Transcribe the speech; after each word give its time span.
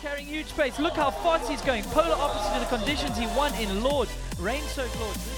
carrying 0.00 0.26
huge 0.26 0.54
pace. 0.56 0.78
Look 0.78 0.94
how 0.94 1.10
fast 1.10 1.48
he's 1.50 1.62
going. 1.62 1.82
Polar 1.84 2.14
opposite 2.14 2.54
to 2.54 2.60
the 2.60 2.76
conditions 2.76 3.18
he 3.18 3.26
won 3.36 3.52
in 3.54 3.82
Lourdes. 3.82 4.12
Rain-soaked 4.38 4.98
Lourdes. 5.00 5.28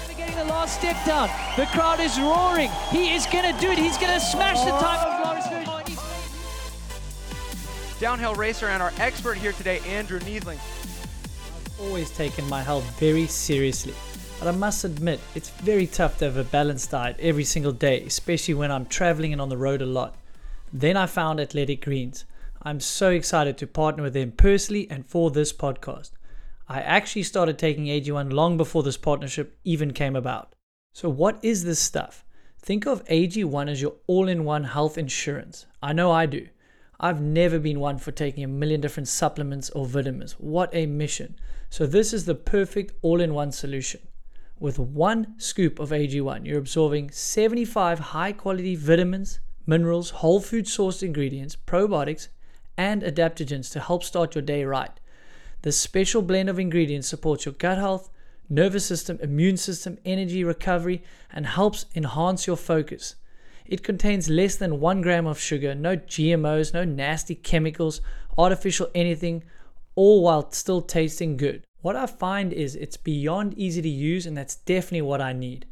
Never 0.00 0.18
getting 0.18 0.36
the 0.36 0.44
last 0.44 0.78
step 0.78 0.96
down. 1.04 1.28
The 1.56 1.66
crowd 1.66 2.00
is 2.00 2.18
roaring. 2.18 2.70
He 2.90 3.14
is 3.14 3.26
going 3.26 3.54
to 3.54 3.60
do 3.60 3.70
it. 3.70 3.78
He's 3.78 3.98
going 3.98 4.14
to 4.14 4.20
smash 4.20 4.64
the 4.64 4.70
time 4.70 5.06
of 5.06 5.26
Loris 5.26 5.46
Vergier. 5.48 5.84
Downhill 8.00 8.34
racer 8.34 8.68
and 8.68 8.82
our 8.82 8.92
expert 8.98 9.36
here 9.36 9.52
today, 9.52 9.80
Andrew 9.80 10.20
Neethling. 10.20 10.58
I've 10.58 11.80
always 11.80 12.10
taken 12.10 12.48
my 12.48 12.62
health 12.62 12.84
very 12.98 13.26
seriously. 13.26 13.94
But 14.38 14.48
I 14.48 14.52
must 14.52 14.84
admit, 14.84 15.20
it's 15.34 15.50
very 15.50 15.86
tough 15.86 16.18
to 16.18 16.26
have 16.26 16.36
a 16.36 16.44
balanced 16.44 16.92
diet 16.92 17.16
every 17.18 17.44
single 17.44 17.72
day, 17.72 18.04
especially 18.04 18.54
when 18.54 18.70
I'm 18.70 18.86
traveling 18.86 19.32
and 19.32 19.42
on 19.42 19.48
the 19.48 19.56
road 19.56 19.82
a 19.82 19.86
lot. 19.86 20.14
Then 20.72 20.96
I 20.96 21.06
found 21.06 21.40
Athletic 21.40 21.84
Greens. 21.84 22.24
I'm 22.68 22.80
so 22.80 23.08
excited 23.08 23.56
to 23.56 23.66
partner 23.66 24.02
with 24.02 24.12
them 24.12 24.30
personally 24.30 24.90
and 24.90 25.06
for 25.06 25.30
this 25.30 25.54
podcast. 25.54 26.10
I 26.68 26.82
actually 26.82 27.22
started 27.22 27.58
taking 27.58 27.86
AG1 27.86 28.30
long 28.30 28.58
before 28.58 28.82
this 28.82 28.98
partnership 28.98 29.58
even 29.64 29.94
came 29.94 30.14
about. 30.14 30.54
So, 30.92 31.08
what 31.08 31.42
is 31.42 31.64
this 31.64 31.78
stuff? 31.78 32.26
Think 32.60 32.86
of 32.86 33.02
AG1 33.06 33.70
as 33.70 33.80
your 33.80 33.94
all 34.06 34.28
in 34.28 34.44
one 34.44 34.64
health 34.64 34.98
insurance. 34.98 35.64
I 35.82 35.94
know 35.94 36.12
I 36.12 36.26
do. 36.26 36.46
I've 37.00 37.22
never 37.22 37.58
been 37.58 37.80
one 37.80 37.96
for 37.96 38.12
taking 38.12 38.44
a 38.44 38.48
million 38.48 38.82
different 38.82 39.08
supplements 39.08 39.70
or 39.70 39.86
vitamins. 39.86 40.32
What 40.32 40.68
a 40.74 40.84
mission. 40.84 41.36
So, 41.70 41.86
this 41.86 42.12
is 42.12 42.26
the 42.26 42.34
perfect 42.34 42.92
all 43.00 43.22
in 43.22 43.32
one 43.32 43.50
solution. 43.50 44.06
With 44.60 44.78
one 44.78 45.38
scoop 45.38 45.78
of 45.78 45.88
AG1, 45.88 46.44
you're 46.44 46.58
absorbing 46.58 47.12
75 47.12 47.98
high 47.98 48.32
quality 48.32 48.76
vitamins, 48.76 49.40
minerals, 49.64 50.10
whole 50.10 50.42
food 50.42 50.66
sourced 50.66 51.02
ingredients, 51.02 51.56
probiotics, 51.56 52.28
and 52.78 53.02
adaptogens 53.02 53.70
to 53.72 53.80
help 53.80 54.04
start 54.04 54.34
your 54.34 54.42
day 54.42 54.64
right. 54.64 54.92
This 55.62 55.78
special 55.78 56.22
blend 56.22 56.48
of 56.48 56.58
ingredients 56.58 57.08
supports 57.08 57.44
your 57.44 57.52
gut 57.54 57.76
health, 57.76 58.08
nervous 58.48 58.86
system, 58.86 59.18
immune 59.20 59.56
system, 59.56 59.98
energy 60.04 60.44
recovery, 60.44 61.02
and 61.30 61.44
helps 61.44 61.86
enhance 61.94 62.46
your 62.46 62.56
focus. 62.56 63.16
It 63.66 63.82
contains 63.82 64.30
less 64.30 64.56
than 64.56 64.80
one 64.80 65.02
gram 65.02 65.26
of 65.26 65.38
sugar, 65.38 65.74
no 65.74 65.96
GMOs, 65.96 66.72
no 66.72 66.84
nasty 66.84 67.34
chemicals, 67.34 68.00
artificial 68.38 68.88
anything, 68.94 69.42
all 69.94 70.22
while 70.22 70.50
still 70.52 70.80
tasting 70.80 71.36
good. 71.36 71.64
What 71.82 71.96
I 71.96 72.06
find 72.06 72.52
is 72.52 72.76
it's 72.76 72.96
beyond 72.96 73.58
easy 73.58 73.82
to 73.82 73.88
use, 73.88 74.24
and 74.24 74.36
that's 74.36 74.56
definitely 74.56 75.02
what 75.02 75.20
I 75.20 75.32
need. 75.32 75.66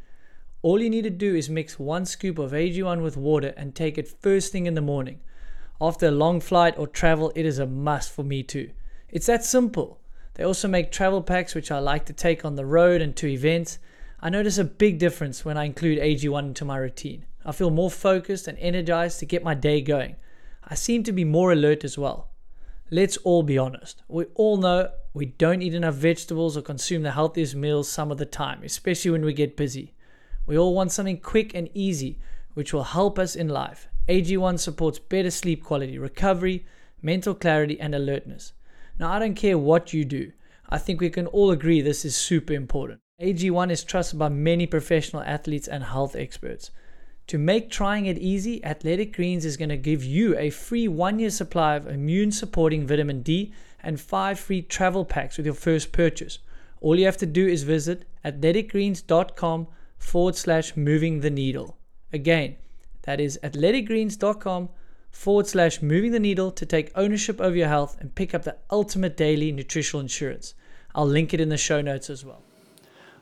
All 0.63 0.83
you 0.83 0.91
need 0.91 1.05
to 1.05 1.11
do 1.11 1.35
is 1.35 1.49
mix 1.49 1.79
one 1.79 2.05
scoop 2.05 2.39
of 2.39 2.51
AG1 2.51 3.01
with 3.01 3.17
water 3.17 3.55
and 3.57 3.75
take 3.75 3.97
it 3.97 4.21
first 4.21 4.51
thing 4.51 4.67
in 4.67 4.75
the 4.75 4.81
morning. 4.81 5.21
After 5.81 6.07
a 6.07 6.11
long 6.11 6.41
flight 6.41 6.79
or 6.79 6.87
travel, 6.87 7.33
it 7.35 7.45
is 7.45 7.59
a 7.59 7.67
must 7.67 8.11
for 8.11 8.23
me 8.23 8.43
too. 8.43 8.71
It's 9.11 9.27
that 9.27 9.45
simple. 9.45 10.01
They 10.35 10.45
also 10.45 10.69
make 10.69 10.91
travel 10.91 11.23
packs, 11.23 11.55
which 11.55 11.71
I 11.71 11.79
like 11.79 12.07
to 12.07 12.13
take 12.13 12.45
on 12.45 12.57
the 12.57 12.67
road 12.67 13.01
and 13.01 13.15
to 13.17 13.27
events. 13.27 13.79
I 14.21 14.31
notice 14.31 14.59
a 14.59 14.65
big 14.65 14.99
difference 14.99 15.45
when 15.45 15.57
I 15.57 15.65
include 15.65 15.99
AG1 15.99 16.41
into 16.41 16.65
my 16.65 16.77
routine. 16.77 17.27
I 17.45 17.53
feel 17.53 17.71
more 17.71 17.91
focused 17.91 18.49
and 18.49 18.59
energized 18.59 19.19
to 19.21 19.27
get 19.27 19.45
my 19.45 19.55
day 19.55 19.81
going. 19.81 20.17
I 20.65 20.75
seem 20.75 21.03
to 21.05 21.13
be 21.13 21.25
more 21.25 21.53
alert 21.53 21.85
as 21.85 21.97
well. 21.97 22.31
Let's 22.91 23.17
all 23.19 23.43
be 23.43 23.59
honest. 23.59 24.03
We 24.09 24.25
all 24.35 24.57
know 24.57 24.91
we 25.13 25.27
don't 25.27 25.63
eat 25.63 25.75
enough 25.75 25.95
vegetables 25.95 26.57
or 26.57 26.63
consume 26.63 27.03
the 27.03 27.13
healthiest 27.13 27.55
meals 27.55 27.89
some 27.89 28.11
of 28.11 28.19
the 28.19 28.27
time, 28.27 28.63
especially 28.65 29.11
when 29.11 29.25
we 29.25 29.33
get 29.33 29.57
busy. 29.57 29.95
We 30.47 30.57
all 30.57 30.75
want 30.75 30.93
something 30.93 31.21
quick 31.21 31.55
and 31.55 31.69
easy, 31.75 32.19
which 32.55 32.73
will 32.73 32.85
help 32.85 33.19
us 33.19 33.37
in 33.37 33.49
life. 33.49 33.89
AG1 34.09 34.59
supports 34.59 34.99
better 34.99 35.31
sleep 35.31 35.65
quality, 35.65 35.99
recovery, 35.99 36.65
mental 37.03 37.35
clarity, 37.35 37.79
and 37.81 37.95
alertness. 37.95 38.53
Now, 38.99 39.13
I 39.13 39.19
don't 39.19 39.35
care 39.35 39.59
what 39.59 39.93
you 39.93 40.05
do, 40.05 40.33
I 40.69 40.79
think 40.79 41.01
we 41.01 41.11
can 41.11 41.29
all 41.29 41.53
agree 41.53 41.81
this 41.81 42.05
is 42.05 42.17
super 42.17 42.53
important. 42.53 43.01
AG1 43.21 43.71
is 43.71 43.85
trusted 43.85 44.19
by 44.19 44.29
many 44.29 44.67
professional 44.67 45.23
athletes 45.23 45.69
and 45.69 45.85
health 45.85 46.17
experts. 46.17 46.71
To 47.29 47.39
make 47.39 47.71
trying 47.71 48.07
it 48.07 48.19
easy, 48.19 48.65
Athletic 48.65 49.15
Greens 49.15 49.45
is 49.45 49.57
going 49.57 49.69
to 49.69 49.77
give 49.77 50.05
you 50.05 50.37
a 50.37 50.51
free 50.51 50.89
one 50.89 51.19
year 51.19 51.31
supply 51.31 51.77
of 51.77 51.87
immune 51.87 52.33
supporting 52.33 52.87
vitamin 52.87 53.23
D 53.23 53.53
and 53.83 54.01
five 54.01 54.39
free 54.39 54.63
travel 54.63 55.05
packs 55.05 55.37
with 55.37 55.47
your 55.47 55.55
first 55.55 55.93
purchase. 55.93 56.41
All 56.81 56.99
you 56.99 57.05
have 57.05 57.17
to 57.19 57.27
do 57.27 57.47
is 57.47 57.63
visit 57.63 58.05
athleticgreens.com 58.25 59.69
forward 59.99 60.37
slash 60.37 60.77
moving 60.77 61.21
the 61.21 61.31
needle. 61.31 61.79
Again, 62.13 62.57
that 63.07 63.21
is 63.21 63.39
athleticgreens.com 63.43 64.69
forward 65.11 65.47
slash 65.47 65.81
moving 65.81 66.13
the 66.13 66.21
needle 66.21 66.51
to 66.51 66.67
take 66.67 66.93
ownership 66.95 67.41
over 67.41 67.57
your 67.57 67.69
health 67.69 67.97
and 68.01 68.15
pick 68.15 68.35
up 68.35 68.43
the 68.43 68.57
ultimate 68.71 69.17
daily 69.17 69.51
nutritional 69.51 70.01
insurance. 70.01 70.55
I'll 70.95 71.07
link 71.07 71.33
it 71.33 71.41
in 71.41 71.49
the 71.49 71.57
show 71.57 71.81
notes 71.81 72.11
as 72.11 72.25
well. 72.25 72.43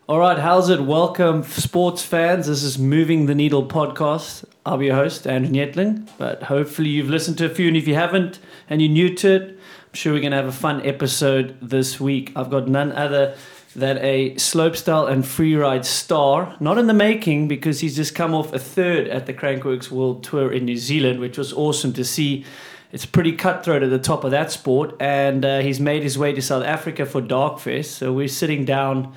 All 0.06 0.18
right, 0.18 0.38
how's 0.38 0.68
it? 0.68 0.82
Welcome, 0.82 1.42
sports 1.44 2.02
fans. 2.02 2.46
This 2.46 2.62
is 2.62 2.78
Moving 2.78 3.26
the 3.26 3.34
Needle 3.34 3.66
podcast. 3.66 4.44
I'll 4.66 4.76
be 4.76 4.86
your 4.86 4.96
host, 4.96 5.26
Andrew 5.26 5.50
Neethling. 5.50 6.08
But 6.18 6.42
hopefully, 6.42 6.90
you've 6.90 7.08
listened 7.08 7.38
to 7.38 7.46
a 7.46 7.48
few, 7.48 7.68
and 7.68 7.76
if 7.76 7.88
you 7.88 7.94
haven't 7.94 8.38
and 8.68 8.82
you're 8.82 8.90
new 8.90 9.14
to 9.14 9.34
it, 9.34 9.42
I'm 9.50 9.94
sure 9.94 10.12
we're 10.12 10.20
going 10.20 10.32
to 10.32 10.36
have 10.36 10.46
a 10.46 10.52
fun 10.52 10.84
episode 10.84 11.56
this 11.62 11.98
week. 11.98 12.32
I've 12.36 12.50
got 12.50 12.68
none 12.68 12.92
other 12.92 13.34
than 13.74 13.98
a 13.98 14.30
slopestyle 14.36 15.10
and 15.10 15.24
freeride 15.24 15.84
star, 15.84 16.56
not 16.60 16.78
in 16.78 16.86
the 16.86 16.94
making 16.94 17.48
because 17.48 17.80
he's 17.80 17.96
just 17.96 18.14
come 18.14 18.34
off 18.34 18.52
a 18.52 18.58
third 18.58 19.08
at 19.08 19.26
the 19.26 19.34
Crankworx 19.34 19.90
World 19.90 20.22
Tour 20.22 20.52
in 20.52 20.64
New 20.64 20.76
Zealand, 20.76 21.20
which 21.20 21.36
was 21.36 21.52
awesome 21.52 21.92
to 21.94 22.04
see. 22.04 22.44
It's 22.92 23.06
pretty 23.06 23.32
cutthroat 23.32 23.82
at 23.82 23.90
the 23.90 23.98
top 23.98 24.22
of 24.22 24.30
that 24.30 24.52
sport, 24.52 24.94
and 25.00 25.44
uh, 25.44 25.58
he's 25.58 25.80
made 25.80 26.04
his 26.04 26.16
way 26.16 26.32
to 26.32 26.40
South 26.40 26.64
Africa 26.64 27.04
for 27.04 27.20
Darkfest. 27.20 27.86
So 27.86 28.12
we're 28.12 28.28
sitting 28.28 28.64
down 28.64 29.12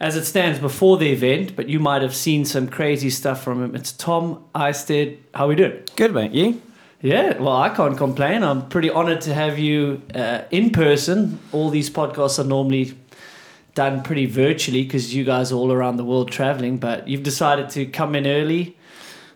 as 0.00 0.16
it 0.16 0.24
stands 0.24 0.58
before 0.58 0.96
the 0.96 1.12
event, 1.12 1.54
but 1.54 1.68
you 1.68 1.78
might 1.78 2.02
have 2.02 2.14
seen 2.14 2.44
some 2.44 2.66
crazy 2.66 3.08
stuff 3.08 3.44
from 3.44 3.62
him. 3.62 3.76
It's 3.76 3.92
Tom 3.92 4.44
Isted. 4.56 5.22
How 5.32 5.46
we 5.46 5.54
doing? 5.54 5.80
Good, 5.94 6.12
mate. 6.12 6.32
You? 6.32 6.60
Yeah, 7.00 7.38
well, 7.38 7.56
I 7.56 7.68
can't 7.68 7.96
complain. 7.96 8.42
I'm 8.42 8.68
pretty 8.68 8.90
honored 8.90 9.20
to 9.22 9.34
have 9.34 9.58
you 9.58 10.02
uh, 10.14 10.42
in 10.50 10.70
person. 10.70 11.38
All 11.52 11.70
these 11.70 11.90
podcasts 11.90 12.40
are 12.40 12.44
normally 12.44 12.96
done 13.74 14.02
pretty 14.02 14.26
virtually 14.26 14.82
because 14.82 15.14
you 15.14 15.24
guys 15.24 15.50
are 15.52 15.56
all 15.56 15.72
around 15.72 15.96
the 15.96 16.04
world 16.04 16.30
traveling, 16.30 16.78
but 16.78 17.08
you've 17.08 17.22
decided 17.22 17.70
to 17.70 17.86
come 17.86 18.14
in 18.14 18.26
early. 18.26 18.76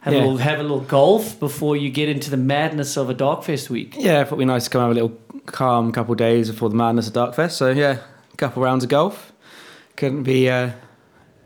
Have, 0.00 0.12
a 0.14 0.16
Yeah. 0.18 0.22
little, 0.22 0.36
have 0.38 0.58
a 0.60 0.62
little 0.62 0.80
golf 0.80 1.40
before 1.40 1.76
you 1.76 1.90
get 1.90 2.08
into 2.08 2.30
the 2.30 2.36
madness 2.36 2.96
of 2.96 3.10
a 3.10 3.14
Darkfest 3.14 3.70
week. 3.70 3.94
Yeah, 3.98 4.20
I 4.20 4.24
thought 4.24 4.34
it'd 4.34 4.38
be 4.38 4.44
nice 4.44 4.64
to 4.64 4.70
come 4.70 4.82
have 4.82 4.90
a 4.92 4.94
little 4.94 5.18
calm 5.46 5.90
couple 5.90 6.12
of 6.12 6.18
days 6.18 6.48
before 6.50 6.68
the 6.68 6.76
madness 6.76 7.08
of 7.08 7.14
Darkfest. 7.14 7.52
So 7.52 7.70
yeah, 7.70 7.98
a 8.32 8.36
couple 8.36 8.62
rounds 8.62 8.84
of 8.84 8.90
golf 8.90 9.32
couldn't 9.96 10.22
be 10.22 10.48
uh, 10.48 10.70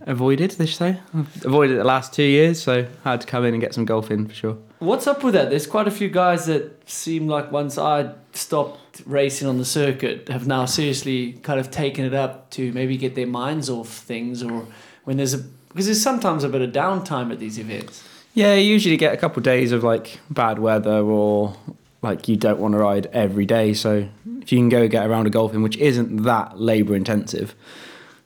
avoided. 0.03 0.51
They 0.53 0.67
say 0.67 0.99
I've 1.15 1.45
avoided 1.47 1.75
it 1.75 1.79
the 1.79 1.85
last 1.85 2.13
two 2.13 2.23
years, 2.25 2.61
so 2.63 2.87
I 3.05 3.11
had 3.13 3.21
to 3.23 3.27
come 3.27 3.45
in 3.47 3.55
and 3.55 3.63
get 3.63 3.73
some 3.73 3.85
golf 3.87 4.11
in 4.11 4.27
for 4.29 4.35
sure. 4.35 4.59
What's 4.81 5.07
up 5.07 5.23
with 5.23 5.35
that? 5.35 5.51
There's 5.51 5.67
quite 5.67 5.87
a 5.87 5.91
few 5.91 6.09
guys 6.09 6.47
that 6.47 6.89
seem 6.89 7.29
like 7.29 7.53
once 7.53 7.77
I 7.77 8.15
stopped 8.33 9.03
racing 9.05 9.47
on 9.47 9.59
the 9.59 9.65
circuit 9.67 10.29
have 10.29 10.47
now 10.47 10.65
seriously 10.65 11.35
kind 11.35 11.61
of 11.61 11.71
taken 11.71 12.07
it 12.07 12.15
up 12.15 12.49
to 12.53 12.73
maybe 12.73 12.97
get 12.97 13.15
their 13.15 13.27
minds 13.27 13.69
off 13.69 13.89
things 13.89 14.43
or 14.43 14.67
when 15.05 15.19
there's 15.19 15.35
a 15.35 15.39
because 15.69 15.85
there's 15.85 16.01
sometimes 16.01 16.45
a 16.45 16.49
bit 16.49 16.63
of 16.63 16.73
downtime 16.73 17.31
at 17.31 17.39
these 17.39 17.59
events. 17.59 18.09
Yeah, 18.33 18.55
you 18.55 18.73
usually 18.73 18.97
get 18.97 19.13
a 19.13 19.19
couple 19.19 19.41
of 19.41 19.45
days 19.45 19.71
of 19.71 19.85
like 19.85 20.19
bad 20.31 20.59
weather 20.59 21.03
or 21.03 21.55
like 22.01 22.27
you 22.27 22.37
don't 22.37 22.59
want 22.59 22.73
to 22.73 22.79
ride 22.79 23.05
every 23.13 23.45
day. 23.45 23.75
So 23.75 24.09
if 24.41 24.51
you 24.51 24.59
can 24.59 24.71
go 24.71 24.89
get 24.89 25.03
around 25.03 25.11
a 25.11 25.13
round 25.13 25.27
of 25.27 25.33
golfing, 25.35 25.63
which 25.63 25.77
isn't 25.77 26.23
that 26.23 26.59
labour 26.59 26.97
intensive, 26.97 27.55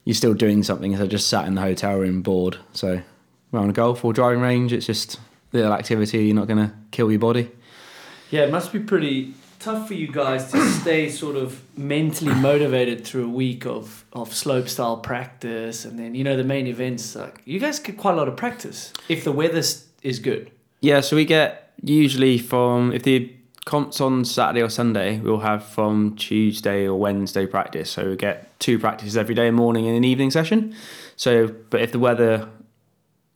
you're 0.04 0.14
still 0.14 0.34
doing 0.34 0.62
something 0.62 0.94
of 0.94 1.08
just 1.08 1.26
sat 1.26 1.46
in 1.48 1.56
the 1.56 1.62
hotel 1.62 1.98
room 1.98 2.22
bored. 2.22 2.58
So 2.72 3.02
round 3.50 3.70
of 3.70 3.74
golf 3.74 4.04
or 4.04 4.12
driving 4.12 4.40
range, 4.40 4.72
it's 4.72 4.86
just 4.86 5.18
little 5.54 5.72
activity. 5.72 6.26
You're 6.26 6.34
not 6.34 6.46
going 6.46 6.68
to 6.68 6.74
kill 6.90 7.10
your 7.10 7.20
body. 7.20 7.50
Yeah, 8.30 8.42
it 8.42 8.50
must 8.50 8.72
be 8.72 8.80
pretty 8.80 9.34
tough 9.60 9.88
for 9.88 9.94
you 9.94 10.08
guys 10.08 10.50
to 10.52 10.60
stay 10.80 11.08
sort 11.08 11.36
of 11.36 11.62
mentally 11.78 12.34
motivated 12.34 13.04
through 13.04 13.24
a 13.24 13.28
week 13.28 13.64
of, 13.64 14.04
of 14.12 14.34
slope 14.34 14.68
style 14.68 14.98
practice 14.98 15.86
and 15.86 15.98
then 15.98 16.14
you 16.14 16.22
know 16.22 16.36
the 16.36 16.44
main 16.44 16.66
events 16.66 17.16
like 17.16 17.40
you 17.46 17.58
guys 17.58 17.78
get 17.78 17.96
quite 17.96 18.12
a 18.12 18.16
lot 18.16 18.28
of 18.28 18.36
practice 18.36 18.92
if 19.08 19.24
the 19.24 19.32
weather 19.32 19.62
is 20.02 20.18
good. 20.18 20.50
Yeah, 20.80 21.00
so 21.00 21.16
we 21.16 21.24
get 21.24 21.72
usually 21.82 22.36
from 22.36 22.92
if 22.92 23.04
the 23.04 23.32
comps 23.64 24.00
on 24.00 24.24
Saturday 24.24 24.62
or 24.62 24.68
Sunday, 24.68 25.18
we'll 25.20 25.40
have 25.40 25.64
from 25.64 26.14
Tuesday 26.16 26.86
or 26.86 26.98
Wednesday 26.98 27.46
practice. 27.46 27.90
So 27.90 28.10
we 28.10 28.16
get 28.16 28.58
two 28.60 28.78
practices 28.78 29.16
every 29.16 29.34
day, 29.34 29.50
morning 29.50 29.86
and 29.86 29.96
an 29.96 30.04
evening 30.04 30.30
session. 30.30 30.74
So, 31.16 31.48
but 31.70 31.80
if 31.80 31.92
the 31.92 31.98
weather, 31.98 32.48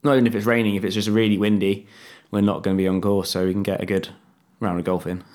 not 0.03 0.13
even 0.13 0.27
if 0.27 0.35
it's 0.35 0.47
raining, 0.47 0.75
if 0.75 0.85
it's 0.85 0.95
just 0.95 1.09
really 1.09 1.39
windy, 1.39 1.87
we're 2.31 2.41
not 2.41 2.63
going 2.63 2.77
to 2.77 2.81
be 2.83 2.89
on 2.89 3.01
course, 3.01 3.31
so 3.31 3.47
we 3.47 3.53
can 3.53 3.63
get 3.63 3.81
a 3.81 3.87
good 3.87 4.09
round 4.61 4.79
of 4.79 4.85
golf 4.85 5.07
in. 5.07 5.23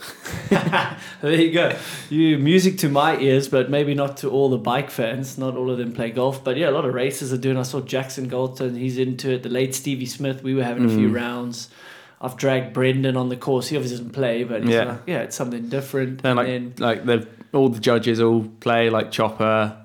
There 1.22 1.32
you 1.42 1.52
go. 1.54 1.78
You 2.10 2.38
music 2.38 2.78
to 2.80 2.90
my 2.90 3.18
ears, 3.18 3.48
but 3.48 3.70
maybe 3.70 3.94
not 3.94 4.18
to 4.18 4.30
all 4.30 4.50
the 4.50 4.58
bike 4.58 4.92
fans. 4.92 5.38
Not 5.38 5.56
all 5.56 5.70
of 5.72 5.78
them 5.78 5.94
play 5.94 6.12
golf, 6.12 6.44
but 6.44 6.58
yeah, 6.58 6.70
a 6.70 6.72
lot 6.72 6.84
of 6.84 6.94
racers 6.94 7.32
are 7.32 7.38
doing. 7.38 7.56
I 7.58 7.62
saw 7.64 7.80
Jackson 7.80 8.30
Goldstone; 8.30 8.78
he's 8.78 8.98
into 8.98 9.32
it. 9.32 9.44
The 9.44 9.50
late 9.50 9.74
Stevie 9.74 10.06
Smith, 10.06 10.44
we 10.44 10.54
were 10.54 10.64
having 10.66 10.84
a 10.86 10.90
few 10.90 11.08
Mm. 11.10 11.16
rounds. 11.16 11.70
I've 12.20 12.36
dragged 12.36 12.74
Brendan 12.74 13.16
on 13.16 13.30
the 13.30 13.38
course. 13.38 13.68
He 13.70 13.78
obviously 13.78 13.98
doesn't 14.00 14.12
play, 14.14 14.44
but 14.44 14.64
he's 14.64 14.72
Yeah. 14.74 14.84
like, 14.84 15.02
yeah, 15.08 15.20
it's 15.22 15.36
something 15.38 15.70
different. 15.70 16.22
Then 16.24 16.38
and 16.38 16.78
like 16.80 17.06
then 17.06 17.20
like 17.20 17.26
the 17.52 17.58
all 17.58 17.70
the 17.70 17.80
judges 17.80 18.20
all 18.20 18.44
play 18.60 18.90
like 18.90 19.12
Chopper, 19.12 19.78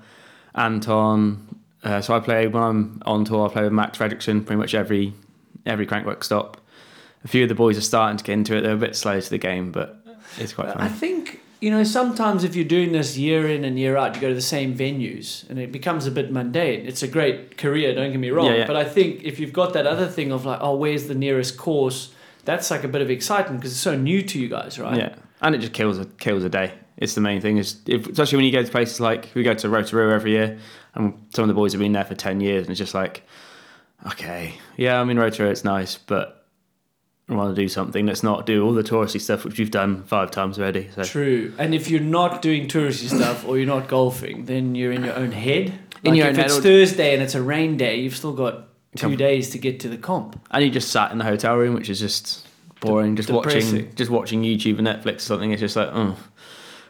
Anton. 0.55 1.47
Uh, 1.83 2.01
so 2.01 2.13
I 2.13 2.19
play 2.19 2.47
when 2.47 2.61
I'm 2.63 3.01
on 3.05 3.23
tour. 3.25 3.47
I 3.47 3.53
play 3.53 3.63
with 3.63 3.71
Max 3.73 3.97
Fredriksson 3.97 4.45
pretty 4.45 4.59
much 4.59 4.73
every 4.75 5.13
every 5.65 5.87
Crankworx 5.87 6.25
stop. 6.25 6.58
A 7.23 7.27
few 7.27 7.43
of 7.43 7.49
the 7.49 7.55
boys 7.55 7.77
are 7.77 7.81
starting 7.81 8.17
to 8.17 8.23
get 8.23 8.33
into 8.33 8.55
it. 8.55 8.61
They're 8.61 8.73
a 8.73 8.77
bit 8.77 8.95
slow 8.95 9.19
to 9.19 9.29
the 9.29 9.37
game, 9.37 9.71
but 9.71 9.97
it's 10.37 10.53
quite 10.53 10.69
uh, 10.69 10.73
fun. 10.73 10.81
I 10.81 10.87
think 10.89 11.41
you 11.59 11.69
know 11.69 11.83
sometimes 11.83 12.43
if 12.43 12.55
you're 12.55 12.65
doing 12.65 12.91
this 12.93 13.17
year 13.17 13.47
in 13.49 13.65
and 13.65 13.77
year 13.77 13.97
out, 13.97 14.15
you 14.15 14.21
go 14.21 14.29
to 14.29 14.35
the 14.35 14.41
same 14.41 14.75
venues, 14.75 15.49
and 15.49 15.59
it 15.59 15.71
becomes 15.71 16.05
a 16.05 16.11
bit 16.11 16.31
mundane. 16.31 16.85
It's 16.85 17.03
a 17.03 17.07
great 17.07 17.57
career, 17.57 17.93
don't 17.93 18.11
get 18.11 18.19
me 18.19 18.29
wrong, 18.29 18.45
Yeah, 18.47 18.55
yeah. 18.59 18.67
but 18.67 18.75
I 18.75 18.85
think 18.85 19.23
if 19.23 19.39
you've 19.39 19.53
got 19.53 19.73
that 19.73 19.85
other 19.85 20.07
thing 20.07 20.31
of 20.31 20.45
like, 20.45 20.59
oh, 20.61 20.75
where's 20.75 21.07
the 21.07 21.15
nearest 21.15 21.57
course? 21.57 22.13
That's 22.45 22.71
like 22.71 22.83
a 22.83 22.87
bit 22.87 23.01
of 23.01 23.09
excitement 23.09 23.59
because 23.59 23.73
it's 23.73 23.81
so 23.81 23.95
new 23.97 24.21
to 24.23 24.39
you 24.39 24.47
guys, 24.47 24.79
right? 24.79 24.97
Yeah, 24.97 25.15
and 25.41 25.53
it 25.53 25.59
just 25.59 25.73
kills 25.73 25.99
a 25.99 26.05
kills 26.05 26.43
a 26.43 26.49
day. 26.49 26.73
It's 26.97 27.15
the 27.15 27.21
main 27.21 27.41
thing. 27.41 27.57
Is 27.57 27.81
if, 27.85 28.07
especially 28.07 28.37
when 28.37 28.45
you 28.45 28.51
go 28.51 28.63
to 28.63 28.71
places 28.71 28.99
like 28.99 29.29
we 29.35 29.43
go 29.43 29.53
to 29.53 29.69
Rotorua 29.69 30.13
every 30.13 30.31
year, 30.31 30.57
and 30.95 31.13
some 31.33 31.43
of 31.43 31.47
the 31.49 31.53
boys 31.53 31.73
have 31.73 31.79
been 31.81 31.91
there 31.91 32.05
for 32.05 32.15
ten 32.15 32.39
years, 32.39 32.61
and 32.63 32.71
it's 32.71 32.79
just 32.79 32.93
like, 32.93 33.23
okay, 34.07 34.55
yeah, 34.77 34.99
I'm 34.99 35.09
in 35.09 35.19
Rotorua. 35.19 35.51
It's 35.51 35.63
nice, 35.65 35.97
but 35.97 36.35
I 36.35 36.38
want 37.37 37.55
to 37.55 37.61
do 37.61 37.67
something. 37.67 38.05
Let's 38.05 38.23
not 38.23 38.45
do 38.45 38.65
all 38.65 38.73
the 38.73 38.83
touristy 38.83 39.19
stuff 39.21 39.45
which 39.45 39.57
we've 39.59 39.71
done 39.71 40.03
five 40.03 40.31
times 40.31 40.57
already. 40.59 40.89
So 40.95 41.03
True. 41.03 41.53
And 41.57 41.73
if 41.75 41.89
you're 41.89 41.99
not 42.01 42.41
doing 42.41 42.67
touristy 42.67 43.07
stuff 43.15 43.47
or 43.47 43.57
you're 43.57 43.67
not 43.67 43.87
golfing, 43.87 44.45
then 44.45 44.75
you're 44.75 44.91
in 44.91 45.03
your 45.03 45.15
own 45.15 45.31
head. 45.31 45.73
In 46.03 46.11
Like 46.11 46.17
your 46.17 46.27
if 46.27 46.37
own 46.37 46.45
it's 46.45 46.53
head 46.55 46.63
Thursday 46.63 47.13
and 47.13 47.21
it's 47.21 47.35
a 47.35 47.41
rain 47.41 47.77
day, 47.77 47.97
you've 47.99 48.15
still 48.15 48.33
got 48.33 48.67
two 48.95 49.15
days 49.15 49.49
to 49.51 49.57
get 49.59 49.79
to 49.81 49.89
the 49.89 49.97
comp. 49.97 50.39
and 50.51 50.63
you 50.63 50.71
just 50.71 50.89
sat 50.91 51.11
in 51.11 51.17
the 51.17 51.23
hotel 51.25 51.55
room, 51.55 51.75
which 51.75 51.89
is 51.89 51.99
just 51.99 52.47
boring. 52.79 53.15
Just 53.15 53.29
watching, 53.29 53.93
just 53.95 54.09
watching 54.09 54.41
YouTube 54.43 54.77
and 54.79 54.87
Netflix 54.87 55.17
or 55.17 55.19
something. 55.19 55.51
It's 55.51 55.59
just 55.59 55.75
like, 55.75 55.89
oh, 55.91 56.15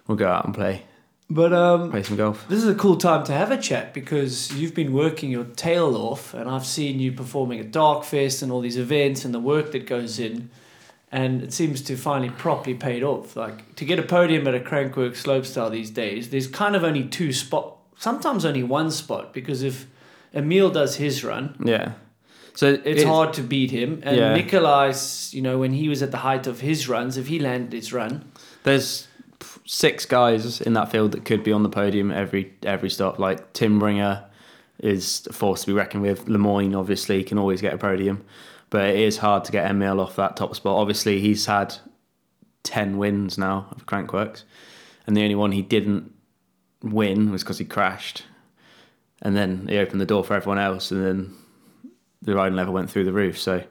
we'll 0.07 0.17
go 0.17 0.29
out 0.29 0.45
and 0.45 0.53
play, 0.53 0.83
But 1.31 1.53
um, 1.53 1.91
play 1.91 2.01
some 2.01 2.17
golf. 2.17 2.45
this 2.49 2.63
is 2.63 2.67
a 2.67 2.73
cool 2.73 2.97
time 2.97 3.23
to 3.25 3.33
have 3.33 3.51
a 3.51 3.57
chat 3.57 3.93
because 3.93 4.51
you've 4.55 4.73
been 4.73 4.93
working 4.93 5.29
your 5.29 5.43
tail 5.43 5.95
off, 5.95 6.33
and 6.33 6.49
I've 6.49 6.65
seen 6.65 6.99
you 6.99 7.11
performing 7.11 7.59
at 7.59 7.71
Darkfest 7.71 8.41
and 8.41 8.51
all 8.51 8.61
these 8.61 8.77
events 8.77 9.25
and 9.25 9.33
the 9.33 9.39
work 9.39 9.71
that 9.73 9.85
goes 9.85 10.17
in. 10.19 10.49
And 11.11 11.41
it 11.41 11.53
seems 11.53 11.81
to 11.83 11.95
finally 11.97 12.29
properly 12.31 12.75
paid 12.75 13.03
off. 13.03 13.35
Like 13.35 13.75
to 13.75 13.85
get 13.85 13.99
a 13.99 14.03
podium 14.03 14.47
at 14.47 14.55
a 14.55 14.59
Crankworx 14.59 15.23
slopestyle 15.23 15.71
these 15.71 15.89
days, 15.91 16.29
there's 16.29 16.47
kind 16.47 16.75
of 16.75 16.83
only 16.83 17.03
two 17.03 17.31
spot, 17.33 17.77
sometimes 17.97 18.45
only 18.45 18.63
one 18.63 18.89
spot 18.91 19.33
because 19.33 19.63
if 19.63 19.87
Emil 20.33 20.69
does 20.71 20.95
his 20.97 21.23
run, 21.23 21.55
Yeah. 21.63 21.93
So 22.55 22.77
it's 22.83 23.03
hard 23.03 23.33
to 23.33 23.41
beat 23.41 23.71
him. 23.71 24.01
And 24.03 24.17
Yeah. 24.17 24.35
Nicholi's, 24.37 25.33
you 25.33 25.41
know, 25.41 25.57
when 25.59 25.73
he 25.73 25.87
was 25.89 26.01
at 26.03 26.11
the 26.11 26.17
height 26.17 26.45
of 26.45 26.59
his 26.59 26.89
runs, 26.89 27.17
if 27.17 27.27
he 27.27 27.39
landed 27.39 27.73
his 27.73 27.93
run, 27.93 28.31
There's 28.63 29.07
six 29.71 30.03
guys 30.03 30.59
in 30.61 30.73
that 30.73 30.89
field 30.89 31.11
that 31.11 31.23
could 31.23 31.43
be 31.43 31.51
on 31.51 31.61
the 31.61 31.69
podium 31.69 32.09
every 32.09 32.51
every 32.63 32.89
stop. 32.89 33.19
Like 33.19 33.53
Tim 33.53 33.77
Bringer 33.77 34.25
is 34.79 35.27
a 35.29 35.33
force 35.33 35.61
to 35.61 35.67
be 35.67 35.73
reckoned 35.73 36.01
with. 36.01 36.25
Lemoine 36.25 36.75
obviously 36.75 37.23
can 37.23 37.37
always 37.37 37.61
get 37.61 37.75
a 37.75 37.77
podium, 37.77 38.25
but 38.71 38.89
it 38.89 38.95
is 38.95 39.19
hard 39.19 39.43
to 39.45 39.51
get 39.51 39.69
Emil 39.69 39.99
off 39.99 40.15
that 40.15 40.35
top 40.35 40.55
spot. 40.55 40.75
Obviously, 40.75 41.19
he's 41.19 41.45
had 41.45 41.75
ten 42.63 42.97
wins 42.97 43.37
now 43.37 43.67
of 43.71 43.85
Crankworx, 43.85 44.43
and 45.05 45.15
the 45.15 45.21
only 45.21 45.35
one 45.35 45.51
he 45.51 45.61
didn't 45.61 46.15
win 46.81 47.31
was 47.31 47.43
because 47.43 47.59
he 47.59 47.65
crashed, 47.65 48.23
and 49.21 49.37
then 49.37 49.67
he 49.67 49.77
opened 49.77 50.01
the 50.01 50.05
door 50.07 50.23
for 50.23 50.33
everyone 50.33 50.57
else, 50.57 50.89
and 50.89 51.05
then 51.05 51.35
the 52.23 52.33
riding 52.33 52.55
level 52.55 52.73
went 52.73 52.89
through 52.89 53.05
the 53.05 53.13
roof. 53.13 53.37
So 53.37 53.63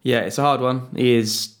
yeah, 0.00 0.20
it's 0.20 0.38
a 0.38 0.42
hard 0.42 0.62
one. 0.62 0.88
He 0.96 1.12
is 1.12 1.56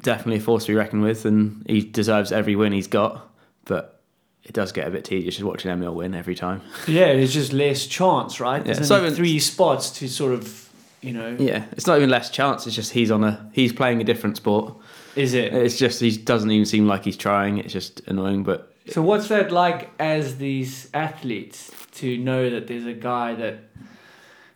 definitely 0.00 0.36
a 0.36 0.40
force 0.40 0.64
to 0.66 0.72
be 0.72 0.76
reckoned 0.76 1.02
with, 1.02 1.24
and 1.24 1.64
he 1.66 1.80
deserves 1.82 2.32
every 2.32 2.56
win 2.56 2.72
he's 2.72 2.86
got. 2.88 3.28
But 3.64 4.00
it 4.44 4.52
does 4.52 4.72
get 4.72 4.88
a 4.88 4.90
bit 4.90 5.04
tedious 5.04 5.34
just 5.36 5.44
watching 5.46 5.70
Emil 5.70 5.94
win 5.94 6.14
every 6.14 6.34
time. 6.34 6.62
yeah, 6.86 7.12
there's 7.14 7.34
just 7.34 7.52
less 7.52 7.86
chance, 7.86 8.40
right? 8.40 8.64
Yeah, 8.66 8.74
There's 8.74 8.88
so 8.88 8.96
only 8.96 9.08
even- 9.08 9.16
three 9.16 9.38
spots 9.40 9.90
to 9.98 10.08
sort 10.08 10.32
of, 10.32 10.70
you 11.02 11.12
know, 11.12 11.36
Yeah, 11.38 11.64
it's 11.72 11.86
not 11.86 11.98
even 11.98 12.08
less 12.10 12.30
chance. 12.30 12.66
It's 12.66 12.74
just 12.76 12.92
he's 12.92 13.10
on 13.10 13.24
a 13.24 13.50
he's 13.52 13.72
playing 13.72 14.00
a 14.00 14.04
different 14.04 14.36
sport. 14.36 14.74
is 15.16 15.34
it? 15.34 15.52
It's 15.52 15.76
just 15.76 16.00
he 16.00 16.16
doesn't 16.16 16.50
even 16.50 16.64
seem 16.64 16.86
like 16.86 17.04
he's 17.04 17.16
trying. 17.16 17.58
It's 17.58 17.72
just 17.72 18.00
annoying. 18.08 18.42
But 18.44 18.72
So 18.88 19.02
what's 19.02 19.28
that 19.28 19.52
like 19.52 19.90
as 20.00 20.38
these 20.38 20.88
athletes 20.94 21.70
to 21.96 22.16
know 22.16 22.48
that 22.48 22.68
there's 22.68 22.86
a 22.86 22.92
guy 22.94 23.34
that 23.34 23.58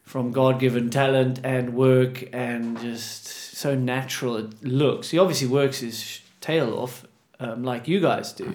from 0.05 0.31
God-given 0.31 0.91
talent 0.91 1.41
and 1.45 1.75
work 1.75 2.25
and 2.33 2.79
just 2.81 3.27
so 3.63 3.77
natural 3.77 4.37
it 4.37 4.63
looks. 4.63 5.11
He 5.11 5.19
obviously 5.19 5.47
works 5.47 5.79
his 5.79 6.21
tail 6.41 6.75
off 6.77 7.07
um, 7.39 7.63
like 7.63 7.87
you 7.87 8.01
guys 8.01 8.33
do. 8.33 8.55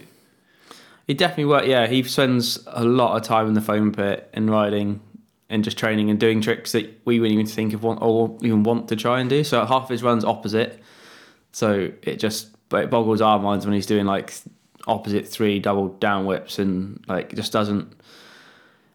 he 1.07 1.13
definitely 1.13 1.45
works. 1.45 1.65
Yeah, 1.65 1.88
he 1.88 2.04
spends 2.04 2.59
a 2.68 2.83
lot 2.83 3.15
of 3.15 3.24
time 3.24 3.48
in 3.48 3.54
the 3.54 3.62
foam 3.62 3.94
pit 3.94 4.30
and 4.33 4.50
riding 4.50 5.00
and 5.50 5.63
just 5.63 5.77
training 5.77 6.09
and 6.09 6.19
doing 6.19 6.42
tricks 6.42 6.74
that 6.74 7.00
we 7.06 7.21
wouldn't 7.21 7.33
even 7.33 7.45
think 7.45 7.74
of 7.74 7.83
want 7.83 8.01
or 8.01 8.38
even 8.42 8.63
want 8.63 8.89
to 8.89 8.98
try 8.98 9.21
and 9.21 9.30
do. 9.30 9.45
So 9.45 9.65
half 9.65 9.88
his 9.88 10.04
runs 10.04 10.25
opposite. 10.25 10.83
So 11.54 11.89
it 12.01 12.18
just 12.18 12.50
but 12.68 12.83
it 12.83 12.89
boggles 12.89 13.21
our 13.21 13.39
minds 13.39 13.65
when 13.65 13.74
he's 13.74 13.86
doing 13.86 14.06
like 14.06 14.33
opposite 14.88 15.25
three 15.25 15.59
double 15.59 15.88
down 15.88 16.25
whips 16.25 16.59
and 16.59 17.01
like 17.07 17.33
just 17.33 17.54
doesn't 17.54 17.94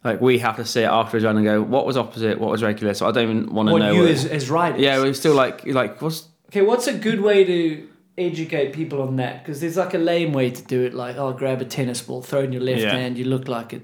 like 0.04 0.20
we 0.20 0.38
have 0.38 0.56
to 0.56 0.64
sit 0.64 0.84
after 0.84 1.16
his 1.16 1.24
run 1.24 1.36
and 1.36 1.44
go 1.46 1.62
what 1.62 1.86
was 1.86 1.96
opposite 1.96 2.38
what 2.40 2.50
was 2.50 2.62
regular 2.62 2.94
so 2.94 3.06
I 3.08 3.12
don't 3.12 3.24
even 3.24 3.54
want 3.54 3.68
to 3.68 3.72
What 3.72 3.78
know 3.80 3.92
you 3.92 4.02
what- 4.02 4.10
as, 4.10 4.24
as 4.26 4.50
riders. 4.50 4.80
yeah 4.80 4.98
we're 4.98 5.14
still 5.14 5.34
like 5.34 5.64
like 5.66 6.00
what's 6.02 6.28
Okay, 6.48 6.60
what's 6.62 6.86
a 6.86 6.92
good 6.92 7.20
way 7.22 7.44
to 7.44 7.88
educate 8.18 8.74
people 8.74 9.00
on 9.00 9.16
that? 9.16 9.42
Because 9.42 9.62
there's 9.62 9.78
like 9.78 9.94
a 9.94 9.98
lame 9.98 10.34
way 10.34 10.50
to 10.50 10.62
do 10.62 10.82
it, 10.82 10.92
like 10.92 11.16
oh, 11.16 11.32
grab 11.32 11.62
a 11.62 11.64
tennis 11.64 12.02
ball, 12.02 12.20
throw 12.20 12.40
it 12.40 12.44
in 12.44 12.52
your 12.52 12.60
left 12.60 12.82
Yeah. 12.82 12.90
hand, 12.90 13.16
you 13.16 13.24
look 13.24 13.48
like 13.48 13.72
a 13.72 13.80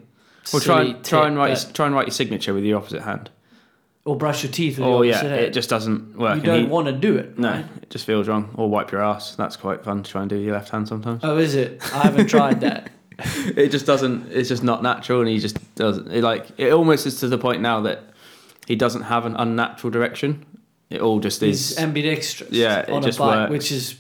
well 0.52 0.60
try 0.60 0.82
and 0.82 1.02
try 1.02 1.26
and 1.26 1.36
write 1.38 1.48
your, 1.62 1.72
try 1.72 1.86
and 1.86 1.94
write 1.94 2.06
your 2.08 2.12
signature 2.14 2.52
with 2.52 2.64
your 2.64 2.76
opposite 2.78 3.00
hand 3.02 3.30
or 4.04 4.16
brush 4.16 4.42
your 4.42 4.52
teeth 4.52 4.78
with 4.78 4.86
oh 4.86 4.96
your 5.02 5.06
yeah 5.06 5.16
opposite 5.16 5.30
hand. 5.30 5.44
it 5.44 5.52
just 5.54 5.70
doesn't 5.70 6.18
work 6.18 6.36
you 6.36 6.42
don't 6.42 6.60
he- 6.64 6.66
want 6.66 6.86
to 6.88 6.92
do 6.92 7.16
it. 7.16 7.38
No, 7.38 7.52
right? 7.52 7.64
it 7.80 7.88
just 7.88 8.04
feels 8.04 8.28
wrong. 8.28 8.50
Or 8.56 8.68
wipe 8.68 8.92
your 8.92 9.02
ass. 9.02 9.34
That's 9.34 9.56
quite 9.56 9.82
fun 9.82 10.02
to 10.02 10.10
try 10.10 10.20
and 10.20 10.28
do 10.28 10.36
with 10.36 10.44
your 10.44 10.54
left 10.54 10.68
hand 10.68 10.88
sometimes. 10.88 11.20
Oh, 11.24 11.38
is 11.38 11.54
it? 11.54 11.80
I 11.94 12.00
haven't 12.02 12.26
tried 12.26 12.60
that. 12.60 12.90
It 13.56 13.70
just 13.70 13.86
doesn't. 13.86 14.30
It's 14.30 14.48
just 14.48 14.62
not 14.62 14.82
natural, 14.82 15.20
and 15.20 15.28
he 15.28 15.38
just 15.38 15.56
doesn't. 15.74 16.10
It 16.12 16.22
like 16.22 16.46
it 16.56 16.72
almost 16.72 17.06
is 17.06 17.18
to 17.20 17.28
the 17.28 17.38
point 17.38 17.60
now 17.62 17.80
that 17.80 18.04
he 18.66 18.76
doesn't 18.76 19.02
have 19.02 19.26
an 19.26 19.34
unnatural 19.36 19.90
direction. 19.90 20.44
It 20.90 21.00
all 21.00 21.20
just 21.20 21.40
He's 21.40 21.72
is. 21.72 21.78
ambidextrous 21.78 22.50
Yeah, 22.50 22.80
it 22.80 22.90
on 22.90 23.02
just 23.02 23.18
a 23.18 23.22
bike, 23.22 23.38
works. 23.38 23.50
which 23.50 23.72
is 23.72 23.96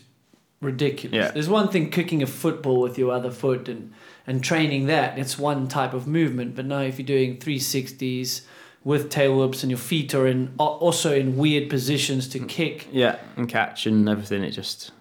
ridiculous. 0.60 1.16
Yeah. 1.16 1.30
There's 1.30 1.48
one 1.48 1.68
thing 1.68 1.90
kicking 1.90 2.22
a 2.22 2.26
football 2.26 2.80
with 2.80 2.98
your 2.98 3.12
other 3.12 3.30
foot 3.30 3.68
and, 3.68 3.92
and 4.26 4.42
training 4.42 4.86
that. 4.86 5.18
It's 5.18 5.38
one 5.38 5.68
type 5.68 5.92
of 5.92 6.06
movement. 6.06 6.54
But 6.54 6.66
now 6.66 6.80
if 6.80 6.98
you're 6.98 7.06
doing 7.06 7.38
360s 7.38 8.42
with 8.84 9.10
tail 9.10 9.38
whips 9.38 9.62
and 9.62 9.70
your 9.70 9.78
feet 9.78 10.14
are 10.14 10.26
in 10.26 10.54
also 10.58 11.14
in 11.14 11.36
weird 11.36 11.68
positions 11.68 12.28
to 12.28 12.38
mm. 12.38 12.48
kick. 12.48 12.88
Yeah, 12.90 13.18
and 13.36 13.48
catch 13.48 13.86
and 13.86 14.08
everything. 14.08 14.42
It 14.42 14.52
just 14.52 14.92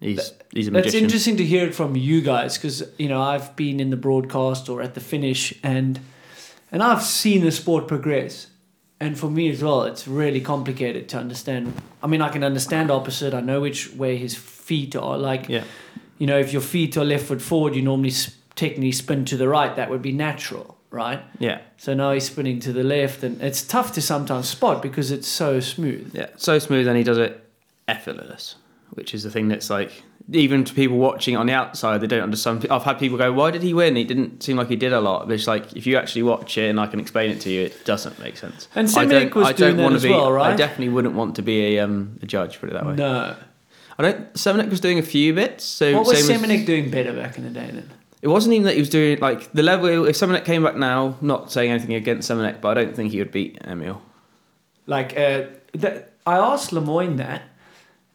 he's 0.00 0.32
he's 0.52 0.68
a 0.68 0.70
magician. 0.70 1.04
interesting 1.04 1.36
to 1.38 1.44
hear 1.44 1.66
it 1.66 1.74
from 1.74 1.96
you 1.96 2.20
guys 2.20 2.56
because 2.58 2.82
you 2.98 3.08
know 3.08 3.20
I've 3.22 3.54
been 3.56 3.80
in 3.80 3.90
the 3.90 3.96
broadcast 3.96 4.68
or 4.68 4.82
at 4.82 4.94
the 4.94 5.00
finish 5.00 5.54
and 5.62 6.00
and 6.72 6.82
I've 6.82 7.02
seen 7.02 7.42
the 7.44 7.52
sport 7.52 7.86
progress. 7.88 8.48
And 8.98 9.18
for 9.18 9.28
me 9.30 9.50
as 9.50 9.62
well, 9.62 9.82
it's 9.82 10.08
really 10.08 10.40
complicated 10.40 11.06
to 11.10 11.18
understand. 11.18 11.74
I 12.02 12.06
mean, 12.06 12.22
I 12.22 12.30
can 12.30 12.42
understand 12.42 12.90
opposite. 12.90 13.34
I 13.34 13.40
know 13.42 13.60
which 13.60 13.92
way 13.92 14.16
his 14.16 14.34
feet 14.34 14.96
are. 14.96 15.18
Like, 15.18 15.50
Yeah, 15.50 15.64
you 16.16 16.26
know, 16.26 16.38
if 16.38 16.50
your 16.54 16.62
feet 16.62 16.96
are 16.96 17.04
left 17.04 17.26
foot 17.26 17.42
forward, 17.42 17.74
you 17.74 17.82
normally 17.82 18.12
technically 18.54 18.92
spin 18.92 19.26
to 19.26 19.36
the 19.36 19.48
right. 19.48 19.76
That 19.76 19.90
would 19.90 20.00
be 20.00 20.12
natural, 20.12 20.78
right? 20.90 21.22
yeah, 21.38 21.58
So 21.76 21.92
now 21.92 22.12
he's 22.12 22.24
spinning 22.24 22.58
to 22.60 22.72
the 22.72 22.82
left, 22.82 23.22
and 23.22 23.38
it's 23.42 23.62
tough 23.62 23.92
to 23.92 24.00
sometimes 24.00 24.48
spot 24.48 24.80
because 24.80 25.10
it's 25.10 25.28
so 25.28 25.60
smooth. 25.60 26.12
yeah. 26.14 26.28
So 26.36 26.58
smooth, 26.58 26.88
and 26.88 26.96
he 26.96 27.04
does 27.04 27.18
it 27.18 27.38
effortless, 27.86 28.54
which 28.90 29.14
is 29.14 29.22
the 29.22 29.30
thing 29.30 29.48
that's 29.48 29.70
like 29.70 30.02
even 30.32 30.64
to 30.64 30.74
people 30.74 30.98
watching 30.98 31.36
on 31.36 31.46
the 31.46 31.52
outside, 31.52 32.00
they 32.00 32.06
don't 32.06 32.22
understand. 32.22 32.66
I've 32.68 32.82
had 32.82 32.98
people 32.98 33.16
go, 33.16 33.32
"Why 33.32 33.50
did 33.50 33.62
he 33.62 33.72
win? 33.72 33.94
He 33.96 34.04
didn't 34.04 34.42
seem 34.42 34.56
like 34.56 34.68
he 34.68 34.76
did 34.76 34.92
a 34.92 35.00
lot." 35.00 35.26
But 35.26 35.34
it's 35.34 35.46
like 35.46 35.76
if 35.76 35.86
you 35.86 35.96
actually 35.96 36.24
watch 36.24 36.58
it 36.58 36.68
and 36.68 36.80
I 36.80 36.86
can 36.86 36.98
explain 36.98 37.30
it 37.30 37.40
to 37.42 37.50
you, 37.50 37.62
it 37.62 37.84
doesn't 37.84 38.18
make 38.18 38.36
sense. 38.36 38.68
And 38.74 38.88
I 38.88 39.04
was 39.34 39.48
I 39.48 39.52
doing 39.52 39.76
that 39.76 39.92
as 39.92 40.02
be, 40.02 40.10
well, 40.10 40.32
right? 40.32 40.52
I 40.52 40.56
definitely 40.56 40.88
wouldn't 40.88 41.14
want 41.14 41.36
to 41.36 41.42
be 41.42 41.76
a 41.76 41.80
um 41.84 42.18
a 42.22 42.26
judge. 42.26 42.58
Put 42.60 42.70
it 42.70 42.72
that 42.72 42.86
way. 42.86 42.96
No. 42.96 43.36
I 43.98 44.02
don't. 44.02 44.34
Semenuk 44.34 44.68
was 44.68 44.80
doing 44.80 44.98
a 44.98 45.02
few 45.02 45.32
bits. 45.32 45.64
So 45.64 45.94
What 45.94 46.06
was 46.06 46.28
as- 46.28 46.66
doing 46.66 46.90
better 46.90 47.12
back 47.12 47.38
in 47.38 47.44
the 47.44 47.50
day 47.50 47.70
then? 47.72 47.90
It 48.22 48.28
wasn't 48.28 48.54
even 48.54 48.64
that 48.64 48.74
he 48.74 48.80
was 48.80 48.88
doing 48.90 49.18
like 49.20 49.52
the 49.52 49.62
level. 49.62 50.06
If 50.06 50.16
Semenuk 50.16 50.44
came 50.44 50.64
back 50.64 50.76
now, 50.76 51.16
not 51.20 51.52
saying 51.52 51.70
anything 51.70 51.94
against 51.94 52.28
Semenuk, 52.30 52.60
but 52.60 52.76
I 52.76 52.82
don't 52.82 52.96
think 52.96 53.12
he 53.12 53.18
would 53.18 53.30
beat 53.30 53.58
Emil. 53.64 54.02
Like, 54.86 55.16
uh, 55.18 55.44
I 56.26 56.36
asked 56.36 56.70
Lemoine 56.70 57.16
that, 57.18 57.42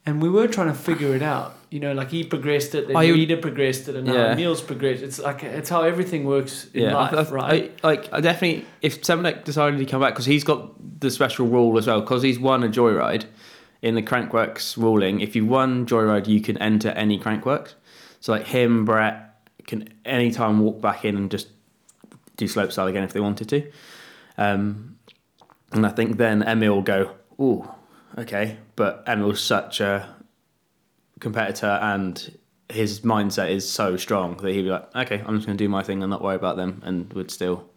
and 0.05 0.21
we 0.21 0.29
were 0.29 0.47
trying 0.47 0.67
to 0.67 0.73
figure 0.73 1.15
it 1.15 1.21
out. 1.21 1.55
You 1.69 1.79
know, 1.79 1.93
like 1.93 2.09
he 2.09 2.23
progressed 2.25 2.75
it, 2.75 2.87
then 2.87 2.97
Oh, 2.97 2.99
Rita 2.99 3.37
progressed 3.37 3.87
it, 3.87 3.95
and 3.95 4.05
now 4.05 4.13
Yeah. 4.13 4.33
Emil's 4.33 4.61
progressed. 4.61 5.03
It's 5.03 5.19
like 5.19 5.43
it's 5.43 5.69
how 5.69 5.83
everything 5.83 6.25
works 6.25 6.67
in 6.73 6.83
Yeah, 6.83 6.95
life, 6.95 7.13
I, 7.13 7.21
I, 7.21 7.29
right? 7.31 7.71
I, 7.83 7.87
like 7.87 8.11
I 8.11 8.19
definitely 8.19 8.65
if 8.81 9.01
Semenuk 9.01 9.45
decided 9.45 9.77
to 9.79 9.85
come 9.85 10.01
back 10.01 10.13
because 10.13 10.25
he's 10.25 10.43
got 10.43 10.73
the 10.99 11.09
special 11.09 11.47
rule 11.47 11.77
as 11.77 11.87
well 11.87 12.01
because 12.01 12.23
he's 12.23 12.39
won 12.39 12.63
a 12.63 12.67
joyride 12.67 13.25
in 13.81 13.95
the 13.95 14.01
Crankworx 14.03 14.75
ruling. 14.77 15.21
If 15.21 15.35
you 15.35 15.45
won 15.45 15.85
joyride, 15.85 16.27
you 16.27 16.41
can 16.41 16.57
enter 16.57 16.89
any 16.89 17.17
Crankworx. 17.17 17.73
So 18.19 18.33
like 18.33 18.47
him, 18.47 18.83
Brett, 18.85 19.29
can 19.65 19.87
anytime 20.05 20.59
walk 20.59 20.81
back 20.81 21.05
in 21.05 21.15
and 21.15 21.31
just 21.31 21.47
do 22.35 22.45
slopestyle 22.45 22.89
again 22.89 23.03
if 23.03 23.13
they 23.13 23.19
wanted 23.21 23.47
to. 23.49 23.71
Um, 24.37 24.97
and 25.71 25.85
I 25.85 25.89
think 25.89 26.17
then 26.17 26.43
Emil 26.43 26.75
will 26.75 26.81
go, 26.81 27.11
ooh, 27.39 27.67
okay. 28.17 28.57
But 28.75 29.03
Emil's 29.07 29.41
such 29.41 29.79
a 29.81 30.15
competitor 31.19 31.79
and 31.81 32.37
his 32.69 33.01
mindset 33.01 33.49
is 33.49 33.69
so 33.69 33.97
strong 33.97 34.37
that 34.37 34.51
he'd 34.53 34.63
be 34.63 34.69
like, 34.69 34.95
okay, 34.95 35.21
I'm 35.25 35.35
just 35.35 35.45
going 35.45 35.57
to 35.57 35.63
do 35.63 35.69
my 35.69 35.83
thing 35.83 36.01
and 36.03 36.09
not 36.09 36.21
worry 36.23 36.35
about 36.35 36.55
them 36.57 36.81
and 36.85 37.11
would 37.13 37.29
still 37.29 37.69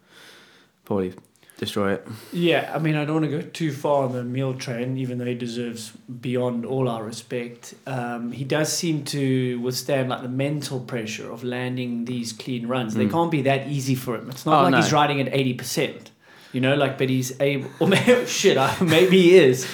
probably 0.85 1.13
destroy 1.57 1.93
it. 1.93 2.07
Yeah, 2.33 2.71
I 2.73 2.79
mean, 2.79 2.95
I 2.95 3.05
don't 3.05 3.21
want 3.21 3.31
to 3.31 3.39
go 3.39 3.41
too 3.41 3.71
far 3.71 4.05
on 4.05 4.13
the 4.13 4.23
meal 4.23 4.53
train, 4.53 4.97
even 4.97 5.17
though 5.17 5.25
he 5.25 5.35
deserves 5.35 5.91
beyond 6.21 6.65
all 6.65 6.87
our 6.89 7.03
respect. 7.03 7.73
Um, 7.87 8.31
he 8.31 8.43
does 8.43 8.71
seem 8.71 9.03
to 9.05 9.59
withstand 9.61 10.09
like 10.09 10.21
the 10.21 10.29
mental 10.29 10.79
pressure 10.79 11.29
of 11.31 11.43
landing 11.43 12.05
these 12.05 12.31
clean 12.33 12.67
runs. 12.67 12.93
They 12.95 13.05
Mm. 13.05 13.11
can't 13.11 13.31
be 13.31 13.41
that 13.43 13.67
easy 13.67 13.95
for 13.95 14.15
him. 14.15 14.29
It's 14.29 14.45
not 14.45 14.59
Oh, 14.59 14.63
like 14.63 14.71
no. 14.71 14.77
he's 14.77 14.91
riding 14.93 15.19
at 15.21 15.33
eighty 15.33 15.53
percent, 15.53 16.11
you 16.51 16.61
know. 16.61 16.75
Like, 16.75 16.97
but 16.97 17.09
he's 17.09 17.39
able. 17.41 17.69
Or 17.79 17.87
maybe, 17.95 18.25
shit, 18.25 18.57
I, 18.57 18.75
maybe 18.81 19.21
he 19.21 19.37
is. 19.37 19.65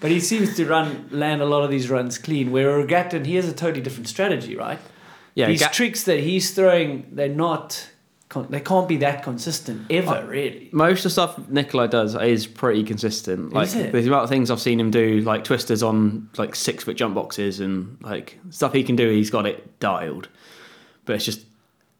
But 0.00 0.10
he 0.10 0.20
seems 0.20 0.56
to 0.56 0.66
run 0.66 1.08
land 1.10 1.42
a 1.42 1.44
lot 1.46 1.62
of 1.62 1.70
these 1.70 1.90
runs 1.90 2.18
clean. 2.18 2.50
Where 2.52 2.82
Rogatkin, 2.84 3.26
he 3.26 3.36
has 3.36 3.48
a 3.48 3.52
totally 3.52 3.82
different 3.82 4.08
strategy, 4.08 4.56
right? 4.56 4.78
Yeah, 5.34 5.46
these 5.46 5.60
Ga- 5.60 5.68
tricks 5.68 6.04
that 6.04 6.20
he's 6.20 6.52
throwing, 6.52 7.06
they're 7.12 7.28
not. 7.28 7.90
They 8.48 8.60
can't 8.60 8.86
be 8.86 8.96
that 8.98 9.24
consistent 9.24 9.90
ever, 9.90 10.10
uh, 10.10 10.24
really. 10.24 10.68
most 10.72 11.00
of 11.00 11.02
the 11.04 11.10
stuff 11.10 11.36
Nicholi 11.48 11.90
does 11.90 12.14
is 12.14 12.46
pretty 12.46 12.84
consistent. 12.84 13.52
Like 13.52 13.66
Is 13.66 13.74
it? 13.74 13.90
the 13.90 14.06
amount 14.06 14.22
of 14.22 14.28
things 14.28 14.52
I've 14.52 14.60
seen 14.60 14.78
him 14.78 14.92
do, 14.92 15.20
like 15.22 15.42
twisters 15.42 15.82
on 15.82 16.30
like 16.38 16.54
six 16.54 16.84
foot 16.84 16.96
jump 16.96 17.16
boxes 17.16 17.58
and 17.58 17.98
like 18.02 18.38
stuff 18.50 18.72
he 18.72 18.84
can 18.84 18.94
do, 18.94 19.10
he's 19.10 19.30
got 19.30 19.46
it 19.46 19.80
dialed. 19.80 20.28
But 21.06 21.16
it's 21.16 21.24
just 21.24 21.44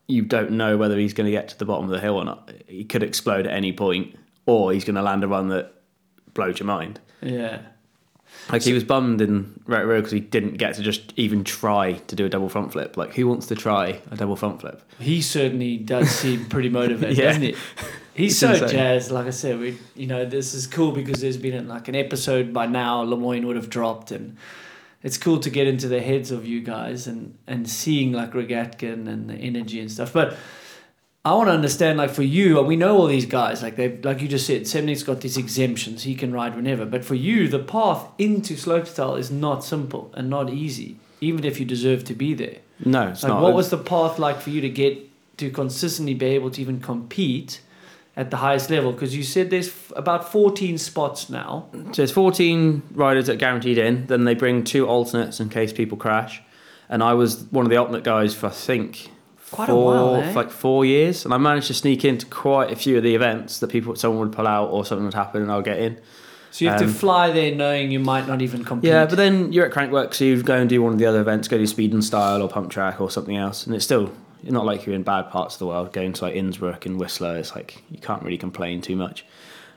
you 0.07 0.23
don't 0.23 0.53
know 0.53 0.77
whether 0.77 0.97
he's 0.97 1.15
going 1.15 1.25
to 1.25 1.33
get 1.33 1.49
to 1.49 1.59
the 1.59 1.65
bottom 1.65 1.87
of 1.87 1.91
the 1.91 1.99
hill 2.01 2.15
or 2.17 2.25
not. 2.25 2.53
He 2.69 2.85
could 2.85 3.03
explode 3.03 3.47
at 3.49 3.53
any 3.53 3.73
point, 3.73 4.17
or 4.47 4.73
he's 4.73 4.85
going 4.85 4.95
to 4.97 5.03
land 5.03 5.25
a 5.25 5.29
run 5.29 5.49
that 5.49 5.73
blows 6.33 6.61
your 6.61 6.67
mind. 6.67 7.01
Yeah. 7.23 7.63
Like 8.51 8.63
he 8.63 8.73
was 8.73 8.83
bummed 8.83 9.21
in 9.21 9.61
Red 9.67 9.87
Road 9.87 9.99
because 10.01 10.13
he 10.13 10.19
didn't 10.21 10.55
get 10.55 10.75
to 10.75 10.83
just 10.83 11.13
even 11.17 11.45
try 11.45 11.93
to 11.93 12.17
do 12.17 12.25
a 12.27 12.29
double 12.29 12.49
front 12.49 12.73
flip. 12.73 12.97
Like 12.97 13.15
who 13.15 13.29
wants 13.29 13.47
to 13.47 13.55
try 13.55 14.01
a 14.11 14.17
double 14.17 14.35
front 14.35 14.61
flip? 14.61 14.83
He 14.99 15.23
certainly 15.23 15.77
does 15.77 16.11
seem 16.11 16.47
pretty 16.47 16.69
motivated, 16.69 17.17
Yeah. 17.19 17.25
doesn't 17.27 17.43
he? 17.43 17.57
He's 18.15 18.33
It's 18.33 18.41
so 18.41 18.53
insane. 18.65 18.69
jazzed. 18.71 19.11
Like 19.13 19.27
I 19.27 19.31
said, 19.31 19.61
we 19.61 19.79
you 19.95 20.07
know 20.09 20.25
this 20.25 20.53
is 20.53 20.67
cool 20.67 20.91
because 20.93 21.21
there's 21.21 21.37
been 21.37 21.69
like 21.69 21.87
an 21.89 21.95
episode 21.95 22.53
by 22.53 22.67
now 22.67 23.05
Lemoine 23.05 23.45
would 23.47 23.57
have 23.57 23.71
dropped, 23.71 24.11
and 24.11 24.37
it's 25.03 25.17
cool 25.17 25.39
to 25.41 25.49
get 25.49 25.67
into 25.69 25.87
the 25.89 26.01
heads 26.01 26.31
of 26.33 26.45
you 26.45 26.61
guys 26.61 27.07
and 27.07 27.37
and 27.47 27.71
seeing 27.71 28.13
like 28.13 28.33
Rogatkin 28.33 29.07
and 29.07 29.31
the 29.31 29.35
energy 29.35 29.79
and 29.81 29.91
stuff. 29.91 30.13
But 30.13 30.37
I 31.23 31.35
want 31.35 31.49
to 31.49 31.53
understand, 31.53 31.99
like 31.99 32.11
for 32.11 32.23
you, 32.23 32.59
and 32.59 32.67
we 32.67 32.77
know 32.77 32.97
all 32.97 33.07
these 33.07 33.27
guys, 33.27 33.63
like 33.63 33.77
they, 33.77 33.95
like 33.99 34.23
you 34.23 34.29
just 34.29 34.47
said, 34.47 34.63
Semenuk's 34.63 35.03
got 35.03 35.21
these 35.21 35.37
exemptions; 35.37 36.05
he 36.05 36.15
can 36.15 36.33
ride 36.33 36.57
whenever. 36.57 36.87
But 36.87 37.05
for 37.05 37.15
you, 37.15 37.47
the 37.47 37.59
path 37.59 38.07
into 38.17 38.55
slopestyle 38.55 39.19
is 39.19 39.31
not 39.31 39.63
simple 39.63 40.11
and 40.15 40.31
not 40.31 40.49
easy, 40.51 40.97
even 41.21 41.45
if 41.45 41.61
you 41.61 41.67
deserve 41.67 42.05
to 42.05 42.15
be 42.15 42.33
there. 42.33 42.59
No, 42.85 43.09
it's 43.09 43.23
Like, 43.23 43.33
not. 43.33 43.43
what 43.43 43.53
was 43.53 43.69
the 43.69 43.77
path 43.77 44.19
like 44.19 44.41
for 44.41 44.49
you 44.49 44.63
to 44.63 44.71
get 44.71 44.99
to 45.37 45.51
consistently 45.51 46.15
be 46.15 46.25
able 46.27 46.51
to 46.53 46.61
even 46.63 46.81
compete 46.81 47.61
at 48.17 48.31
the 48.31 48.39
highest 48.39 48.71
level? 48.71 48.91
Because 48.91 49.15
you 49.15 49.23
said 49.23 49.51
there's 49.51 49.69
f- 49.69 49.93
about 49.97 50.33
14 50.33 50.79
spots 50.79 51.29
now. 51.29 51.67
So 51.73 51.81
there's 51.97 52.13
14 52.13 52.81
riders 52.95 53.27
that 53.27 53.35
are 53.35 53.37
guaranteed 53.37 53.77
in. 53.77 54.07
Then 54.07 54.25
they 54.25 54.35
bring 54.35 54.65
two 54.65 54.89
alternates 54.89 55.39
in 55.39 55.51
case 55.51 55.75
people 55.75 55.99
crash. 55.99 56.41
And 56.89 57.03
I 57.03 57.13
was 57.13 57.43
one 57.51 57.67
of 57.67 57.71
the 57.71 57.77
alternate 57.77 58.05
guys 58.05 58.35
for 58.35 58.47
I 58.47 58.51
think 58.51 59.11
Quite 59.51 59.69
a 59.69 59.75
while, 59.75 60.17
eh? 60.17 60.33
like 60.33 60.51
four 60.51 60.85
years, 60.85 61.25
and 61.25 61.35
I 61.35 61.39
managed 61.39 61.67
to 61.69 61.75
sneak 61.75 62.05
into 62.05 62.25
quite 62.27 62.71
a 62.71 62.77
few 62.77 62.97
of 62.97 63.03
the 63.03 63.15
events 63.15 63.59
that 63.59 63.69
people 63.69 63.97
someone 63.97 64.21
would 64.29 64.33
pull 64.37 64.47
out 64.47 64.67
or 64.71 64.85
something 64.85 65.05
would 65.05 65.15
happen 65.15 65.43
and 65.43 65.51
I'll 65.51 65.63
get 65.63 65.79
in. 65.79 65.99
So 66.53 66.65
you 66.65 66.71
have 66.71 66.81
Um, 66.83 66.89
to 66.89 66.95
fly 66.95 67.31
there 67.33 67.55
knowing 67.55 67.91
you 67.91 68.01
might 68.01 68.27
not 68.27 68.43
even 68.43 68.65
compete. 68.65 68.89
Yeah, 68.89 69.07
but 69.07 69.17
then 69.17 69.53
you're 69.53 69.67
at 69.67 69.73
Crankworx, 69.73 70.15
so 70.15 70.25
you 70.25 70.43
go 70.43 70.57
and 70.57 70.69
do 70.69 70.83
one 70.83 70.93
of 70.93 70.99
the 70.99 71.07
other 71.07 71.21
events, 71.21 71.49
go 71.49 71.59
do 71.59 71.67
speed 71.67 71.93
and 71.93 72.05
style 72.05 72.43
or 72.43 72.49
pump 72.49 72.71
track 72.71 73.01
or 73.01 73.11
something 73.11 73.37
else, 73.37 73.67
and 73.67 73.75
it's 73.75 73.85
still 73.85 74.13
you're 74.43 74.53
not 74.55 74.65
like 74.65 74.87
you're 74.87 74.95
in 74.95 75.03
bad 75.03 75.31
parts 75.31 75.57
of 75.57 75.59
the 75.59 75.67
world. 75.67 75.93
Going 75.93 76.13
to 76.15 76.25
like 76.25 76.35
Innsbruck 76.35 76.87
and 76.87 76.99
Whistler, 76.99 77.37
it's 77.37 77.55
like 77.55 77.83
you 77.91 77.99
can't 77.99 78.23
really 78.23 78.39
complain 78.39 78.81
too 78.81 78.97
much. 78.97 79.25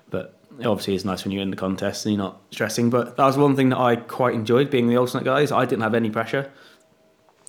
But 0.10 0.38
it 0.60 0.66
obviously 0.68 0.96
is 0.96 1.04
nice 1.04 1.26
when 1.26 1.32
you're 1.32 1.42
in 1.42 1.50
the 1.50 1.58
contest 1.58 2.06
and 2.06 2.14
you're 2.16 2.24
not 2.24 2.40
stressing. 2.52 2.90
But 2.90 3.18
that 3.18 3.26
was 3.26 3.38
one 3.38 3.56
thing 3.56 3.70
that 3.70 3.80
I 3.80 3.96
quite 3.96 4.36
enjoyed 4.36 4.70
being 4.70 4.88
the 4.88 4.98
alternate 4.98 5.26
guys. 5.26 5.52
I 5.52 5.66
didn't 5.66 5.82
have 5.82 5.96
any 5.96 6.10
pressure 6.12 6.52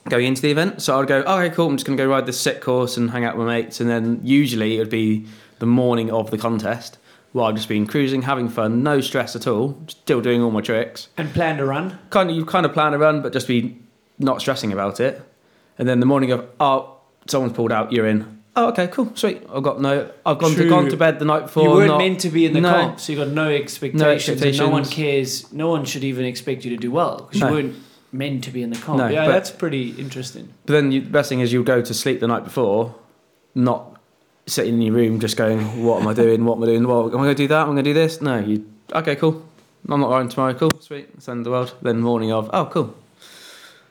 going 0.08 0.26
into 0.26 0.42
the 0.42 0.50
event, 0.50 0.82
so 0.82 1.00
I'd 1.00 1.08
go, 1.08 1.22
oh, 1.26 1.38
okay, 1.40 1.54
cool. 1.54 1.68
I'm 1.68 1.76
just 1.76 1.86
gonna 1.86 1.96
go 1.96 2.06
ride 2.06 2.26
this 2.26 2.38
set 2.38 2.60
course 2.60 2.96
and 2.96 3.10
hang 3.10 3.24
out 3.24 3.36
with 3.36 3.46
my 3.46 3.60
mates, 3.60 3.80
and 3.80 3.88
then 3.88 4.20
usually 4.22 4.76
it 4.76 4.78
would 4.80 4.90
be 4.90 5.26
the 5.58 5.66
morning 5.66 6.10
of 6.10 6.30
the 6.30 6.38
contest. 6.38 6.98
where 7.32 7.46
I've 7.46 7.56
just 7.56 7.68
been 7.68 7.84
cruising, 7.86 8.22
having 8.22 8.48
fun, 8.48 8.84
no 8.84 9.00
stress 9.00 9.34
at 9.34 9.46
all, 9.48 9.76
still 9.88 10.20
doing 10.20 10.40
all 10.40 10.52
my 10.52 10.60
tricks 10.60 11.08
And 11.16 11.32
plan 11.34 11.56
to 11.56 11.64
run. 11.64 11.98
kind 12.10 12.30
of 12.30 12.36
you 12.36 12.44
kind 12.44 12.64
of 12.64 12.72
plan 12.72 12.94
a 12.94 12.98
run, 12.98 13.22
but 13.22 13.32
just 13.32 13.48
be 13.48 13.76
not 14.20 14.40
stressing 14.40 14.72
about 14.72 15.00
it. 15.00 15.20
And 15.76 15.88
then 15.88 15.98
the 15.98 16.06
morning 16.06 16.30
of 16.30 16.46
oh, 16.60 16.96
someone's 17.26 17.54
pulled 17.54 17.72
out, 17.72 17.90
you're 17.90 18.06
in. 18.06 18.40
Oh, 18.54 18.68
okay, 18.68 18.86
cool, 18.86 19.10
sweet. 19.16 19.42
I've 19.52 19.64
got 19.64 19.80
no. 19.80 20.12
I've 20.24 20.38
gone 20.38 20.54
True. 20.54 20.62
to 20.62 20.68
gone 20.70 20.88
to 20.90 20.96
bed 20.96 21.18
the 21.18 21.24
night 21.24 21.46
before. 21.46 21.64
you 21.64 21.70
weren't 21.70 21.88
not- 21.88 21.98
meant 21.98 22.20
to 22.20 22.28
be 22.28 22.46
in 22.46 22.52
the 22.52 22.60
no. 22.60 22.70
comp, 22.72 23.00
so 23.00 23.10
you 23.12 23.18
got 23.18 23.30
no 23.30 23.48
expectations, 23.50 24.38
No 24.40 24.46
and 24.46 24.58
no 24.58 24.68
one 24.68 24.84
cares. 24.84 25.52
No 25.52 25.70
one 25.70 25.84
should 25.84 26.04
even 26.04 26.24
expect 26.24 26.64
you 26.64 26.70
to 26.70 26.76
do 26.76 26.92
well 26.92 27.22
because 27.22 27.40
No. 27.40 27.48
you 27.48 27.54
weren't 27.54 27.74
meant 28.14 28.44
to 28.44 28.50
be 28.50 28.62
in 28.62 28.70
the 28.70 28.78
comp. 28.78 28.98
No, 28.98 29.08
yeah, 29.08 29.26
but- 29.26 29.32
that's 29.32 29.50
pretty 29.50 29.90
interesting. 29.90 30.48
But 30.66 30.74
then 30.74 30.92
you, 30.92 31.00
the 31.02 31.10
best 31.10 31.28
thing 31.28 31.40
is 31.40 31.52
you'll 31.52 31.64
go 31.64 31.82
to 31.82 31.92
sleep 31.94 32.20
the 32.20 32.28
night 32.28 32.44
before, 32.44 32.94
not 33.54 34.00
sitting 34.46 34.74
in 34.74 34.82
your 34.82 34.94
room 34.94 35.20
just 35.20 35.36
going, 35.36 35.84
"What 35.84 36.00
am 36.00 36.08
I 36.08 36.14
doing? 36.14 36.44
What 36.44 36.56
am 36.56 36.62
I 36.62 36.66
doing? 36.66 36.86
Well, 36.86 37.06
am 37.08 37.08
I 37.08 37.24
going 37.24 37.28
to 37.28 37.34
do 37.34 37.48
that? 37.48 37.62
Am 37.62 37.70
I 37.70 37.72
going 37.72 37.76
to 37.84 37.90
do 37.90 37.94
this?" 37.94 38.20
No, 38.20 38.38
you 38.38 38.64
okay, 38.94 39.16
cool. 39.16 39.44
I'm 39.88 40.00
not 40.00 40.10
riding 40.10 40.28
tomorrow. 40.30 40.54
Cool, 40.54 40.70
sweet. 40.80 41.10
It's 41.14 41.26
the 41.26 41.32
end 41.32 41.40
of 41.40 41.44
the 41.44 41.50
world. 41.50 41.74
Then 41.82 42.00
morning 42.00 42.32
of, 42.32 42.48
oh, 42.54 42.64
cool. 42.66 42.94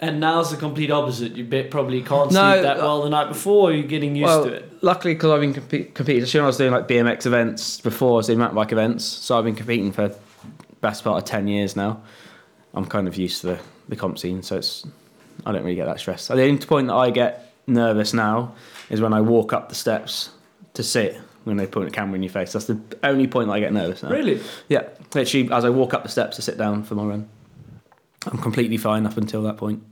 And 0.01 0.19
now's 0.19 0.49
the 0.49 0.57
complete 0.57 0.89
opposite. 0.89 1.35
You 1.35 1.43
bet 1.43 1.69
probably 1.69 2.01
can't 2.01 2.31
No, 2.31 2.51
sleep 2.51 2.63
that 2.63 2.77
uh, 2.79 2.81
well 2.81 3.03
the 3.03 3.09
night 3.09 3.27
before. 3.27 3.69
Or 3.69 3.73
you're 3.73 3.87
getting 3.87 4.15
used 4.15 4.25
well, 4.25 4.45
to 4.45 4.53
it. 4.53 4.83
luckily, 4.83 5.13
because 5.13 5.29
I've 5.31 5.39
been 5.41 5.53
compete, 5.53 5.93
competing, 5.93 6.23
especially 6.23 6.39
when 6.39 6.45
I 6.45 6.47
was 6.47 6.57
doing 6.57 6.71
like 6.71 6.87
BMX 6.87 7.25
events 7.27 7.79
before, 7.79 8.13
I 8.13 8.17
was 8.17 8.27
doing 8.27 8.39
mountain 8.39 8.55
bike 8.55 8.71
events. 8.71 9.05
So 9.05 9.37
I've 9.37 9.45
been 9.45 9.55
competing 9.55 9.91
for 9.91 10.13
best 10.81 11.03
part 11.03 11.21
of 11.21 11.25
ten 11.29 11.47
years 11.47 11.75
now. 11.75 12.01
I'm 12.73 12.85
kind 12.85 13.07
of 13.07 13.15
used 13.15 13.41
to 13.41 13.47
the, 13.47 13.59
the 13.89 13.95
comp 13.95 14.17
scene, 14.19 14.41
so 14.43 14.57
it's 14.57 14.85
I 15.45 15.51
don't 15.51 15.63
really 15.63 15.75
get 15.75 15.85
that 15.85 15.99
stressed. 15.99 16.27
The 16.27 16.41
only 16.41 16.57
point 16.65 16.87
that 16.87 16.95
I 16.95 17.09
get 17.09 17.53
nervous 17.67 18.13
now 18.13 18.53
is 18.89 19.01
when 19.01 19.13
I 19.13 19.21
walk 19.21 19.53
up 19.53 19.69
the 19.69 19.75
steps 19.75 20.29
to 20.73 20.83
sit 20.83 21.19
when 21.43 21.57
they 21.57 21.67
put 21.67 21.87
a 21.87 21.91
camera 21.91 22.15
in 22.15 22.23
your 22.23 22.31
face. 22.31 22.53
That's 22.53 22.65
the 22.65 22.79
only 23.03 23.27
point 23.27 23.47
that 23.47 23.53
I 23.53 23.59
get 23.59 23.73
nervous 23.73 24.01
now. 24.03 24.09
Really? 24.09 24.41
Yeah, 24.69 24.83
literally 25.13 25.51
as 25.51 25.65
I 25.65 25.69
walk 25.69 25.93
up 25.93 26.03
the 26.03 26.09
steps 26.09 26.37
to 26.37 26.41
sit 26.41 26.57
down 26.57 26.83
for 26.83 26.95
my 26.95 27.03
run. 27.03 27.27
I'm 28.25 28.37
completely 28.37 28.77
fine 28.77 29.05
up 29.05 29.17
until 29.17 29.41
that 29.43 29.57
point. 29.57 29.83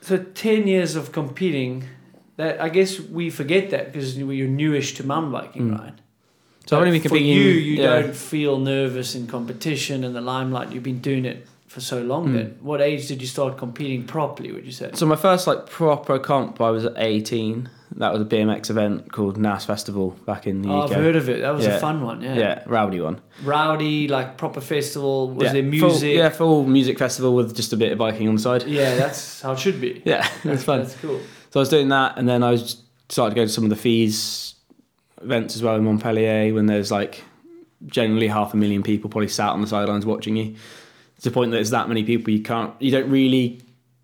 So 0.00 0.18
ten 0.18 0.66
years 0.66 0.96
of 0.96 1.12
competing, 1.12 1.84
that 2.36 2.60
I 2.60 2.68
guess 2.68 2.98
we 3.00 3.30
forget 3.30 3.70
that 3.70 3.92
because 3.92 4.18
you're 4.18 4.48
newish 4.48 4.94
to 4.94 5.04
mountain 5.06 5.32
biking, 5.32 5.70
Mm. 5.70 5.78
right? 5.78 5.94
So 6.66 6.76
I've 6.76 6.84
only 6.86 6.98
been 6.98 7.08
for 7.08 7.16
you, 7.16 7.42
you 7.42 7.80
yeah. 7.82 8.00
don't 8.00 8.16
feel 8.16 8.58
nervous 8.58 9.14
in 9.14 9.28
competition 9.28 10.02
and 10.02 10.16
the 10.16 10.20
limelight. 10.20 10.72
You've 10.72 10.82
been 10.82 10.98
doing 10.98 11.24
it 11.24 11.46
for 11.76 11.82
so 11.82 12.00
long. 12.00 12.28
Mm. 12.28 12.32
Then, 12.32 12.58
what 12.62 12.80
age 12.80 13.06
did 13.06 13.20
you 13.20 13.28
start 13.28 13.58
competing 13.58 14.06
properly? 14.06 14.50
Would 14.50 14.64
you 14.64 14.72
say? 14.72 14.92
So 14.94 15.04
my 15.04 15.14
first 15.14 15.46
like 15.46 15.66
proper 15.66 16.18
comp, 16.18 16.58
I 16.58 16.70
was 16.70 16.86
at 16.86 16.94
18. 16.96 17.68
That 17.96 18.14
was 18.14 18.22
a 18.22 18.24
BMX 18.24 18.70
event 18.70 19.12
called 19.12 19.36
NASS 19.36 19.66
Festival 19.66 20.10
back 20.24 20.46
in 20.46 20.62
the 20.62 20.70
Oh, 20.70 20.80
UK. 20.80 20.92
I've 20.92 20.96
heard 20.96 21.16
of 21.16 21.28
it. 21.28 21.42
That 21.42 21.50
was 21.50 21.66
a 21.66 21.78
fun 21.78 22.00
one. 22.02 22.22
Yeah. 22.22 22.34
yeah. 22.34 22.62
rowdy 22.66 22.98
one. 23.00 23.20
Rowdy, 23.44 24.08
like 24.08 24.38
proper 24.38 24.62
festival. 24.62 25.30
Was 25.32 25.44
yeah. 25.44 25.52
there 25.52 25.62
Full- 25.62 25.90
music? 25.90 26.14
yeah, 26.16 26.30
full 26.30 26.64
music 26.64 26.98
festival 26.98 27.34
with 27.34 27.54
just 27.54 27.74
a 27.74 27.76
bit 27.76 27.92
of 27.92 27.98
biking 27.98 28.26
on 28.26 28.36
the 28.36 28.40
side. 28.40 28.62
Yeah, 28.64 28.94
that's 28.96 29.42
how 29.42 29.52
it 29.52 29.58
should 29.58 29.80
be. 29.82 30.02
Yeah, 30.06 30.26
that's 30.44 30.64
fun. 30.64 30.80
That's 30.80 30.94
cool. 30.96 31.20
So 31.50 31.60
I 31.60 31.62
was 31.62 31.68
doing 31.68 31.88
that, 31.90 32.16
and 32.16 32.26
then 32.26 32.42
I 32.42 32.52
was 32.52 32.82
started 33.10 33.34
to 33.34 33.40
go 33.42 33.44
to 33.44 33.52
some 33.52 33.64
of 33.64 33.70
the 33.70 33.76
FISE 33.76 34.54
events 35.20 35.54
as 35.56 35.62
well 35.62 35.76
in 35.76 35.84
Montpellier 35.84 36.54
when 36.54 36.64
there's 36.66 36.90
like 36.90 37.22
generally 37.86 38.28
half 38.28 38.54
a 38.54 38.56
million 38.56 38.82
people 38.82 39.10
probably 39.10 39.28
sat 39.28 39.50
on 39.50 39.60
the 39.60 39.66
sidelines 39.66 40.06
watching 40.06 40.36
you. 40.36 40.56
To 41.18 41.22
the 41.22 41.30
point 41.30 41.50
that 41.50 41.56
there's 41.56 41.70
that 41.70 41.88
many 41.88 42.04
people, 42.04 42.32
you 42.32 42.42
can't, 42.42 42.74
you 42.80 42.90
don't 42.90 43.10
really 43.10 43.62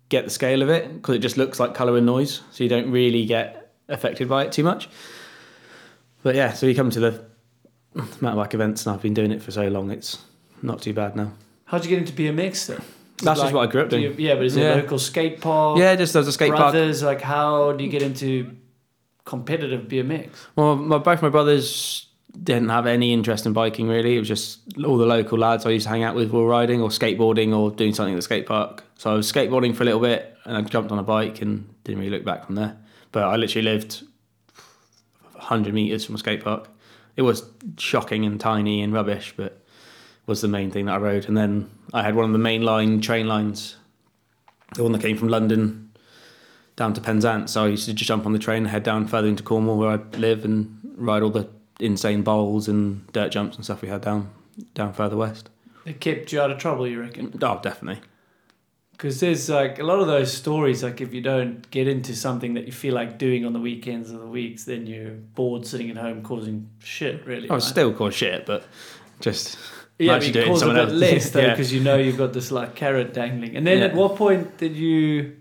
get 0.09 0.23
the 0.25 0.31
scale 0.31 0.61
of 0.61 0.69
it 0.69 0.91
because 0.93 1.15
it 1.15 1.19
just 1.19 1.37
looks 1.37 1.59
like 1.59 1.73
colour 1.75 1.95
and 1.97 2.05
noise, 2.05 2.41
so 2.51 2.63
you 2.63 2.69
don't 2.69 2.89
really 2.91 3.25
get 3.25 3.71
affected 3.87 4.27
by 4.27 4.43
it 4.45 4.51
too 4.51 4.63
much. 4.63 4.89
But 6.23 6.35
yeah, 6.35 6.53
so 6.53 6.65
you 6.65 6.73
come 6.75 6.89
to 6.91 6.99
the 6.99 7.25
mountain 8.19 8.35
bike 8.35 8.53
events, 8.53 8.85
and 8.85 8.95
I've 8.95 9.01
been 9.01 9.13
doing 9.13 9.31
it 9.31 9.41
for 9.43 9.51
so 9.51 9.67
long, 9.67 9.91
it's 9.91 10.17
not 10.61 10.81
too 10.81 10.93
bad 10.93 11.15
now. 11.15 11.33
How'd 11.65 11.83
you 11.85 11.89
get 11.89 11.99
into 11.99 12.13
BMX 12.13 12.67
then? 12.67 12.81
That's 13.21 13.39
just 13.39 13.53
what 13.53 13.67
I 13.67 13.71
grew 13.71 13.81
up 13.81 13.89
do 13.89 13.99
doing. 13.99 14.17
you- 14.19 14.27
yeah, 14.27 14.35
but 14.35 14.45
is 14.45 14.55
it 14.57 14.61
Yeah. 14.61 14.73
a 14.73 14.77
local 14.77 14.97
skate 14.99 15.39
park? 15.39 15.77
Yeah, 15.77 15.95
just 15.95 16.13
there's 16.13 16.27
a 16.27 16.31
skate 16.31 16.49
park. 16.51 16.73
brothers, 16.73 17.03
like 17.03 17.21
how 17.21 17.71
do 17.73 17.83
you 17.83 17.89
get 17.89 18.01
into 18.01 18.51
competitive 19.23 19.87
BMX? 19.87 20.29
Well, 20.55 20.75
my, 20.75 20.97
both 20.97 21.21
my 21.21 21.29
brothers 21.29 22.07
didn't 22.41 22.69
have 22.69 22.87
any 22.87 23.13
interest 23.13 23.45
in 23.45 23.53
biking 23.53 23.87
really. 23.87 24.15
It 24.15 24.19
was 24.19 24.27
just 24.27 24.61
all 24.83 24.97
the 24.97 25.05
local 25.05 25.37
lads 25.37 25.65
I 25.65 25.69
used 25.69 25.85
to 25.85 25.89
hang 25.89 26.03
out 26.03 26.15
with 26.15 26.31
were 26.31 26.47
riding 26.47 26.81
or 26.81 26.89
skateboarding 26.89 27.55
or 27.55 27.69
doing 27.71 27.93
something 27.93 28.13
at 28.13 28.17
the 28.17 28.23
skate 28.23 28.45
park. 28.45 28.83
So 28.97 29.11
I 29.11 29.13
was 29.13 29.31
skateboarding 29.31 29.75
for 29.75 29.83
a 29.83 29.85
little 29.85 29.99
bit 29.99 30.35
and 30.45 30.57
I 30.57 30.61
jumped 30.61 30.91
on 30.91 30.99
a 30.99 31.03
bike 31.03 31.41
and 31.41 31.73
didn't 31.83 31.99
really 31.99 32.11
look 32.11 32.25
back 32.25 32.45
from 32.45 32.55
there. 32.55 32.77
But 33.11 33.23
I 33.23 33.35
literally 33.35 33.63
lived 33.63 34.03
100 35.33 35.73
meters 35.73 36.05
from 36.05 36.15
a 36.15 36.17
skate 36.17 36.43
park. 36.43 36.69
It 37.15 37.21
was 37.21 37.43
shocking 37.77 38.25
and 38.25 38.39
tiny 38.39 38.81
and 38.81 38.91
rubbish, 38.91 39.33
but 39.37 39.63
was 40.25 40.41
the 40.41 40.47
main 40.47 40.71
thing 40.71 40.85
that 40.85 40.93
I 40.93 40.97
rode. 40.97 41.25
And 41.25 41.37
then 41.37 41.69
I 41.93 42.01
had 42.01 42.15
one 42.15 42.25
of 42.25 42.31
the 42.31 42.39
main 42.39 42.63
line 42.63 43.01
train 43.01 43.27
lines, 43.27 43.75
the 44.73 44.83
one 44.83 44.91
that 44.93 45.01
came 45.01 45.17
from 45.17 45.27
London 45.27 45.91
down 46.75 46.93
to 46.93 47.01
Penzance. 47.01 47.51
So 47.51 47.65
I 47.65 47.67
used 47.67 47.85
to 47.85 47.93
just 47.93 48.07
jump 48.07 48.25
on 48.25 48.33
the 48.33 48.39
train 48.39 48.65
head 48.65 48.83
down 48.83 49.05
further 49.05 49.27
into 49.27 49.43
Cornwall 49.43 49.77
where 49.77 49.89
I 49.89 50.17
live 50.17 50.45
and 50.45 50.79
ride 50.95 51.21
all 51.21 51.29
the 51.29 51.47
insane 51.83 52.21
bowls 52.23 52.67
and 52.67 53.05
dirt 53.13 53.31
jumps 53.31 53.55
and 53.57 53.63
stuff 53.65 53.81
we 53.81 53.89
had 53.89 54.01
down 54.01 54.29
down 54.73 54.93
further 54.93 55.17
west. 55.17 55.49
It 55.85 55.99
kept 55.99 56.31
you 56.31 56.39
out 56.41 56.49
of 56.51 56.57
trouble, 56.57 56.87
you 56.87 56.99
reckon? 57.01 57.37
Oh, 57.41 57.59
definitely. 57.61 58.01
Because 58.91 59.19
there's 59.19 59.49
like 59.49 59.79
a 59.79 59.83
lot 59.83 59.99
of 59.99 60.07
those 60.07 60.31
stories, 60.31 60.83
like 60.83 61.01
if 61.01 61.13
you 61.13 61.21
don't 61.21 61.69
get 61.71 61.87
into 61.87 62.15
something 62.15 62.53
that 62.53 62.65
you 62.65 62.71
feel 62.71 62.93
like 62.93 63.17
doing 63.17 63.45
on 63.45 63.51
the 63.51 63.59
weekends 63.59 64.11
or 64.13 64.19
the 64.19 64.27
weeks, 64.27 64.63
then 64.65 64.85
you're 64.87 65.11
bored 65.11 65.65
sitting 65.65 65.89
at 65.89 65.97
home 65.97 66.21
causing 66.21 66.69
shit, 66.79 67.25
really. 67.25 67.49
I 67.49 67.53
right? 67.55 67.61
still 67.61 67.91
cause 67.93 68.13
shit, 68.13 68.45
but 68.45 68.65
just 69.19 69.57
yeah, 69.99 70.13
actually 70.13 70.31
but 70.31 70.33
do 70.33 70.39
it 70.39 70.43
it 70.43 70.45
in 70.47 70.53
cause 70.53 70.61
a 70.61 70.65
bit 70.67 70.77
else. 70.77 70.91
less 70.93 71.29
though, 71.31 71.39
Yeah. 71.47 71.49
because 71.49 71.73
you 71.73 71.79
know 71.81 71.97
you've 71.97 72.17
got 72.17 72.31
this 72.33 72.51
like 72.51 72.75
carrot 72.75 73.13
dangling. 73.13 73.57
And 73.57 73.65
then 73.67 73.79
Yeah. 73.79 73.85
at 73.85 73.95
what 73.95 74.15
point 74.15 74.57
did 74.57 74.75
you 74.75 75.35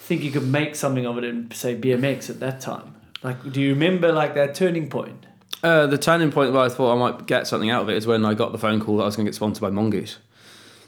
think 0.00 0.22
you 0.22 0.30
could 0.32 0.46
make 0.46 0.74
something 0.74 1.06
of 1.06 1.16
it 1.16 1.24
in 1.24 1.50
say 1.52 1.74
BMX 1.76 2.28
at 2.28 2.40
that 2.40 2.60
time? 2.60 2.96
Like, 3.22 3.50
do 3.52 3.60
you 3.62 3.70
remember 3.70 4.12
like 4.12 4.34
that 4.34 4.54
turning 4.56 4.90
point? 4.90 5.26
Uh, 5.62 5.86
the 5.86 5.98
turning 5.98 6.30
point 6.30 6.52
where 6.52 6.62
I 6.62 6.68
thought 6.68 6.94
I 6.94 6.98
might 6.98 7.26
get 7.26 7.46
something 7.46 7.70
out 7.70 7.82
of 7.82 7.88
it 7.88 7.96
is 7.96 8.06
when 8.06 8.24
I 8.24 8.34
got 8.34 8.52
the 8.52 8.58
phone 8.58 8.80
call 8.80 8.98
that 8.98 9.02
I 9.02 9.06
was 9.06 9.16
going 9.16 9.26
to 9.26 9.30
get 9.30 9.34
sponsored 9.34 9.62
by 9.62 9.70
Mongoose. 9.70 10.18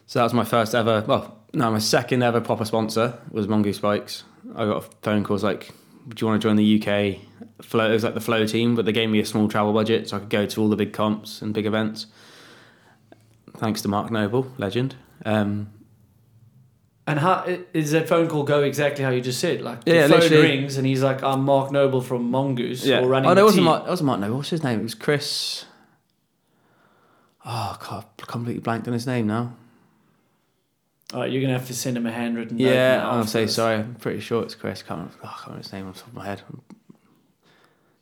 So 0.07 0.19
that 0.19 0.25
was 0.25 0.35
my 0.35 0.45
first 0.45 0.75
ever, 0.75 1.05
well, 1.07 1.39
no, 1.53 1.71
my 1.71 1.79
second 1.79 2.23
ever 2.23 2.41
proper 2.41 2.65
sponsor 2.65 3.19
was 3.31 3.49
Mongoose 3.49 3.81
Bikes. 3.81 4.25
I 4.55 4.65
got 4.65 4.77
a 4.85 4.89
phone 5.03 5.25
call, 5.25 5.35
it 5.35 5.37
was 5.37 5.45
like, 5.45 5.73
do 6.09 6.15
you 6.19 6.27
want 6.27 6.41
to 6.41 6.49
join 6.49 6.57
the 6.57 6.83
UK 6.83 7.21
flow? 7.65 7.91
It 7.91 7.95
was 7.95 8.05
like 8.05 8.15
the 8.15 8.21
flow 8.21 8.47
team, 8.47 8.75
but 8.75 8.85
they 8.85 8.93
gave 8.93 9.11
me 9.11 9.21
a 9.21 9.27
small 9.27 9.49
travel 9.49 9.73
budget 9.73 10.09
so 10.09 10.17
I 10.17 10.21
could 10.21 10.31
go 10.31 10.47
to 10.47 10.61
all 10.61 10.69
the 10.69 10.77
big 10.77 10.93
comps 10.93 11.43
and 11.43 11.53
big 11.53 11.67
events. 11.67 12.07
Thanks 13.57 13.83
to 13.83 13.89
Mark 13.89 14.11
Noble, 14.11 14.53
legend. 14.57 14.95
Um, 15.25 15.71
And 17.11 17.19
how 17.19 17.45
i- 17.47 17.61
that 17.75 18.09
phone 18.09 18.29
call 18.29 18.43
go 18.45 18.62
exactly 18.62 19.02
how 19.05 19.11
you 19.11 19.21
just 19.21 19.40
said? 19.40 19.61
Like 19.62 19.85
the 19.85 19.93
Yeah, 19.95 20.07
phone 20.09 20.21
literally. 20.21 20.43
rings 20.43 20.76
and 20.76 20.87
he's 20.87 21.02
like, 21.02 21.23
"I'm 21.23 21.45
Mark 21.45 21.73
Noble 21.73 22.00
from 22.00 22.31
Mongoose." 22.31 22.85
yeah. 22.87 23.00
Or 23.00 23.09
running 23.09 23.26
Oh, 23.29 23.35
the 23.35 23.35
no, 23.37 23.40
it 23.43 23.45
wasn't. 23.45 23.64
Mark, 23.64 23.87
it 23.87 23.90
wasn't 23.90 24.07
Mark 24.07 24.21
Noble. 24.21 24.37
What's 24.37 24.50
his 24.50 24.62
name? 24.62 24.81
It 24.81 24.83
was 24.85 24.95
Chris. 24.95 25.64
Oh, 27.45 27.76
God, 27.88 28.05
I 28.23 28.26
completely 28.26 28.61
blanked 28.61 28.87
on 28.87 28.93
his 28.95 29.07
name 29.07 29.26
now. 29.26 29.55
All 31.12 31.21
right, 31.21 31.31
you're 31.33 31.40
gonna 31.43 31.55
have 31.59 31.67
to 31.67 31.75
send 31.75 31.97
him 31.97 32.07
a 32.07 32.12
handwritten 32.12 32.57
note. 32.59 32.64
Yeah, 32.73 33.00
I'll 33.05 33.26
say 33.26 33.40
afterwards. 33.40 33.55
sorry. 33.55 33.75
I'm 33.76 33.95
pretty 33.97 34.21
sure 34.21 34.43
it's 34.45 34.55
Chris. 34.55 34.83
Can't 34.83 34.99
remember, 35.00 35.14
oh, 35.25 35.26
I 35.26 35.29
can't 35.31 35.47
remember 35.47 35.62
his 35.64 35.73
name 35.73 35.88
off 35.88 35.95
the 35.95 36.00
top 36.00 36.09
of 36.11 36.14
my 36.14 36.25
head. 36.26 36.43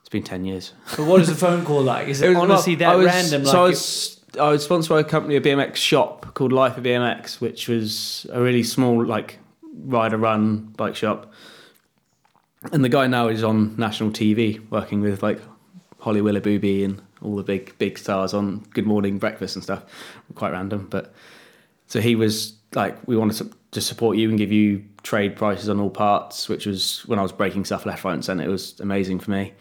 It's 0.00 0.08
been 0.10 0.22
ten 0.24 0.44
years. 0.44 0.72
But 0.96 1.06
what 1.06 1.20
is 1.22 1.28
the 1.28 1.34
phone 1.34 1.64
call 1.64 1.82
like? 1.82 2.08
Is 2.08 2.20
it, 2.22 2.28
was- 2.28 2.36
honestly 2.36 2.76
well, 2.76 2.90
that 2.90 2.96
was- 2.98 3.06
random? 3.06 3.44
So 3.46 3.52
like 3.52 3.58
I 3.58 3.62
was, 3.68 4.17
I 4.38 4.50
was 4.50 4.64
sponsored 4.64 4.90
by 4.90 5.00
a 5.00 5.04
company, 5.04 5.36
a 5.36 5.40
BMX 5.40 5.76
shop 5.76 6.34
called 6.34 6.52
Life 6.52 6.76
of 6.76 6.84
BMX, 6.84 7.40
which 7.40 7.68
was 7.68 8.26
a 8.32 8.42
really 8.42 8.62
small, 8.62 9.04
like 9.04 9.38
rider 9.84 10.18
run 10.18 10.74
bike 10.76 10.96
shop. 10.96 11.32
And 12.72 12.84
the 12.84 12.88
guy 12.88 13.06
now 13.06 13.28
is 13.28 13.42
on 13.42 13.76
national 13.76 14.10
TV, 14.10 14.68
working 14.70 15.00
with 15.00 15.22
like 15.22 15.40
Holly 16.00 16.20
Willoughby 16.20 16.84
and 16.84 17.00
all 17.22 17.36
the 17.36 17.42
big 17.42 17.76
big 17.78 17.98
stars 17.98 18.34
on 18.34 18.66
Good 18.74 18.86
Morning 18.86 19.18
Breakfast 19.18 19.56
and 19.56 19.62
stuff. 19.62 19.84
Quite 20.34 20.52
random, 20.52 20.88
but 20.90 21.14
so 21.86 22.00
he 22.00 22.14
was 22.14 22.54
like, 22.74 22.96
we 23.08 23.16
wanted 23.16 23.50
to, 23.72 23.80
support 23.80 24.16
you 24.16 24.28
and 24.28 24.36
give 24.36 24.50
you 24.50 24.84
trade 25.04 25.36
prices 25.36 25.68
on 25.68 25.78
all 25.78 25.88
parts, 25.88 26.48
which 26.48 26.66
was 26.66 27.06
when 27.06 27.16
I 27.16 27.22
was 27.22 27.30
breaking 27.30 27.64
stuff 27.64 27.86
left, 27.86 28.02
right, 28.02 28.12
and 28.12 28.24
centre. 28.24 28.42
It 28.42 28.48
was 28.48 28.78
amazing 28.80 29.20
for 29.20 29.30
me. 29.30 29.54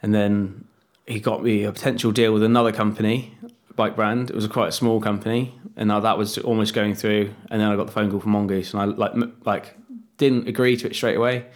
And 0.00 0.14
then 0.14 0.64
he 1.06 1.18
got 1.18 1.42
me 1.42 1.64
a 1.64 1.72
potential 1.72 2.12
deal 2.12 2.32
with 2.32 2.44
another 2.44 2.70
company, 2.70 3.36
bike 3.78 3.96
brand. 3.96 4.28
It 4.28 4.36
was 4.36 4.44
a 4.44 4.48
quite 4.48 4.68
a 4.68 4.72
small 4.72 5.00
company, 5.00 5.58
and 5.76 5.88
now 5.88 6.00
that 6.00 6.18
was 6.18 6.36
almost 6.36 6.74
going 6.74 6.94
through. 6.94 7.32
And 7.50 7.60
then 7.60 7.70
I 7.70 7.76
got 7.76 7.86
the 7.86 7.92
phone 7.92 8.10
call 8.10 8.20
from 8.20 8.32
Mongoose, 8.32 8.74
and 8.74 8.82
I 8.82 8.84
like 8.84 9.12
like 9.46 9.74
didn't 10.18 10.48
agree 10.48 10.76
to 10.76 10.88
it 10.88 10.94
straight 10.94 11.16
away. 11.16 11.46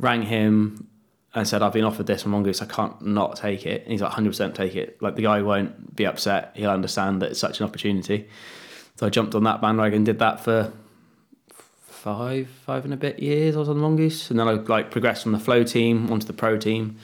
Rang 0.00 0.22
him 0.22 0.88
and 1.34 1.46
said, 1.46 1.62
"I've 1.62 1.74
been 1.74 1.84
offered 1.84 2.06
this 2.06 2.22
from 2.22 2.32
Mongoose. 2.32 2.62
I 2.62 2.66
can't 2.66 3.00
not 3.02 3.36
take 3.36 3.66
it." 3.66 3.82
And 3.82 3.92
he's 3.92 4.00
like, 4.00 4.10
"100% 4.10 4.54
take 4.54 4.74
it. 4.74 5.00
Like 5.00 5.14
the 5.14 5.22
guy 5.22 5.42
won't 5.42 5.94
be 5.94 6.06
upset. 6.06 6.52
He'll 6.54 6.70
understand 6.70 7.22
that 7.22 7.30
it's 7.30 7.40
such 7.40 7.60
an 7.60 7.66
opportunity." 7.66 8.26
So 8.96 9.06
I 9.06 9.10
jumped 9.10 9.34
on 9.34 9.44
that 9.44 9.60
bandwagon, 9.60 10.04
did 10.04 10.18
that 10.20 10.42
for 10.42 10.72
five, 12.06 12.48
five 12.48 12.84
and 12.84 12.94
a 12.94 12.96
bit 12.96 13.18
years. 13.18 13.54
I 13.54 13.58
was 13.58 13.68
on 13.68 13.78
Mongoose, 13.78 14.30
and 14.30 14.40
then 14.40 14.48
I 14.48 14.52
like 14.52 14.90
progressed 14.90 15.24
from 15.24 15.32
the 15.32 15.38
flow 15.38 15.62
team 15.62 16.10
onto 16.10 16.26
the 16.26 16.32
pro 16.32 16.56
team. 16.56 16.96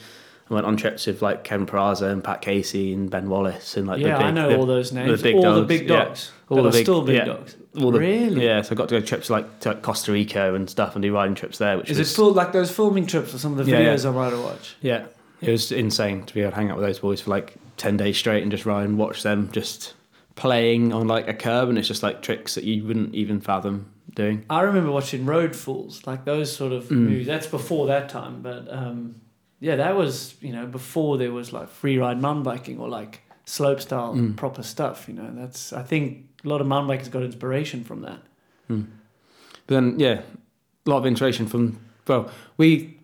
I 0.49 0.53
went 0.53 0.65
on 0.65 0.75
trips 0.77 1.07
with 1.07 1.21
like 1.21 1.43
Ken 1.43 1.65
Peraza 1.65 2.11
and 2.11 2.23
Pat 2.23 2.41
Casey 2.41 2.93
and 2.93 3.09
Ben 3.09 3.29
Wallace 3.29 3.77
and 3.77 3.87
like 3.87 3.99
yeah, 3.99 4.13
the 4.13 4.17
big, 4.19 4.25
I 4.27 4.31
know 4.31 4.49
the, 4.49 4.57
all 4.57 4.65
those 4.65 4.91
names. 4.91 5.21
big 5.21 5.35
all 5.35 5.41
the 5.41 5.49
dogs, 5.61 5.67
big 5.67 5.89
yeah. 5.89 6.03
dogs. 6.05 6.31
all 6.49 6.63
the 6.63 6.69
big, 6.69 6.83
still 6.85 7.01
big 7.01 7.15
yeah, 7.15 7.25
dogs. 7.25 7.55
all 7.79 7.91
the, 7.91 7.99
Really? 7.99 8.45
Yeah, 8.45 8.61
so 8.61 8.73
I 8.73 8.75
got 8.75 8.89
to 8.89 8.99
go 8.99 9.05
trips 9.05 9.29
like 9.29 9.59
to 9.61 9.75
Costa 9.75 10.11
Rica 10.11 10.53
and 10.53 10.69
stuff 10.69 10.95
and 10.95 11.01
do 11.01 11.13
riding 11.13 11.33
trips 11.35 11.57
there, 11.59 11.77
which 11.77 11.89
Is 11.89 11.97
it 11.97 12.07
full 12.07 12.33
like 12.33 12.51
those 12.51 12.69
filming 12.71 13.05
trips 13.07 13.33
or 13.33 13.37
some 13.39 13.57
of 13.57 13.65
the 13.65 13.71
Yeah, 13.71 13.79
yeah. 13.79 13.93
videos 13.95 14.05
I 14.07 14.11
might 14.11 14.31
have 14.31 14.43
watched? 14.43 14.75
yeah, 14.81 15.05
it 15.41 15.49
was 15.49 15.71
insane 15.71 16.23
to 16.25 16.33
be 16.33 16.41
able 16.41 16.51
to 16.51 16.55
hang 16.57 16.69
out 16.71 16.77
with 16.77 16.85
those 16.85 16.99
boys 16.99 17.21
for 17.21 17.29
like 17.31 17.55
ten 17.77 17.95
days 17.97 18.17
straight 18.17 18.43
and 18.43 18.51
just 18.51 18.65
ride 18.65 18.83
and 18.85 18.97
watch 18.97 19.23
them 19.23 19.49
just 19.53 19.93
playing 20.35 20.91
on 20.93 21.07
like 21.07 21.27
a 21.27 21.33
curb, 21.33 21.69
and 21.69 21.77
it's 21.77 21.87
just 21.87 22.03
like 22.03 22.21
tricks 22.21 22.55
that 22.55 22.63
you 22.65 22.83
wouldn't 22.83 23.13
even 23.15 23.39
fathom 23.39 23.85
doing. 24.15 24.43
I 24.49 24.61
remember 24.61 24.91
watching 24.91 25.25
Road 25.25 25.55
Fools, 25.55 26.05
like 26.05 26.25
those 26.25 26.53
sort 26.55 26.71
of 26.73 26.85
Mm. 26.85 26.91
movies. 26.91 27.27
That's 27.27 27.47
before 27.47 27.87
that 27.87 28.09
time, 28.09 28.41
but 28.41 28.67
um, 28.71 29.15
yeah, 29.63 29.77
that 29.77 29.95
was 29.95 30.35
you 30.41 30.51
know 30.51 30.65
before 30.65 31.17
there 31.17 31.31
was 31.31 31.53
like 31.53 31.69
free 31.69 31.97
ride 31.97 32.19
mountain 32.21 32.43
biking 32.43 32.77
or 32.79 32.89
like 32.89 33.21
slope 33.45 33.79
style 33.81 34.13
Mm. 34.13 34.35
proper 34.35 34.61
stuff. 34.63 35.07
You 35.07 35.13
know, 35.15 35.29
that's 35.33 35.71
I 35.73 35.83
think 35.83 36.25
a 36.45 36.47
lot 36.49 36.59
of 36.61 36.67
mountain 36.67 36.89
bikers 36.97 37.09
got 37.09 37.23
inspiration 37.23 37.83
from 37.83 38.01
that. 38.01 38.19
But 38.67 39.75
then, 39.75 39.99
yeah, 39.99 40.21
a 40.85 40.89
lot 40.89 40.97
of 40.97 41.05
inspiration 41.05 41.47
from. 41.47 41.79
Well, 42.07 42.29
we 42.57 42.97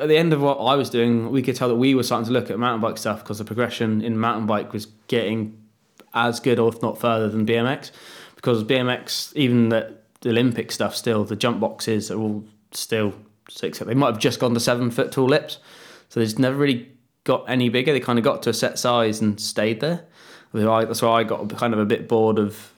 at 0.00 0.08
the 0.08 0.16
end 0.16 0.32
of 0.32 0.40
what 0.40 0.56
I 0.58 0.74
was 0.76 0.88
doing, 0.90 1.30
we 1.30 1.42
could 1.42 1.56
tell 1.56 1.68
that 1.68 1.76
we 1.76 1.94
were 1.94 2.02
starting 2.02 2.26
to 2.26 2.32
look 2.32 2.50
at 2.50 2.58
mountain 2.58 2.80
bike 2.80 2.98
stuff 2.98 3.18
because 3.22 3.38
the 3.38 3.44
progression 3.44 4.00
in 4.02 4.16
mountain 4.18 4.46
bike 4.46 4.72
was 4.72 4.86
getting 5.08 5.38
as 6.14 6.40
good, 6.40 6.58
or 6.58 6.68
if 6.68 6.80
not 6.82 6.98
further, 6.98 7.28
than 7.28 7.44
BMX. 7.46 7.90
Because 8.36 8.64
BMX, 8.64 9.34
even 9.36 9.68
the, 9.70 9.94
the 10.20 10.30
Olympic 10.30 10.70
stuff, 10.72 10.94
still 10.96 11.24
the 11.24 11.36
jump 11.36 11.60
boxes 11.60 12.10
are 12.10 12.18
all 12.18 12.44
still 12.72 13.12
six. 13.48 13.78
They 13.78 13.94
might 13.94 14.12
have 14.12 14.18
just 14.18 14.40
gone 14.40 14.54
to 14.54 14.60
seven 14.60 14.90
foot 14.90 15.12
tall 15.12 15.26
lips, 15.26 15.58
so 16.08 16.20
they've 16.20 16.38
never 16.38 16.56
really 16.56 16.90
got 17.24 17.44
any 17.48 17.68
bigger. 17.68 17.92
They 17.92 18.00
kind 18.00 18.18
of 18.18 18.24
got 18.24 18.42
to 18.44 18.50
a 18.50 18.54
set 18.54 18.78
size 18.78 19.20
and 19.20 19.40
stayed 19.40 19.80
there. 19.80 20.04
That's 20.52 21.02
why 21.02 21.20
I 21.20 21.24
got 21.24 21.54
kind 21.56 21.74
of 21.74 21.80
a 21.80 21.84
bit 21.84 22.08
bored 22.08 22.38
of 22.38 22.72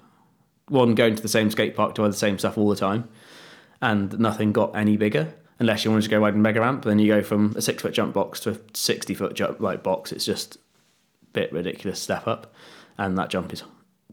one 0.69 0.95
going 0.95 1.15
to 1.15 1.23
the 1.23 1.29
same 1.29 1.51
skate 1.51 1.77
park 1.77 1.95
to 1.95 2.03
ride 2.03 2.13
the 2.13 2.17
same 2.17 2.39
stuff 2.39 2.59
all 2.59 2.69
the 2.69 2.77
time, 2.77 3.09
and 3.81 4.19
nothing 4.19 4.53
got 4.53 4.75
any 4.77 4.97
bigger. 4.97 5.35
Unless 5.61 5.85
you 5.85 5.91
wanted 5.91 6.05
to 6.05 6.11
go 6.11 6.21
riding 6.21 6.43
mega 6.43 6.61
ramp, 6.61 6.85
then 6.85 6.99
you 6.99 7.09
go 7.09 7.23
from 7.23 7.55
a 7.57 7.63
six 7.63 7.83
foot 7.83 7.93
jump 7.93 8.15
box 8.15 8.41
to 8.41 8.51
a 8.51 8.57
sixty 8.75 9.15
foot 9.15 9.35
jump 9.35 9.61
like 9.61 9.83
box. 9.83 10.13
It's 10.13 10.25
just 10.25 10.57
a 10.57 10.59
bit 11.33 11.53
ridiculous 11.53 12.01
step 12.01 12.27
up, 12.27 12.55
and 12.97 13.17
that 13.19 13.31
jump 13.31 13.53
is 13.53 13.63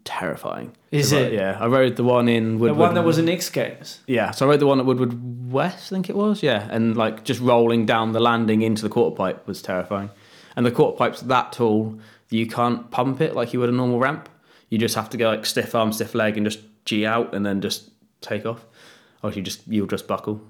terrifying. 0.06 0.74
Is 0.92 1.12
it? 1.12 1.34
Yeah, 1.34 1.58
I 1.60 1.68
rode 1.68 1.98
the 1.98 2.04
one 2.04 2.30
in 2.30 2.60
Woodward. 2.60 2.78
The 2.78 2.82
one 2.82 2.94
that 2.96 3.04
was 3.04 3.18
in 3.18 3.28
X 3.28 3.50
Games. 3.50 4.00
Yeah, 4.08 4.32
so 4.32 4.46
I 4.46 4.52
rode 4.52 4.62
the 4.62 4.68
one 4.68 4.80
at 4.80 4.86
Woodward 4.86 5.52
West, 5.52 5.92
I 5.92 5.96
think 5.96 6.10
it 6.10 6.16
was. 6.16 6.42
Yeah, 6.42 6.68
and 6.72 6.96
like 6.96 7.26
just 7.26 7.42
rolling 7.42 7.86
down 7.86 8.14
the 8.14 8.22
landing 8.22 8.62
into 8.62 8.82
the 8.82 8.90
quarter 8.90 9.16
pipe 9.16 9.46
was 9.46 9.62
terrifying. 9.62 10.10
And 10.56 10.66
the 10.66 10.72
quarter 10.72 10.96
pipe's 10.96 11.20
that 11.22 11.52
tall 11.52 12.00
you 12.30 12.48
can't 12.48 12.90
pump 12.92 13.22
it 13.22 13.36
like 13.36 13.54
you 13.54 13.60
would 13.60 13.70
a 13.70 13.72
normal 13.72 14.00
ramp. 14.00 14.30
You 14.70 14.78
just 14.78 14.96
have 14.96 15.10
to 15.12 15.18
go 15.18 15.30
like 15.30 15.46
stiff 15.46 15.76
arm, 15.76 15.94
stiff 15.94 16.16
leg, 16.16 16.38
and 16.38 16.46
just 16.46 16.60
g 16.86 17.06
out, 17.06 17.34
and 17.34 17.46
then 17.46 17.62
just 17.62 17.90
take 18.22 18.46
off. 18.46 18.66
Or 19.24 19.32
you 19.32 19.42
just 19.42 19.68
you'll 19.68 19.88
just 19.88 20.08
buckle. 20.08 20.42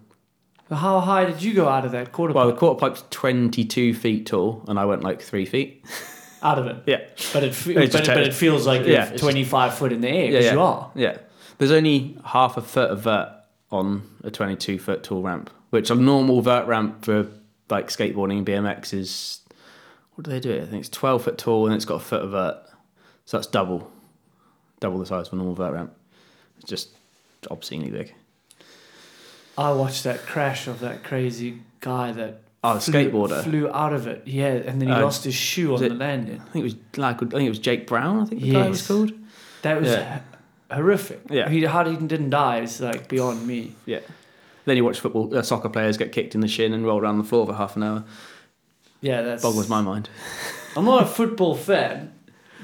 How 0.70 1.00
high 1.00 1.26
did 1.26 1.44
you 1.44 1.54
go 1.54 1.68
out 1.68 1.86
of 1.86 1.92
that 1.92 2.12
quarter 2.12 2.34
pipe? 2.34 2.38
Well, 2.38 2.48
the 2.48 2.58
quarter 2.58 2.80
pipe's 2.80 3.04
twenty 3.10 3.66
two 3.66 3.94
feet 3.94 4.26
tall, 4.26 4.64
and 4.68 4.80
I 4.80 4.86
went 4.86 5.04
like 5.04 5.22
three 5.22 5.46
feet. 5.46 5.86
out 6.46 6.60
of 6.60 6.68
it? 6.68 6.78
Yeah, 6.86 7.02
But 7.34 7.44
it, 7.44 7.56
fe- 7.56 7.74
but, 7.74 7.92
but 7.92 8.20
it 8.24 8.34
feels 8.34 8.66
like 8.68 8.82
Yeah, 8.82 8.88
you're 8.88 9.02
it's 9.02 9.12
just- 9.12 9.24
25 9.24 9.74
foot 9.78 9.92
in 9.92 10.02
the 10.02 10.08
air 10.10 10.16
yeah, 10.26 10.30
because 10.30 10.46
yeah. 10.46 10.54
you 10.54 10.62
are. 10.62 10.92
Yeah, 10.96 11.18
there's 11.58 11.72
only 11.72 12.18
half 12.26 12.58
a 12.58 12.62
foot 12.62 12.92
of 12.92 13.02
vert 13.02 13.30
on 13.72 14.04
a 14.24 14.30
22 14.32 14.78
foot 14.80 15.04
tall 15.04 15.22
ramp, 15.24 15.50
which 15.72 15.90
a 15.90 15.96
normal 15.96 16.42
vert 16.42 16.68
ramp 16.68 17.04
for 17.04 17.28
like 17.70 17.88
skateboarding 17.88 18.38
and 18.40 18.46
BMX 18.46 18.94
is. 18.94 19.42
What 20.14 20.24
do 20.26 20.32
they 20.32 20.40
do? 20.40 20.56
I 20.62 20.66
think 20.66 20.80
it's 20.82 20.90
12 20.90 21.24
foot 21.24 21.38
tall 21.38 21.66
and 21.66 21.76
it's 21.76 21.84
got 21.86 21.96
a 21.96 22.00
foot 22.00 22.22
of 22.22 22.32
vert, 22.32 22.58
so 23.26 23.38
that's 23.38 23.48
double, 23.48 23.92
double 24.80 24.98
the 25.00 25.06
size 25.06 25.28
of 25.28 25.34
a 25.34 25.36
normal 25.36 25.56
vert 25.56 25.74
ramp. 25.74 25.94
It's 26.58 26.70
just 26.70 26.90
obscenely 27.52 27.90
big. 27.92 28.14
I 29.58 29.72
watched 29.72 30.04
that 30.04 30.20
crash 30.26 30.68
of 30.68 30.80
that 30.82 31.04
crazy 31.04 31.60
guy 31.82 32.12
that 32.14 32.42
Oh, 32.68 32.74
the 32.76 32.80
flew, 32.82 32.94
skateboarder. 33.12 33.44
flew 33.44 33.70
out 33.72 33.94
of 33.94 34.08
it. 34.08 34.24
Yeah, 34.26 34.48
and 34.54 34.82
then 34.82 34.88
he 34.88 34.94
Uh, 34.94 35.02
lost 35.02 35.24
his 35.24 35.36
shoe 35.36 35.68
on 35.68 35.72
was 35.74 35.82
the 35.82 35.90
landing. 35.90 36.42
I 36.42 36.50
think 36.52 36.64
it 36.64 36.64
was 36.64 36.76
like 36.98 37.18
I 37.18 37.26
think 37.26 37.44
it 37.46 37.50
was 37.50 37.60
Jake 37.60 37.86
Brown. 37.88 38.22
I 38.22 38.26
think 38.26 38.42
the 38.42 38.52
guy 38.52 38.70
was 38.70 38.86
called. 38.88 39.12
That 39.62 39.80
was 39.82 39.90
Yeah. 39.92 40.20
horrific. 40.72 41.22
Yeah. 41.30 41.50
He, 41.50 41.64
how 41.66 41.84
he 41.86 41.96
didn't 41.96 42.30
die 42.32 42.60
is 42.62 42.82
like 42.82 43.08
beyond 43.08 43.46
me. 43.46 43.74
Yeah. 43.86 44.00
Then 44.66 44.78
you 44.78 44.84
watch 44.86 45.00
football, 45.00 45.36
uh, 45.38 45.42
soccer 45.44 45.70
players 45.70 45.96
get 45.98 46.12
kicked 46.12 46.34
in 46.34 46.42
the 46.42 46.48
shin 46.48 46.74
and 46.74 46.86
roll 46.86 47.00
around 47.00 47.18
the 47.20 47.24
floor 47.24 47.46
for 47.46 47.54
half 47.54 47.76
an 47.76 47.84
hour. 47.84 48.04
Yeah, 49.02 49.22
that 49.22 49.42
Boggles 49.42 49.70
my 49.70 49.82
mind. 49.82 50.10
I'm 50.78 50.86
not 50.86 51.04
a 51.04 51.06
football 51.06 51.56
fan, 51.56 52.14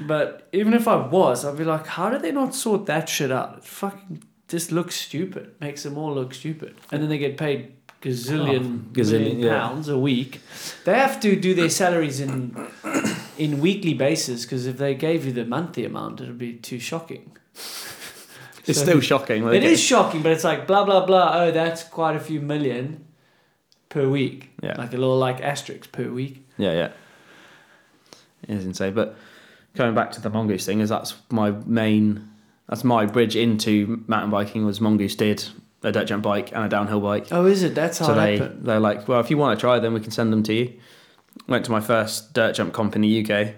but 0.02 0.48
even 0.52 0.74
if 0.74 0.88
I 0.88 0.96
was, 0.96 1.46
I'd 1.46 1.58
be 1.58 1.64
like, 1.64 1.86
how 1.88 2.10
did 2.10 2.24
they 2.24 2.32
not 2.32 2.56
sort 2.56 2.88
that 2.88 3.08
shit 3.08 3.32
out? 3.32 3.58
It 3.60 3.64
fucking 3.66 4.24
just 4.48 4.72
looks 4.72 4.96
stupid. 4.96 5.52
Makes 5.62 5.84
them 5.84 5.98
all 5.98 6.14
look 6.14 6.34
stupid. 6.34 6.76
And 6.92 7.02
then 7.02 7.10
they 7.10 7.18
get 7.20 7.38
paid 7.38 7.74
gazillion, 8.02 8.86
Oh, 8.90 8.94
gazillion, 8.94 9.40
yeah. 9.42 9.60
pounds 9.60 9.88
a 9.90 9.98
week. 9.98 10.42
They 10.86 10.94
have 10.98 11.20
to 11.22 11.36
do 11.40 11.54
their 11.54 11.70
salaries 11.70 12.20
in 12.20 12.56
in 13.38 13.60
weekly 13.62 13.94
basis 13.94 14.46
because 14.46 14.66
if 14.66 14.78
they 14.78 14.96
gave 14.96 15.26
you 15.26 15.32
the 15.32 15.46
monthly 15.46 15.86
amount, 15.86 16.22
it 16.22 16.28
would 16.28 16.38
be 16.38 16.54
too 16.54 16.80
shocking. 16.80 17.32
It's 18.68 18.78
So- 18.78 18.86
still 18.86 19.02
shocking. 19.02 19.48
It 19.48 19.64
is 19.64 19.80
shocking, 19.82 20.22
but 20.22 20.32
it's 20.32 20.44
like 20.44 20.68
blah 20.68 20.86
blah 20.86 21.04
blah. 21.06 21.32
Oh, 21.34 21.52
that's 21.52 21.84
quite 21.84 22.16
a 22.16 22.20
few 22.20 22.40
million 22.40 23.06
per 23.90 24.08
week. 24.08 24.52
Yeah. 24.62 24.76
Like 24.78 24.94
a 24.94 24.98
little 24.98 25.18
like 25.18 25.42
asterisk 25.42 25.92
per 25.92 26.10
week. 26.12 26.46
Yeah, 26.60 26.74
yeah. 26.74 26.90
It 28.48 28.56
is 28.58 28.66
insane. 28.66 28.94
But 28.94 29.16
going 29.76 29.96
back 29.96 30.12
to 30.12 30.22
the 30.22 30.30
mongoose 30.30 30.64
thing, 30.66 30.80
is 30.80 30.90
that's 30.90 31.16
my 31.32 31.50
main, 31.66 32.30
that's 32.70 32.84
my 32.84 33.06
bridge 33.08 33.36
into 33.36 34.04
mountain 34.08 34.30
biking. 34.30 34.64
Was 34.64 34.80
mongoose 34.80 35.16
did 35.16 35.44
a 35.84 35.92
dirt 35.92 36.06
jump 36.06 36.24
bike 36.24 36.52
and 36.52 36.64
a 36.64 36.70
downhill 36.70 37.00
bike. 37.00 37.28
Oh, 37.32 37.46
is 37.46 37.64
it? 37.64 37.76
That's 37.76 37.98
how 37.98 38.08
so 38.08 38.14
they 38.16 38.38
happened. 38.38 38.66
they're 38.66 38.80
like, 38.80 39.08
well, 39.08 39.20
if 39.20 39.30
you 39.30 39.38
want 39.38 39.58
to 39.58 39.62
try 39.62 39.80
them, 39.80 39.94
we 39.94 40.00
can 40.00 40.12
send 40.12 40.32
them 40.32 40.44
to 40.44 40.54
you. 40.54 40.80
Went 41.48 41.66
to 41.66 41.72
my 41.72 41.82
first 41.82 42.34
dirt 42.34 42.56
jump 42.56 42.74
comp 42.74 42.96
in 42.96 43.02
the 43.02 43.22
UK, 43.22 43.30
and 43.32 43.56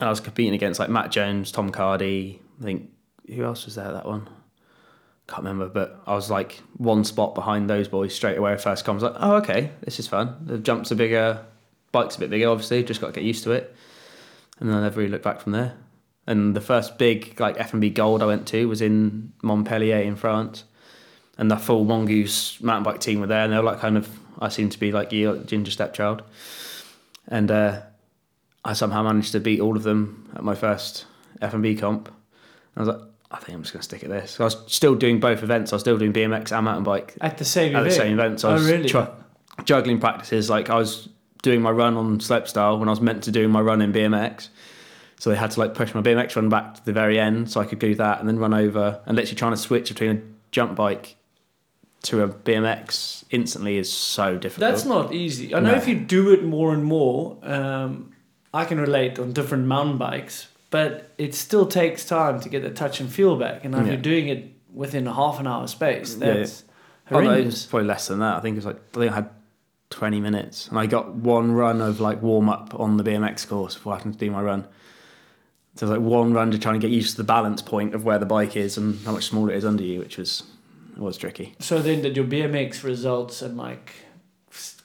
I 0.00 0.08
was 0.08 0.20
competing 0.20 0.54
against 0.54 0.80
like 0.80 0.88
Matt 0.88 1.10
Jones, 1.10 1.52
Tom 1.52 1.70
Cardy. 1.70 2.38
I 2.60 2.64
think 2.64 2.90
who 3.28 3.44
else 3.44 3.64
was 3.64 3.74
there 3.74 3.92
that 3.92 4.06
one? 4.06 4.28
Can't 5.28 5.44
remember, 5.44 5.68
but 5.68 6.02
I 6.06 6.14
was 6.14 6.30
like 6.30 6.60
one 6.76 7.04
spot 7.04 7.34
behind 7.34 7.70
those 7.70 7.88
boys 7.88 8.14
straight 8.14 8.36
away. 8.36 8.56
First 8.56 8.84
comp, 8.84 9.00
I 9.00 9.04
was 9.04 9.12
like, 9.12 9.22
oh 9.22 9.36
okay, 9.36 9.70
this 9.82 10.00
is 10.00 10.08
fun. 10.08 10.36
The 10.44 10.58
jumps 10.58 10.90
are 10.90 10.96
bigger, 10.96 11.44
bike's 11.92 12.16
a 12.16 12.20
bit 12.20 12.30
bigger. 12.30 12.48
Obviously, 12.48 12.82
just 12.82 13.00
got 13.00 13.08
to 13.08 13.12
get 13.12 13.24
used 13.24 13.44
to 13.44 13.52
it. 13.52 13.74
And 14.58 14.68
then 14.68 14.76
I 14.76 14.82
never 14.82 14.98
really 14.98 15.10
looked 15.10 15.24
back 15.24 15.40
from 15.40 15.52
there. 15.52 15.74
And 16.26 16.56
the 16.56 16.60
first 16.60 16.98
big 16.98 17.38
like 17.38 17.56
FMB 17.56 17.94
Gold 17.94 18.22
I 18.22 18.26
went 18.26 18.46
to 18.48 18.66
was 18.66 18.80
in 18.80 19.32
Montpellier 19.42 19.98
in 19.98 20.16
France 20.16 20.64
and 21.38 21.50
the 21.50 21.56
full 21.56 21.84
mongoose 21.84 22.60
mountain 22.60 22.84
bike 22.84 23.00
team 23.00 23.20
were 23.20 23.26
there, 23.26 23.44
and 23.44 23.52
they 23.52 23.56
were 23.56 23.62
like 23.62 23.80
kind 23.80 23.96
of 23.96 24.08
I 24.40 24.48
seemed 24.48 24.72
to 24.72 24.78
be 24.80 24.92
like 24.92 25.12
like 25.12 25.46
ginger 25.46 25.70
stepchild, 25.70 26.22
and 27.28 27.50
uh, 27.50 27.80
I 28.64 28.72
somehow 28.74 29.02
managed 29.02 29.32
to 29.32 29.40
beat 29.40 29.60
all 29.60 29.76
of 29.76 29.82
them 29.82 30.30
at 30.34 30.42
my 30.44 30.54
first 30.54 31.06
FMB 31.40 31.78
comp. 31.80 32.12
I 32.76 32.80
was 32.80 32.88
like, 32.88 33.00
I 33.30 33.36
think 33.38 33.56
I'm 33.56 33.62
just 33.62 33.72
gonna 33.72 33.82
stick 33.82 34.02
at 34.04 34.10
this. 34.10 34.32
So 34.32 34.44
I 34.44 34.46
was 34.46 34.56
still 34.66 34.94
doing 34.94 35.20
both 35.20 35.42
events. 35.42 35.72
I 35.72 35.76
was 35.76 35.82
still 35.82 35.98
doing 35.98 36.12
BMX 36.12 36.52
and 36.52 36.64
mountain 36.64 36.84
bike 36.84 37.14
At 37.20 37.38
the 37.38 37.44
same 37.44 37.74
at 37.76 37.80
the 37.80 37.86
event. 37.86 37.94
same 38.02 38.12
event. 38.18 38.40
So 38.40 38.48
I 38.48 38.52
Oh, 38.52 38.54
was 38.54 38.70
really? 38.70 38.88
try- 38.88 39.08
juggling 39.64 40.00
practices. 40.00 40.48
Like 40.50 40.70
I 40.70 40.76
was 40.76 41.08
doing 41.42 41.60
my 41.60 41.70
run 41.70 41.96
on 41.96 42.18
slopestyle 42.18 42.78
when 42.78 42.88
I 42.88 42.92
was 42.92 43.00
meant 43.00 43.24
to 43.24 43.30
do 43.30 43.48
my 43.48 43.60
run 43.60 43.82
in 43.82 43.92
BMX. 43.92 44.48
So 45.18 45.30
they 45.30 45.36
had 45.36 45.50
to 45.52 45.60
like 45.60 45.74
push 45.74 45.94
my 45.94 46.00
BMX 46.02 46.34
run 46.36 46.48
back 46.48 46.74
to 46.74 46.84
the 46.84 46.92
very 46.92 47.18
end 47.18 47.50
so 47.50 47.60
I 47.60 47.64
could 47.64 47.78
do 47.78 47.94
that 47.96 48.20
and 48.20 48.28
then 48.28 48.38
run 48.38 48.54
over 48.54 49.00
and 49.06 49.16
literally 49.16 49.36
trying 49.36 49.52
to 49.52 49.56
switch 49.58 49.88
between 49.88 50.10
a 50.16 50.20
jump 50.50 50.74
bike 50.76 51.16
to 52.02 52.22
a 52.22 52.28
BMX 52.28 53.24
instantly 53.30 53.76
is 53.78 53.92
so 53.92 54.36
difficult. 54.36 54.70
That's 54.70 54.84
not 54.84 55.12
easy. 55.14 55.54
I 55.54 55.60
know 55.60 55.70
No. 55.72 55.76
if 55.76 55.86
you 55.86 55.94
do 55.98 56.30
it 56.32 56.44
more 56.44 56.72
and 56.74 56.84
more, 56.84 57.38
um, 57.42 58.12
I 58.52 58.64
can 58.64 58.80
relate 58.80 59.18
on 59.18 59.32
different 59.32 59.66
mountain 59.66 59.98
bikes, 59.98 60.48
but 60.70 61.10
it 61.16 61.34
still 61.34 61.64
takes 61.66 62.04
time 62.04 62.40
to 62.40 62.48
get 62.48 62.62
the 62.62 62.70
touch 62.70 63.00
and 63.00 63.10
feel 63.10 63.36
back. 63.36 63.64
And 63.64 63.74
if 63.74 63.82
Yeah. 63.82 63.92
you're 63.92 64.02
doing 64.02 64.28
it 64.28 64.50
within 64.74 65.06
a 65.06 65.14
half 65.14 65.38
an 65.38 65.46
hour 65.46 65.66
space, 65.68 66.16
Yeah, 66.20 66.34
that's 66.34 66.64
Oh, 67.10 67.20
no, 67.20 67.20
it 67.20 67.24
was 67.24 67.34
horrendous. 67.36 67.66
probably 67.66 67.88
less 67.88 68.08
than 68.08 68.18
that. 68.20 68.36
I 68.36 68.40
think 68.40 68.54
it 68.54 68.58
was 68.58 68.66
like 68.66 68.80
I 68.94 68.98
think 68.98 69.12
I 69.12 69.14
had 69.14 69.28
twenty 69.90 70.20
minutes, 70.20 70.68
and 70.68 70.78
I 70.78 70.86
got 70.86 71.14
one 71.14 71.52
run 71.52 71.80
of 71.82 72.00
like 72.00 72.22
warm 72.22 72.48
up 72.48 72.74
on 72.80 72.96
the 72.96 73.04
BMX 73.04 73.44
course 73.46 73.74
before 73.74 73.94
I 73.94 73.98
had 73.98 74.12
to 74.12 74.18
do 74.18 74.30
my 74.30 74.40
run. 74.40 74.66
So 75.76 75.86
it 75.86 75.90
was 75.90 75.98
like 75.98 76.06
one 76.08 76.32
run 76.32 76.50
to 76.52 76.58
try 76.58 76.72
and 76.72 76.80
get 76.80 76.90
used 76.90 77.12
to 77.12 77.16
the 77.18 77.24
balance 77.24 77.60
point 77.62 77.94
of 77.94 78.04
where 78.04 78.18
the 78.18 78.26
bike 78.26 78.56
is 78.56 78.76
and 78.78 78.98
how 79.04 79.12
much 79.12 79.24
smaller 79.26 79.50
it 79.52 79.56
is 79.56 79.64
under 79.64 79.82
you, 79.82 79.98
which 80.00 80.16
was 80.18 80.42
was 81.02 81.16
tricky. 81.16 81.54
So 81.58 81.80
then, 81.80 82.02
did 82.02 82.16
your 82.16 82.24
BMX 82.24 82.82
results 82.82 83.42
and 83.42 83.56
like 83.56 83.92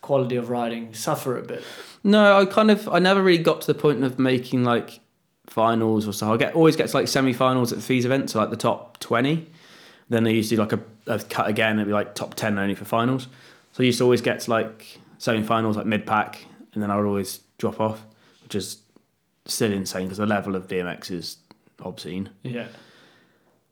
quality 0.01 0.35
of 0.35 0.49
riding 0.49 0.93
suffer 0.93 1.37
a 1.37 1.43
bit? 1.43 1.63
No, 2.03 2.39
I 2.39 2.45
kind 2.45 2.71
of 2.71 2.87
I 2.89 2.99
never 2.99 3.21
really 3.21 3.43
got 3.43 3.61
to 3.61 3.67
the 3.67 3.79
point 3.79 4.03
of 4.03 4.17
making 4.19 4.63
like 4.63 4.99
finals 5.47 6.07
or 6.07 6.13
so. 6.13 6.33
I 6.33 6.37
get 6.37 6.55
always 6.55 6.75
get 6.75 6.89
to 6.89 6.97
like 6.97 7.07
semi-finals 7.07 7.73
at 7.73 7.81
these 7.83 8.05
events, 8.05 8.33
so 8.33 8.39
like 8.39 8.49
the 8.49 8.57
top 8.57 8.99
twenty. 8.99 9.49
Then 10.09 10.23
they 10.23 10.33
used 10.33 10.49
to 10.49 10.55
do 10.55 10.61
like 10.61 10.71
a, 10.73 10.79
a 11.07 11.19
cut 11.19 11.49
again. 11.49 11.75
It'd 11.75 11.87
be 11.87 11.93
like 11.93 12.15
top 12.15 12.35
ten 12.35 12.57
only 12.57 12.75
for 12.75 12.85
finals. 12.85 13.27
So 13.73 13.83
I 13.83 13.85
used 13.85 13.97
to 13.97 14.05
always 14.05 14.21
get 14.21 14.39
to 14.41 14.51
like 14.51 14.99
semi-finals, 15.17 15.77
like 15.77 15.85
mid-pack, 15.85 16.45
and 16.73 16.81
then 16.81 16.89
I 16.89 16.95
would 16.95 17.05
always 17.05 17.41
drop 17.57 17.81
off, 17.81 18.05
which 18.43 18.55
is 18.55 18.77
still 19.45 19.71
insane 19.71 20.05
because 20.05 20.17
the 20.17 20.25
level 20.25 20.55
of 20.55 20.67
BMX 20.67 21.11
is 21.11 21.37
obscene. 21.83 22.29
Yeah. 22.43 22.67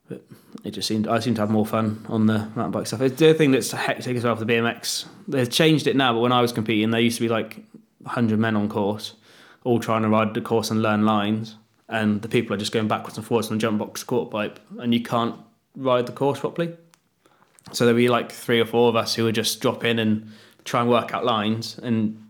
It 0.10 0.72
just 0.72 0.88
seemed 0.88 1.08
I 1.08 1.20
seem 1.20 1.36
to 1.36 1.42
have 1.42 1.50
more 1.50 1.66
fun 1.66 2.06
on 2.10 2.28
the 2.28 2.40
mountain 2.56 2.72
bike 2.72 2.88
stuff. 2.88 3.02
It's 3.02 3.20
the 3.20 3.34
thing 3.34 3.52
that's 3.52 3.72
hectic 3.72 4.16
as 4.16 4.24
well 4.24 4.36
for 4.36 4.46
the 4.46 4.54
BMX. 4.54 5.06
They've 5.28 5.50
changed 5.50 5.88
it 5.88 5.96
now, 5.96 6.14
but 6.14 6.20
when 6.20 6.32
I 6.32 6.42
was 6.42 6.52
competing, 6.52 6.92
there 6.92 7.02
used 7.02 7.18
to 7.18 7.24
be 7.24 7.30
like 7.30 7.64
hundred 8.06 8.40
men 8.40 8.56
on 8.56 8.70
course, 8.70 9.14
all 9.64 9.80
trying 9.80 10.04
to 10.04 10.10
ride 10.10 10.34
the 10.34 10.42
course 10.42 10.70
and 10.70 10.82
learn 10.82 11.06
lines, 11.06 11.58
and 11.90 12.22
the 12.22 12.28
people 12.28 12.54
are 12.54 12.58
just 12.58 12.72
going 12.72 12.88
backwards 12.88 13.18
and 13.18 13.26
forwards 13.26 13.48
on 13.48 13.58
the 13.58 13.62
jump 13.62 13.80
box 13.80 14.04
quarter 14.04 14.30
pipe, 14.30 14.60
and 14.78 14.94
you 14.94 15.02
can't 15.02 15.36
ride 15.76 16.06
the 16.06 16.12
course 16.12 16.40
properly. 16.40 16.76
So 17.72 17.86
there'd 17.86 17.98
be 17.98 18.10
like 18.10 18.32
three 18.32 18.60
or 18.60 18.66
four 18.66 18.90
of 18.90 18.96
us 18.96 19.16
who 19.16 19.24
would 19.24 19.36
just 19.36 19.60
drop 19.60 19.84
in 19.84 19.98
and 19.98 20.32
try 20.66 20.82
and 20.82 20.90
work 20.90 21.14
out 21.14 21.26
lines, 21.26 21.80
and 21.80 22.22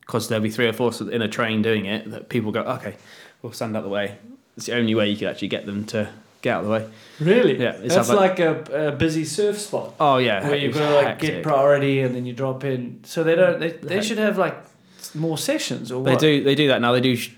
because 0.00 0.28
there'd 0.28 0.42
be 0.42 0.50
three 0.50 0.66
or 0.66 0.72
four 0.72 0.92
in 1.10 1.22
a 1.22 1.28
train 1.28 1.62
doing 1.62 1.84
it, 1.84 2.10
that 2.10 2.30
people 2.30 2.50
go, 2.50 2.62
okay, 2.62 2.96
we'll 3.42 3.52
stand 3.52 3.76
out 3.76 3.82
the 3.82 3.88
way. 3.88 4.18
It's 4.56 4.66
the 4.66 4.74
only 4.74 4.94
way 4.94 5.08
you 5.08 5.16
could 5.16 5.28
actually 5.28 5.48
get 5.48 5.66
them 5.66 5.84
to 5.86 6.10
get 6.42 6.54
out 6.56 6.60
of 6.60 6.66
the 6.66 6.72
way. 6.72 6.90
Really? 7.20 7.60
Yeah, 7.60 7.72
it's 7.82 7.94
That's 7.94 8.08
like, 8.08 8.38
a, 8.38 8.88
a 8.88 8.92
busy 8.92 9.24
surf 9.24 9.58
spot. 9.58 9.94
Oh 10.00 10.16
yeah, 10.18 10.46
where 10.48 10.56
you've 10.56 10.74
got 10.74 10.88
to 10.88 10.94
like 10.94 11.06
hectic. 11.06 11.30
get 11.30 11.42
priority 11.42 12.00
and 12.00 12.14
then 12.14 12.24
you 12.26 12.32
drop 12.32 12.64
in. 12.64 13.00
So 13.04 13.22
they 13.24 13.34
don't. 13.34 13.60
They, 13.60 13.70
they 13.72 14.02
should 14.02 14.18
have 14.18 14.38
like 14.38 14.56
more 15.14 15.36
sessions 15.38 15.90
or 15.92 16.02
They 16.04 16.12
what? 16.12 16.20
do. 16.20 16.42
They 16.42 16.54
do 16.54 16.68
that 16.68 16.80
now. 16.80 16.92
They 16.92 17.00
do 17.00 17.16
sh- 17.16 17.32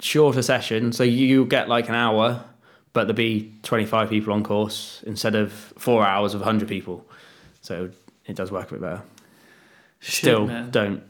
shorter 0.00 0.42
sessions, 0.42 0.96
so 0.96 1.02
you 1.04 1.44
get 1.46 1.68
like 1.68 1.88
an 1.88 1.94
hour, 1.94 2.44
but 2.92 3.04
there'll 3.04 3.14
be 3.16 3.52
twenty 3.62 3.86
five 3.86 4.08
people 4.10 4.32
on 4.32 4.44
course 4.44 5.02
instead 5.06 5.34
of 5.34 5.52
four 5.52 6.04
hours 6.06 6.34
of 6.34 6.42
hundred 6.42 6.68
people. 6.68 7.04
So 7.62 7.90
it 8.26 8.36
does 8.36 8.50
work 8.52 8.68
a 8.68 8.74
bit 8.74 8.80
better. 8.80 9.02
Shit, 10.00 10.14
Still, 10.14 10.46
man. 10.46 10.70
don't 10.70 11.02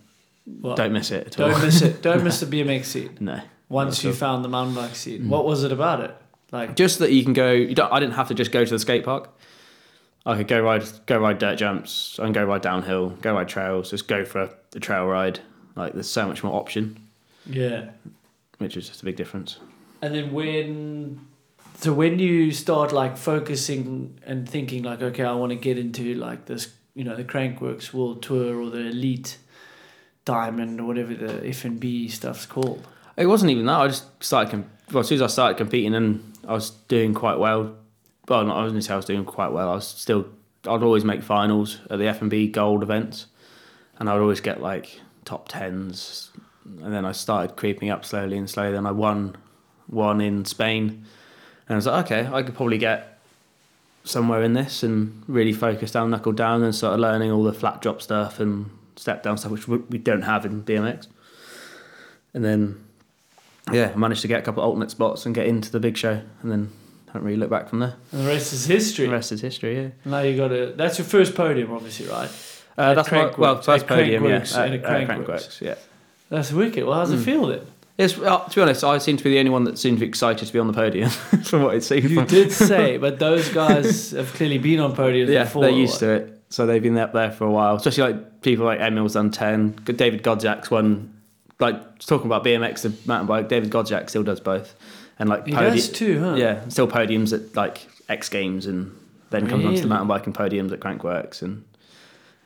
What? 0.61 0.77
don't 0.77 0.93
miss 0.93 1.11
it 1.11 1.27
at 1.27 1.41
all. 1.41 1.51
Don't 1.51 1.63
miss 1.63 1.83
it. 1.83 2.01
Don't 2.03 2.25
miss 2.25 2.41
the 2.41 2.47
BMX 2.47 2.85
seat. 2.87 3.21
no. 3.21 3.41
Once 3.69 4.03
you 4.03 4.15
found 4.15 4.43
the 4.43 4.49
mountain 4.49 4.75
bike 4.75 4.95
seat, 4.97 5.23
Mm. 5.23 5.29
what 5.29 5.45
was 5.45 5.63
it 5.63 5.71
about 5.73 6.01
it? 6.01 6.17
Like 6.51 6.77
Just 6.77 6.99
that 7.01 7.13
you 7.13 7.25
can 7.25 7.33
go. 7.33 7.53
You 7.53 7.75
don't, 7.75 7.93
I 7.93 8.01
didn't 8.01 8.15
have 8.15 8.29
to 8.29 8.35
just 8.35 8.53
go 8.53 8.65
to 8.65 8.71
the 8.71 8.79
skate 8.79 9.05
park. 9.05 9.31
I 10.25 10.37
could 10.37 10.49
go 10.49 10.61
ride, 10.61 10.85
go 11.07 11.19
ride 11.19 11.39
dirt 11.39 11.57
jumps, 11.57 12.19
and 12.19 12.35
go 12.35 12.45
ride 12.45 12.63
downhill, 12.63 13.11
go 13.11 13.35
ride 13.35 13.49
trails. 13.49 13.91
Just 13.91 14.09
go 14.09 14.25
for 14.25 14.51
a 14.75 14.81
trail 14.81 15.07
ride. 15.07 15.41
Like 15.75 15.93
there's 15.95 16.11
so 16.11 16.27
much 16.27 16.43
more 16.43 16.55
option, 16.55 16.99
yeah. 17.47 17.91
which 18.59 18.77
is 18.77 18.89
just 18.89 19.03
a 19.03 19.05
big 19.05 19.17
difference. 19.17 19.59
And 20.03 20.15
then 20.15 20.33
when, 20.33 21.27
so 21.77 21.93
when 21.93 22.19
you 22.19 22.51
start 22.51 22.93
like 22.93 23.17
focusing 23.17 24.19
and 24.27 24.49
thinking 24.49 24.83
like, 24.83 25.03
okay, 25.03 25.25
I 25.25 25.33
want 25.33 25.51
to 25.51 25.57
get 25.57 25.79
into 25.79 26.15
like 26.15 26.47
this, 26.47 26.73
you 26.95 27.05
know, 27.05 27.15
the 27.15 27.25
Crankworx 27.25 27.93
World 27.95 28.23
Tour 28.23 28.61
or 28.61 28.71
the 28.71 28.89
Elite 28.89 29.39
Diamond 30.25 30.81
or 30.81 30.85
whatever 30.85 31.15
the 31.15 31.49
FMB 31.49 32.11
stuff's 32.11 32.45
called. 32.45 32.87
It 33.17 33.27
wasn't 33.27 33.51
even 33.51 33.67
that. 33.67 33.81
I 33.81 33.87
just 33.89 34.23
started. 34.23 34.51
Com- 34.51 34.71
well, 34.93 35.01
as 35.01 35.09
soon 35.09 35.17
as 35.17 35.23
I 35.23 35.27
started 35.27 35.59
competing, 35.59 35.95
and 35.95 36.28
I 36.49 36.55
was 36.55 36.71
doing 36.71 37.13
quite 37.13 37.39
well. 37.39 37.77
Well, 38.27 38.45
not, 38.45 38.57
I 38.57 38.63
was 38.63 38.73
going 38.73 38.81
to 38.81 38.87
say 38.87 38.95
I 38.95 38.97
was 38.97 39.05
doing 39.05 39.25
quite 39.25 39.53
well. 39.53 39.69
I 39.69 39.75
was 39.75 39.87
still. 39.87 40.27
I'd 40.67 40.83
always 40.83 41.05
make 41.05 41.23
finals 41.23 41.79
at 41.91 41.99
the 41.99 42.07
FMB 42.07 42.53
Gold 42.53 42.83
events, 42.83 43.27
and 43.99 44.09
I'd 44.09 44.19
always 44.19 44.41
get 44.41 44.61
like 44.61 45.01
top 45.25 45.49
tens. 45.49 46.31
And 46.65 46.93
then 46.93 47.05
I 47.05 47.13
started 47.13 47.57
creeping 47.57 47.91
up 47.91 48.05
slowly 48.05 48.37
and 48.39 48.49
slowly. 48.49 48.73
Then 48.73 48.87
I 48.87 48.93
won 48.93 49.37
one 49.87 50.21
in 50.23 50.47
Spain, 50.47 51.05
and 51.69 51.75
I 51.75 51.77
was 51.77 51.87
like, 51.87 52.07
okay, 52.07 52.29
I 52.33 52.43
could 52.43 52.55
probably 52.55 52.79
get 52.79 53.19
somewhere 54.05 54.43
in 54.43 54.55
this, 54.55 54.83
and 54.83 55.23
really 55.29 55.53
focus 55.53 55.93
down, 55.93 56.11
knuckle 56.11 56.33
down, 56.33 56.63
and 56.63 56.75
started 56.75 57.01
learning 57.01 57.31
all 57.31 57.45
the 57.45 57.53
flat 57.53 57.83
drop 57.83 58.01
stuff 58.01 58.41
and 58.41 58.71
step 58.97 59.23
down 59.23 59.37
stuff, 59.37 59.53
which 59.53 59.69
we 59.69 59.99
don't 59.99 60.23
have 60.23 60.47
in 60.47 60.63
BMX. 60.63 61.09
And 62.33 62.45
then 62.45 62.88
yeah, 63.73 63.93
I 63.95 63.97
managed 63.99 64.23
to 64.23 64.29
get 64.29 64.41
a 64.41 64.43
couple 64.43 64.63
of 64.63 64.69
alternate 64.69 64.91
spots 64.91 65.27
and 65.27 65.35
get 65.35 65.47
into 65.47 65.71
the 65.71 65.81
big 65.81 65.97
show, 65.97 66.21
and 66.43 66.51
then 66.51 66.73
haven't 67.07 67.25
really 67.25 67.39
looked 67.39 67.51
back 67.51 67.69
from 67.69 67.81
there. 67.81 67.97
And 68.13 68.23
the 68.23 68.29
rest 68.29 68.53
is 68.53 68.67
history. 68.67 69.07
The 69.07 69.13
rest 69.13 69.33
is 69.33 69.41
history. 69.41 69.77
Yeah. 69.81 69.89
Now 70.05 70.21
you 70.21 70.37
got 70.37 70.49
to. 70.49 70.75
That's 70.77 70.99
your 70.99 71.07
first 71.07 71.35
podium, 71.35 71.73
obviously, 71.73 72.07
right? 72.07 72.31
Uh, 72.77 72.83
At 72.83 72.95
that's 72.95 73.11
my, 73.11 73.33
well, 73.37 73.57
at 73.69 73.87
podium, 73.87 74.25
yeah. 74.25 74.37
At- 74.37 74.57
at 74.57 74.73
at 74.85 75.09
Crankworx. 75.09 75.61
Yeah. 75.61 75.75
That's 76.29 76.53
wicked. 76.53 76.85
Well, 76.85 76.95
how's 76.95 77.11
it 77.11 77.19
feel 77.19 77.47
then? 77.47 77.63
It's, 77.97 78.17
uh, 78.17 78.39
to 78.39 78.55
be 78.55 78.63
honest, 78.63 78.85
I 78.85 78.99
seem 78.99 79.17
to 79.17 79.25
be 79.25 79.31
the 79.31 79.41
only 79.41 79.51
one 79.51 79.65
that 79.65 79.77
seems 79.77 79.97
to 79.97 80.01
be 80.01 80.07
excited 80.07 80.47
to 80.47 80.53
be 80.53 80.61
on 80.61 80.69
the 80.69 80.73
podium 80.73 81.11
from 81.45 81.65
what 81.65 81.75
it 81.75 81.83
seems. 81.83 82.09
You 82.13 82.25
did 82.25 82.53
say, 82.53 82.97
but 82.99 83.19
those 83.19 83.49
guys 83.49 84.13
have 84.13 84.33
clearly 84.35 84.59
been 84.59 84.79
on 84.79 84.95
podiums 84.95 85.29
yeah, 85.29 85.43
before. 85.45 85.63
they're 85.63 85.73
used 85.73 85.99
to 86.01 86.11
it. 86.11 86.43
So 86.51 86.65
they've 86.65 86.83
been 86.83 86.97
up 86.97 87.13
there 87.13 87.33
for 87.33 87.45
a 87.45 87.51
while. 87.51 87.75
Especially 87.75 88.13
like 88.13 88.43
people 88.43 88.65
like 88.67 88.79
Emil's 88.81 89.15
done 89.15 89.33
10. 89.33 89.81
David 89.85 90.23
Godziek's 90.23 90.71
won, 90.71 91.13
like 91.61 91.99
talking 92.01 92.27
about 92.27 92.45
BMX 92.45 92.85
and 92.85 93.07
mountain 93.07 93.27
bike, 93.27 93.49
David 93.49 93.71
Godziek 93.71 94.09
still 94.09 94.23
does 94.23 94.41
both. 94.41 94.75
And 95.19 95.29
like 95.29 95.47
He 95.47 95.53
does 95.53 95.89
too, 95.91 96.21
huh? 96.21 96.35
Yeah, 96.37 96.69
still 96.69 96.87
podiums 96.89 97.33
at 97.33 97.57
like 97.57 97.89
X 98.09 98.29
Games 98.29 98.67
and 98.67 98.97
then 99.31 99.43
comes 99.49 99.65
onto 99.65 99.69
Really? 99.71 99.81
the 99.83 99.89
mountain 99.89 100.09
bike 100.09 100.27
and 100.27 100.35
podiums 100.35 100.71
at 100.73 100.81
Crankworx. 100.81 101.43
And 101.43 101.65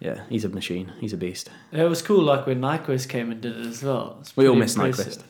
yeah, 0.00 0.22
he's 0.30 0.44
a 0.44 0.48
machine. 0.48 0.92
He's 0.98 1.12
a 1.12 1.16
beast. 1.16 1.50
It 1.70 1.84
was 1.84 2.00
cool, 2.02 2.22
like 2.24 2.46
when 2.46 2.60
Nyquist 2.60 3.08
came 3.08 3.30
and 3.30 3.40
did 3.40 3.56
it 3.58 3.66
as 3.66 3.82
well. 3.82 4.16
It's 4.20 4.36
We 4.36 4.48
all 4.48 4.56
miss 4.56 4.74
impressive. 4.74 5.22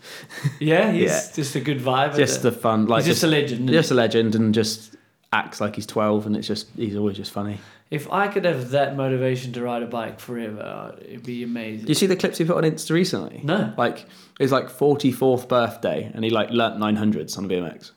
Yeah, 0.61 0.93
he's 0.93 1.03
Yeah. 1.11 1.21
just 1.35 1.55
a 1.57 1.61
good 1.61 1.81
vibe. 1.81 2.17
Just 2.17 2.43
the 2.43 2.53
fun. 2.53 2.87
Like 2.87 3.05
he's 3.05 3.15
just, 3.15 3.25
a 3.25 3.27
legend. 3.27 3.69
just 3.69 3.91
a 3.91 3.95
legend 3.95 4.35
and 4.37 4.55
just 4.55 4.95
acts 5.33 5.61
like 5.61 5.75
he's 5.77 5.87
12 5.87 6.27
and 6.27 6.37
it's 6.37 6.47
just, 6.47 6.69
he's 6.77 6.97
always 6.97 7.17
just 7.17 7.33
funny. 7.33 7.59
If 7.91 8.11
I 8.11 8.29
could 8.29 8.45
have 8.47 8.71
that 8.71 8.97
motivation 8.97 9.53
to 9.53 9.63
ride 9.63 9.83
a 9.83 9.87
bike 9.87 10.19
forever, 10.19 10.95
it'd 11.01 11.25
be 11.25 11.43
amazing. 11.43 11.85
Do 11.85 11.91
you 11.91 11.95
see 11.95 12.07
the 12.07 12.17
clips 12.17 12.39
he 12.39 12.45
put 12.45 12.57
on 12.57 12.63
Insta 12.63 12.93
recently? 12.93 13.41
No. 13.45 13.75
Like 13.77 14.07
it's 14.41 14.51
like 14.51 14.71
forty 14.71 15.13
fourth 15.13 15.47
birthday, 15.47 16.11
and 16.15 16.25
he 16.25 16.31
like 16.31 16.49
learnt 16.49 16.79
nine 16.79 16.97
hundreds 16.97 17.37
on 17.37 17.45
a 17.45 17.49
BMX. 17.49 17.91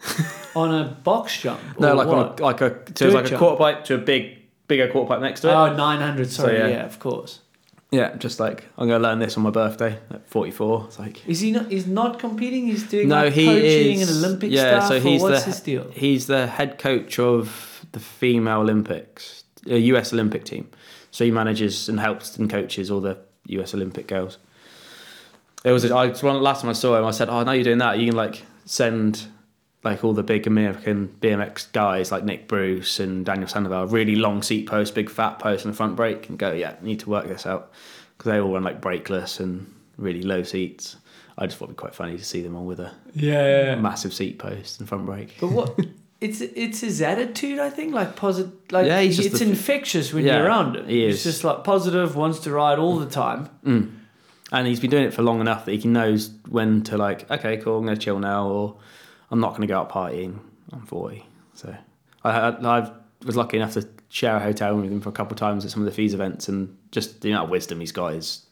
on 0.54 0.74
a 0.74 0.88
box 1.02 1.40
jump? 1.40 1.60
No, 1.80 1.94
like 1.94 2.08
what? 2.08 2.18
on 2.18 2.38
a 2.38 2.42
like 2.42 2.60
a 2.60 2.68
so 2.68 2.74
Dirt 2.74 3.02
it's 3.06 3.14
like 3.14 3.32
a 3.32 3.38
quarter 3.38 3.56
pipe 3.56 3.84
to 3.84 3.94
a 3.94 3.98
big 3.98 4.38
bigger 4.66 4.86
quarter 4.88 5.08
pipe 5.08 5.22
next 5.22 5.40
to 5.40 5.48
it. 5.48 5.54
Oh, 5.54 5.74
900, 5.74 6.30
sorry, 6.30 6.58
yeah. 6.58 6.68
yeah. 6.68 6.84
of 6.84 6.98
course. 6.98 7.40
Yeah, 7.90 8.16
just 8.16 8.38
like 8.38 8.66
I'm 8.76 8.86
gonna 8.86 9.02
learn 9.02 9.18
this 9.18 9.36
on 9.36 9.42
my 9.42 9.50
birthday 9.50 9.98
at 10.10 10.28
forty 10.28 10.50
four. 10.50 10.84
It's 10.86 10.98
like 10.98 11.26
Is 11.26 11.40
he 11.40 11.52
not? 11.52 11.70
He's 11.70 11.86
not 11.86 12.18
competing. 12.18 12.66
He's 12.66 12.86
doing 12.88 13.08
no, 13.08 13.24
like 13.24 13.32
he 13.32 13.46
coaching 13.46 14.00
is 14.00 14.10
and 14.10 14.24
Olympic 14.24 14.50
yeah. 14.50 14.80
stuff. 14.80 14.88
so 14.88 15.00
he's 15.00 15.22
what's 15.22 15.44
the 15.44 15.50
his 15.50 15.60
deal? 15.60 15.90
he's 15.92 16.26
the 16.26 16.46
head 16.46 16.78
coach 16.78 17.18
of 17.18 17.86
the 17.92 18.00
female 18.00 18.60
Olympics, 18.60 19.44
uh, 19.66 19.74
a 19.74 19.78
US 19.78 20.12
Olympic 20.12 20.44
team. 20.44 20.68
So 21.10 21.24
he 21.24 21.30
manages 21.30 21.88
and 21.88 21.98
helps 21.98 22.36
and 22.36 22.50
coaches 22.50 22.90
all 22.90 23.00
the 23.00 23.18
US 23.46 23.72
Olympic 23.72 24.06
girls. 24.06 24.36
It 25.64 25.72
was 25.72 25.90
I 25.90 26.08
one 26.08 26.42
last 26.42 26.60
time 26.60 26.70
I 26.70 26.74
saw 26.74 26.98
him. 26.98 27.04
I 27.06 27.10
said, 27.10 27.30
"Oh, 27.30 27.42
now 27.42 27.52
you're 27.52 27.64
doing 27.64 27.78
that. 27.78 27.98
You 27.98 28.08
can 28.08 28.16
like 28.16 28.42
send 28.66 29.28
like 29.84 30.02
all 30.04 30.12
the 30.12 30.22
big 30.22 30.46
American 30.46 31.14
BMX 31.20 31.70
guys 31.72 32.10
like 32.10 32.24
Nick 32.24 32.48
Bruce 32.48 32.98
and 33.00 33.24
Daniel 33.24 33.48
Sandoval 33.48 33.86
really 33.86 34.16
long 34.16 34.42
seat 34.42 34.66
posts, 34.66 34.92
big 34.94 35.08
fat 35.08 35.38
posts 35.38 35.64
and 35.64 35.76
front 35.76 35.96
brake, 35.96 36.28
and 36.28 36.38
go, 36.38 36.52
yeah, 36.52 36.74
need 36.82 37.00
to 37.00 37.10
work 37.10 37.28
this 37.28 37.46
out 37.46 37.70
because 38.16 38.30
they 38.32 38.40
all 38.40 38.52
run 38.52 38.64
like 38.64 38.80
brakeless 38.80 39.38
and 39.40 39.72
really 39.96 40.22
low 40.22 40.42
seats. 40.42 40.96
I 41.36 41.46
just 41.46 41.58
thought 41.58 41.66
it'd 41.66 41.76
be 41.76 41.80
quite 41.80 41.94
funny 41.94 42.16
to 42.18 42.24
see 42.24 42.42
them 42.42 42.56
all 42.56 42.64
with 42.64 42.80
a 42.80 42.92
Yeah. 43.14 43.76
massive 43.76 44.12
seat 44.12 44.38
post 44.40 44.80
and 44.80 44.88
front 44.88 45.06
brake. 45.06 45.36
But 45.40 45.52
what? 45.52 45.78
It's 46.20 46.40
it's 46.40 46.80
his 46.80 47.00
attitude, 47.00 47.60
I 47.60 47.70
think. 47.70 47.94
Like 47.94 48.16
positive, 48.16 48.52
like 48.72 48.86
Yeah, 48.88 49.00
he's 49.02 49.14
just 49.18 49.28
it's 49.28 49.38
the- 49.38 49.44
infectious 49.48 50.12
when 50.12 50.24
Yeah, 50.24 50.38
you're 50.38 50.46
around 50.48 50.74
him. 50.74 50.88
he 50.88 51.06
He's 51.06 51.22
just 51.22 51.44
like 51.44 51.62
positive, 51.62 52.16
wants 52.16 52.40
to 52.40 52.50
ride 52.50 52.80
all 52.80 52.98
the 52.98 53.06
time. 53.06 53.48
Mm. 53.64 53.92
And 54.50 54.66
he's 54.66 54.80
been 54.80 54.90
doing 54.90 55.04
it 55.04 55.14
for 55.14 55.22
long 55.22 55.40
enough 55.40 55.64
that 55.66 55.70
he 55.70 55.78
can 55.78 55.92
knows 55.92 56.30
when 56.48 56.82
to 56.82 56.96
like, 56.96 57.30
okay, 57.30 57.58
cool, 57.58 57.78
I'm 57.78 57.84
gonna 57.84 57.96
chill 57.96 58.18
now, 58.18 58.48
or 58.48 58.78
I'm 59.30 59.40
not 59.40 59.52
gonna 59.52 59.66
go 59.66 59.78
out 59.78 59.90
partying. 59.90 60.38
I'm 60.72 60.82
40, 60.86 61.24
so 61.54 61.74
I, 62.24 62.30
I, 62.30 62.78
I 62.80 62.92
was 63.24 63.36
lucky 63.36 63.56
enough 63.56 63.74
to 63.74 63.86
share 64.10 64.36
a 64.36 64.40
hotel 64.40 64.72
room 64.72 64.82
with 64.82 64.92
him 64.92 65.00
for 65.00 65.08
a 65.08 65.12
couple 65.12 65.34
of 65.34 65.38
times 65.38 65.64
at 65.64 65.70
some 65.70 65.82
of 65.82 65.86
the 65.86 65.92
FISE 65.92 66.14
events, 66.14 66.48
and 66.48 66.76
just 66.92 67.20
the 67.20 67.30
amount 67.30 67.44
of 67.44 67.50
wisdom 67.50 67.80
he's 67.80 67.92
got 67.92 68.14
is 68.14 68.46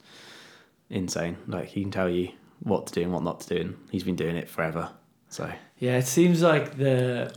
insane. 0.91 1.37
Like 1.47 1.69
he 1.69 1.83
can 1.83 1.91
tell 1.91 2.09
you 2.09 2.31
what 2.61 2.87
to 2.89 2.93
do 2.95 3.03
and 3.03 3.13
what 3.13 3.23
not 3.23 3.41
to 3.41 3.49
do, 3.55 3.61
and 3.61 3.77
he's 3.91 4.05
been 4.05 4.17
doing 4.17 4.37
it 4.37 4.49
forever. 4.49 4.91
So 5.29 5.51
Yeah, 5.79 5.99
it 5.99 6.07
seems 6.07 6.43
like 6.43 6.77
the 6.79 7.35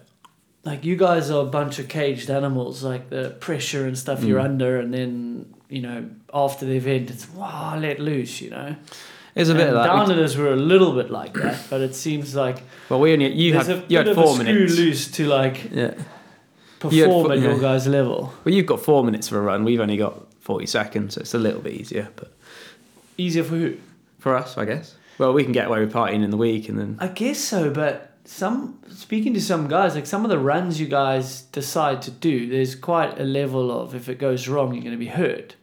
like 0.64 0.84
you 0.86 0.96
guys 0.96 1.32
are 1.32 1.42
a 1.42 1.50
bunch 1.50 1.80
of 1.80 1.88
caged 1.88 2.30
animals. 2.30 2.84
Like 2.84 3.10
the 3.10 3.32
pressure 3.40 3.86
and 3.86 3.98
stuff 3.98 4.24
you're 4.24 4.40
Mm. 4.40 4.46
under, 4.46 4.80
and 4.80 4.94
then 4.94 5.54
you 5.70 5.82
know 5.82 6.10
after 6.34 6.66
the 6.66 6.76
event, 6.78 7.10
it's 7.10 7.30
wow, 7.32 7.78
let 7.78 8.00
loose. 8.00 8.40
You 8.42 8.52
know, 8.52 8.76
there's 9.40 9.50
a 9.50 9.54
bit 9.56 9.68
And 9.68 9.78
of 9.78 9.84
that. 9.84 9.88
Down 9.88 10.10
We- 10.10 10.38
we're 10.44 10.54
a 10.54 10.56
little 10.56 10.94
bit 10.94 11.10
like 11.10 11.34
that, 11.34 11.66
but 11.70 11.82
it 11.82 11.96
seems 11.96 12.36
like 12.36 12.62
well, 12.90 13.00
we 13.00 13.14
only 13.14 13.32
you 13.34 13.54
had 13.54 13.70
a 13.70 13.76
you 13.76 13.82
bit 13.88 13.98
had 13.98 14.08
of 14.10 14.16
four 14.16 14.36
a 14.36 14.44
minutes. 14.44 14.74
screw 14.74 14.86
loose 14.86 15.12
to 15.12 15.26
like 15.28 15.72
Yeah. 15.74 15.94
perform 16.80 16.94
You 16.96 17.04
had 17.04 17.12
fo- 17.12 17.32
at 17.32 17.40
your 17.40 17.54
yeah. 17.56 17.62
guys' 17.62 17.88
level. 17.88 18.34
Well, 18.44 18.54
you've 18.54 18.66
got 18.66 18.82
four 18.82 19.04
minutes 19.04 19.28
for 19.30 19.38
a 19.38 19.42
run. 19.42 19.64
We've 19.64 19.80
only 19.80 19.98
got 19.98 20.26
40 20.42 20.66
seconds, 20.66 21.14
so 21.16 21.22
it's 21.22 21.34
a 21.34 21.38
little 21.40 21.62
bit 21.62 21.74
easier. 21.74 22.10
But 22.16 22.32
Easier 23.18 23.44
for 23.44 23.56
who? 23.56 23.78
for 24.20 24.36
us, 24.36 24.58
I 24.58 24.66
guess. 24.66 24.96
Well, 25.18 25.34
we 25.34 25.44
can 25.44 25.52
get 25.54 25.68
away 25.68 25.80
with 25.82 25.92
partying 25.94 26.24
in 26.24 26.30
the 26.32 26.38
week, 26.38 26.70
and 26.70 26.78
then 26.80 26.98
I 27.00 27.08
guess 27.08 27.40
so, 27.40 27.70
but 27.70 28.12
some 28.26 28.78
speaking 28.94 29.34
to 29.34 29.42
some 29.42 29.68
guys, 29.68 29.96
like 29.96 30.06
some 30.06 30.24
of 30.24 30.30
the 30.30 30.38
runs 30.40 30.80
you 30.80 30.88
guys 30.88 31.42
decide 31.52 32.02
to 32.04 32.12
do, 32.12 32.48
there's 32.48 32.76
quite 32.76 33.20
a 33.20 33.24
level 33.24 33.72
of 33.72 33.96
if 33.96 34.08
it 34.10 34.20
goes 34.20 34.48
wrong, 34.48 34.74
you're 34.74 34.84
going 34.84 34.94
to 34.94 34.98
be 34.98 35.08
hurt. 35.08 35.56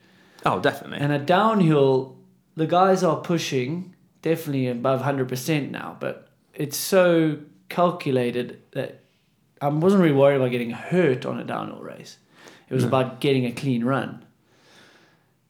oh, 0.45 0.59
definitely. 0.61 0.99
And 0.99 1.13
a 1.13 1.19
downhill, 1.19 2.16
the 2.57 2.67
guys 2.67 3.03
are 3.05 3.17
pushing 3.17 3.95
definitely 4.23 4.69
above 4.69 5.03
hundred 5.03 5.29
percent 5.29 5.71
now, 5.71 5.97
but 6.01 6.29
it's 6.55 6.77
so 6.77 7.39
calculated 7.69 8.61
that 8.73 9.01
I 9.61 9.69
wasn't 9.69 10.03
really 10.03 10.15
worried 10.15 10.37
about 10.37 10.51
getting 10.51 10.71
hurt 10.71 11.25
on 11.27 11.39
a 11.39 11.45
downhill 11.45 11.81
race. 11.81 12.19
It 12.69 12.75
was 12.75 12.83
No. 12.85 12.89
about 12.89 13.21
getting 13.21 13.45
a 13.47 13.53
clean 13.53 13.85
run. 13.85 14.25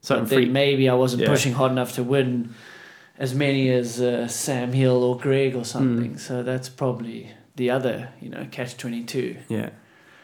So 0.02 0.20
then 0.24 0.52
maybe 0.52 0.88
I 0.88 0.94
wasn't 0.94 1.22
Yeah. 1.22 1.28
pushing 1.28 1.52
hard 1.54 1.72
enough 1.72 1.94
to 1.94 2.02
win 2.02 2.54
as 3.18 3.34
many 3.34 3.70
as 3.70 4.00
uh, 4.00 4.28
Sam 4.28 4.72
Hill 4.72 5.02
or 5.02 5.16
Greg 5.18 5.56
or 5.56 5.64
something. 5.64 6.14
Mm. 6.14 6.20
So 6.20 6.42
that's 6.42 6.68
probably 6.68 7.30
the 7.56 7.70
other, 7.70 8.10
you 8.20 8.28
know, 8.28 8.46
catch 8.50 8.76
twenty 8.76 9.02
two. 9.04 9.36
yeah. 9.48 9.70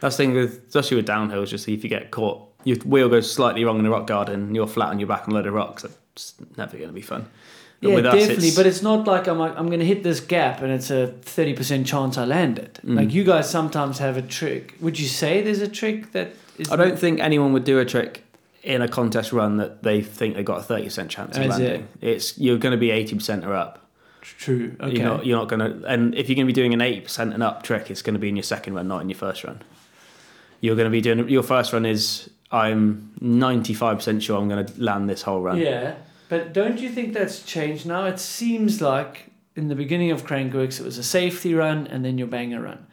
That's 0.01 0.16
the 0.16 0.25
thing 0.25 0.35
with 0.35 0.66
especially 0.68 0.97
with 0.99 1.07
downhills. 1.07 1.49
Just 1.49 1.64
see 1.64 1.75
if 1.75 1.83
you 1.85 1.88
get 1.90 2.11
caught, 2.11 2.49
your 2.64 2.77
wheel 2.79 3.09
goes 3.09 3.33
slightly 3.33 3.64
wrong 3.64 3.79
in 3.79 3.85
the 3.85 3.90
rock 3.90 4.07
garden, 4.07 4.55
you're 4.55 4.66
flat 4.66 4.88
on 4.90 4.99
your 4.99 5.07
back 5.09 5.23
on 5.29 5.33
a 5.33 5.35
load 5.37 5.47
of 5.47 5.55
rocks. 5.55 5.85
It's 6.14 6.35
never 6.57 6.77
going 6.77 6.88
to 6.88 6.94
be 6.94 7.01
fun. 7.03 7.27
But 7.81 7.88
Yeah, 7.90 8.01
definitely. 8.03 8.35
it's- 8.48 8.57
But 8.57 8.66
it's 8.66 8.83
not 8.83 9.07
like 9.07 9.27
I'm 9.27 9.38
like 9.38 9.59
I'm 9.59 9.66
going 9.66 9.81
to 9.81 9.87
hit 9.87 10.03
this 10.03 10.20
gap 10.20 10.62
and 10.62 10.70
it's 10.72 10.90
a 10.90 11.09
thirty 11.22 11.53
percent 11.55 11.87
chance 11.87 12.16
I 12.18 12.25
land 12.25 12.59
it. 12.59 12.79
Mm. 12.85 12.96
Like 12.96 13.12
you 13.12 13.25
guys 13.25 13.51
sometimes 13.51 13.98
have 13.98 14.16
a 14.16 14.22
trick. 14.22 14.75
Would 14.81 14.98
you 14.98 15.07
say 15.09 15.40
there's 15.42 15.61
a 15.62 15.68
trick 15.68 16.12
that 16.12 16.29
is? 16.59 16.70
I 16.70 16.77
don't 16.77 16.98
think 16.98 17.18
anyone 17.20 17.53
would 17.55 17.64
do 17.64 17.79
a 17.81 17.85
trick 17.85 18.22
in 18.62 18.81
a 18.83 18.87
contest 18.88 19.33
run 19.33 19.57
that 19.57 19.83
they 19.83 20.01
think 20.03 20.37
they 20.37 20.44
got 20.44 20.59
a 20.61 20.62
thirty 20.62 20.85
percent 20.85 21.11
chance 21.11 21.37
of 21.37 21.42
Is 21.42 21.59
it? 21.59 21.62
landing. 21.62 21.88
It's 22.01 22.38
you're 22.38 22.59
going 22.59 22.72
to 22.72 22.79
be 22.79 22.90
eighty 22.92 23.14
percent 23.16 23.44
or 23.44 23.55
up. 23.55 23.81
true. 24.20 24.77
Okay. 24.81 24.96
You're 24.98 25.05
not, 25.05 25.27
you're 25.27 25.37
not 25.38 25.48
going 25.48 25.61
to, 25.83 25.85
and 25.88 26.14
if 26.14 26.29
you're 26.29 26.37
going 26.37 26.46
to 26.46 26.53
be 26.55 26.61
doing 26.62 26.72
an 26.72 26.79
80% 26.79 27.35
and 27.35 27.42
up 27.42 27.64
trick, 27.64 27.90
it's 27.90 28.03
going 28.03 28.14
to 28.14 28.20
be 28.20 28.29
in 28.29 28.37
your 28.37 28.44
second 28.44 28.75
run, 28.75 28.87
not 28.87 29.03
in 29.03 29.09
your 29.09 29.18
first 29.18 29.42
run. 29.42 29.61
You're 30.61 30.77
going 30.77 30.87
to 30.87 30.90
be 30.92 31.01
doing, 31.01 31.29
your 31.29 31.42
first 31.42 31.72
run 31.72 31.85
is, 31.85 32.31
I'm 32.53 33.12
95% 33.21 34.21
sure 34.23 34.38
I'm 34.38 34.49
going 34.49 34.65
to 34.67 34.81
land 34.81 35.09
this 35.09 35.23
whole 35.23 35.41
run. 35.41 35.59
Yeah, 35.59 35.95
but 36.29 36.53
don't 36.53 36.79
you 36.79 36.91
think 36.91 37.15
that's 37.15 37.43
changed 37.43 37.87
now? 37.87 38.05
It 38.05 38.19
seems 38.19 38.81
like 38.81 39.31
in 39.57 39.69
the 39.69 39.75
beginning 39.75 40.11
of 40.11 40.25
Crankworx 40.25 40.79
it 40.79 40.85
was 40.85 40.99
a 40.99 41.03
safety 41.03 41.55
run 41.55 41.87
and 41.87 42.05
then 42.05 42.19
your 42.19 42.27
banger 42.27 42.61
run. 42.61 42.87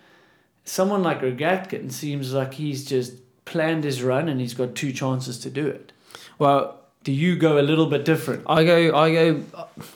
Someone 0.66 1.04
like 1.04 1.22
Rogatkin 1.22 1.92
seems 1.92 2.34
like 2.34 2.54
he's 2.54 2.86
just 2.86 3.14
planned 3.46 3.84
his 3.84 4.04
run 4.04 4.30
and 4.30 4.40
he's 4.40 4.54
got 4.54 4.76
two 4.76 4.92
chances 4.92 5.40
to 5.40 5.50
do 5.50 5.68
it. 5.68 5.92
Well, 6.38 6.80
Do 7.04 7.14
you 7.14 7.38
go 7.38 7.60
a 7.60 7.62
little 7.64 7.86
bit 7.86 8.04
different? 8.04 8.44
I 8.48 8.64
go, 8.66 8.96
I 8.96 9.14
go, 9.14 9.34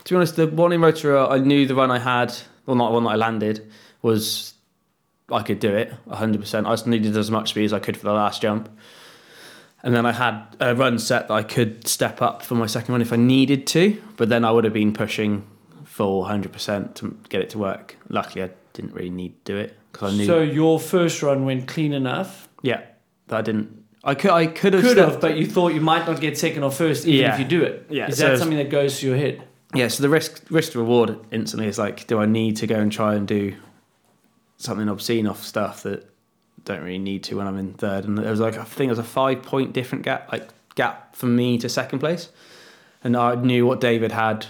to 0.03 0.09
be 0.09 0.15
honest, 0.15 0.37
the 0.37 0.47
one 0.47 0.71
in 0.71 0.81
Rotorua, 0.81 1.27
I 1.29 1.37
knew 1.39 1.67
the 1.67 1.75
run 1.75 1.91
I 1.91 1.99
had, 1.99 2.33
well, 2.65 2.77
not 2.77 2.89
the 2.89 2.93
one 2.93 3.03
that 3.03 3.09
I 3.11 3.15
landed, 3.15 3.69
was 4.01 4.53
I 5.29 5.43
could 5.43 5.59
do 5.59 5.75
it 5.75 5.93
100%. 6.09 6.65
I 6.65 6.71
just 6.71 6.87
needed 6.87 7.15
as 7.17 7.29
much 7.29 7.49
speed 7.49 7.65
as 7.65 7.73
I 7.73 7.79
could 7.79 7.97
for 7.97 8.05
the 8.05 8.13
last 8.13 8.41
jump. 8.41 8.69
And 9.83 9.93
then 9.93 10.05
I 10.05 10.13
had 10.13 10.41
a 10.61 10.73
run 10.75 10.97
set 10.97 11.27
that 11.27 11.33
I 11.33 11.43
could 11.43 11.87
step 11.87 12.21
up 12.21 12.41
for 12.41 12.55
my 12.55 12.65
second 12.67 12.93
run 12.93 13.01
if 13.01 13.11
I 13.11 13.17
needed 13.17 13.67
to, 13.67 14.01
but 14.15 14.29
then 14.29 14.45
I 14.45 14.51
would 14.51 14.63
have 14.63 14.73
been 14.73 14.93
pushing 14.93 15.45
full 15.83 16.23
100% 16.25 16.93
to 16.95 17.17
get 17.29 17.41
it 17.41 17.49
to 17.51 17.57
work. 17.57 17.97
Luckily, 18.09 18.43
I 18.45 18.49
didn't 18.71 18.93
really 18.93 19.09
need 19.09 19.43
to 19.45 19.53
do 19.53 19.57
it 19.59 19.77
because 19.91 20.13
I 20.13 20.17
knew. 20.17 20.25
So 20.25 20.41
your 20.41 20.79
first 20.79 21.21
run 21.21 21.43
went 21.45 21.67
clean 21.67 21.91
enough. 21.93 22.47
yeah, 22.61 22.81
but 23.27 23.35
I 23.37 23.41
didn't. 23.41 23.83
I 24.05 24.15
could, 24.15 24.31
I 24.31 24.47
could 24.47 24.73
have. 24.73 24.83
Could 24.83 24.97
have, 24.97 25.21
but 25.21 25.37
you 25.37 25.45
thought 25.45 25.73
you 25.73 25.79
might 25.81 26.05
not 26.05 26.19
get 26.19 26.37
second 26.37 26.63
or 26.63 26.71
first 26.71 27.05
even 27.05 27.21
Yeah. 27.21 27.33
if 27.33 27.39
you 27.39 27.45
do 27.45 27.61
it. 27.63 27.85
Yeah, 27.89 28.07
Is 28.07 28.17
so- 28.17 28.29
that 28.29 28.39
something 28.39 28.57
that 28.57 28.69
goes 28.69 28.99
to 28.99 29.07
your 29.07 29.15
head? 29.17 29.43
Yeah, 29.75 29.87
so 29.87 30.01
the 30.03 30.09
risk 30.09 30.43
risk 30.49 30.73
to 30.73 30.79
reward 30.79 31.17
instantly 31.31 31.67
is 31.67 31.77
like, 31.79 32.05
do 32.07 32.19
I 32.19 32.25
need 32.25 32.57
to 32.57 32.67
go 32.67 32.75
and 32.75 32.91
try 32.91 33.15
and 33.15 33.27
do 33.27 33.55
something 34.57 34.87
obscene 34.87 35.25
off 35.27 35.43
stuff 35.43 35.83
that 35.83 36.09
don't 36.65 36.81
really 36.81 36.99
need 36.99 37.23
to 37.25 37.37
when 37.37 37.47
I'm 37.47 37.57
in 37.57 37.73
third? 37.73 38.05
And 38.05 38.17
there 38.17 38.31
was 38.31 38.39
like 38.39 38.57
I 38.57 38.63
think 38.63 38.89
there 38.89 38.97
was 38.97 38.99
a 38.99 39.03
five 39.03 39.41
point 39.43 39.73
different 39.73 40.03
gap 40.03 40.31
like 40.31 40.47
gap 40.75 41.15
from 41.15 41.35
me 41.35 41.57
to 41.59 41.69
second 41.69 41.99
place, 41.99 42.29
and 43.03 43.15
I 43.15 43.35
knew 43.35 43.65
what 43.65 43.79
David 43.81 44.11
had 44.11 44.45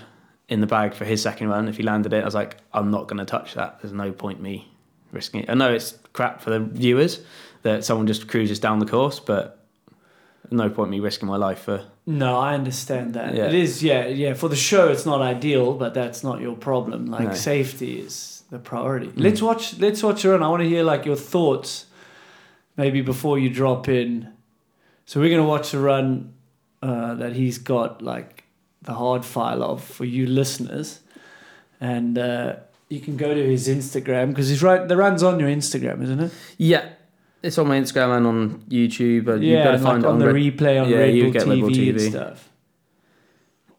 in 0.49 0.61
the 0.61 0.67
bag 0.67 0.93
for 0.93 1.05
his 1.05 1.21
second 1.21 1.49
run. 1.49 1.67
If 1.67 1.77
he 1.77 1.83
landed 1.83 2.13
it, 2.13 2.21
I 2.21 2.25
was 2.25 2.35
like, 2.35 2.57
I'm 2.73 2.91
not 2.91 3.07
going 3.07 3.17
to 3.19 3.25
touch 3.25 3.53
that. 3.55 3.81
There's 3.81 3.93
no 3.93 4.11
point 4.11 4.41
me 4.41 4.67
risking 5.11 5.41
it. 5.41 5.49
I 5.49 5.53
know 5.53 5.73
it's 5.73 5.97
crap 6.11 6.41
for 6.41 6.49
the 6.49 6.59
viewers 6.59 7.21
that 7.63 7.83
someone 7.85 8.07
just 8.07 8.27
cruises 8.27 8.59
down 8.59 8.79
the 8.79 8.85
course, 8.85 9.19
but 9.19 9.59
No 10.51 10.69
point 10.69 10.91
me 10.91 10.99
risking 10.99 11.27
my 11.27 11.37
life 11.37 11.59
for. 11.59 11.85
No, 12.05 12.37
I 12.37 12.53
understand 12.53 13.13
that. 13.13 13.33
Yeah. 13.33 13.45
It 13.45 13.53
is, 13.53 13.81
yeah, 13.81 14.05
yeah. 14.07 14.33
For 14.33 14.49
the 14.49 14.55
show, 14.57 14.89
it's 14.89 15.05
not 15.05 15.21
ideal, 15.21 15.73
but 15.73 15.93
that's 15.93 16.23
not 16.23 16.41
your 16.41 16.55
problem. 16.55 17.05
Like 17.07 17.29
No. 17.29 17.33
safety 17.33 17.99
is 17.99 18.43
the 18.51 18.59
priority. 18.59 19.07
Mm. 19.07 19.23
Let's 19.23 19.41
watch. 19.41 19.79
Let's 19.79 20.03
watch 20.03 20.23
your 20.23 20.33
run. 20.33 20.43
I 20.43 20.49
want 20.49 20.61
to 20.61 20.69
hear 20.69 20.83
like 20.83 21.05
your 21.05 21.15
thoughts, 21.15 21.85
maybe 22.77 23.01
before 23.01 23.39
you 23.39 23.49
drop 23.49 23.87
in. 23.87 24.31
So 25.05 25.19
we're 25.19 25.29
gonna 25.29 25.47
watch 25.47 25.71
the 25.71 25.79
run 25.79 26.33
uh, 26.81 27.15
that 27.15 27.33
he's 27.33 27.57
got 27.57 28.01
like 28.01 28.43
the 28.81 28.93
hard 28.93 29.25
file 29.25 29.63
of 29.63 29.83
for 29.83 30.05
you 30.05 30.25
listeners, 30.27 30.99
and 31.79 32.17
uh, 32.17 32.55
you 32.89 32.99
can 32.99 33.17
go 33.17 33.33
to 33.33 33.45
his 33.45 33.67
Instagram 33.67 34.29
because 34.29 34.49
he's 34.49 34.63
right. 34.63 34.87
The 34.87 34.97
run's 34.97 35.23
on 35.23 35.39
your 35.39 35.49
Instagram, 35.49 36.03
isn't 36.03 36.19
it? 36.19 36.31
Yeah, 36.57 36.89
it's 37.41 37.57
on 37.57 37.67
my 37.67 37.79
Instagram 37.79 38.17
and 38.17 38.27
on 38.27 38.59
YouTube. 38.69 39.25
But 39.25 39.41
you 39.41 39.53
yeah, 39.53 39.63
better 39.63 39.75
and, 39.75 39.83
find 39.83 40.03
like 40.03 40.05
it 40.05 40.07
on, 40.07 40.13
on 40.13 40.19
the 40.19 40.27
Red- 40.27 40.35
replay 40.35 40.81
on 40.81 40.89
Yeah, 40.89 40.97
Red 40.97 41.21
Bull 41.21 41.31
get 41.31 41.45
Red 41.47 41.59
Bull 41.59 41.69
TV, 41.69 41.89
and 41.89 42.01
stuff. 42.01 42.49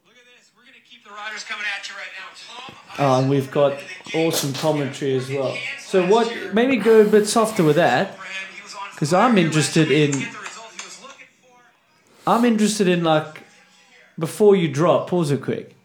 Look 0.07 0.16
at 0.16 0.24
this. 0.37 0.50
We're 0.57 0.62
going 0.62 0.74
to 0.74 0.80
keep 0.88 1.04
the 1.04 1.11
riders 1.11 1.44
coming 1.44 1.64
at 1.76 1.88
you 1.88 1.94
right 1.94 2.12
now. 2.18 2.66
Tom. 2.66 2.76
Oh, 2.98 3.20
and 3.20 3.30
we've 3.30 3.50
got 3.50 3.78
awesome 4.14 4.52
commentary 4.52 5.16
as 5.16 5.28
well. 5.30 5.57
So 5.80 6.07
what? 6.07 6.54
Maybe 6.54 6.76
go 6.76 7.00
a 7.00 7.04
bit 7.04 7.26
softer 7.26 7.64
with 7.64 7.76
that. 7.76 8.18
Because 8.94 9.12
I'm 9.12 9.37
interested 9.38 9.90
in. 9.90 10.26
I'm 12.26 12.44
interested 12.44 12.88
in 12.88 13.04
like 13.04 13.42
before 14.18 14.57
you 14.57 14.68
drop. 14.68 15.11
Pause 15.11 15.33
it 15.33 15.42
quick. 15.42 15.76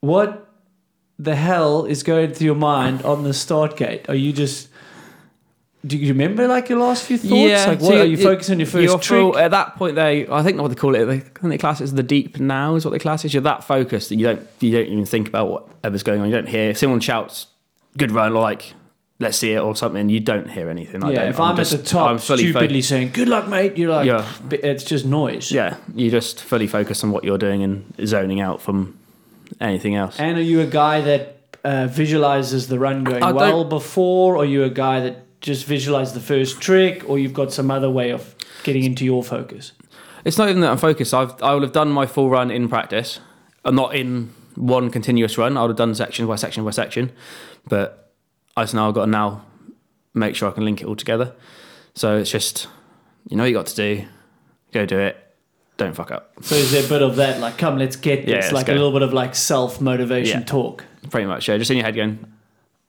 What 0.00 0.48
the 1.18 1.34
hell 1.34 1.84
is 1.84 2.02
going 2.02 2.32
through 2.32 2.44
your 2.46 2.54
mind 2.54 3.02
on 3.02 3.24
the 3.24 3.34
start 3.34 3.76
gate? 3.76 4.08
Are 4.08 4.14
you 4.14 4.32
just? 4.32 4.68
Do 5.86 5.96
you 5.96 6.08
remember 6.08 6.46
like 6.48 6.68
your 6.68 6.80
last 6.80 7.04
few 7.04 7.16
thoughts? 7.18 7.66
like 7.66 7.80
what 7.80 7.88
so 7.88 8.00
are 8.00 8.04
you 8.04 8.16
focusing 8.18 8.54
on 8.54 8.58
your 8.60 8.68
1st 8.68 8.82
you're 8.82 8.98
trick? 8.98 9.20
full- 9.20 9.38
at 9.38 9.52
that 9.52 9.76
point, 9.76 9.94
they 9.94 10.28
I 10.28 10.42
think 10.42 10.60
what 10.60 10.68
they 10.68 10.74
call 10.74 10.94
it. 10.94 11.04
They, 11.06 11.14
I 11.14 11.20
think 11.20 11.48
they 11.48 11.58
class 11.58 11.80
it 11.80 11.84
as 11.84 11.94
the 11.94 12.02
deep 12.02 12.38
now 12.40 12.74
is 12.74 12.84
what 12.84 12.90
they 12.90 12.98
class 12.98 13.24
it. 13.24 13.32
You're 13.32 13.42
that 13.42 13.64
focused 13.64 14.08
that 14.10 14.16
you 14.16 14.24
don't 14.24 14.46
you 14.60 14.72
don't 14.72 14.86
even 14.86 15.06
think 15.06 15.28
about 15.28 15.48
whatever's 15.48 16.02
going 16.02 16.20
on. 16.20 16.28
You 16.28 16.34
don't 16.34 16.48
hear 16.48 16.70
if 16.70 16.78
someone 16.78 17.00
shouts 17.00 17.46
"good 17.96 18.10
run" 18.10 18.32
or 18.32 18.42
like 18.42 18.74
"let's 19.20 19.36
see 19.36 19.52
it" 19.52 19.58
or 19.60 19.74
something. 19.76 20.08
You 20.08 20.20
don't 20.20 20.48
hear 20.50 20.68
anything. 20.70 21.02
I 21.04 21.10
yeah, 21.10 21.20
don't. 21.20 21.28
if 21.30 21.40
I'm, 21.40 21.56
just- 21.56 21.72
at 21.74 21.80
the 21.80 21.86
top, 21.86 22.10
I'm 22.10 22.18
fully 22.18 22.44
fo- 22.44 22.50
stupidly 22.60 22.82
saying 22.82 23.10
"Good 23.12 23.28
luck, 23.28 23.48
mate," 23.48 23.76
you're 23.76 23.90
like, 23.90 24.06
Yeah. 24.06 24.24
It's 24.50 24.84
just 24.84 25.04
noise. 25.06 25.50
yeah, 25.52 25.76
you 25.94 26.10
just 26.10 26.42
fully 26.42 26.66
focus 26.66 27.02
on 27.04 27.10
what 27.10 27.24
you're 27.24 27.38
doing 27.38 27.62
and 27.62 27.92
zoning 28.06 28.40
out 28.40 28.60
from 28.62 28.98
anything 29.60 29.94
else. 29.94 30.18
And 30.18 30.38
are 30.38 30.42
you 30.42 30.60
a 30.60 30.66
guy 30.66 31.00
that 31.00 31.36
uh, 31.64 31.86
visualizes 31.88 32.68
the 32.68 32.78
run 32.78 33.04
going 33.04 33.22
I 33.22 33.28
don't- 33.28 33.36
well 33.36 33.64
before, 33.64 34.36
or 34.36 34.42
are 34.42 34.44
you 34.46 34.64
a 34.64 34.70
guy 34.70 35.00
that 35.00 35.40
just 35.40 35.66
visualizes 35.66 36.14
the 36.14 36.20
first 36.20 36.60
trick, 36.60 37.08
or 37.08 37.18
you've 37.18 37.34
got 37.34 37.52
some 37.52 37.70
other 37.70 37.90
way 37.90 38.10
of 38.10 38.34
getting 38.64 38.84
into 38.84 39.04
your 39.04 39.22
focus? 39.22 39.72
It's 40.24 40.36
not 40.36 40.48
even 40.48 40.60
that 40.62 40.70
I'm 40.72 40.78
focused. 40.78 41.14
I've 41.14 41.40
I 41.42 41.54
will 41.54 41.60
have 41.62 41.72
done 41.72 41.90
my 41.90 42.06
full 42.06 42.28
run 42.28 42.50
in 42.50 42.68
practice, 42.68 43.20
and 43.64 43.76
not 43.76 43.94
in 43.94 44.30
one 44.56 44.90
continuous 44.90 45.38
run. 45.38 45.56
I 45.56 45.62
would 45.62 45.70
have 45.70 45.76
done 45.76 45.94
section 45.94 46.26
by 46.26 46.36
section 46.36 46.64
by 46.64 46.70
section, 46.72 47.12
but 47.68 48.07
I 48.58 48.62
just 48.64 48.74
now 48.74 48.88
I've 48.88 48.94
got 48.94 49.04
to 49.06 49.10
now 49.10 49.44
make 50.14 50.34
sure 50.34 50.48
I 50.48 50.52
can 50.52 50.64
link 50.64 50.80
it 50.80 50.86
all 50.86 50.96
together. 50.96 51.32
So 51.94 52.16
it's 52.16 52.30
just 52.30 52.66
you 53.28 53.36
know 53.36 53.42
what 53.44 53.48
you 53.48 53.54
got 53.54 53.66
to 53.66 53.76
do, 53.76 54.04
go 54.72 54.84
do 54.86 54.98
it, 54.98 55.16
don't 55.76 55.94
fuck 55.94 56.10
up. 56.10 56.32
So 56.42 56.54
is 56.56 56.72
there 56.72 56.84
a 56.84 56.88
bit 56.88 57.02
of 57.02 57.16
that, 57.16 57.40
like, 57.40 57.56
come, 57.58 57.78
let's 57.78 57.96
get 57.96 58.20
Yeah, 58.26 58.36
this, 58.36 58.44
let's 58.46 58.52
like 58.54 58.66
go. 58.66 58.72
a 58.72 58.74
little 58.74 58.92
bit 58.92 59.02
of 59.02 59.12
like 59.12 59.34
self 59.34 59.80
motivation 59.80 60.40
Yeah. 60.40 60.46
talk? 60.46 60.84
Pretty 61.10 61.26
much, 61.26 61.48
yeah. 61.48 61.56
Just 61.56 61.70
in 61.70 61.76
your 61.76 61.84
head 61.86 61.94
going, 61.94 62.18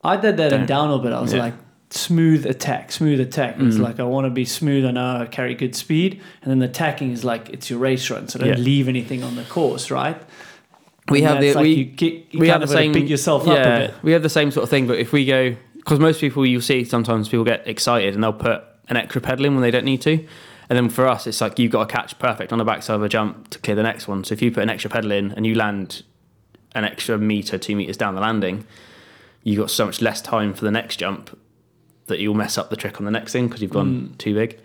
I 0.03 0.15
did 0.17 0.37
that 0.37 0.53
in 0.53 0.65
downhill, 0.65 0.99
but 0.99 1.13
I 1.13 1.19
was 1.21 1.33
Yeah. 1.33 1.39
like, 1.41 1.53
smooth 1.91 2.45
attack, 2.45 2.91
smooth 2.91 3.19
attack. 3.19 3.55
It's 3.59 3.77
Mm. 3.77 3.81
like 3.81 3.99
I 3.99 4.03
want 4.03 4.25
to 4.25 4.29
be 4.29 4.45
smooth. 4.45 4.85
I 4.85 4.91
know 4.91 5.21
I 5.21 5.25
carry 5.25 5.55
good 5.55 5.75
speed, 5.75 6.21
and 6.41 6.49
then 6.51 6.59
the 6.59 6.65
attacking 6.65 7.11
is 7.11 7.23
like 7.25 7.49
it's 7.49 7.69
your 7.69 7.79
race 7.79 8.09
run, 8.09 8.27
so 8.27 8.39
don't 8.39 8.47
Yeah. 8.49 8.55
leave 8.57 8.87
anything 8.87 9.23
on 9.23 9.35
the 9.35 9.43
course, 9.43 9.89
right? 9.91 10.21
We 11.09 11.21
have 11.21 11.41
the 11.41 11.53
like 11.53 11.63
we 11.63 11.73
you, 11.73 11.85
get, 11.85 12.13
you 12.31 12.39
we 12.39 12.47
have 12.49 12.61
the 12.61 12.67
same 12.67 12.93
yourself 12.93 13.45
yeah, 13.45 13.53
up 13.53 13.59
a 13.59 13.87
bit. 13.87 14.03
We 14.03 14.11
have 14.11 14.23
the 14.23 14.29
same 14.29 14.51
sort 14.51 14.63
of 14.63 14.69
thing, 14.69 14.87
but 14.87 14.99
if 14.99 15.11
we 15.11 15.25
go 15.25 15.55
because 15.75 15.99
most 15.99 16.19
people 16.21 16.45
you'll 16.45 16.61
see 16.61 16.83
sometimes 16.83 17.29
people 17.29 17.45
get 17.45 17.67
excited 17.67 18.13
and 18.13 18.23
they'll 18.23 18.33
put 18.33 18.63
an 18.89 18.97
extra 18.97 19.21
pedal 19.21 19.45
in 19.45 19.53
when 19.53 19.61
they 19.61 19.71
don't 19.71 19.85
need 19.85 20.01
to. 20.01 20.25
And 20.69 20.77
then 20.77 20.89
for 20.89 21.07
us, 21.07 21.25
it's 21.25 21.41
like 21.41 21.57
you've 21.57 21.71
got 21.71 21.89
to 21.89 21.93
catch 21.93 22.19
perfect 22.19 22.51
on 22.51 22.59
the 22.59 22.65
backside 22.65 22.95
of 22.95 23.03
a 23.03 23.09
jump 23.09 23.49
to 23.49 23.59
clear 23.59 23.75
the 23.75 23.83
next 23.83 24.07
one. 24.07 24.23
So 24.23 24.33
if 24.33 24.41
you 24.41 24.51
put 24.51 24.61
an 24.61 24.69
extra 24.69 24.89
pedal 24.89 25.11
in 25.11 25.31
and 25.31 25.45
you 25.45 25.55
land 25.55 26.03
an 26.75 26.85
extra 26.85 27.17
meter, 27.17 27.57
two 27.57 27.75
meters 27.75 27.97
down 27.97 28.13
the 28.13 28.21
landing, 28.21 28.67
you've 29.43 29.57
got 29.57 29.71
so 29.71 29.87
much 29.87 30.01
less 30.01 30.21
time 30.21 30.53
for 30.53 30.65
the 30.65 30.71
next 30.71 30.97
jump 30.97 31.35
that 32.05 32.19
you'll 32.19 32.35
mess 32.35 32.57
up 32.57 32.69
the 32.69 32.75
trick 32.75 32.99
on 32.99 33.05
the 33.05 33.11
next 33.11 33.31
thing 33.31 33.47
because 33.47 33.61
you've 33.61 33.71
gone 33.71 34.09
mm. 34.09 34.17
too 34.19 34.35
big. 34.35 34.59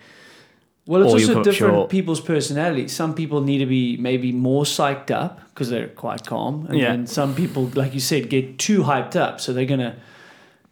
Well, 0.87 1.03
it's 1.03 1.13
also 1.13 1.43
different 1.43 1.75
short. 1.75 1.91
people's 1.91 2.21
personalities. 2.21 2.93
Some 2.95 3.15
people 3.15 3.41
need 3.41 3.59
to 3.59 3.67
be 3.67 3.97
maybe 3.97 4.33
more 4.33 4.65
psyched 4.65 5.11
up 5.11 5.41
because 5.49 5.71
they're 5.71 5.89
quite 5.89 6.27
calm, 6.27 6.67
and 6.69 6.79
Yeah. 6.79 6.91
then 6.91 7.07
some 7.07 7.35
people, 7.35 7.71
like 7.75 7.95
you 7.95 8.01
said, 8.01 8.29
get 8.29 8.59
too 8.59 8.83
hyped 8.83 9.17
up, 9.17 9.41
so 9.41 9.53
they're 9.53 9.65
gonna 9.65 9.97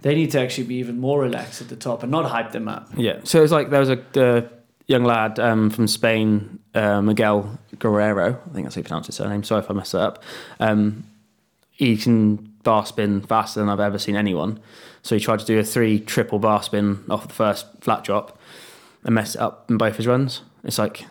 they 0.03 0.14
need 0.16 0.33
to 0.33 0.40
actually 0.40 0.64
be 0.64 0.75
even 0.77 0.98
more 0.98 1.20
relaxed 1.20 1.61
at 1.62 1.68
the 1.68 1.77
top 1.77 2.03
and 2.03 2.11
not 2.11 2.25
hype 2.27 2.51
them 2.51 2.66
up. 2.68 2.88
Yeah. 2.96 3.20
So 3.22 3.38
it 3.38 3.42
was 3.42 3.53
like 3.53 3.70
there 3.70 3.79
was 3.81 3.88
a 3.88 4.01
uh, 4.20 4.42
young 4.87 5.05
lad 5.05 5.38
um, 5.38 5.70
from 5.70 5.87
Spain, 5.87 6.59
uh, 6.75 7.01
Miguel 7.01 7.57
Guerrero. 7.79 8.37
I 8.51 8.53
think 8.53 8.66
that's 8.66 8.75
how 8.75 8.81
you 8.81 8.85
pronounce 8.85 9.07
his 9.07 9.14
surname. 9.14 9.44
Sorry 9.44 9.62
if 9.62 9.70
I 9.70 9.75
messed 9.75 9.92
that 9.92 10.01
up. 10.01 10.22
Um, 10.59 11.05
he 11.70 11.96
can 11.96 12.37
bar 12.64 12.85
spin 12.85 13.20
faster 13.22 13.61
than 13.61 13.68
I've 13.68 13.79
ever 13.81 13.98
seen 13.98 14.16
anyone. 14.16 14.59
So 15.03 15.14
he 15.14 15.20
tried 15.20 15.38
to 15.38 15.46
do 15.46 15.59
a 15.59 15.64
three 15.64 16.01
triple 16.01 16.38
bar 16.40 16.62
spin 16.64 17.05
off 17.09 17.27
the 17.29 17.35
first 17.35 17.66
flat 17.81 18.03
drop 18.05 18.38
and 19.04 19.14
mess 19.14 19.34
it 19.34 19.40
up 19.40 19.70
in 19.70 19.76
both 19.78 19.96
his 19.96 20.06
runs. 20.06 20.42
It's 20.64 20.78
like, 20.78 21.04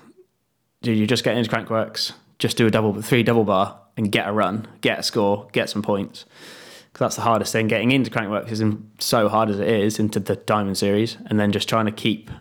dude, 0.81 0.97
you're 0.97 1.07
just 1.07 1.23
getting 1.23 1.39
into 1.39 1.49
Crankworx. 1.49 2.13
Just 2.39 2.57
do 2.57 2.65
a 2.65 2.71
double, 2.71 3.01
three 3.01 3.23
double 3.23 3.43
bar 3.43 3.79
and 3.97 4.11
get 4.11 4.27
a 4.27 4.31
run, 4.31 4.67
get 4.81 4.99
a 4.99 5.03
score, 5.03 5.47
get 5.51 5.69
some 5.69 5.81
points. 5.81 6.25
Because 6.91 6.99
that's 7.05 7.15
the 7.17 7.21
hardest 7.21 7.51
thing. 7.51 7.67
Getting 7.67 7.91
into 7.91 8.09
Crankworx 8.09 8.49
is 8.51 8.63
so 8.99 9.29
hard 9.29 9.49
as 9.49 9.59
it 9.59 9.67
is 9.67 9.99
into 9.99 10.19
the 10.19 10.35
Diamond 10.35 10.77
Series, 10.77 11.17
and 11.27 11.39
then 11.39 11.51
just 11.51 11.69
trying 11.69 11.85
to 11.85 11.91
keep 11.91 12.31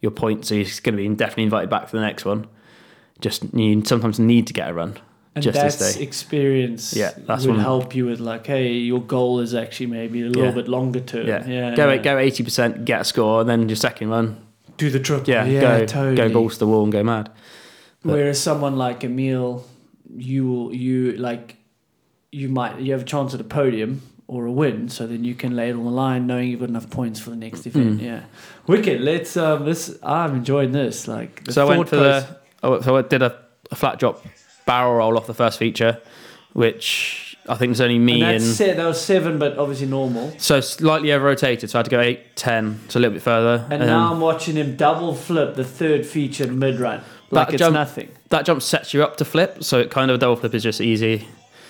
your 0.00 0.10
points. 0.10 0.48
So 0.48 0.54
you're 0.54 0.64
going 0.82 0.96
to 0.96 1.08
be 1.08 1.08
definitely 1.14 1.44
invited 1.44 1.70
back 1.70 1.88
for 1.88 1.96
the 1.96 2.02
next 2.02 2.24
one. 2.24 2.46
Just 3.20 3.44
you 3.54 3.84
sometimes 3.84 4.18
need 4.18 4.46
to 4.46 4.52
get 4.54 4.70
a 4.70 4.74
run 4.74 4.98
And 5.34 5.44
just 5.44 5.58
that's 5.58 5.96
experience. 5.96 6.94
Yeah, 6.94 7.12
that's 7.18 7.44
would 7.44 7.52
one- 7.56 7.60
help 7.60 7.94
you 7.94 8.06
with 8.06 8.18
like, 8.20 8.46
hey, 8.46 8.72
your 8.72 9.00
goal 9.02 9.40
is 9.40 9.54
actually 9.54 9.86
maybe 9.86 10.22
a 10.22 10.26
little 10.26 10.44
Yeah. 10.44 10.50
bit 10.52 10.68
longer 10.68 11.00
term. 11.00 11.26
Yeah, 11.26 11.46
yeah. 11.46 11.74
go 11.74 11.90
yeah. 11.90 11.98
go 12.02 12.18
eighty 12.18 12.42
percent, 12.42 12.84
get 12.84 13.02
a 13.02 13.04
score, 13.04 13.42
and 13.42 13.48
then 13.50 13.68
your 13.68 13.76
second 13.76 14.08
run, 14.08 14.42
do 14.80 14.90
the 14.90 14.98
triple. 15.00 15.28
yeah, 15.28 15.44
Yeah, 15.44 15.60
go 15.60 15.86
totally. 15.86 16.16
go 16.16 16.28
balls 16.32 16.54
to 16.54 16.58
the 16.60 16.66
wall 16.66 16.82
and 16.84 16.92
go 16.92 17.02
mad. 17.04 17.30
But- 18.02 18.12
Whereas 18.14 18.40
someone 18.40 18.76
like 18.76 19.04
Emil, 19.04 19.64
you 20.16 20.46
will 20.50 20.74
you 20.74 21.12
like 21.12 21.56
you 22.32 22.48
might 22.48 22.80
you 22.80 22.92
have 22.92 23.02
a 23.02 23.04
chance 23.04 23.34
at 23.34 23.40
a 23.40 23.44
podium 23.44 24.02
or 24.26 24.46
a 24.46 24.52
win, 24.52 24.88
so 24.88 25.06
then 25.06 25.22
you 25.24 25.34
can 25.34 25.54
lay 25.56 25.68
it 25.70 25.74
on 25.76 25.84
the 25.84 25.90
line 25.90 26.26
knowing 26.26 26.48
you've 26.48 26.60
got 26.60 26.68
enough 26.68 26.88
points 26.88 27.18
for 27.20 27.30
the 27.30 27.36
next 27.36 27.66
event. 27.66 28.00
Mm. 28.00 28.04
Yeah, 28.04 28.20
wicked. 28.66 29.00
Let's 29.00 29.36
um 29.36 29.64
this. 29.64 29.98
I'm 30.02 30.34
enjoying 30.36 30.72
this. 30.72 31.06
Like 31.08 31.44
the 31.44 31.52
so 31.52 31.66
I 31.66 31.76
went 31.76 31.88
for 31.88 31.96
process- 31.98 32.28
the 32.30 32.36
oh, 32.62 32.80
so 32.80 32.96
I 32.96 33.02
did 33.02 33.22
a, 33.22 33.36
a 33.70 33.74
flat 33.74 33.98
drop 33.98 34.24
barrel 34.66 34.94
roll 34.94 35.16
off 35.18 35.26
the 35.26 35.34
first 35.34 35.58
feature, 35.58 36.00
which 36.54 37.29
I 37.48 37.54
think 37.56 37.70
was 37.70 37.80
only 37.80 37.98
me 37.98 38.22
And 38.22 38.32
and, 38.32 38.42
that's 38.42 38.56
se- 38.56 38.74
that 38.74 38.86
was 38.86 39.00
seven, 39.00 39.38
but 39.38 39.58
obviously 39.58 39.86
normal. 39.86 40.32
so 40.38 40.60
slightly 40.60 41.12
over 41.12 41.24
rotated. 41.24 41.70
So 41.70 41.78
I 41.78 41.80
had 41.80 41.84
to 41.86 41.90
go 41.90 42.00
eight, 42.00 42.36
ten, 42.36 42.80
so 42.88 42.98
a 42.98 43.00
little 43.00 43.14
bit 43.14 43.22
further. 43.22 43.64
And 43.70 43.82
Um, 43.82 43.88
now 43.88 44.12
I'm 44.12 44.20
watching 44.20 44.56
him 44.56 44.76
double 44.76 45.14
flip 45.14 45.54
the 45.56 45.64
third 45.64 46.06
feature 46.06 46.46
mid 46.46 46.78
run. 46.78 47.00
Like 47.30 47.48
it's 47.50 47.58
jump- 47.58 47.74
nothing. 47.74 48.08
that 48.30 48.44
jump 48.44 48.60
sets 48.62 48.92
you 48.92 49.02
up 49.02 49.16
to 49.18 49.24
flip, 49.24 49.62
so 49.64 49.78
it 49.78 49.90
kind 49.90 50.10
of 50.10 50.18
double 50.20 50.36
flip 50.36 50.54
is 50.54 50.62
just 50.62 50.80
easy. 50.80 51.28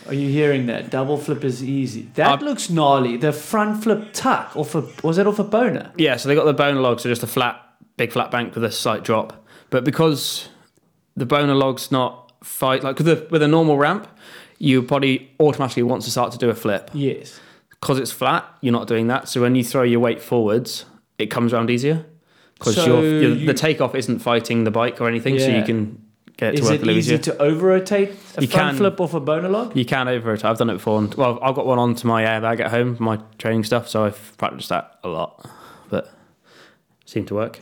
Are 0.08 0.14
you 0.14 0.28
hearing 0.28 0.66
that? 0.66 0.90
Double 0.90 1.16
flip 1.18 1.44
is 1.44 1.62
easy. 1.62 2.08
That 2.14 2.40
I- 2.42 2.44
looks 2.44 2.68
gnarly. 2.70 3.16
The 3.16 3.32
front 3.32 3.82
flip 3.84 4.08
tuck 4.12 4.56
off 4.56 4.74
a 4.74 4.82
was 5.02 5.18
it 5.18 5.26
off 5.26 5.38
a 5.38 5.44
boner? 5.44 5.92
Yeah, 5.96 6.16
so 6.16 6.28
they 6.28 6.34
got 6.34 6.44
the 6.46 6.52
boner 6.54 6.80
log, 6.80 6.98
so 7.00 7.08
just 7.08 7.22
a 7.22 7.26
flat, 7.28 7.60
big 7.96 8.10
flat 8.12 8.30
bank 8.30 8.54
with 8.54 8.64
a 8.64 8.72
slight 8.72 9.04
drop. 9.04 9.46
But 9.68 9.84
because 9.84 10.48
the 11.16 11.26
boner 11.26 11.54
log's 11.54 11.92
not 11.92 12.32
fight 12.42 12.82
like 12.82 12.96
with 12.98 13.06
a 13.08 13.26
with 13.30 13.42
a 13.42 13.48
normal 13.48 13.76
ramp, 13.76 14.08
your 14.62 14.82
body 14.82 15.30
automatically 15.40 15.82
wants 15.82 16.04
to 16.04 16.10
start 16.12 16.30
to 16.32 16.38
do 16.38 16.48
a 16.50 16.54
flip. 16.54 16.90
Yes. 16.92 17.40
Because 17.70 17.98
it's 17.98 18.12
flat, 18.12 18.44
you're 18.60 18.72
not 18.72 18.86
doing 18.86 19.06
that. 19.08 19.26
So 19.28 19.40
when 19.40 19.54
you 19.54 19.64
throw 19.64 19.82
your 19.82 20.00
weight 20.00 20.20
forwards, 20.20 20.84
it 21.18 21.26
comes 21.26 21.52
around 21.54 21.70
easier. 21.70 22.04
Because 22.54 22.74
So 22.74 22.84
you're, 23.00 23.20
you're, 23.22 23.34
you- 23.36 23.46
the 23.46 23.54
takeoff 23.54 23.94
isn't 23.94 24.18
fighting 24.18 24.64
the 24.64 24.70
bike 24.70 25.00
or 25.00 25.08
anything, 25.08 25.38
so 25.38 25.48
you 25.48 25.62
can 25.64 26.04
get 26.36 26.52
it 26.54 26.58
to 26.58 26.62
Is 26.62 26.68
work 26.68 26.74
it 26.74 26.82
a 26.82 26.84
little 26.84 26.98
easy 26.98 27.14
easier. 27.14 27.34
to 27.34 27.38
over 27.42 27.68
rotate 27.68 28.10
a 28.36 28.42
You 28.42 28.48
front 28.48 28.50
can. 28.50 28.76
flip 28.76 29.00
off 29.00 29.14
a 29.14 29.20
boner 29.20 29.48
log? 29.48 29.74
You 29.74 29.86
can 29.86 30.08
over 30.08 30.34
it. 30.34 30.44
I've 30.44 30.58
done 30.58 30.68
it 30.68 30.74
before. 30.74 30.98
And, 30.98 31.14
well, 31.14 31.38
I've 31.40 31.54
got 31.54 31.64
one 31.64 31.78
onto 31.78 32.06
my 32.06 32.22
airbag 32.24 32.60
at 32.60 32.70
home 32.70 32.96
for 32.96 33.02
my 33.02 33.18
training 33.38 33.64
stuff, 33.64 33.88
so 33.88 34.04
I've 34.04 34.36
practiced 34.36 34.68
that 34.68 34.98
a 35.02 35.08
lot. 35.08 35.48
But 35.88 36.04
it 37.02 37.08
seemed 37.08 37.28
to 37.28 37.34
work. 37.34 37.60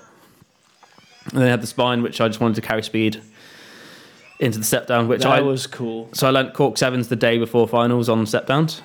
And 1.31 1.39
then 1.41 1.47
I 1.47 1.51
had 1.51 1.63
the 1.63 1.67
spine, 1.69 2.03
which 2.03 2.21
I 2.21 2.27
just 2.27 2.41
wanted 2.41 2.57
to 2.57 2.63
carry 2.63 2.83
speed 2.83 3.23
into 4.41 4.59
the 4.59 4.65
step 4.65 4.87
down, 4.87 5.09
which 5.09 5.23
that 5.23 5.33
I 5.33 5.41
was 5.41 5.67
cool. 5.67 6.09
so 6.13 6.27
I 6.29 6.31
learnt 6.31 6.55
cork 6.55 6.77
sevens 6.79 7.09
the 7.09 7.17
day 7.17 7.39
before 7.39 7.67
finals 7.67 8.09
on 8.09 8.25
step 8.27 8.47
downs, 8.47 8.83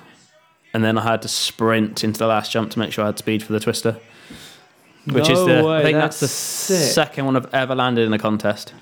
and 0.72 0.84
then 0.84 0.98
I 0.98 1.02
had 1.02 1.22
to 1.22 1.28
sprint 1.28 2.02
into 2.04 2.18
the 2.18 2.26
last 2.26 2.50
jump 2.50 2.70
to 2.72 2.78
make 2.78 2.92
sure 2.92 3.04
I 3.04 3.08
had 3.08 3.18
speed 3.18 3.42
for 3.42 3.52
the 3.52 3.60
twister. 3.60 3.98
which 5.06 5.28
is 5.28 5.38
No 5.38 5.62
the 5.62 5.68
way, 5.68 5.78
I 5.78 5.82
think 5.82 5.96
that's, 5.98 6.20
that's 6.20 6.68
the 6.68 6.74
sick. 6.76 6.92
second 6.94 7.26
one 7.26 7.36
I've 7.36 7.52
ever 7.54 7.74
landed 7.74 8.06
in 8.06 8.12
a 8.12 8.18
contest. 8.18 8.72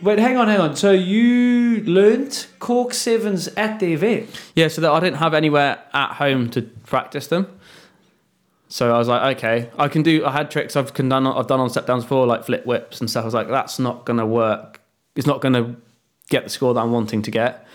Wait, 0.00 0.18
hang 0.18 0.36
on, 0.36 0.46
hang 0.46 0.60
on. 0.60 0.76
So 0.76 0.92
you 0.92 1.82
learnt 1.82 2.46
cork 2.60 2.94
sevens 2.94 3.48
at 3.56 3.80
the 3.80 3.92
event? 3.92 4.30
Yeah, 4.54 4.68
so 4.68 4.80
that 4.80 4.90
I 4.92 5.00
didn't 5.00 5.16
have 5.18 5.34
anywhere 5.34 5.78
at 5.92 6.12
home 6.14 6.50
to 6.50 6.62
practice 6.62 7.26
them. 7.26 7.48
So 8.68 8.94
I 8.94 8.98
was 8.98 9.08
like, 9.08 9.36
okay, 9.38 9.70
I 9.78 9.88
can 9.88 10.02
do. 10.02 10.24
I 10.24 10.30
had 10.30 10.50
tricks 10.50 10.76
I've 10.76 10.92
done. 10.94 11.26
I've 11.26 11.46
done 11.46 11.58
on 11.58 11.68
step 11.70 11.86
downs 11.86 12.04
before, 12.04 12.26
like 12.26 12.44
flip 12.44 12.64
whips 12.64 13.00
and 13.00 13.10
stuff. 13.10 13.22
I 13.22 13.24
was 13.24 13.34
like, 13.34 13.48
that's 13.48 13.78
not 13.78 14.04
gonna 14.04 14.26
work. 14.26 14.80
It's 15.16 15.26
not 15.26 15.40
gonna 15.40 15.76
get 16.28 16.44
the 16.44 16.50
score 16.50 16.74
that 16.74 16.80
I'm 16.80 16.92
wanting 16.92 17.22
to 17.22 17.30
get. 17.30 17.66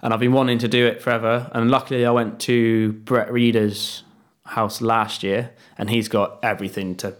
And 0.00 0.12
I've 0.12 0.20
been 0.20 0.32
wanting 0.32 0.58
to 0.58 0.68
do 0.68 0.86
it 0.86 1.00
forever. 1.00 1.48
And 1.52 1.70
luckily, 1.70 2.04
I 2.04 2.10
went 2.10 2.40
to 2.40 2.92
Brett 2.92 3.32
Reeder's 3.32 4.02
house 4.44 4.80
last 4.80 5.22
year, 5.22 5.52
and 5.78 5.88
he's 5.88 6.08
got 6.08 6.38
everything 6.42 6.96
to 6.96 7.14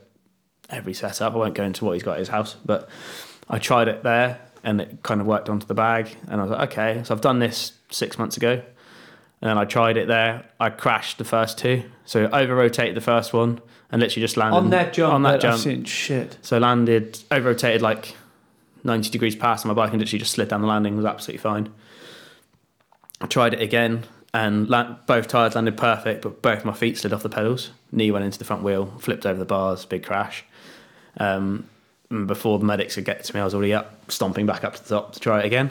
every 0.69 0.95
setup. 0.95 1.35
I 1.35 1.37
won't 1.37 1.55
go 1.55 1.63
into 1.65 1.85
what 1.85 1.93
he's 1.93 2.03
got 2.03 2.15
at 2.15 2.19
his 2.19 2.29
house, 2.29 2.57
but 2.65 2.89
I 3.49 3.59
tried 3.59 3.87
it 3.89 4.03
there, 4.03 4.41
and 4.65 4.81
it 4.81 4.99
kind 5.03 5.21
of 5.21 5.27
worked 5.27 5.49
onto 5.49 5.67
the 5.67 5.75
bag. 5.75 6.17
And 6.29 6.41
I 6.41 6.45
was 6.45 6.51
like, 6.51 6.73
okay, 6.73 7.03
so 7.05 7.15
I've 7.15 7.21
done 7.21 7.39
this 7.39 7.73
six 7.91 8.19
months 8.19 8.37
ago. 8.37 8.53
And 9.41 9.49
then 9.49 9.59
I 9.59 9.65
tried 9.65 9.97
it 9.97 10.09
there. 10.09 10.45
I 10.59 10.71
crashed 10.71 11.19
the 11.19 11.25
first 11.25 11.59
two, 11.59 11.85
so 12.05 12.29
over 12.33 12.55
rotated 12.55 12.97
the 12.97 13.01
first 13.01 13.33
one, 13.33 13.61
and 13.91 14.01
literally 14.01 14.25
just 14.25 14.37
landed 14.37 14.57
On 14.57 14.71
that 14.71 14.93
jump, 14.93 15.15
On 15.15 15.23
that 15.23 15.45
I've 15.45 15.63
jump, 15.63 15.87
shit. 15.87 16.39
so 16.43 16.59
landed 16.59 17.19
over 17.31 17.49
rotated 17.51 17.83
like 17.83 18.17
90 18.85 19.11
degrees 19.11 19.37
past 19.37 19.65
and 19.65 19.69
my 19.69 19.75
bike 19.75 19.93
and 19.93 20.01
literally 20.01 20.19
just 20.19 20.33
slid 20.33 20.49
down 20.49 20.61
the 20.61 20.67
landing. 20.67 20.95
It 20.95 20.97
was 20.97 21.07
absolutely 21.07 21.43
fine. 21.43 21.73
I 23.21 23.27
tried 23.27 23.55
it 23.55 23.61
again 23.63 24.05
and 24.35 24.69
la- 24.69 24.97
both 25.07 25.29
tires 25.29 25.55
landed 25.55 25.77
perfect, 25.77 26.23
but 26.23 26.43
both 26.43 26.65
my 26.65 26.73
feet 26.73 26.99
slid 26.99 27.13
off 27.13 27.23
the 27.23 27.29
pedals. 27.29 27.71
Knee 27.93 28.11
went 28.11 28.25
into 28.25 28.39
the 28.39 28.45
front 28.45 28.63
wheel, 28.63 28.87
flipped 28.99 29.27
over 29.27 29.39
the 29.39 29.45
bars, 29.45 29.85
big 29.85 30.03
crash. 30.05 30.45
Um, 31.19 31.69
before 32.27 32.59
the 32.59 32.65
medics 32.65 32.95
could 32.95 33.05
get 33.05 33.25
to 33.25 33.35
me, 33.35 33.41
I 33.41 33.45
was 33.45 33.55
already 33.55 33.75
up, 33.75 34.11
stomping 34.11 34.47
back 34.47 34.65
up 34.65 34.75
to 34.77 34.83
the 34.83 34.89
top 34.89 35.13
to 35.13 35.21
try 35.21 35.41
it 35.41 35.47
again, 35.47 35.71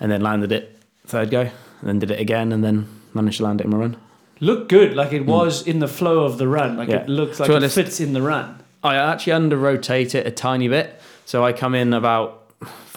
and 0.00 0.10
then 0.10 0.20
landed 0.22 0.52
it 0.52 0.78
third 1.06 1.30
go, 1.30 1.40
and 1.42 1.50
then 1.82 1.98
did 1.98 2.10
it 2.10 2.20
again, 2.20 2.52
and 2.52 2.62
then 2.64 2.88
managed 3.14 3.38
to 3.38 3.44
land 3.44 3.60
it 3.60 3.64
in 3.64 3.70
my 3.70 3.76
run. 3.78 3.96
Looked 4.40 4.68
good, 4.68 4.94
like 4.94 5.12
it 5.12 5.26
was 5.26 5.66
in 5.66 5.78
the 5.80 5.88
flow 5.88 6.20
of 6.24 6.38
the 6.38 6.46
run. 6.48 6.76
Like 6.76 6.88
Hmm. 6.88 6.92
Yeah. 6.94 7.00
it 7.02 7.08
looks 7.08 7.40
like 7.40 7.46
So 7.48 7.56
it 7.56 7.70
fits 7.70 8.00
in 8.00 8.12
the 8.12 8.22
run. 8.22 8.58
I 8.82 8.96
actually 8.96 9.32
under 9.34 9.56
rotate 9.56 10.14
it 10.14 10.26
a 10.26 10.30
tiny 10.30 10.68
bit. 10.68 11.00
So 11.24 11.44
I 11.44 11.52
come 11.52 11.74
in 11.74 11.92
about 11.92 12.37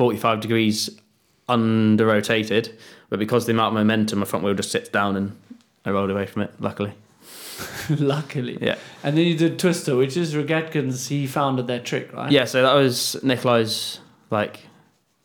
45 0.02 0.40
degrees 0.40 0.90
under 1.48 2.08
rotated, 2.08 2.76
but 3.12 3.20
because 3.20 3.44
of 3.44 3.48
the 3.48 3.54
amount 3.54 3.68
of 3.76 3.80
momentum, 3.84 4.18
my 4.18 4.26
front 4.26 4.44
wheel 4.44 4.56
just 4.56 4.72
sits 4.72 4.90
down 4.90 5.16
and 5.16 5.38
I 5.86 5.92
rolled 5.92 6.10
away 6.10 6.26
from 6.26 6.42
it, 6.42 6.52
luckily. 6.60 6.94
Luckily. 7.92 8.58
Yeah. 8.60 8.78
And 9.04 9.16
then 9.16 9.28
you 9.28 9.38
did 9.38 9.60
Twister, 9.60 9.96
which 9.96 10.18
is 10.18 10.34
Rogatkin's, 10.34 11.08
he 11.10 11.28
founded 11.28 11.68
that 11.68 11.86
trick, 11.86 12.12
right? 12.14 12.32
Yeah, 12.32 12.46
so 12.46 12.64
that 12.64 12.74
was 12.74 13.16
Nicholi's 13.22 14.00
like 14.32 14.62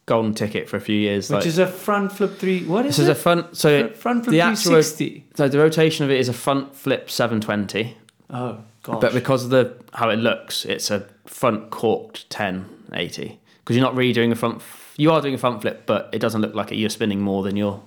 golden 0.05 0.35
ticket 0.35 0.69
for 0.69 0.77
a 0.77 0.81
few 0.83 0.99
years. 0.99 1.31
Which 1.31 1.37
like, 1.39 1.47
is 1.47 1.57
a 1.59 1.67
front 1.67 2.13
flip 2.13 2.37
three. 2.37 2.63
What 2.67 2.85
is 2.85 2.99
this 2.99 3.05
is 3.05 3.09
it? 3.09 3.13
a 3.13 3.15
fun. 3.15 3.55
So, 3.55 3.89
front 3.95 4.25
flip 4.25 4.33
the 4.33 4.43
actual- 4.43 4.73
360. 4.73 5.25
so 5.37 5.49
the 5.49 5.59
rotation 5.59 6.05
of 6.05 6.11
it 6.11 6.21
is 6.21 6.29
a 6.29 6.35
front 6.35 6.77
flip 6.77 7.09
720, 7.09 7.97
Oh, 8.29 8.59
gosh. 8.83 9.01
but 9.01 9.15
because 9.15 9.45
of 9.45 9.49
the 9.51 9.75
how 9.95 10.11
it 10.11 10.17
looks, 10.17 10.67
it's 10.67 10.91
a 10.91 11.07
front 11.25 11.71
corked 11.71 12.27
1080 12.29 13.39
because 13.67 13.77
you're 13.77 13.85
not 13.85 13.97
really 13.97 14.13
doing 14.13 14.31
a 14.33 14.37
front. 14.37 14.63
You 14.97 15.11
are 15.13 15.21
doing 15.21 15.35
a 15.35 15.39
front 15.39 15.61
flip, 15.61 15.83
but 15.87 16.09
it 16.13 16.21
doesn't 16.21 16.41
look 16.41 16.55
like 16.55 16.71
it. 16.73 16.77
You're 16.77 16.89
spinning 16.91 17.21
more 17.21 17.43
than 17.43 17.57
you're 17.57 17.83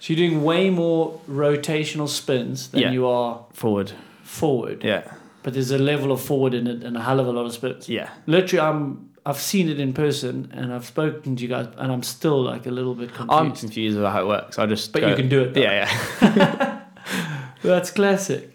so 0.00 0.12
you're 0.12 0.28
doing 0.28 0.42
way 0.44 0.68
more 0.68 1.18
rotational 1.30 2.08
spins 2.08 2.68
than 2.68 2.80
Yeah. 2.80 2.90
you 2.90 3.06
are 3.06 3.46
forward. 3.54 3.92
forward. 4.22 4.82
Yeah, 4.84 5.04
But 5.42 5.54
there's 5.54 5.70
a 5.70 5.78
level 5.78 6.12
of 6.12 6.20
forward 6.20 6.52
in 6.52 6.66
it 6.66 6.82
and 6.82 6.96
a 6.96 7.00
hell 7.02 7.20
of 7.20 7.26
a 7.26 7.30
lot 7.32 7.46
of 7.46 7.52
spins. 7.54 7.88
yeah. 7.88 8.10
Literally, 8.26 8.60
I'm. 8.60 9.10
I've 9.26 9.40
seen 9.40 9.70
it 9.70 9.80
in 9.80 9.94
person 9.94 10.50
and 10.52 10.70
I've 10.74 10.84
spoken 10.84 11.36
to 11.36 11.42
you 11.42 11.48
guys, 11.48 11.68
and 11.78 11.90
I'm 11.90 12.02
still 12.02 12.42
like 12.42 12.66
a 12.66 12.70
little 12.70 12.94
bit 12.94 13.14
confused. 13.14 13.32
I'm 13.32 13.52
confused 13.52 13.96
about 13.96 14.12
how 14.12 14.20
it 14.20 14.26
works. 14.26 14.58
I 14.58 14.66
just 14.66 14.92
But 14.92 15.00
go- 15.00 15.08
you 15.08 15.16
can 15.16 15.30
do 15.30 15.40
it, 15.44 15.54
though. 15.54 15.62
Yeah, 15.62 15.88
yeah. 16.20 16.82
That's 17.62 17.90
classic. 17.90 18.50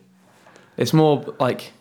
It's 0.78 0.94
more 0.94 1.26
like 1.40 1.72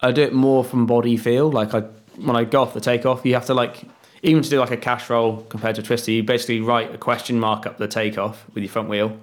I 0.00 0.12
do 0.12 0.22
it 0.22 0.32
more 0.32 0.64
from 0.64 0.86
body 0.86 1.18
feel. 1.18 1.50
Like 1.50 1.74
I 1.74 1.82
when 2.18 2.36
I 2.36 2.44
go 2.44 2.62
off 2.62 2.74
the 2.74 2.80
takeoff, 2.80 3.24
you 3.24 3.34
have 3.34 3.46
to 3.46 3.54
like 3.54 3.84
even 4.22 4.42
to 4.42 4.50
do 4.50 4.58
like 4.58 4.70
a 4.70 4.76
cash 4.76 5.08
roll 5.10 5.42
compared 5.48 5.76
to 5.76 5.82
a 5.82 5.84
twister, 5.84 6.10
you 6.10 6.22
basically 6.22 6.60
write 6.60 6.94
a 6.94 6.98
question 6.98 7.38
mark 7.38 7.66
up 7.66 7.78
the 7.78 7.86
takeoff 7.88 8.44
with 8.54 8.64
your 8.64 8.70
front 8.70 8.88
wheel. 8.88 9.18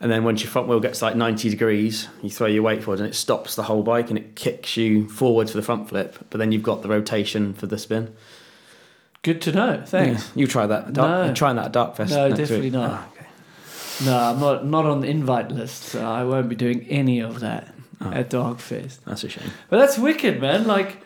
And 0.00 0.10
then 0.10 0.24
once 0.24 0.42
your 0.42 0.50
front 0.50 0.68
wheel 0.68 0.80
gets 0.80 1.00
like 1.00 1.16
90 1.16 1.48
degrees, 1.48 2.08
you 2.22 2.28
throw 2.28 2.46
your 2.46 2.62
weight 2.62 2.82
forward 2.82 3.00
and 3.00 3.08
it 3.08 3.14
stops 3.14 3.54
the 3.54 3.62
whole 3.62 3.82
bike 3.82 4.10
and 4.10 4.18
it 4.18 4.36
kicks 4.36 4.76
you 4.76 5.08
forward 5.08 5.48
for 5.48 5.56
the 5.56 5.62
front 5.62 5.88
flip. 5.88 6.18
But 6.30 6.38
then 6.38 6.52
you've 6.52 6.62
got 6.62 6.82
the 6.82 6.88
rotation 6.88 7.54
for 7.54 7.66
the 7.66 7.78
spin. 7.78 8.14
Good 9.22 9.40
to 9.42 9.52
know. 9.52 9.82
Thanks. 9.86 10.30
You 10.34 10.46
try 10.46 10.66
that. 10.66 10.92
Dark, 10.92 11.28
No. 11.28 11.34
Trying 11.34 11.56
that 11.56 11.66
at 11.66 11.72
Darkfest. 11.72 12.10
No, 12.10 12.28
definitely 12.28 12.60
week. 12.66 12.72
not. 12.74 12.90
Ah, 12.90 13.08
okay. 13.14 13.26
No, 14.04 14.18
I'm 14.18 14.40
not 14.40 14.66
not 14.66 14.84
on 14.84 15.00
the 15.00 15.08
invite 15.08 15.50
list, 15.50 15.84
so 15.84 16.04
I 16.04 16.24
won't 16.24 16.50
be 16.50 16.56
doing 16.56 16.86
any 16.90 17.20
of 17.20 17.40
that 17.40 17.72
at 18.02 18.28
Darkfest. 18.28 18.98
That's 19.06 19.24
a 19.24 19.28
shame. 19.30 19.50
But 19.70 19.78
that's 19.78 19.96
wicked, 19.96 20.40
man. 20.40 20.66
Like, 20.66 20.98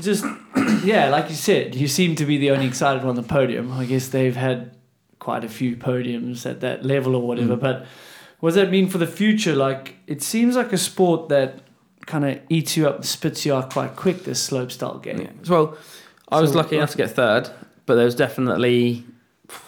just 0.00 0.24
yeah, 0.84 1.08
like 1.08 1.28
you 1.28 1.36
said, 1.36 1.74
you 1.74 1.88
seem 1.88 2.14
to 2.16 2.24
be 2.24 2.38
the 2.38 2.50
only 2.50 2.66
excited 2.66 3.02
one 3.02 3.10
on 3.10 3.16
the 3.16 3.22
podium. 3.22 3.72
I 3.72 3.84
guess 3.84 4.08
they've 4.08 4.36
had 4.36 4.76
quite 5.18 5.44
a 5.44 5.48
few 5.48 5.76
podiums 5.76 6.44
at 6.48 6.60
that 6.60 6.84
level 6.84 7.14
or 7.14 7.26
whatever. 7.26 7.56
Mm. 7.56 7.60
But 7.60 7.86
what 8.40 8.50
does 8.50 8.56
that 8.56 8.70
mean 8.70 8.88
for 8.88 8.98
the 8.98 9.06
future? 9.06 9.54
Like, 9.54 9.96
it 10.06 10.22
seems 10.22 10.56
like 10.56 10.72
a 10.72 10.78
sport 10.78 11.28
that 11.30 11.60
kind 12.06 12.24
of 12.24 12.40
eats 12.50 12.76
you 12.76 12.86
up, 12.86 13.04
spits 13.04 13.46
you 13.46 13.54
out 13.54 13.72
quite 13.72 13.96
quick. 13.96 14.24
This 14.24 14.46
slopestyle 14.50 15.02
game. 15.02 15.20
Yeah. 15.20 15.30
Well, 15.48 15.76
I 16.30 16.40
was 16.40 16.50
So, 16.50 16.58
lucky 16.58 16.76
enough 16.76 16.90
to 16.90 16.96
get 16.96 17.10
third, 17.10 17.48
but 17.86 17.94
there 17.94 18.04
was 18.04 18.14
definitely, 18.14 19.04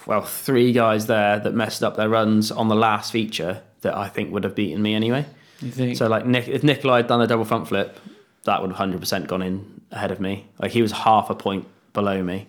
well, 0.05 0.21
three 0.21 0.71
guys 0.73 1.07
there 1.07 1.39
that 1.39 1.53
messed 1.53 1.83
up 1.83 1.95
their 1.95 2.09
runs 2.09 2.51
on 2.51 2.67
the 2.67 2.75
last 2.75 3.11
feature 3.11 3.61
that 3.81 3.95
I 3.95 4.09
think 4.09 4.31
would 4.31 4.43
have 4.43 4.53
beaten 4.55 4.81
me 4.81 4.93
anyway. 4.93 5.25
You 5.61 5.71
think? 5.71 5.97
So, 5.97 6.07
like, 6.07 6.25
Nick, 6.25 6.47
if 6.47 6.61
Nicholi 6.61 6.97
had 6.97 7.07
done 7.07 7.21
a 7.21 7.27
double 7.27 7.45
front 7.45 7.67
flip, 7.67 7.99
that 8.47 8.61
would 8.61 8.71
have 8.71 8.89
100% 8.89 9.27
gone 9.27 9.41
in 9.41 9.81
ahead 9.91 10.11
of 10.11 10.19
me. 10.19 10.47
Like, 10.59 10.71
he 10.71 10.81
was 10.81 10.91
half 10.91 11.29
a 11.29 11.35
point 11.35 11.67
below 11.93 12.23
me 12.23 12.47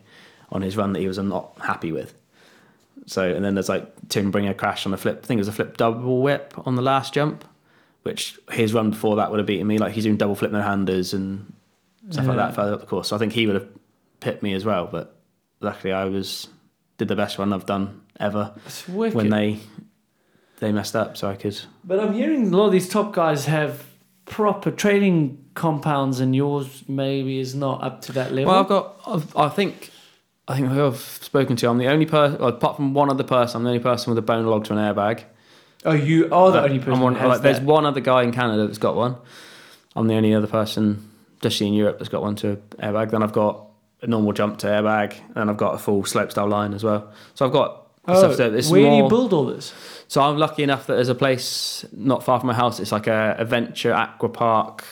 on 0.50 0.62
his 0.62 0.76
run 0.76 0.92
that 0.94 1.00
he 1.00 1.08
was 1.08 1.18
not 1.18 1.52
happy 1.60 1.92
with. 1.92 2.14
So, 3.06 3.28
and 3.28 3.44
then 3.44 3.54
there's 3.54 3.68
like 3.68 4.08
Tim 4.08 4.30
Bringer 4.30 4.54
crash 4.54 4.86
on 4.86 4.92
the 4.92 4.98
flip. 4.98 5.20
I 5.22 5.26
think 5.26 5.38
it 5.38 5.42
was 5.42 5.48
a 5.48 5.52
flip 5.52 5.76
double 5.76 6.22
whip 6.22 6.54
on 6.66 6.76
the 6.76 6.82
last 6.82 7.12
jump, 7.12 7.44
which 8.02 8.38
his 8.50 8.72
run 8.72 8.90
before 8.90 9.16
that 9.16 9.30
would 9.30 9.38
have 9.38 9.46
beaten 9.46 9.66
me. 9.66 9.78
Like, 9.78 9.92
he's 9.92 10.04
doing 10.04 10.16
double 10.16 10.34
flip 10.34 10.52
no 10.52 10.62
handers 10.62 11.12
and 11.14 11.52
stuff 12.10 12.26
like 12.26 12.36
that 12.36 12.54
further 12.54 12.74
up 12.74 12.80
the 12.80 12.86
course. 12.86 13.08
So 13.08 13.16
I 13.16 13.18
think 13.18 13.32
he 13.32 13.46
would 13.46 13.56
have 13.56 13.68
pipped 14.20 14.42
me 14.42 14.54
as 14.54 14.64
well. 14.64 14.88
But 14.90 15.14
luckily, 15.60 15.92
I 15.92 16.04
was 16.04 16.48
did 16.96 17.08
the 17.08 17.16
best 17.16 17.38
run 17.38 17.52
I've 17.52 17.66
done 17.66 18.02
ever 18.20 18.54
when 18.86 19.30
they 19.30 19.58
they 20.60 20.72
messed 20.72 20.96
up. 20.96 21.16
So 21.16 21.28
I 21.28 21.34
could. 21.34 21.58
But 21.84 22.00
I'm 22.00 22.12
hearing 22.12 22.52
a 22.52 22.56
lot 22.56 22.66
of 22.66 22.72
these 22.72 22.88
top 22.88 23.12
guys 23.12 23.46
have 23.46 23.84
proper 24.28 24.70
training 24.70 25.44
compounds, 25.54 26.20
and 26.20 26.34
yours 26.36 26.84
maybe 26.88 27.38
is 27.40 27.54
not 27.54 27.82
up 27.82 28.02
to 28.02 28.12
that 28.12 28.32
level. 28.32 28.52
Well, 28.52 28.60
I've 28.62 28.68
got. 28.68 29.00
I've, 29.06 29.36
I 29.36 29.48
think. 29.48 29.90
I 30.46 30.56
think 30.56 30.68
who 30.68 30.86
I've 30.86 30.96
spoken 30.98 31.56
to. 31.56 31.68
I'm 31.68 31.76
the 31.76 31.88
only 31.88 32.06
person, 32.06 32.40
apart 32.42 32.76
from 32.76 32.94
one 32.94 33.10
other 33.10 33.24
person, 33.24 33.58
I'm 33.58 33.64
the 33.64 33.70
only 33.70 33.82
person 33.82 34.10
with 34.10 34.18
a 34.18 34.22
bone 34.22 34.46
log 34.46 34.64
to 34.66 34.72
an 34.72 34.78
airbag. 34.78 35.24
oh, 35.84 35.92
you 35.92 36.24
are 36.32 36.50
the 36.52 36.60
Uh, 36.60 36.64
only 36.64 36.78
person. 36.78 37.00
One, 37.00 37.14
who 37.14 37.20
has 37.20 37.28
like, 37.28 37.40
there's 37.42 37.60
one 37.60 37.84
other 37.84 38.00
guy 38.00 38.22
in 38.22 38.32
Canada 38.32 38.66
that's 38.66 38.78
got 38.78 38.96
one. 38.96 39.16
I'm 39.94 40.06
the 40.06 40.14
only 40.14 40.32
other 40.34 40.46
person, 40.46 41.06
just 41.42 41.60
in 41.60 41.74
Europe, 41.74 41.98
that's 41.98 42.08
got 42.08 42.22
one 42.22 42.34
to 42.36 42.56
airbag. 42.78 43.10
Then 43.10 43.22
I've 43.22 43.32
got 43.32 43.66
a 44.00 44.06
normal 44.06 44.32
jump 44.32 44.56
to 44.60 44.68
airbag, 44.68 45.16
and 45.34 45.50
I've 45.50 45.56
got 45.58 45.74
a 45.74 45.78
full 45.78 46.02
slopestyle 46.04 46.48
line 46.48 46.72
as 46.72 46.82
well. 46.82 47.12
So 47.34 47.44
I've 47.44 47.52
got 47.52 47.87
Oh, 48.08 48.30
it's 48.30 48.70
where 48.70 48.82
do 48.90 48.96
you 48.96 49.08
build 49.08 49.32
all 49.32 49.44
this? 49.46 49.72
So 50.08 50.22
I'm 50.22 50.38
lucky 50.38 50.62
enough 50.62 50.86
that 50.86 50.94
there's 50.94 51.10
a 51.10 51.14
place 51.14 51.84
not 51.92 52.24
far 52.24 52.40
from 52.40 52.46
my 52.46 52.54
house. 52.54 52.80
It's 52.80 52.92
like 52.92 53.06
a 53.06 53.36
adventure 53.38 53.92
aqua 53.92 54.30
park 54.30 54.84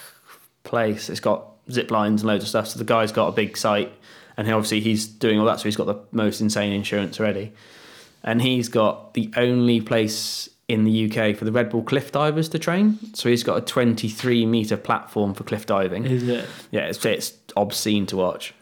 place. 0.65 1.09
It's 1.09 1.21
got 1.21 1.53
zip 1.71 1.91
lines 1.91 2.21
and 2.23 2.29
loads 2.29 2.45
of 2.45 2.49
stuff. 2.49 2.69
So 2.69 2.79
the 2.79 2.85
guy's 2.85 3.13
got 3.13 3.29
a 3.29 3.33
big 3.33 3.57
site, 3.57 3.93
and 4.37 4.47
he, 4.47 4.53
obviously 4.53 4.81
he's 4.81 5.07
doing 5.07 5.41
all 5.41 5.47
that. 5.47 5.61
So 5.61 5.65
he's 5.65 5.77
got 5.77 5.87
the 5.87 5.99
most 6.13 6.43
insane 6.43 6.73
insurance 6.73 7.19
already, 7.19 7.53
and 8.23 8.43
he's 8.43 8.69
got 8.69 9.15
the 9.15 9.31
only 9.37 9.81
place 9.81 10.51
in 10.69 10.85
the 10.85 11.07
UK 11.07 11.37
for 11.37 11.45
the 11.45 11.53
Red 11.53 11.71
Bull 11.71 11.83
cliff 11.83 12.13
divers 12.13 12.49
to 12.51 12.59
train. 12.59 12.99
So 13.15 13.29
he's 13.29 13.45
got 13.45 13.57
a 13.57 13.61
23 13.61 14.45
meter 14.45 14.77
platform 14.77 15.33
for 15.33 15.45
cliff 15.45 15.65
diving. 15.65 16.05
Is 16.05 16.29
it? 16.29 16.45
Yeah, 16.73 16.83
it's, 16.83 17.05
it's 17.05 17.33
obscene 17.57 18.05
to 18.07 18.17
watch. 18.17 18.53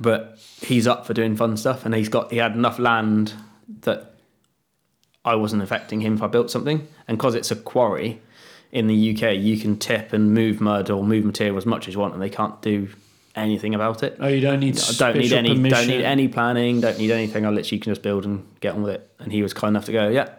But 0.00 0.38
he's 0.60 0.86
up 0.86 1.06
for 1.06 1.14
doing 1.14 1.36
fun 1.36 1.56
stuff, 1.56 1.84
and 1.84 1.94
he's 1.94 2.08
got 2.08 2.30
he 2.30 2.38
had 2.38 2.52
enough 2.52 2.78
land 2.78 3.34
that 3.80 4.12
I 5.24 5.34
wasn't 5.34 5.62
affecting 5.62 6.00
him 6.00 6.14
if 6.14 6.22
I 6.22 6.26
built 6.26 6.50
something, 6.50 6.86
and 7.08 7.18
because 7.18 7.34
it's 7.34 7.50
a 7.50 7.56
quarry 7.56 8.20
in 8.72 8.86
the 8.86 9.14
UK, 9.14 9.36
you 9.36 9.58
can 9.58 9.78
tip 9.78 10.12
and 10.12 10.32
move 10.32 10.60
mud 10.60 10.90
or 10.90 11.02
move 11.02 11.24
material 11.24 11.56
as 11.56 11.66
much 11.66 11.88
as 11.88 11.94
you 11.94 12.00
want, 12.00 12.14
and 12.14 12.22
they 12.22 12.30
can't 12.30 12.60
do 12.62 12.88
anything 13.34 13.74
about 13.74 14.02
it. 14.02 14.16
Oh, 14.18 14.28
you 14.28 14.40
don't 14.40 14.60
need. 14.60 14.78
I 14.78 14.92
don't 14.98 15.18
need 15.18 15.32
any 15.32 15.50
Permission. 15.50 15.70
don't 15.70 15.88
need 15.88 16.04
any 16.04 16.28
planning, 16.28 16.80
don't 16.80 16.98
need 16.98 17.10
anything. 17.10 17.44
I 17.46 17.50
literally 17.50 17.78
can 17.80 17.92
just 17.92 18.02
build 18.02 18.24
and 18.24 18.46
get 18.60 18.74
on 18.74 18.82
with 18.82 18.94
it. 18.94 19.10
And 19.18 19.32
he 19.32 19.42
was 19.42 19.52
kind 19.52 19.72
enough 19.72 19.84
to 19.86 19.92
go, 19.92 20.08
yeah, 20.08 20.30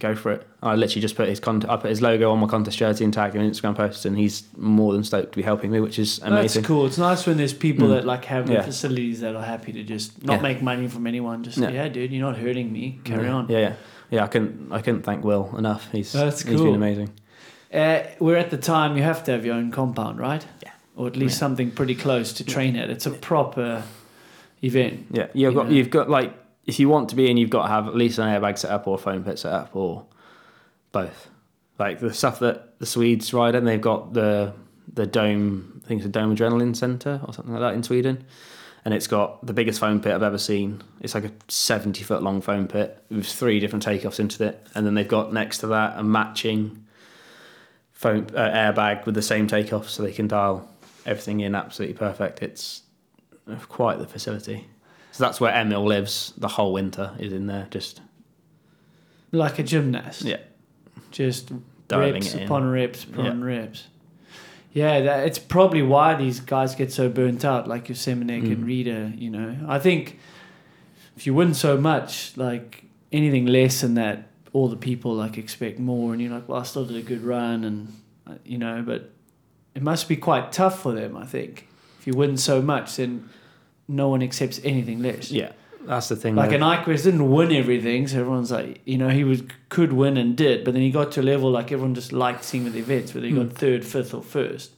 go 0.00 0.14
for 0.14 0.32
it. 0.32 0.46
I 0.62 0.74
literally 0.74 1.00
just 1.00 1.16
put 1.16 1.28
his 1.28 1.40
con- 1.40 1.64
I 1.68 1.76
put 1.76 1.90
his 1.90 2.00
logo 2.02 2.30
on 2.30 2.38
my 2.38 2.46
contest 2.46 2.78
jersey 2.78 3.04
and 3.04 3.12
tagged 3.12 3.34
him 3.34 3.42
in 3.42 3.50
Instagram 3.50 3.74
posts, 3.76 4.04
and 4.04 4.16
he's 4.16 4.44
more 4.56 4.92
than 4.92 5.02
stoked 5.04 5.32
to 5.32 5.36
be 5.36 5.42
helping 5.42 5.70
me, 5.70 5.80
which 5.80 5.98
is 5.98 6.20
amazing. 6.22 6.62
That's 6.62 6.66
cool. 6.68 6.86
It's 6.86 6.98
nice 6.98 7.26
when 7.26 7.36
there's 7.36 7.52
people 7.52 7.88
Mm. 7.88 7.90
that 7.96 8.04
like 8.06 8.24
have 8.26 8.46
the 8.46 8.54
Yeah. 8.54 8.62
facilities 8.62 9.20
that 9.20 9.34
are 9.36 9.42
happy 9.44 9.72
to 9.72 9.82
just 9.82 10.24
not 10.24 10.34
Yeah. 10.36 10.42
make 10.42 10.62
money 10.62 10.88
from 10.88 11.06
anyone. 11.06 11.42
Just 11.42 11.58
Yeah. 11.58 11.70
yeah, 11.70 11.88
dude, 11.88 12.12
you're 12.12 12.26
not 12.26 12.36
hurting 12.38 12.72
me. 12.72 13.00
Carry 13.04 13.28
on. 13.28 13.46
Yeah, 13.48 13.58
yeah, 13.58 13.72
yeah. 14.10 14.24
I 14.24 14.28
couldn't 14.28 14.68
I 14.70 14.80
couldn't 14.80 15.02
thank 15.02 15.24
Will 15.24 15.54
enough. 15.58 15.88
He's 15.92 16.12
That's 16.12 16.42
he's 16.42 16.56
cool. 16.56 16.66
been 16.66 16.74
amazing. 16.74 17.10
Uh, 17.72 18.00
we're 18.18 18.36
at 18.36 18.50
the 18.50 18.56
time 18.56 18.96
you 18.96 19.02
have 19.02 19.22
to 19.24 19.32
have 19.32 19.44
your 19.44 19.54
own 19.54 19.70
compound, 19.70 20.18
right? 20.18 20.46
Yeah. 20.62 20.70
Or 20.96 21.06
at 21.06 21.16
least 21.16 21.38
something 21.38 21.70
pretty 21.70 21.94
close 21.94 22.32
to 22.34 22.44
train 22.44 22.74
at. 22.76 22.88
It's 22.90 23.06
a 23.06 23.10
proper 23.10 23.82
event. 24.62 25.06
Yeah, 25.12 25.26
you've 25.34 25.54
got 25.54 25.66
Yeah. 25.66 25.72
you've 25.76 25.90
got 25.90 26.08
like 26.10 26.32
if 26.68 26.78
you 26.78 26.88
want 26.90 27.08
to 27.08 27.16
be 27.16 27.30
in, 27.30 27.38
you've 27.38 27.48
got 27.48 27.62
to 27.62 27.68
have 27.68 27.88
at 27.88 27.96
least 27.96 28.18
an 28.18 28.28
airbag 28.28 28.58
set 28.58 28.70
up 28.70 28.86
or 28.86 28.96
a 28.96 28.98
foam 28.98 29.24
pit 29.24 29.38
set 29.38 29.52
up 29.52 29.74
or 29.74 30.04
both. 30.92 31.30
Like 31.78 31.98
the 31.98 32.12
stuff 32.12 32.40
that 32.40 32.78
the 32.78 32.84
Swedes 32.84 33.32
ride 33.32 33.54
in, 33.54 33.64
they've 33.64 33.80
got 33.80 34.12
the 34.12 34.52
the 34.92 35.06
dome. 35.06 35.80
I 35.82 35.88
think 35.88 36.00
it's 36.00 36.06
a 36.06 36.10
dome 36.10 36.36
adrenaline 36.36 36.76
center 36.76 37.20
or 37.26 37.32
something 37.32 37.54
like 37.54 37.62
that 37.62 37.74
in 37.74 37.82
Sweden, 37.82 38.22
and 38.84 38.92
it's 38.92 39.06
got 39.06 39.44
the 39.46 39.54
biggest 39.54 39.80
foam 39.80 40.00
pit 40.00 40.12
I've 40.12 40.22
ever 40.22 40.36
seen. 40.36 40.82
It's 41.00 41.14
like 41.14 41.24
a 41.24 41.32
seventy 41.48 42.04
foot 42.04 42.22
long 42.22 42.42
foam 42.42 42.68
pit 42.68 43.02
with 43.08 43.26
three 43.26 43.60
different 43.60 43.86
takeoffs 43.86 44.20
into 44.20 44.44
it, 44.44 44.66
and 44.74 44.84
then 44.84 44.92
they've 44.92 45.08
got 45.08 45.32
next 45.32 45.58
to 45.58 45.68
that 45.68 45.98
a 45.98 46.02
matching 46.02 46.84
foam 47.92 48.26
uh, 48.34 48.50
airbag 48.50 49.06
with 49.06 49.14
the 49.14 49.22
same 49.22 49.46
takeoff, 49.46 49.88
so 49.88 50.02
they 50.02 50.12
can 50.12 50.28
dial 50.28 50.68
everything 51.06 51.40
in 51.40 51.54
absolutely 51.54 51.96
perfect. 51.96 52.42
It's 52.42 52.82
quite 53.68 53.98
the 53.98 54.06
facility. 54.06 54.66
So 55.18 55.24
that's 55.24 55.40
where 55.40 55.52
Emil 55.52 55.84
lives 55.84 56.32
the 56.38 56.46
whole 56.46 56.72
winter, 56.72 57.10
is 57.18 57.32
in 57.32 57.48
there, 57.48 57.66
just 57.72 58.00
Like 59.32 59.58
a 59.58 59.64
gymnast. 59.64 60.22
yeah, 60.22 60.36
Just 61.10 61.50
Dialing 61.88 62.14
reps 62.14 62.34
it 62.34 62.42
in. 62.42 62.44
upon 62.46 62.70
reps 62.70 63.02
upon 63.02 63.24
Yeah. 63.40 63.44
reps. 63.44 63.88
Yeah, 64.72 65.00
that, 65.00 65.26
it's 65.26 65.40
probably 65.40 65.82
why 65.82 66.14
these 66.14 66.38
guys 66.38 66.76
get 66.76 66.92
so 66.92 67.08
burnt 67.08 67.44
out, 67.44 67.66
like 67.66 67.88
your 67.88 67.96
Semenuk 67.96 68.44
and 68.46 68.58
Mm. 68.58 68.66
Reeder, 68.66 69.12
you 69.16 69.28
know. 69.30 69.56
I 69.66 69.80
think 69.80 70.20
if 71.16 71.26
you 71.26 71.34
win 71.34 71.52
so 71.52 71.76
much, 71.76 72.36
like 72.36 72.84
anything 73.10 73.46
less 73.46 73.80
than 73.80 73.94
that, 73.94 74.28
all 74.52 74.68
the 74.68 74.76
people 74.76 75.14
like 75.14 75.36
expect 75.36 75.80
more, 75.80 76.12
and 76.12 76.22
you're 76.22 76.30
like, 76.32 76.48
well, 76.48 76.60
I 76.60 76.62
still 76.62 76.84
did 76.84 76.96
a 76.96 77.02
good 77.02 77.24
run, 77.24 77.64
and 77.64 77.92
uh, 78.24 78.34
you 78.44 78.56
know, 78.58 78.84
but 78.86 79.10
it 79.74 79.82
must 79.82 80.08
be 80.08 80.14
quite 80.16 80.52
tough 80.52 80.80
for 80.80 80.92
them. 80.92 81.16
I 81.16 81.26
think 81.26 81.66
if 81.98 82.06
you 82.06 82.12
win 82.12 82.36
so 82.36 82.62
much, 82.62 82.94
then 82.94 83.28
no 83.88 84.08
one 84.08 84.22
accepts 84.22 84.60
anything 84.64 85.02
less. 85.02 85.30
yeah. 85.30 85.52
That's 85.80 86.08
the 86.10 86.16
thing. 86.16 86.34
Like 86.34 86.50
though. 86.50 86.56
an 86.56 86.60
Nyquist 86.62 87.04
didn't 87.04 87.30
win 87.30 87.50
everything, 87.50 88.08
so 88.08 88.20
everyone's 88.20 88.50
like, 88.50 88.82
you 88.84 88.98
know, 88.98 89.08
he 89.08 89.24
was 89.24 89.42
could 89.70 89.92
win 89.94 90.18
and 90.18 90.36
did, 90.36 90.62
but 90.64 90.74
then 90.74 90.82
he 90.82 90.90
got 90.90 91.12
to 91.12 91.20
a 91.20 91.22
level 91.22 91.50
like 91.50 91.72
everyone 91.72 91.94
just 91.94 92.12
liked 92.12 92.44
seeing 92.44 92.64
with 92.64 92.74
the 92.74 92.80
events 92.80 93.14
whether 93.14 93.26
he 93.26 93.32
got 93.32 93.46
Mm. 93.46 93.52
third, 93.54 93.84
fifth, 93.86 94.12
or 94.12 94.22
first. 94.22 94.72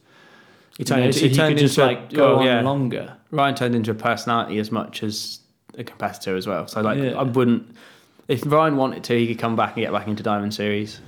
he 0.77 0.83
You 0.83 0.85
turned 0.85 1.01
know, 1.01 1.05
into, 1.07 1.19
so 1.19 1.23
he 1.25 1.29
he 1.31 1.35
turned 1.35 1.55
could 1.55 1.59
just 1.61 1.77
like 1.77 2.13
go 2.13 2.35
oh, 2.35 2.39
on 2.39 2.45
yeah. 2.45 2.61
longer. 2.61 3.17
Ryan 3.31 3.55
turned 3.55 3.75
into 3.75 3.91
a 3.91 3.95
personality 3.95 4.57
as 4.59 4.71
much 4.71 5.03
as 5.03 5.39
a 5.77 5.83
competitor 5.83 6.37
as 6.37 6.47
well. 6.47 6.67
So 6.67 6.79
like 6.81 6.97
Yeah. 6.99 7.19
I 7.19 7.23
wouldn't 7.23 7.75
if 8.29 8.45
Ryan 8.45 8.77
wanted 8.77 9.03
to, 9.05 9.17
he 9.17 9.27
could 9.27 9.39
come 9.39 9.57
back 9.57 9.75
and 9.75 9.83
get 9.83 9.91
back 9.91 10.07
into 10.07 10.23
Diamond 10.23 10.53
Series. 10.53 11.01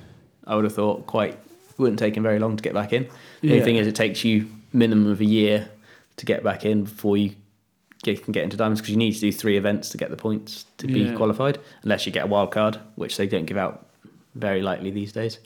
I 0.46 0.56
would 0.56 0.66
have 0.66 0.74
thought 0.76 1.06
quite 1.08 1.40
wouldn't 1.78 2.00
take 2.00 2.18
him 2.18 2.24
very 2.24 2.40
long 2.40 2.58
to 2.58 2.64
get 2.64 2.74
back 2.74 2.92
in. 2.92 3.08
The 3.42 3.52
only 3.54 3.64
thing 3.64 3.78
is, 3.78 3.88
it 3.88 3.96
takes 3.96 4.26
you 4.26 4.50
minimum 4.74 5.10
of 5.10 5.22
a 5.22 5.26
year 5.26 5.70
to 6.18 6.26
get 6.26 6.44
back 6.44 6.66
in 6.66 6.84
before 6.84 7.16
you 7.16 7.36
can 8.04 8.32
get 8.34 8.44
into 8.44 8.58
diamonds 8.58 8.82
because 8.82 8.92
you 8.92 8.98
need 8.98 9.14
to 9.14 9.20
do 9.20 9.32
three 9.32 9.58
events 9.58 9.90
to 9.90 9.98
get 9.98 10.10
the 10.10 10.18
points 10.18 10.66
to 10.78 10.88
be 10.88 11.02
Yeah. 11.02 11.16
qualified, 11.16 11.60
unless 11.84 12.06
you 12.06 12.12
get 12.12 12.24
a 12.26 12.28
wild 12.28 12.52
card, 12.52 12.78
which 12.96 13.18
they 13.18 13.28
don't 13.28 13.46
give 13.46 13.58
out 13.58 13.86
very 14.36 14.62
lightly 14.62 14.92
these 14.92 15.12
days. 15.12 15.40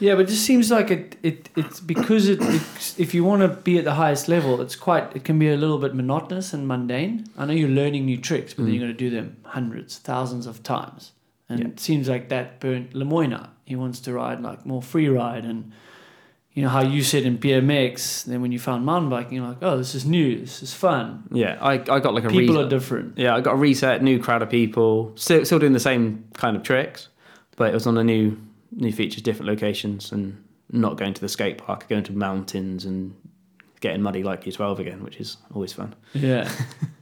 Yeah, 0.00 0.14
but 0.14 0.22
it 0.22 0.28
just 0.28 0.44
seems 0.44 0.70
like 0.70 0.90
it, 0.92 1.16
it 1.24 1.48
it's 1.56 1.80
because 1.80 2.28
it 2.28 2.38
it's, 2.40 2.98
if 3.00 3.14
you 3.14 3.24
want 3.24 3.42
to 3.42 3.48
be 3.48 3.78
at 3.78 3.84
the 3.84 3.94
highest 3.94 4.28
level, 4.28 4.60
it's 4.60 4.76
quite 4.76 5.14
it 5.16 5.24
can 5.24 5.38
be 5.40 5.48
a 5.50 5.56
little 5.56 5.78
bit 5.78 5.92
monotonous 5.94 6.52
and 6.54 6.68
mundane. 6.68 7.24
I 7.36 7.46
know 7.46 7.52
you're 7.52 7.68
learning 7.68 8.06
new 8.06 8.16
tricks, 8.16 8.54
but 8.54 8.62
then 8.64 8.70
Mm. 8.72 8.74
you're 8.76 8.84
going 8.86 8.96
to 8.96 9.04
do 9.04 9.10
them 9.10 9.36
hundreds, 9.42 9.98
thousands 9.98 10.46
of 10.46 10.62
times, 10.62 11.12
and 11.48 11.58
Yeah. 11.60 11.66
it 11.66 11.80
seems 11.80 12.08
like 12.08 12.28
that 12.28 12.60
burnt 12.60 12.94
Lemoine. 12.94 13.48
He 13.64 13.74
wants 13.74 13.98
to 14.00 14.12
ride 14.12 14.40
like 14.40 14.64
more 14.64 14.82
free 14.82 15.08
ride, 15.08 15.44
and 15.44 15.72
you 16.52 16.62
know 16.62 16.68
how 16.68 16.82
you 16.82 17.02
said 17.02 17.24
in 17.24 17.38
BMX. 17.38 18.24
Then 18.24 18.42
when 18.42 18.52
you 18.52 18.58
found 18.58 18.84
mountain 18.84 19.10
biking, 19.10 19.34
you're 19.34 19.46
like, 19.46 19.58
oh, 19.62 19.78
this 19.78 19.94
is 19.94 20.04
new, 20.04 20.40
this 20.40 20.62
is 20.62 20.74
fun. 20.74 21.24
Yeah, 21.30 21.58
I, 21.60 21.74
I 21.74 22.00
got 22.00 22.14
like 22.14 22.24
a 22.24 22.28
People 22.28 22.56
reset. 22.56 22.66
are 22.66 22.68
different. 22.68 23.18
yeah, 23.18 23.34
I 23.34 23.40
got 23.40 23.54
a 23.54 23.56
reset, 23.56 24.02
new 24.02 24.18
crowd 24.18 24.42
of 24.42 24.50
people, 24.50 25.12
still 25.16 25.44
still 25.44 25.58
doing 25.58 25.72
the 25.72 25.80
same 25.80 26.24
kind 26.34 26.56
of 26.56 26.62
tricks, 26.62 27.08
but 27.56 27.70
it 27.70 27.74
was 27.74 27.86
on 27.86 27.96
a 27.96 28.04
new 28.04 28.36
new 28.72 28.92
features, 28.92 29.22
different 29.22 29.48
locations, 29.48 30.12
and 30.12 30.42
not 30.70 30.96
going 30.96 31.14
to 31.14 31.20
the 31.20 31.28
skate 31.28 31.58
park, 31.58 31.88
going 31.88 32.04
to 32.04 32.12
mountains 32.12 32.84
and 32.84 33.14
getting 33.80 34.02
muddy 34.02 34.22
like 34.22 34.44
U12 34.44 34.78
again, 34.78 35.02
which 35.02 35.18
is 35.18 35.36
always 35.54 35.72
fun. 35.72 35.94
Yeah. 36.12 36.50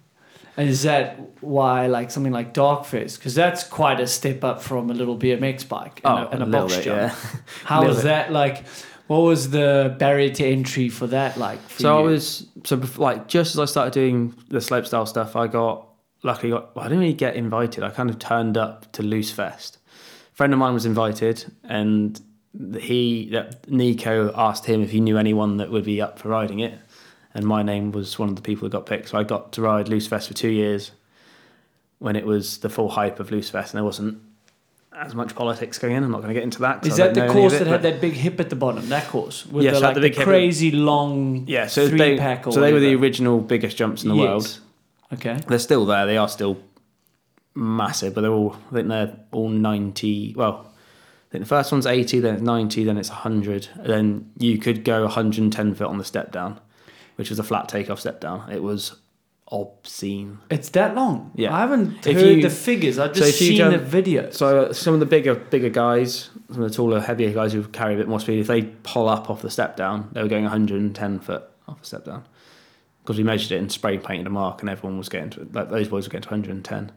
and 0.57 0.69
is 0.69 0.83
that 0.83 1.19
why, 1.41 1.87
like 1.87 2.11
something 2.11 2.33
like 2.33 2.55
Darkfest? 2.55 3.19
Because 3.19 3.35
that's 3.35 3.65
quite 3.65 4.01
a 4.01 4.07
step 4.07 4.45
up 4.45 4.63
from 4.63 4.91
a 4.91 4.95
little 4.95 5.17
BMX 5.17 5.69
bike 5.69 6.01
and, 6.05 6.19
oh, 6.19 6.23
a, 6.23 6.29
and 6.29 6.43
a, 6.43 6.47
little 6.47 6.63
box 6.63 6.77
bit, 6.77 6.85
jump. 6.85 6.99
yeah. 6.99 7.41
How 7.65 7.87
was 7.87 8.03
that 8.05 8.33
like? 8.33 8.65
What 9.07 9.19
was 9.19 9.51
the 9.51 9.95
barrier 9.99 10.31
to 10.31 10.45
entry 10.45 10.89
for 10.89 11.07
that 11.09 11.37
like? 11.37 11.61
For 11.61 11.83
So 11.83 11.99
I 11.99 12.03
was 12.03 12.47
so 12.65 12.81
like 12.97 13.29
just 13.29 13.55
as 13.55 13.61
I 13.61 13.65
started 13.65 13.93
doing 13.93 14.35
the 14.49 14.59
slopestyle 14.59 15.07
stuff, 15.07 15.37
I 15.37 15.47
got 15.47 15.89
luckily 16.23 16.51
got 16.51 16.75
well, 16.75 16.85
I 16.85 16.89
didn't 16.89 17.01
really 17.01 17.15
get 17.15 17.37
invited. 17.37 17.85
I 17.85 17.91
kind 17.91 18.11
of 18.11 18.19
turned 18.19 18.57
up 18.57 18.91
to 18.93 19.03
Loose 19.03 19.31
Fest. 19.31 19.79
A 20.33 20.37
friend 20.37 20.53
of 20.53 20.59
mine 20.59 20.75
was 20.75 20.87
invited, 20.87 21.45
and 21.65 22.21
he 22.81 23.29
that 23.31 23.71
Nico 23.71 24.33
asked 24.37 24.67
him 24.67 24.83
if 24.83 24.91
he 24.91 25.01
knew 25.01 25.19
anyone 25.19 25.59
that 25.59 25.71
would 25.71 25.85
be 25.85 26.01
up 26.01 26.19
for 26.19 26.29
riding 26.29 26.61
it, 26.61 26.79
and 27.33 27.45
my 27.45 27.63
name 27.63 27.93
was 27.93 28.19
one 28.19 28.29
of 28.29 28.37
the 28.37 28.43
people 28.43 28.69
that 28.69 28.73
got 28.73 28.87
picked. 28.87 29.11
So 29.11 29.19
I 29.19 29.23
got 29.23 29.53
to 29.53 29.63
ride 29.63 29.89
Loose 29.89 30.09
Fest 30.09 30.29
for 30.29 30.35
two 30.35 30.51
years 30.51 30.91
when 31.99 32.17
it 32.17 32.27
was 32.27 32.59
the 32.59 32.69
full 32.69 32.91
hype 32.91 33.21
of 33.21 33.31
Loose 33.31 33.51
Fest, 33.51 33.73
and 33.73 33.79
there 33.79 33.85
wasn't 33.85 34.21
as 34.97 35.15
much 35.15 35.35
politics 35.35 35.79
going 35.79 35.95
in. 35.95 36.03
I'm 36.03 36.11
not 36.11 36.23
going 36.23 36.29
to 36.29 36.35
get 36.35 36.43
into 36.43 36.61
that. 36.61 36.87
Is 36.87 36.97
that 36.97 37.15
the 37.15 37.29
course 37.29 37.53
it, 37.53 37.61
that 37.61 37.67
had 37.67 37.83
that 37.83 38.01
big 38.01 38.15
hip 38.15 38.41
at 38.41 38.49
the 38.51 38.57
bottom? 38.57 38.89
That 38.89 39.07
course 39.09 39.47
with 39.47 39.65
Yes, 39.65 39.75
the, 39.75 39.81
like 39.81 39.95
the 39.95 40.01
big 40.01 40.17
crazy 40.17 40.71
long 40.71 41.45
Yeah, 41.47 41.67
so 41.67 41.89
three 41.89 41.99
they 41.99 42.17
pack 42.17 42.45
so 42.45 42.61
they 42.61 42.73
were 42.73 42.81
the 42.81 42.95
original 42.95 43.41
biggest 43.41 43.77
jumps 43.77 44.03
in 44.03 44.09
the 44.09 44.17
world. 44.17 44.61
Okay. 45.13 45.39
They're 45.47 45.59
still 45.59 45.87
there. 45.87 46.07
They 46.07 46.17
are 46.17 46.29
still 46.29 46.59
massive, 47.55 48.15
but 48.15 48.23
they're 48.23 48.33
all. 48.33 48.57
I 48.71 48.75
think 48.75 48.89
they're 48.89 49.17
all 49.33 49.49
ninety. 49.49 50.35
Well, 50.37 50.67
I 50.67 51.33
think 51.33 51.45
the 51.45 51.49
first 51.49 51.71
one's 51.71 51.87
eighty, 51.87 52.19
then 52.19 52.35
it's 52.35 52.43
ninety, 52.43 52.83
then 52.85 52.97
it's 52.99 53.09
hundred. 53.09 53.69
Then 53.77 54.33
you 54.39 54.59
could 54.59 54.85
go 54.85 55.03
one 55.03 55.13
hundred 55.13 55.43
and 55.43 55.53
ten 55.53 55.75
foot 55.75 55.87
on 55.87 55.99
the 55.99 56.05
step 56.05 56.33
down, 56.33 56.59
which 57.17 57.31
was 57.31 57.39
a 57.39 57.45
flat 57.45 57.69
takeoff 57.69 58.01
step 58.01 58.21
down. 58.21 58.51
It 58.51 58.63
was 58.63 58.97
obscene. 59.53 60.39
It's 60.51 60.69
that 60.71 60.95
long. 60.95 61.31
Yeah. 61.35 61.55
I 61.55 61.61
haven't 61.61 62.07
If 62.07 62.17
heard 62.17 62.37
you- 62.37 62.43
the 62.43 62.51
figures. 62.51 62.99
I've 62.99 63.13
just 63.13 63.41
you 63.41 63.49
seen 63.49 63.57
jump- 63.59 63.89
the 63.91 64.03
videos. 64.03 64.35
So 64.35 64.67
uh, 64.67 64.73
some 64.73 64.95
of 64.95 65.01
the 65.01 65.07
bigger 65.07 65.35
bigger 65.35 65.69
guys, 65.71 66.31
some 66.53 66.63
of 66.63 66.69
the 66.71 66.75
taller, 66.75 67.01
heavier 67.01 67.33
guys 67.33 67.53
who 67.53 67.63
carry 67.69 67.95
a 67.95 67.97
bit 67.97 68.09
more 68.09 68.21
speed, 68.21 68.41
if 68.41 68.47
they 68.49 68.63
pull 68.63 69.09
up 69.09 69.31
off 69.31 69.43
the 69.43 69.51
step 69.51 69.77
down, 69.77 70.09
they 70.13 70.23
were 70.23 70.29
going 70.29 70.43
one 70.45 70.51
hundred 70.53 70.81
and 70.81 70.95
ten 70.95 71.19
foot 71.21 71.45
off 71.69 71.81
the 71.81 71.87
step 71.87 72.05
down. 72.05 72.25
Because 73.03 73.19
we 73.19 73.25
measured 73.25 73.53
it 73.53 73.59
and 73.59 73.71
spray 73.71 73.99
painted 73.99 74.27
a 74.27 74.31
mark, 74.31 74.63
and 74.63 74.69
everyone 74.71 74.99
was 74.99 75.09
getting 75.09 75.31
to 75.31 75.49
like 75.53 75.71
those 75.71 75.89
boys 75.89 76.07
were 76.07 76.11
getting 76.11 76.23
to 76.23 76.29
110. 76.31 76.91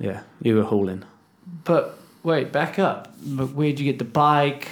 Yeah, 0.00 0.22
you 0.42 0.56
were 0.56 0.64
hauling. 0.64 1.04
But 1.64 1.96
wait, 2.24 2.50
back 2.50 2.80
up. 2.80 3.14
But 3.24 3.52
where 3.52 3.68
did 3.68 3.78
you 3.78 3.84
get 3.86 3.98
the 4.00 4.04
bike? 4.04 4.68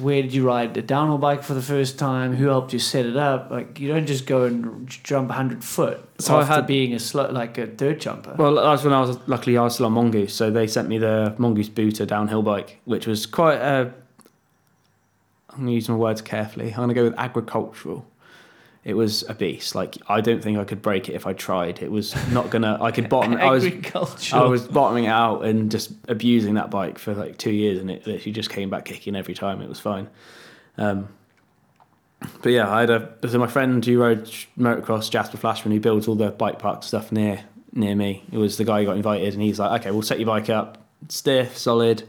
Where 0.00 0.20
did 0.22 0.34
you 0.34 0.46
ride 0.46 0.74
the 0.74 0.82
downhill 0.82 1.18
bike 1.18 1.42
for 1.42 1.54
the 1.54 1.62
first 1.62 1.98
time? 1.98 2.34
Who 2.36 2.46
helped 2.46 2.72
you 2.72 2.78
set 2.78 3.06
it 3.06 3.16
up? 3.16 3.50
Like 3.50 3.80
you 3.80 3.88
don't 3.88 4.06
just 4.06 4.26
go 4.26 4.44
and 4.44 4.86
jump 4.88 5.30
hundred 5.30 5.64
foot 5.64 6.06
So 6.18 6.36
I 6.38 6.44
had- 6.44 6.66
being 6.66 6.92
a 6.94 6.98
slow, 6.98 7.30
like 7.30 7.56
a 7.58 7.66
third 7.66 8.00
jumper. 8.00 8.34
Well, 8.38 8.56
that 8.56 8.64
was 8.64 8.84
when 8.84 8.92
I 8.92 9.00
was 9.00 9.18
luckily 9.26 9.56
I 9.56 9.62
was 9.62 9.74
still 9.74 9.86
on 9.86 9.92
Mongoose, 9.92 10.34
so 10.34 10.50
they 10.50 10.66
sent 10.66 10.88
me 10.88 10.98
the 10.98 11.34
Mongoose 11.38 11.70
Boot'r 11.70 12.06
downhill 12.06 12.42
bike, 12.42 12.80
which 12.84 13.06
was 13.06 13.24
quite 13.26 13.56
a. 13.60 13.92
I'm 15.50 15.64
going 15.64 15.66
to 15.68 15.72
use 15.72 15.88
my 15.88 15.96
words 15.96 16.20
carefully. 16.22 16.68
I'm 16.70 16.76
going 16.76 16.88
to 16.90 16.94
go 16.94 17.04
with 17.04 17.14
agricultural. 17.18 18.06
It 18.84 18.94
was 18.94 19.22
a 19.28 19.34
beast. 19.34 19.74
Like 19.74 19.96
I 20.08 20.20
don't 20.20 20.42
think 20.42 20.58
I 20.58 20.64
could 20.64 20.80
break 20.80 21.08
it 21.08 21.14
if 21.14 21.26
I 21.26 21.32
tried. 21.32 21.82
It 21.82 21.90
was 21.90 22.14
not 22.30 22.50
gonna. 22.50 22.78
I 22.80 22.90
could 22.90 23.08
bottom. 23.10 23.34
I 23.34 23.50
was. 23.50 23.66
I 24.32 24.44
was 24.44 24.66
bottoming 24.66 25.04
it 25.04 25.08
out 25.08 25.44
and 25.44 25.70
just 25.70 25.92
abusing 26.08 26.54
that 26.54 26.70
bike 26.70 26.98
for 26.98 27.14
like 27.14 27.38
two 27.38 27.50
years, 27.52 27.80
and 27.80 27.90
it 27.90 28.06
literally 28.06 28.32
just 28.32 28.50
came 28.50 28.70
back 28.70 28.84
kicking 28.84 29.14
every 29.16 29.34
time. 29.34 29.60
It 29.60 29.68
was 29.68 29.80
fine. 29.80 30.08
Um, 30.78 31.08
but 32.42 32.50
yeah, 32.52 32.72
I 32.72 32.80
had 32.80 32.90
a 32.90 33.10
so 33.28 33.38
my 33.38 33.46
friend 33.46 33.84
who 33.84 33.98
rode 33.98 34.24
motocross, 34.58 35.10
Jasper 35.10 35.36
Flashman, 35.36 35.72
who 35.72 35.80
builds 35.80 36.08
all 36.08 36.14
the 36.14 36.30
bike 36.30 36.58
park 36.58 36.82
stuff 36.82 37.12
near 37.12 37.44
near 37.72 37.94
me. 37.94 38.24
It 38.32 38.38
was 38.38 38.56
the 38.56 38.64
guy 38.64 38.80
who 38.80 38.86
got 38.86 38.96
invited, 38.96 39.34
and 39.34 39.42
he's 39.42 39.58
like, 39.58 39.80
"Okay, 39.80 39.90
we'll 39.90 40.02
set 40.02 40.18
your 40.18 40.26
bike 40.26 40.50
up, 40.50 40.78
stiff, 41.08 41.56
solid." 41.56 42.08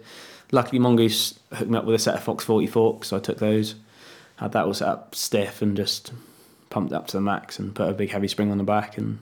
Luckily, 0.52 0.80
Mongoose 0.80 1.40
hooked 1.54 1.70
me 1.70 1.78
up 1.78 1.86
with 1.86 1.96
a 1.96 2.00
set 2.00 2.16
of 2.16 2.24
Fox 2.24 2.44
Forty 2.44 2.68
forks, 2.68 3.10
so 3.10 3.18
I 3.18 3.20
took 3.20 3.38
those. 3.38 3.76
Had 4.38 4.54
that 4.54 4.66
all 4.66 4.74
set 4.74 4.88
up 4.88 5.14
stiff 5.14 5.62
and 5.62 5.76
just 5.76 6.12
pumped 6.70 6.92
it 6.92 6.96
up 6.96 7.08
to 7.08 7.18
the 7.18 7.22
max 7.22 7.60
and 7.60 7.74
put 7.74 7.90
a 7.90 7.94
big 7.94 8.10
heavy 8.12 8.28
spring 8.28 8.52
on 8.52 8.58
the 8.58 8.64
back 8.64 8.98
and 8.98 9.20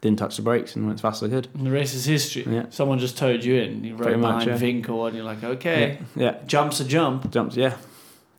didn't 0.00 0.18
touch 0.18 0.36
the 0.36 0.42
brakes 0.42 0.74
and 0.74 0.84
went 0.86 0.96
as 0.96 1.00
fast 1.00 1.22
as 1.22 1.30
I 1.30 1.34
could. 1.34 1.48
And 1.54 1.66
the 1.66 1.70
rest 1.70 1.94
is 1.94 2.04
history. 2.04 2.44
Yeah. 2.48 2.66
Someone 2.70 2.98
just 2.98 3.16
towed 3.16 3.44
you 3.44 3.54
in. 3.54 3.84
You 3.84 3.94
rode 3.96 4.20
behind 4.20 4.48
yeah. 4.48 4.58
Vink 4.58 4.88
or 4.88 5.06
and 5.08 5.16
you're 5.16 5.24
like, 5.24 5.42
okay, 5.44 5.98
Yeah, 6.16 6.22
yeah. 6.24 6.38
jump's 6.46 6.80
a 6.80 6.84
jump. 6.84 7.30
jumps. 7.30 7.56
Yeah, 7.56 7.76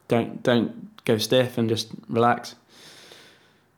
don't 0.08 0.44
don't 0.44 1.04
go 1.06 1.18
stiff 1.18 1.58
and 1.58 1.70
just 1.70 1.90
relax. 2.10 2.56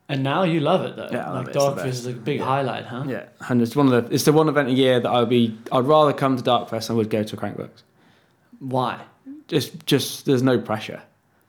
And 0.07 0.21
now 0.23 0.43
you 0.43 0.59
love 0.59 0.81
it 0.85 0.95
though. 0.95 1.09
Yeah, 1.11 1.29
I 1.29 1.33
like 1.39 1.47
it. 1.47 1.55
It's 1.55 1.65
the 1.65 1.71
Darkfest 1.71 1.87
is 1.87 2.05
a 2.05 2.13
big 2.13 2.39
Yeah. 2.39 2.45
highlight, 2.45 2.85
huh? 2.85 3.05
Yeah, 3.07 3.25
and 3.49 3.61
it's 3.61 3.75
one 3.75 3.91
of 3.91 4.07
the 4.09 4.13
it's 4.13 4.23
the 4.25 4.33
one 4.33 4.49
event 4.49 4.69
a 4.69 4.73
year 4.73 4.99
that 4.99 5.09
I'd 5.09 5.29
be 5.29 5.57
I'd 5.71 5.85
rather 5.85 6.13
come 6.13 6.37
to 6.37 6.43
Darkfest 6.43 6.87
than 6.87 6.95
I 6.95 6.97
would 6.97 7.09
go 7.09 7.23
to 7.23 7.37
Crankworx. 7.37 7.83
Why? 8.59 9.01
Just 9.47 9.85
just 9.85 10.25
there's 10.25 10.43
no 10.43 10.59
pressure. 10.59 11.01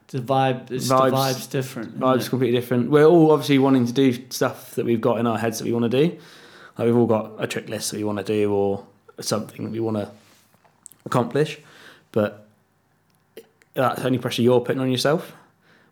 The 0.08 0.18
vibe, 0.20 0.70
it's 0.70 0.88
Vibes- 0.88 1.10
the 1.10 1.16
vibe's 1.16 1.46
different. 1.48 1.98
Vibes 1.98 2.28
completely 2.28 2.58
different. 2.58 2.90
We're 2.90 3.04
all 3.06 3.32
obviously 3.32 3.58
wanting 3.58 3.86
to 3.86 3.92
do 3.92 4.12
stuff 4.30 4.74
that 4.76 4.84
we've 4.86 5.00
got 5.00 5.18
in 5.18 5.26
our 5.26 5.36
heads 5.38 5.58
that 5.58 5.64
we 5.64 5.72
want 5.72 5.90
to 5.90 6.08
do. 6.08 6.16
Like 6.78 6.86
we've 6.86 6.96
all 6.96 7.06
got 7.06 7.32
a 7.38 7.46
trick 7.46 7.68
list 7.68 7.90
that 7.90 7.96
we 7.96 8.04
want 8.04 8.18
to 8.18 8.24
do 8.24 8.52
or 8.52 8.86
something 9.20 9.64
that 9.64 9.70
we 9.72 9.80
want 9.80 9.96
to 9.96 10.10
accomplish, 11.04 11.58
but 12.12 12.46
that's 13.74 14.02
only 14.04 14.18
pressure 14.18 14.42
you're 14.42 14.60
putting 14.60 14.80
on 14.80 14.90
yourself. 14.90 15.32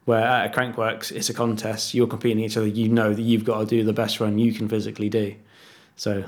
Where 0.04 0.20
at 0.22 0.54
a 0.54 0.58
Crankworx, 0.60 1.10
it's 1.12 1.30
a 1.30 1.34
contest. 1.34 1.94
You're 1.94 2.06
competing 2.06 2.40
each 2.44 2.56
other. 2.58 2.66
You 2.66 2.90
know 2.90 3.14
that 3.14 3.22
you've 3.22 3.44
got 3.44 3.60
to 3.60 3.66
do 3.66 3.82
the 3.84 3.94
best 3.94 4.20
run 4.20 4.38
you 4.38 4.52
can 4.52 4.68
physically 4.68 5.08
do. 5.08 5.34
So 5.96 6.24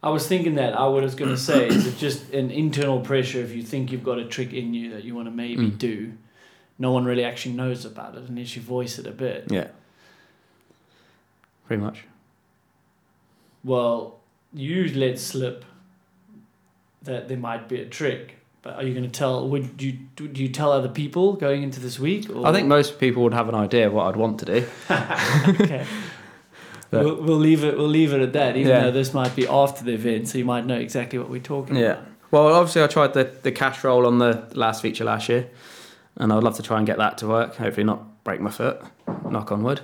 I 0.00 0.10
was 0.10 0.28
thinking 0.28 0.54
that 0.54 0.78
I 0.78 0.86
was 0.86 1.16
going 1.16 1.32
to 1.32 1.36
say, 1.36 1.66
is 1.66 1.86
it 1.88 1.98
just 1.98 2.30
an 2.32 2.52
internal 2.52 3.00
pressure 3.00 3.40
if 3.40 3.52
you 3.52 3.64
think 3.64 3.90
you've 3.90 4.04
got 4.04 4.18
a 4.20 4.24
trick 4.24 4.52
in 4.52 4.72
you 4.74 4.92
that 4.94 5.02
you 5.02 5.14
want 5.16 5.26
to 5.26 5.32
maybe 5.32 5.66
Mm. 5.70 5.78
do? 5.78 6.12
No 6.78 6.92
one 6.92 7.04
really 7.04 7.24
actually 7.24 7.54
knows 7.54 7.84
about 7.84 8.14
it 8.14 8.24
unless 8.28 8.54
you 8.54 8.62
voice 8.62 8.98
it 8.98 9.06
a 9.06 9.10
bit. 9.12 9.46
yeah, 9.50 9.68
pretty 11.66 11.82
much. 11.82 12.04
Well, 13.64 14.20
you 14.52 14.88
let 14.94 15.18
slip 15.18 15.64
that 17.02 17.28
there 17.28 17.36
might 17.36 17.68
be 17.68 17.80
a 17.80 17.86
trick, 17.86 18.38
but 18.62 18.74
are 18.76 18.82
you 18.84 18.92
going 18.94 19.04
to 19.10 19.10
tell? 19.10 19.48
Would 19.48 19.80
you 19.82 19.92
do 20.16 20.28
you 20.42 20.48
tell 20.48 20.72
other 20.72 20.88
people 20.88 21.34
going 21.34 21.62
into 21.62 21.80
this 21.80 21.98
week? 21.98 22.30
Or? 22.30 22.46
I 22.46 22.52
think 22.52 22.68
most 22.68 22.98
people 23.00 23.22
would 23.24 23.34
have 23.34 23.48
an 23.48 23.54
idea 23.54 23.86
of 23.88 23.92
what 23.92 24.06
I'd 24.06 24.16
want 24.16 24.38
to 24.40 24.44
do. 24.46 24.66
okay. 24.90 25.84
We'll, 26.90 27.16
we'll 27.16 27.36
leave 27.36 27.64
it. 27.64 27.76
We'll 27.76 27.86
leave 27.86 28.14
it 28.14 28.22
at 28.22 28.32
that. 28.32 28.56
Even 28.56 28.70
Yeah. 28.70 28.84
though 28.84 28.92
this 28.92 29.12
might 29.12 29.36
be 29.36 29.46
after 29.46 29.84
the 29.84 29.92
event, 29.92 30.26
so 30.26 30.38
you 30.38 30.46
might 30.46 30.64
know 30.64 30.78
exactly 30.78 31.18
what 31.18 31.28
we're 31.28 31.38
talking 31.38 31.76
Yeah. 31.76 31.84
about. 31.84 32.04
Well, 32.30 32.46
obviously, 32.54 32.82
I 32.82 32.86
tried 32.86 33.12
the, 33.12 33.24
the 33.42 33.52
cash 33.52 33.84
roll 33.84 34.06
on 34.06 34.16
the 34.16 34.44
last 34.54 34.80
feature 34.80 35.04
last 35.04 35.28
year, 35.28 35.50
and 36.18 36.32
I'd 36.32 36.42
love 36.42 36.56
to 36.56 36.62
try 36.62 36.78
and 36.78 36.86
get 36.86 36.98
that 36.98 37.18
to 37.18 37.26
work. 37.28 37.56
Hopefully, 37.56 37.84
not 37.84 38.24
break 38.24 38.40
my 38.40 38.50
foot. 38.50 38.82
Knock 39.30 39.50
on 39.52 39.62
wood. 39.62 39.80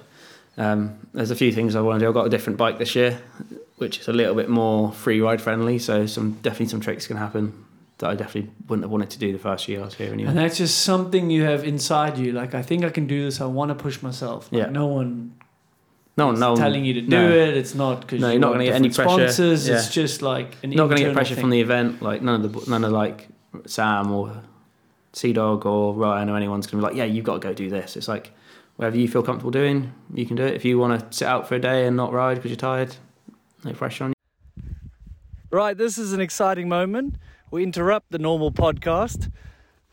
Um, 0.56 0.98
there's 1.12 1.30
a 1.30 1.36
few 1.36 1.52
things 1.52 1.74
I 1.74 1.80
want 1.80 1.98
to 2.00 2.04
do. 2.04 2.08
I've 2.08 2.14
got 2.14 2.26
a 2.26 2.30
different 2.30 2.58
bike 2.58 2.78
this 2.78 2.94
year, 2.94 3.20
which 3.76 4.00
is 4.00 4.08
a 4.08 4.12
little 4.12 4.34
bit 4.34 4.48
more 4.48 4.92
free 4.92 5.20
ride 5.20 5.40
friendly. 5.40 5.78
So 5.78 6.06
some 6.06 6.32
definitely 6.42 6.66
some 6.66 6.80
tricks 6.80 7.06
can 7.06 7.16
happen 7.16 7.64
that 7.98 8.10
I 8.10 8.14
definitely 8.14 8.50
wouldn't 8.68 8.84
have 8.84 8.90
wanted 8.90 9.10
to 9.10 9.18
do 9.18 9.32
the 9.32 9.38
first 9.38 9.68
year 9.68 9.80
I 9.80 9.84
was 9.84 9.94
here 9.94 10.12
And 10.12 10.36
that's 10.36 10.58
just 10.58 10.80
something 10.80 11.30
you 11.30 11.44
have 11.44 11.64
inside 11.64 12.18
you. 12.18 12.32
Like 12.32 12.54
I 12.54 12.62
think 12.62 12.84
I 12.84 12.90
can 12.90 13.06
do 13.06 13.24
this. 13.24 13.40
I 13.40 13.46
want 13.46 13.70
to 13.70 13.74
push 13.74 14.02
myself. 14.02 14.50
Like, 14.52 14.64
Yeah. 14.64 14.70
No 14.70 14.86
one 14.86 15.34
No, 16.16 16.32
no, 16.32 16.56
telling 16.56 16.84
you 16.84 16.94
to 16.94 17.00
do 17.02 17.08
no. 17.08 17.28
it. 17.30 17.56
It's 17.56 17.74
not 17.74 18.00
because 18.02 18.20
No, 18.20 18.28
you 18.28 18.32
you're 18.34 18.40
not 18.40 18.52
gonna 18.52 18.64
get 18.64 18.74
any 18.74 18.90
pressure. 18.90 19.28
Sponsors. 19.28 19.68
Yeah. 19.68 19.76
It's 19.76 19.90
just 19.90 20.22
like 20.22 20.56
an 20.62 20.70
not 20.70 20.86
going 20.86 20.98
to 20.98 21.04
get 21.04 21.14
pressure 21.14 21.34
thing. 21.34 21.42
from 21.42 21.50
the 21.50 21.60
event. 21.60 22.02
Like 22.02 22.22
none 22.22 22.44
of 22.44 22.52
the 22.52 22.70
none 22.70 22.84
of 22.84 22.92
like 22.92 23.28
Sam 23.66 24.10
or 24.12 24.42
Sea 25.14 25.32
Dog 25.32 25.64
or 25.64 25.94
Ryan 25.94 26.28
or 26.28 26.36
anyone's 26.36 26.66
going 26.66 26.82
to 26.82 26.86
be 26.86 26.90
like, 26.90 26.98
yeah, 26.98 27.04
you've 27.04 27.24
got 27.24 27.34
to 27.34 27.40
go 27.40 27.54
do 27.54 27.70
this. 27.70 27.96
It's 27.96 28.08
like 28.08 28.32
whatever 28.76 28.96
you 28.96 29.08
feel 29.08 29.22
comfortable 29.22 29.50
doing, 29.50 29.92
you 30.12 30.26
can 30.26 30.36
do 30.36 30.44
it. 30.44 30.54
If 30.54 30.64
you 30.64 30.78
want 30.78 30.98
to 30.98 31.16
sit 31.16 31.28
out 31.28 31.48
for 31.48 31.54
a 31.54 31.60
day 31.60 31.86
and 31.86 31.96
not 31.96 32.12
ride 32.12 32.34
because 32.36 32.50
you're 32.50 32.56
tired, 32.56 32.96
no 33.64 33.72
pressure 33.72 34.04
on 34.04 34.10
you. 34.10 34.14
Right, 35.50 35.76
this 35.76 35.98
is 35.98 36.12
an 36.12 36.20
exciting 36.20 36.68
moment. 36.68 37.14
We 37.50 37.62
interrupt 37.62 38.10
the 38.10 38.18
normal 38.18 38.50
podcast 38.50 39.30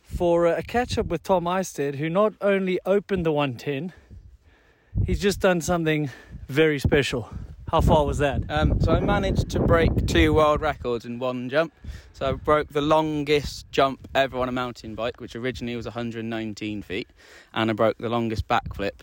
for 0.02 0.48
a 0.48 0.64
catch 0.64 0.98
up 0.98 1.06
with 1.06 1.24
Tom 1.24 1.46
Isted, 1.46 1.96
who 1.96 2.10
not 2.10 2.34
only 2.42 2.80
opened 2.86 3.26
the 3.26 3.32
110, 3.32 3.94
he's 5.06 5.20
just 5.20 5.40
done 5.40 5.62
something 5.62 6.10
very 6.48 6.80
special. 6.80 7.30
How 7.72 7.80
far 7.80 8.06
was 8.06 8.18
that? 8.18 8.44
Um, 8.50 8.82
so 8.82 8.92
I 8.92 9.00
managed 9.00 9.50
to 9.52 9.60
break 9.62 10.06
two 10.06 10.34
world 10.34 10.60
records 10.60 11.06
in 11.06 11.20
one 11.20 11.48
jump. 11.48 11.74
So 12.12 12.28
I 12.28 12.34
broke 12.34 12.68
the 12.68 12.82
longest 12.82 13.66
jump 13.72 14.10
ever 14.14 14.40
on 14.40 14.50
a 14.50 14.52
mountain 14.52 14.94
bike, 14.94 15.22
which 15.22 15.38
originally 15.38 15.78
was 15.78 15.86
119 15.86 16.82
feet, 16.82 17.08
and 17.54 17.70
I 17.70 17.74
broke 17.74 17.98
the 17.98 18.10
longest 18.10 18.46
backflip 18.50 19.00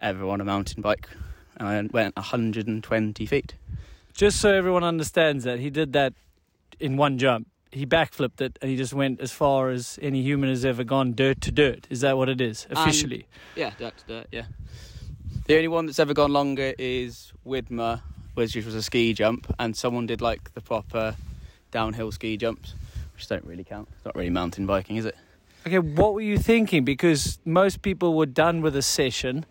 ever 0.00 0.24
on 0.28 0.40
a 0.40 0.46
mountain 0.46 0.80
bike, 0.80 1.10
and 1.58 1.68
I 1.68 1.74
went 1.92 2.16
120 2.16 3.26
feet. 3.26 3.54
Just 4.14 4.40
so 4.40 4.50
everyone 4.50 4.82
understands 4.82 5.44
that, 5.44 5.58
he 5.58 5.68
did 5.68 5.92
that 5.92 6.14
in 6.80 6.96
one 6.96 7.18
jump. 7.18 7.48
He 7.70 7.84
backflipped 7.84 8.40
it 8.40 8.58
and 8.62 8.70
he 8.70 8.78
just 8.78 8.94
went 8.94 9.20
as 9.20 9.30
far 9.30 9.68
as 9.68 9.98
any 10.00 10.22
human 10.22 10.48
has 10.48 10.64
ever 10.64 10.84
gone 10.84 11.12
dirt 11.12 11.42
to 11.42 11.52
dirt. 11.52 11.86
Is 11.90 12.00
that 12.00 12.16
what 12.16 12.30
it 12.30 12.40
is, 12.40 12.66
officially? 12.70 13.26
Yeah, 13.54 13.72
dirt 13.78 13.98
to 13.98 14.06
dirt. 14.06 14.26
Yeah. 14.32 14.44
The 15.46 15.54
only 15.54 15.68
one 15.68 15.86
that's 15.86 16.00
ever 16.00 16.12
gone 16.12 16.32
longer 16.32 16.74
is 16.76 17.32
Widmer, 17.46 18.00
which 18.34 18.56
was 18.56 18.74
a 18.74 18.82
ski 18.82 19.12
jump, 19.12 19.46
and 19.60 19.76
someone 19.76 20.04
did 20.04 20.20
like 20.20 20.52
the 20.54 20.60
proper 20.60 21.14
downhill 21.70 22.10
ski 22.10 22.36
jumps, 22.36 22.74
which 23.14 23.28
don't 23.28 23.44
really 23.44 23.62
count. 23.62 23.86
It's 23.94 24.04
not 24.04 24.16
really 24.16 24.30
mountain 24.30 24.66
biking, 24.66 24.96
is 24.96 25.04
it? 25.04 25.14
Okay, 25.64 25.78
what 25.78 26.14
were 26.14 26.20
you 26.20 26.36
thinking? 26.36 26.84
Because 26.84 27.38
most 27.44 27.82
people 27.82 28.14
were 28.14 28.26
done 28.26 28.60
with 28.60 28.74
a 28.74 28.82
session 28.82 29.46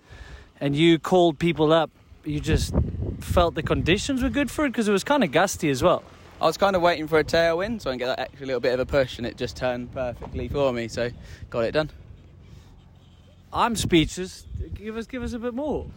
and 0.60 0.76
you 0.76 1.00
called 1.00 1.40
people 1.40 1.72
up. 1.72 1.92
You 2.26 2.42
just 2.42 2.74
felt 3.22 3.56
the 3.56 3.64
conditions 3.64 4.22
were 4.22 4.30
good 4.30 4.52
for 4.52 4.66
it 4.66 4.72
because 4.72 4.90
it 4.90 4.92
was 4.92 5.06
kind 5.06 5.24
of 5.24 5.32
gusty 5.32 5.70
as 5.70 5.82
well. 5.82 6.04
I 6.42 6.46
was 6.46 6.58
kind 6.58 6.76
of 6.76 6.82
waiting 6.82 7.08
for 7.08 7.20
a 7.20 7.24
tailwind 7.24 7.82
so 7.82 7.90
I 7.90 7.94
can 7.94 8.00
get 8.00 8.08
that 8.08 8.20
extra 8.20 8.46
little 8.46 8.60
bit 8.60 8.74
of 8.74 8.82
a 8.82 8.86
push, 8.86 9.18
and 9.18 9.26
it 9.26 9.38
just 9.38 9.56
turned 9.56 9.94
perfectly 9.94 10.50
for 10.50 10.74
me. 10.74 10.90
So 10.90 11.10
got 11.50 11.64
it 11.64 11.72
done. 11.72 11.90
I'm 13.56 13.76
speechless. 13.78 14.46
Give 14.74 14.98
us, 14.98 15.08
give 15.08 15.24
us 15.24 15.32
a 15.32 15.40
bit 15.40 15.54
more. 15.54 15.88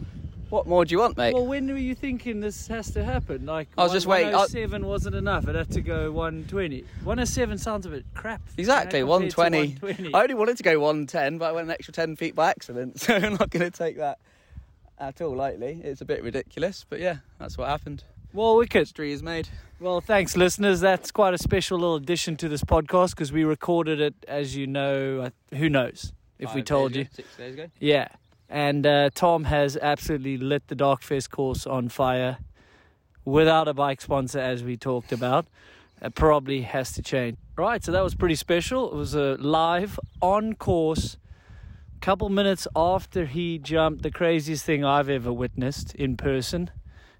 What 0.49 0.65
more 0.65 0.85
do 0.85 0.93
you 0.93 0.99
want, 0.99 1.17
mate? 1.17 1.33
Well, 1.33 1.45
when 1.45 1.67
were 1.67 1.77
you 1.77 1.93
thinking 1.93 2.39
this 2.39 2.67
has 2.67 2.89
to 2.91 3.03
happen? 3.03 3.45
Like, 3.45 3.67
I 3.77 3.83
was 3.83 3.91
just 3.91 4.07
waiting- 4.07 4.29
I- 4.33 4.37
107 4.47 4.85
wasn't 4.87 5.15
enough. 5.15 5.45
It 5.47 5.55
had 5.55 5.69
to 5.71 5.81
go 5.81 6.09
120. 6.11 6.85
107 7.03 7.57
sounds 7.57 7.85
a 7.85 7.89
bit 7.89 8.05
crap. 8.15 8.41
exactly, 8.57 8.99
you 8.99 9.05
know, 9.05 9.11
120. 9.11 9.57
120. 9.81 10.13
I 10.13 10.21
only 10.21 10.33
wanted 10.35 10.55
to 10.57 10.63
go 10.63 10.79
110, 10.79 11.37
but 11.37 11.49
I 11.49 11.51
went 11.51 11.65
an 11.65 11.71
extra 11.71 11.93
10 11.93 12.15
feet 12.15 12.33
by 12.33 12.49
accident, 12.49 12.99
so 13.01 13.13
I'm 13.15 13.33
not 13.33 13.49
going 13.49 13.69
to 13.69 13.77
take 13.77 13.97
that 13.97 14.19
at 14.97 15.21
all 15.21 15.35
lightly. 15.35 15.81
It's 15.83 15.99
a 16.01 16.05
bit 16.05 16.23
ridiculous, 16.23 16.85
but 16.89 16.99
yeah, 17.01 17.17
that's 17.39 17.57
what 17.57 17.67
happened. 17.67 18.05
Well, 18.31 18.55
wicked. 18.55 18.79
History 18.79 19.11
is 19.11 19.21
made. 19.21 19.49
Well, 19.79 20.01
thanks, 20.01 20.37
listeners. 20.37 20.79
That's 20.79 21.11
quite 21.11 21.33
a 21.33 21.37
special 21.37 21.77
little 21.79 21.95
addition 21.95 22.37
to 22.37 22.47
this 22.47 22.63
podcast 22.63 23.11
because 23.11 23.31
we 23.33 23.43
recorded 23.43 23.99
it, 23.99 24.15
as 24.27 24.55
you 24.55 24.65
know. 24.65 25.29
Who 25.55 25.69
knows 25.69 26.13
if 26.39 26.53
we 26.55 26.63
told 26.63 26.95
you? 26.95 27.01
ago, 27.01 27.09
Six 27.13 27.37
days 27.37 27.53
ago. 27.53 27.67
Yeah. 27.79 28.07
And 28.49 28.85
uh, 28.85 29.11
Tom 29.13 29.43
has 29.43 29.77
absolutely 29.77 30.37
lit 30.37 30.67
the 30.67 30.75
dark 30.75 31.01
Darkfest 31.01 31.29
course 31.29 31.67
on 31.67 31.89
fire 31.89 32.39
without 33.25 33.67
a 33.67 33.73
bike 33.73 34.01
sponsor, 34.01 34.39
as 34.39 34.63
we 34.63 34.75
talked 34.75 35.11
about. 35.11 35.45
It 36.01 36.15
probably 36.15 36.61
has 36.61 36.91
to 36.93 37.01
change. 37.01 37.37
Right, 37.55 37.83
so 37.83 37.91
that 37.91 38.03
was 38.03 38.15
pretty 38.15 38.35
special. 38.35 38.91
It 38.91 38.95
was 38.95 39.13
a 39.13 39.35
live 39.35 39.99
on 40.21 40.53
course, 40.53 41.17
couple 41.99 42.29
minutes 42.29 42.67
after 42.75 43.25
he 43.25 43.59
jumped, 43.59 44.01
the 44.01 44.11
craziest 44.11 44.65
thing 44.65 44.85
I've 44.85 45.09
ever 45.09 45.33
witnessed 45.33 45.93
in 45.95 46.15
person. 46.15 46.71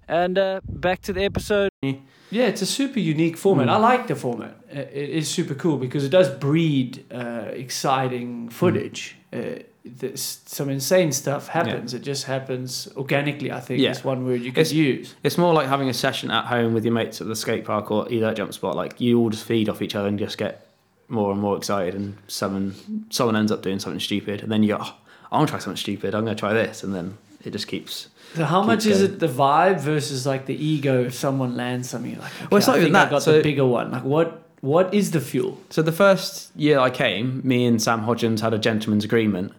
And 0.09 0.37
uh, 0.37 0.61
back 0.67 1.01
to 1.03 1.13
the 1.13 1.23
episode. 1.23 1.69
Yeah, 1.81 2.47
it's 2.47 2.61
a 2.61 2.65
super 2.65 2.99
unique 2.99 3.37
format. 3.37 3.67
Mm. 3.67 3.71
I 3.71 3.77
like 3.77 4.07
the 4.07 4.15
format. 4.15 4.55
It 4.71 5.09
is 5.09 5.27
super 5.29 5.53
cool 5.55 5.77
because 5.77 6.03
it 6.03 6.09
does 6.09 6.29
breed 6.29 7.05
uh, 7.11 7.45
exciting 7.51 8.49
footage. 8.49 9.15
Uh, 9.31 9.61
this, 9.85 10.41
some 10.45 10.69
insane 10.69 11.11
stuff 11.11 11.47
happens. 11.47 11.93
It 11.93 12.01
just 12.01 12.25
happens 12.25 12.87
organically. 12.97 13.51
I 13.51 13.59
think 13.59 13.79
Yeah. 13.81 13.91
is 13.91 14.03
one 14.03 14.25
word 14.25 14.41
you 14.41 14.51
could 14.51 14.61
It's- 14.61 14.73
use. 14.73 15.15
It's 15.23 15.37
more 15.37 15.53
like 15.53 15.67
having 15.67 15.89
a 15.89 15.93
session 15.93 16.29
at 16.31 16.45
home 16.45 16.73
with 16.73 16.83
your 16.85 16.93
mates 16.93 17.21
at 17.21 17.27
the 17.27 17.35
skate 17.35 17.65
park 17.65 17.89
or 17.91 18.11
either 18.11 18.33
jump 18.33 18.53
spot. 18.53 18.75
Like 18.75 18.99
you 18.99 19.19
all 19.19 19.29
just 19.29 19.45
feed 19.45 19.69
off 19.69 19.81
each 19.81 19.95
other 19.95 20.07
and 20.07 20.19
just 20.19 20.37
get 20.37 20.67
more 21.07 21.31
and 21.31 21.41
more 21.41 21.55
excited, 21.57 21.95
and 21.95 22.17
someone 22.27 22.75
someone 23.09 23.35
ends 23.35 23.51
up 23.51 23.61
doing 23.63 23.79
something 23.79 23.99
stupid, 23.99 24.43
and 24.43 24.51
then 24.51 24.61
you 24.61 24.69
go, 24.75 24.77
oh, 24.81 24.95
I 25.31 25.37
want 25.37 25.47
to 25.47 25.51
try 25.53 25.59
something 25.59 25.77
stupid. 25.77 26.13
I'm 26.13 26.23
going 26.25 26.35
to 26.35 26.39
try 26.39 26.53
this, 26.53 26.83
and 26.83 26.93
then 26.93 27.17
it 27.43 27.51
just 27.51 27.67
keeps. 27.67 28.09
So 28.35 28.45
how 28.45 28.61
much 28.63 28.85
is 28.85 29.01
it 29.01 29.19
the 29.19 29.27
vibe 29.27 29.79
versus 29.79 30.25
like 30.25 30.45
the 30.45 30.53
ego 30.55 31.03
if 31.05 31.13
someone 31.13 31.55
lands 31.57 31.89
something 31.89 32.17
like 32.19 32.31
okay, 32.35 32.47
Well, 32.51 32.57
it's 32.59 32.67
not 32.67 32.75
I 32.75 32.79
even 32.79 32.87
think 32.93 32.95
I 32.97 33.05
that, 33.05 33.11
got 33.11 33.23
so- 33.23 33.33
the 33.37 33.41
bigger 33.43 33.65
one. 33.65 33.91
Like 33.91 34.03
what 34.03 34.43
what 34.61 34.93
is 34.93 35.11
the 35.11 35.21
fuel? 35.21 35.57
So 35.69 35.81
the 35.81 35.91
first 35.93 36.51
year 36.55 36.79
I 36.79 36.89
came, 36.89 37.41
me 37.45 37.65
and 37.65 37.81
Sam 37.81 38.01
Hodgins 38.01 38.41
had 38.41 38.53
a 38.53 38.57
gentleman's 38.59 39.05
agreement 39.05 39.53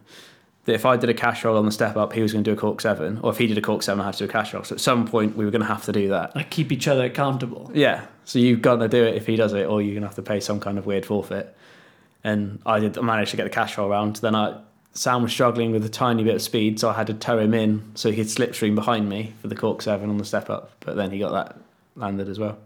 that 0.65 0.73
if 0.75 0.85
I 0.85 0.95
did 0.95 1.09
a 1.09 1.13
cash 1.15 1.43
roll 1.43 1.57
on 1.57 1.65
the 1.65 1.71
step 1.71 1.97
up, 1.97 2.13
he 2.13 2.21
was 2.21 2.31
going 2.33 2.43
to 2.43 2.51
do 2.51 2.53
a 2.55 2.59
cork 2.59 2.79
seven, 2.81 3.19
or 3.23 3.31
if 3.31 3.39
he 3.39 3.47
did 3.47 3.57
a 3.57 3.61
cork 3.61 3.81
seven, 3.81 3.99
I 3.99 4.05
had 4.05 4.13
to 4.13 4.19
do 4.19 4.25
a 4.25 4.31
cash 4.31 4.53
roll. 4.53 4.63
So 4.63 4.75
at 4.75 4.81
some 4.81 5.07
point, 5.07 5.35
we 5.35 5.43
were 5.43 5.49
going 5.49 5.63
to 5.63 5.67
have 5.67 5.83
to 5.85 5.91
do 5.91 6.09
that. 6.09 6.35
Like 6.35 6.51
keep 6.51 6.71
each 6.71 6.87
other 6.87 7.03
accountable. 7.05 7.71
Yeah. 7.73 8.05
So 8.25 8.37
you've 8.37 8.61
got 8.61 8.75
to 8.75 8.87
do 8.87 9.03
it 9.03 9.15
if 9.15 9.25
he 9.25 9.35
does 9.35 9.53
it, 9.53 9.65
or 9.65 9.81
you're 9.81 9.93
going 9.93 10.03
to 10.03 10.07
have 10.07 10.15
to 10.17 10.21
pay 10.21 10.39
some 10.39 10.59
kind 10.59 10.77
of 10.77 10.85
weird 10.85 11.03
forfeit. 11.03 11.57
And 12.23 12.59
I 12.63 12.79
did 12.79 12.95
I 12.95 13.01
managed 13.01 13.31
to 13.31 13.37
get 13.37 13.45
the 13.45 13.49
cash 13.49 13.75
roll 13.79 13.89
round. 13.89 14.17
Then 14.17 14.35
I 14.35 14.59
Sam 14.93 15.23
was 15.23 15.31
struggling 15.31 15.71
with 15.71 15.85
a 15.85 15.89
tiny 15.89 16.23
bit 16.23 16.35
of 16.35 16.41
speed, 16.41 16.79
so 16.79 16.89
I 16.89 16.93
had 16.93 17.07
to 17.07 17.13
tow 17.13 17.39
him 17.39 17.53
in 17.53 17.81
so 17.95 18.09
he 18.09 18.15
could 18.17 18.27
slipstream 18.27 18.75
behind 18.75 19.07
me 19.07 19.33
for 19.41 19.47
the 19.47 19.55
cork 19.55 19.81
seven 19.81 20.09
on 20.09 20.17
the 20.17 20.25
step 20.25 20.49
up. 20.49 20.71
But 20.81 20.95
then 20.97 21.11
he 21.11 21.19
got 21.19 21.31
that 21.31 21.57
landed 21.95 22.27
as 22.27 22.37
well. 22.39 22.57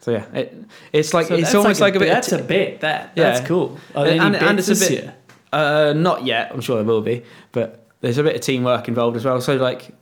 So 0.00 0.10
yeah, 0.12 0.24
it, 0.34 0.54
it's 0.92 1.14
like 1.14 1.28
So 1.28 1.34
it's 1.36 1.54
almost 1.54 1.80
like, 1.80 1.94
a 1.94 1.98
bit. 1.98 2.08
That's 2.08 2.32
a 2.32 2.42
bit. 2.42 2.80
That 2.80 3.12
Yeah. 3.16 3.30
that's 3.30 3.46
cool. 3.46 3.78
Are 3.94 4.04
And- 4.06 4.20
and- 4.20 4.36
and 4.36 4.58
it's 4.58 4.68
a 4.68 4.74
bit- 4.88 5.10
Uh, 5.52 5.94
not 5.96 6.26
yet. 6.26 6.50
I'm 6.52 6.60
sure 6.60 6.76
there 6.76 6.84
will 6.84 7.00
be, 7.00 7.22
but 7.52 7.86
there's 8.02 8.18
a 8.18 8.22
bit 8.22 8.34
of 8.34 8.40
teamwork 8.42 8.86
involved 8.88 9.16
as 9.16 9.24
well. 9.24 9.40
So 9.40 9.56
like, 9.56 9.94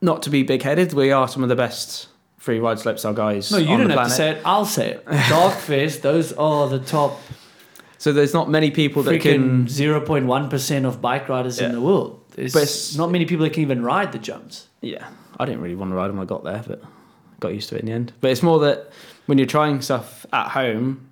not 0.00 0.22
to 0.22 0.30
be 0.30 0.42
big-headed, 0.42 0.94
we 0.94 1.10
are 1.12 1.28
some 1.28 1.42
of 1.42 1.48
the 1.50 1.56
best 1.56 2.08
free 2.38 2.58
ride 2.60 2.78
slopestyle 2.78 3.14
guys. 3.14 3.50
No, 3.52 3.58
you 3.58 3.68
on 3.70 3.80
don't 3.80 3.90
have 3.90 4.04
to 4.08 4.10
say 4.14 4.30
it. 4.32 4.42
I'll 4.44 4.64
say 4.64 4.92
it. 4.92 5.04
Darkfest. 5.06 6.00
Those 6.02 6.32
are 6.34 6.68
the 6.68 6.78
top 6.78 7.20
So 8.04 8.12
there's 8.12 8.34
not 8.34 8.50
many 8.50 8.70
people 8.70 9.02
that 9.04 9.18
can. 9.22 9.66
zero 9.66 9.98
point 9.98 10.26
one 10.26 10.50
percent 10.50 10.84
of 10.84 11.00
bike 11.00 11.26
riders 11.30 11.58
in 11.58 11.72
the 11.72 11.80
world. 11.80 12.20
There's 12.32 12.52
But 12.52 12.64
it's- 12.64 12.94
not 12.98 13.10
many 13.10 13.24
people 13.24 13.44
that 13.44 13.54
can 13.54 13.62
even 13.62 13.82
ride 13.82 14.12
the 14.12 14.18
jumps. 14.18 14.66
Yeah, 14.82 15.06
I 15.40 15.46
didn't 15.46 15.62
really 15.62 15.74
want 15.74 15.90
to 15.90 15.94
ride 15.94 16.08
them 16.08 16.18
when 16.18 16.26
I 16.26 16.28
got 16.28 16.44
there, 16.44 16.62
but 16.68 16.82
got 17.40 17.54
used 17.54 17.70
to 17.70 17.76
it 17.76 17.80
in 17.80 17.86
the 17.86 17.92
end. 17.92 18.12
But 18.20 18.30
it's 18.30 18.42
more 18.42 18.58
that 18.58 18.90
when 19.24 19.38
you're 19.38 19.46
trying 19.46 19.80
stuff 19.80 20.26
at 20.34 20.48
home 20.48 21.08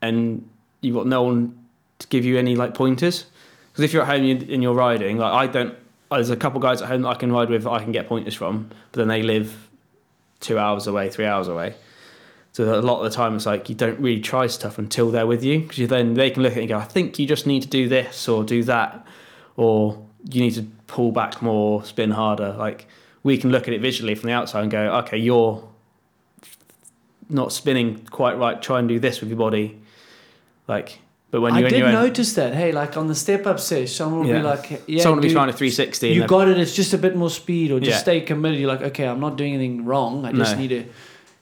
and 0.00 0.44
you've 0.80 0.96
got 0.96 1.06
no 1.06 1.22
one 1.22 1.56
to 2.00 2.08
give 2.08 2.24
you 2.24 2.36
any 2.38 2.56
like 2.56 2.74
pointers, 2.74 3.26
because 3.70 3.84
if 3.84 3.92
you're 3.92 4.02
at 4.02 4.08
home 4.08 4.22
and 4.24 4.26
you're- 4.28 4.52
and 4.54 4.64
you're 4.64 4.74
riding, 4.74 5.18
like 5.18 5.32
I 5.32 5.46
don't. 5.46 5.76
There's 6.10 6.30
a 6.30 6.36
couple 6.36 6.58
guys 6.58 6.82
at 6.82 6.88
home 6.88 7.02
that 7.02 7.08
I 7.10 7.14
can 7.14 7.30
ride 7.30 7.50
with, 7.50 7.68
I 7.68 7.78
can 7.78 7.92
get 7.92 8.08
pointers 8.08 8.34
from, 8.34 8.68
but 8.90 8.98
then 8.98 9.06
they 9.06 9.22
live 9.22 9.68
two 10.40 10.58
hours 10.58 10.88
away, 10.88 11.08
three 11.08 11.24
hours 11.26 11.46
away. 11.46 11.74
So 12.54 12.78
a 12.78 12.82
lot 12.82 12.98
of 13.02 13.04
the 13.10 13.16
time, 13.16 13.34
it's 13.34 13.46
like 13.46 13.68
you 13.70 13.74
don't 13.74 13.98
really 13.98 14.20
try 14.20 14.46
stuff 14.46 14.78
until 14.78 15.10
they're 15.10 15.26
with 15.26 15.42
you, 15.42 15.60
because 15.60 15.88
then 15.88 16.14
they 16.14 16.30
can 16.30 16.42
look 16.42 16.52
at 16.52 16.58
it 16.58 16.62
and 16.62 16.68
go, 16.68 16.76
"I 16.76 16.84
think 16.84 17.18
you 17.18 17.26
just 17.26 17.46
need 17.46 17.62
to 17.62 17.68
do 17.68 17.88
this 17.88 18.28
or 18.28 18.44
do 18.44 18.62
that, 18.64 19.06
or 19.56 19.98
you 20.30 20.42
need 20.42 20.54
to 20.54 20.66
pull 20.86 21.12
back 21.12 21.40
more, 21.40 21.82
spin 21.84 22.10
harder." 22.10 22.54
Like 22.58 22.86
we 23.22 23.38
can 23.38 23.50
look 23.50 23.68
at 23.68 23.74
it 23.74 23.80
visually 23.80 24.14
from 24.14 24.26
the 24.28 24.34
outside 24.34 24.60
and 24.62 24.70
go, 24.70 24.80
"Okay, 24.98 25.16
you're 25.16 25.66
not 27.30 27.52
spinning 27.52 28.06
quite 28.10 28.36
right. 28.36 28.60
Try 28.60 28.78
and 28.80 28.88
do 28.88 28.98
this 29.00 29.20
with 29.20 29.30
your 29.30 29.38
body." 29.38 29.78
Like, 30.68 31.00
but 31.30 31.40
when 31.40 31.54
you're 31.54 31.68
in 31.68 31.72
did 31.72 31.82
own, 31.84 31.92
notice 31.94 32.34
that. 32.34 32.54
Hey, 32.54 32.72
like 32.72 32.98
on 32.98 33.06
the 33.08 33.14
step 33.14 33.46
up 33.46 33.60
sesh, 33.60 33.92
someone 33.92 34.26
will 34.26 34.34
be 34.34 34.42
like, 34.42 34.82
"Yeah, 34.86 35.02
someone 35.02 35.20
will 35.20 35.28
be 35.28 35.32
trying 35.32 35.48
a 35.48 35.52
360. 35.54 36.08
and 36.08 36.16
You 36.16 36.26
got 36.26 36.48
it. 36.48 36.58
It's 36.58 36.76
just 36.76 36.92
a 36.92 36.98
bit 36.98 37.16
more 37.16 37.30
speed, 37.30 37.70
or 37.72 37.80
just 37.80 37.90
Yeah. 37.90 37.96
stay 37.96 38.20
committed. 38.20 38.58
You're 38.60 38.68
like, 38.68 38.82
okay, 38.82 39.06
I'm 39.06 39.20
not 39.20 39.38
doing 39.38 39.54
anything 39.54 39.86
wrong. 39.86 40.26
I 40.26 40.32
just 40.32 40.56
No. 40.56 40.60
need 40.60 40.68
to 40.68 40.84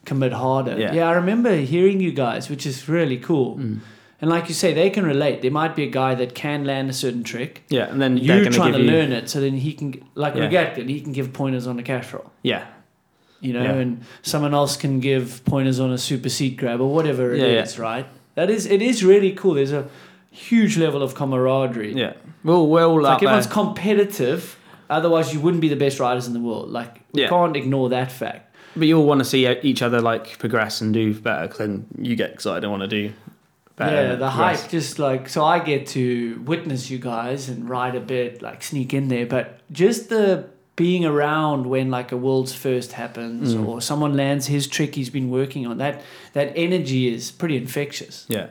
commit 0.05 0.33
harder. 0.33 0.79
Yeah. 0.79 0.93
Yeah. 0.95 1.09
I 1.09 1.13
remember 1.13 1.55
hearing 1.57 2.01
you 2.01 2.13
guys, 2.13 2.49
which 2.51 2.67
is 2.67 2.89
really 2.89 3.17
cool. 3.19 3.57
Mm. 3.59 3.81
And 4.23 4.29
like 4.31 4.49
you 4.49 4.55
say, 4.55 4.75
they 4.75 4.91
can 4.91 5.07
relate. 5.07 5.41
There 5.41 5.51
might 5.51 5.75
be 5.75 5.85
a 5.85 5.91
guy 5.91 6.15
that 6.15 6.35
can 6.35 6.65
land 6.65 6.91
a 6.91 6.93
certain 6.93 7.23
trick. 7.25 7.63
yeah, 7.71 7.89
and 7.91 8.03
then 8.03 8.19
You're 8.19 8.51
trying 8.51 8.75
to 8.75 8.79
you- 8.81 8.91
learn 8.91 9.13
it, 9.13 9.31
so 9.31 9.41
then 9.41 9.55
he 9.55 9.73
can, 9.73 10.03
like 10.15 10.35
Yeah. 10.35 10.43
Rogatkin, 10.49 10.89
he 10.91 11.01
can 11.01 11.13
give 11.13 11.33
pointers 11.33 11.67
on 11.67 11.79
a 11.79 11.83
cash 11.83 12.13
roll. 12.13 12.31
Yeah, 12.43 12.65
you 13.41 13.55
know, 13.55 13.63
Yeah. 13.63 13.73
and 13.83 14.03
someone 14.21 14.53
else 14.53 14.77
can 14.77 15.01
give 15.01 15.43
pointers 15.47 15.81
on 15.81 15.91
a 15.91 15.97
super 15.97 16.29
seat 16.29 16.59
grab 16.59 16.81
or 16.83 16.93
whatever 16.93 17.33
it 17.33 17.41
is, 17.41 17.77
Yeah, 17.79 17.83
yeah. 17.83 17.91
right? 17.91 18.07
That 18.35 18.51
is, 18.51 18.67
it 18.67 18.83
is 18.83 19.03
really 19.03 19.33
cool. 19.33 19.55
There's 19.55 19.73
a 19.73 19.87
huge 20.31 20.77
level 20.77 21.03
of 21.03 21.15
camaraderie. 21.15 21.95
yeah. 21.95 22.13
Well, 22.45 22.67
we're 22.67 22.85
all 22.85 22.99
It's 22.99 23.05
like 23.05 23.23
everyone's 23.23 23.47
there. 23.47 23.55
competitive. 23.55 24.59
Otherwise, 24.91 25.33
you 25.33 25.41
wouldn't 25.41 25.61
be 25.63 25.69
the 25.69 25.77
best 25.77 25.99
riders 25.99 26.27
in 26.27 26.35
the 26.35 26.41
world. 26.41 26.69
Like 26.71 27.01
we 27.13 27.23
Yeah. 27.23 27.29
can't 27.29 27.57
ignore 27.57 27.89
that 27.89 28.13
fact. 28.13 28.50
But 28.77 28.87
you 28.87 28.99
all 28.99 29.07
want 29.07 29.19
to 29.21 29.25
see 29.25 29.49
each 29.63 29.83
other 29.83 30.01
like 30.01 30.39
progress 30.39 30.81
and 30.81 30.95
do 30.95 31.13
better, 31.15 31.53
then 31.55 31.87
you 31.99 32.15
get 32.17 32.31
excited 32.33 32.63
and 32.65 32.71
want 32.71 32.83
to 32.83 32.89
do 32.89 33.13
better. 33.77 34.09
yeah, 34.11 34.15
the 34.15 34.31
hype. 34.31 34.69
Just 34.69 34.99
like 34.99 35.29
so, 35.29 35.45
I 35.45 35.59
get 35.59 35.87
to 35.89 36.41
witness 36.45 36.89
you 36.91 36.99
guys 36.99 37.49
and 37.49 37.69
ride 37.69 37.97
a 37.97 38.01
bit, 38.01 38.43
like 38.43 38.63
sneak 38.63 38.95
in 38.95 39.09
there. 39.09 39.27
But 39.27 39.59
just 39.73 40.09
the 40.09 40.49
being 40.77 41.05
around 41.05 41.67
when 41.67 41.91
like 41.91 42.11
a 42.13 42.17
world's 42.17 42.55
first 42.55 42.93
happens 42.93 43.55
Mm. 43.55 43.67
or 43.67 43.81
someone 43.83 44.17
lands 44.17 44.47
his 44.47 44.67
trick 44.67 44.95
he's 44.95 45.11
been 45.11 45.29
working 45.31 45.67
on 45.67 45.77
that 45.77 46.01
that 46.33 46.53
energy 46.57 47.13
is 47.13 47.31
pretty 47.31 47.57
infectious. 47.57 48.25
Yeah. 48.29 48.47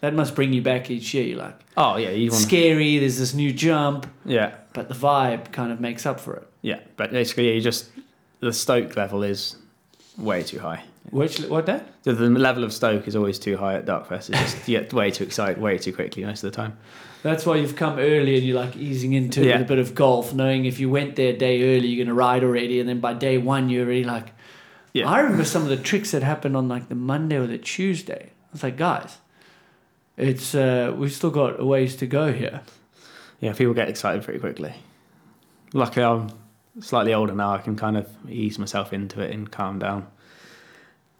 That 0.00 0.14
must 0.14 0.34
bring 0.34 0.52
you 0.52 0.62
back 0.62 0.90
each 0.90 1.12
year. 1.14 1.24
You're 1.24 1.38
like 1.38 1.60
Oh 1.76 1.96
yeah, 1.96 2.10
you 2.10 2.30
want. 2.30 2.42
scary. 2.42 2.98
There's 2.98 3.18
this 3.18 3.34
new 3.34 3.52
jump, 3.52 4.06
Yeah, 4.24 4.54
but 4.72 4.88
the 4.88 4.94
vibe 4.94 5.52
kind 5.52 5.70
of 5.70 5.78
makes 5.80 6.06
up 6.06 6.18
for 6.18 6.34
it. 6.34 6.48
yeah. 6.62 6.80
But 6.96 7.12
basically, 7.12 7.48
yeah, 7.48 7.54
you 7.54 7.60
just 7.60 7.86
the 8.40 8.52
stoke 8.52 8.96
level 8.96 9.22
is 9.22 9.56
way 10.18 10.42
too 10.42 10.58
high. 10.58 10.82
Which 11.10 11.38
what 11.40 11.66
that? 11.66 11.86
So 12.02 12.12
the 12.12 12.28
level 12.28 12.62
of 12.62 12.72
stoke 12.72 13.08
is 13.08 13.16
always 13.16 13.38
too 13.38 13.56
high 13.56 13.74
at 13.74 13.86
Darkfest. 13.86 14.30
It's 14.30 14.38
just 14.54 14.68
you 14.68 14.78
get 14.78 14.92
way 14.92 15.10
too 15.10 15.24
excited 15.24 15.60
way 15.60 15.78
too 15.78 15.92
quickly 15.92 16.24
most 16.24 16.44
of 16.44 16.50
the 16.52 16.56
time. 16.56 16.76
That's 17.22 17.44
why 17.44 17.56
you've 17.56 17.76
come 17.76 17.98
early 17.98 18.36
and 18.36 18.44
you're 18.46 18.58
like 18.58 18.76
easing 18.76 19.12
into 19.12 19.44
Yeah. 19.44 19.58
a 19.60 19.64
bit 19.64 19.78
of 19.78 19.94
golf, 19.94 20.32
knowing 20.34 20.64
if 20.64 20.78
you 20.80 20.88
went 20.88 21.16
there 21.16 21.30
a 21.34 21.36
day 21.36 21.76
early, 21.76 21.88
you're 21.88 22.04
gonna 22.04 22.14
ride 22.14 22.44
already, 22.44 22.80
and 22.80 22.88
then 22.88 23.00
by 23.00 23.12
day 23.14 23.38
one 23.38 23.68
you're 23.68 23.84
already 23.84 24.04
like. 24.04 24.32
Yeah. 24.92 25.08
I 25.08 25.20
remember 25.20 25.44
some 25.44 25.62
of 25.62 25.68
the 25.68 25.76
tricks 25.76 26.10
that 26.12 26.22
happened 26.22 26.56
on 26.56 26.68
like 26.68 26.88
the 26.88 26.94
Monday 26.94 27.36
or 27.36 27.46
the 27.46 27.58
Tuesday. 27.58 28.30
I 28.32 28.52
was 28.52 28.62
like, 28.62 28.76
guys, 28.76 29.18
it's 30.16 30.54
uh, 30.54 30.94
we've 30.96 31.12
still 31.12 31.30
got 31.30 31.60
a 31.60 31.64
ways 31.64 31.96
to 31.96 32.06
go 32.06 32.32
here. 32.32 32.60
Yeah, 33.40 33.52
people 33.52 33.72
get 33.74 33.88
excited 33.88 34.22
pretty 34.22 34.40
quickly. 34.40 34.74
Luckily, 35.72 36.04
I'm 36.04 36.30
slightly 36.80 37.12
older 37.14 37.34
now. 37.34 37.52
I 37.54 37.58
can 37.58 37.76
kind 37.76 37.96
of 37.96 38.08
ease 38.28 38.58
myself 38.58 38.92
into 38.92 39.20
it 39.20 39.32
and 39.32 39.50
calm 39.50 39.78
down. 39.78 40.06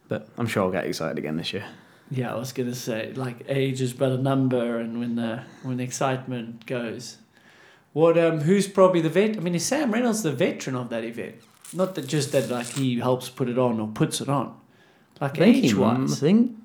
But 0.09 0.29
I'm 0.39 0.47
sure 0.47 0.63
I'll 0.65 0.71
get 0.73 0.85
excited 0.87 1.19
again 1.19 1.37
this 1.37 1.53
year. 1.53 1.65
Yeah, 2.11 2.33
I 2.33 2.37
was 2.39 2.53
gonna 2.53 2.75
say 2.75 3.13
like 3.15 3.45
age 3.49 3.81
is 3.81 3.93
but 3.93 4.11
a 4.11 4.19
number, 4.19 4.79
and 4.79 4.99
when 4.99 5.15
the 5.15 5.43
when 5.63 5.77
the 5.77 5.85
excitement 5.85 6.67
goes, 6.67 7.19
what 7.93 8.19
um 8.19 8.41
who's 8.41 8.67
probably 8.67 9.01
the 9.01 9.09
vet? 9.09 9.37
I 9.37 9.41
mean, 9.41 9.55
is 9.55 9.65
Sam 9.65 9.93
Reynolds 9.93 10.23
the 10.25 10.33
veteran 10.33 10.75
of 10.77 10.89
that 10.91 11.05
event? 11.05 11.37
Not 11.73 11.95
that 11.95 12.09
just 12.09 12.33
that 12.33 12.51
like 12.51 12.67
he 12.67 12.99
helps 12.99 13.29
put 13.29 13.49
it 13.49 13.59
on 13.59 13.79
or 13.79 13.87
puts 13.87 14.21
it 14.21 14.29
on, 14.29 14.57
like 15.21 15.39
age 15.41 15.73
I 15.79 16.07
think. 16.07 16.57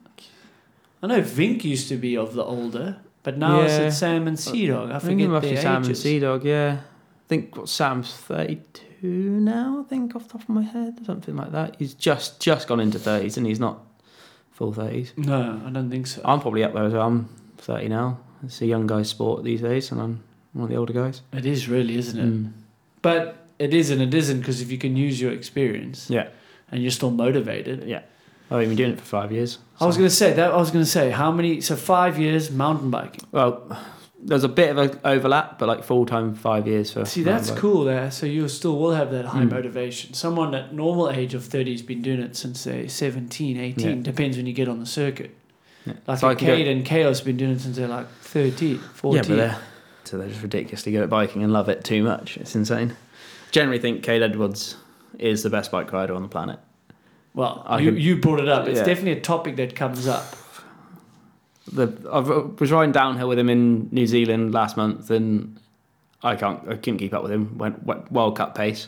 I 1.04 1.08
know 1.08 1.22
Vink 1.22 1.64
used 1.64 1.90
to 1.90 1.98
be 1.98 2.18
of 2.18 2.34
the 2.34 2.44
older, 2.44 2.98
but 3.22 3.38
now 3.38 3.62
it's 3.62 3.74
Yeah. 3.78 3.86
at 3.86 3.94
Sam 3.94 4.28
and 4.28 4.40
Sea 4.40 4.66
Dog. 4.66 4.90
I 4.90 4.96
I 4.96 5.00
think 5.00 5.22
it 5.22 5.28
must 5.28 5.48
be 5.48 5.56
Sam 5.56 5.84
and. 5.84 5.96
Sea 5.96 6.20
Dog. 6.20 6.44
Yeah, 6.44 6.80
think 7.28 7.56
what 7.56 7.70
Sam's 7.70 8.14
thirty-two 8.14 9.08
now. 9.10 9.82
I 9.86 9.90
think 9.90 10.16
off 10.16 10.24
the 10.24 10.34
top 10.34 10.42
of 10.44 10.50
my 10.50 10.62
head, 10.64 11.00
something 11.06 11.36
like 11.36 11.52
that. 11.52 11.76
He's 11.80 11.94
just 11.94 12.40
just 12.40 12.68
gone 12.68 12.80
into 12.80 13.00
thirties, 13.00 13.38
and 13.38 13.46
he's 13.46 13.60
not 13.60 13.80
full 14.52 14.74
thirties. 14.74 15.14
No, 15.18 15.62
I 15.66 15.70
don't 15.70 15.90
think 15.90 16.08
so. 16.08 16.22
I'm 16.26 16.40
probably 16.42 16.64
up 16.64 16.74
there 16.74 16.84
as 16.86 16.94
well. 16.94 17.08
I'm 17.08 17.30
thirty 17.58 17.88
now. 17.88 18.20
It's 18.44 18.62
a 18.62 18.66
young 18.66 18.88
guy's 18.88 19.10
sport 19.10 19.44
these 19.44 19.62
days, 19.62 19.92
and 19.92 20.02
I'm 20.02 20.24
one 20.54 20.66
of 20.66 20.70
the 20.70 20.76
older 20.78 20.94
guys. 20.94 21.22
It 21.34 21.46
is 21.46 21.68
really, 21.68 21.96
isn't 21.98 22.20
it? 22.20 22.26
Mm. 22.26 22.52
But 23.02 23.48
it 23.60 23.74
is 23.74 23.90
and 23.92 24.02
it 24.02 24.14
isn't 24.14 24.40
because 24.40 24.62
if 24.62 24.72
you 24.72 24.78
can 24.78 24.96
use 24.98 25.20
your 25.22 25.32
experience 25.32 26.10
Yeah, 26.10 26.28
and 26.72 26.82
you're 26.82 26.92
still 26.92 27.12
motivated. 27.12 27.84
yeah. 27.88 28.02
I've 28.52 28.68
been 28.68 28.76
doing 28.76 28.92
it 28.92 29.00
for 29.00 29.06
five 29.06 29.32
years. 29.32 29.58
I 29.82 29.86
was 29.88 29.98
gonna 29.98 30.10
say 30.10 30.32
that. 30.34 30.52
I 30.52 30.58
was 30.58 30.70
gonna 30.70 30.86
say 30.86 31.10
how 31.10 31.32
many? 31.32 31.62
So 31.62 31.76
five 31.76 32.20
years 32.20 32.52
mountain 32.52 32.92
biking. 32.92 33.22
Well, 33.32 33.64
there's 34.28 34.44
a 34.44 34.50
bit 34.50 34.72
of 34.72 34.78
an 34.78 35.00
overlap, 35.06 35.60
but 35.60 35.68
like 35.68 35.84
full 35.84 36.06
time 36.06 36.34
five 36.34 36.68
years 36.68 36.92
for. 36.92 37.06
See, 37.06 37.24
that's 37.24 37.52
bike. 37.52 37.60
cool 37.60 37.84
there. 37.86 38.10
So 38.12 38.26
you 38.26 38.48
still 38.48 38.78
will 38.78 38.94
have 38.94 39.12
that 39.12 39.26
high 39.26 39.44
Mm. 39.46 39.52
motivation. 39.52 40.14
Someone 40.14 40.54
at 40.56 40.74
normal 40.74 41.10
age 41.12 41.34
of 41.34 41.44
30 41.46 41.72
has 41.72 41.82
been 41.84 42.02
doing 42.02 42.20
it 42.20 42.36
since 42.36 42.64
they're 42.64 42.90
17, 42.90 43.58
18. 43.58 43.98
Yeah. 43.98 44.04
Depends 44.04 44.36
when 44.38 44.48
you 44.48 44.54
get 44.54 44.68
on 44.68 44.80
the 44.80 44.86
circuit. 44.86 45.32
Yeah. 45.86 45.94
Like 46.08 46.20
So 46.20 46.28
I 46.30 46.32
a 46.32 46.36
can 46.36 46.48
go- 46.48 46.56
Kade 46.58 46.72
and 46.72 46.84
Chaos 46.86 47.20
have 47.20 47.26
been 47.26 47.38
doing 47.38 47.52
it 47.52 47.60
since 47.62 47.78
they're 47.78 47.88
like 47.88 48.10
13, 48.22 48.80
14. 48.80 49.16
Yeah, 49.24 49.30
but 49.30 49.36
they're, 49.36 49.58
so 50.06 50.18
they're 50.18 50.28
just 50.30 50.42
ridiculously 50.42 50.92
good 50.92 51.04
at 51.04 51.10
biking 51.10 51.44
and 51.44 51.54
love 51.54 51.70
it 51.70 51.84
too 51.84 52.04
much. 52.04 52.38
It's 52.38 52.56
insane. 52.56 52.96
Generally, 53.52 53.80
think 53.80 54.04
Kade 54.04 54.22
Edwards 54.24 54.76
is 55.20 55.44
the 55.44 55.50
best 55.52 55.72
bike 55.72 55.92
rider 55.94 56.14
on 56.16 56.24
the 56.24 56.28
planet. 56.30 56.60
well, 57.36 57.64
I 57.68 57.80
you, 57.80 57.92
can- 57.92 58.02
you 58.02 58.16
brought 58.18 58.40
it 58.40 58.48
up. 58.50 58.68
It's 58.68 58.80
Yeah. 58.80 58.86
definitely 58.86 59.12
a 59.12 59.22
topic 59.22 59.58
that 59.58 59.76
comes 59.76 60.08
up. 60.08 60.26
The 61.72 61.94
I 62.12 62.18
uh, 62.18 62.48
was 62.60 62.72
riding 62.72 62.92
downhill 62.92 63.28
with 63.28 63.40
him 63.40 63.50
in 63.50 63.90
New 63.92 64.08
Zealand 64.08 64.54
last 64.54 64.78
month, 64.78 65.10
and 65.10 65.60
I 66.22 66.36
can't, 66.36 66.62
I 66.68 66.76
couldn't 66.76 66.98
keep 66.98 67.14
up 67.14 67.24
with 67.24 67.32
him. 67.32 67.58
Went, 67.58 67.84
went 67.84 68.12
World 68.12 68.38
Cup 68.38 68.56
pace. 68.56 68.88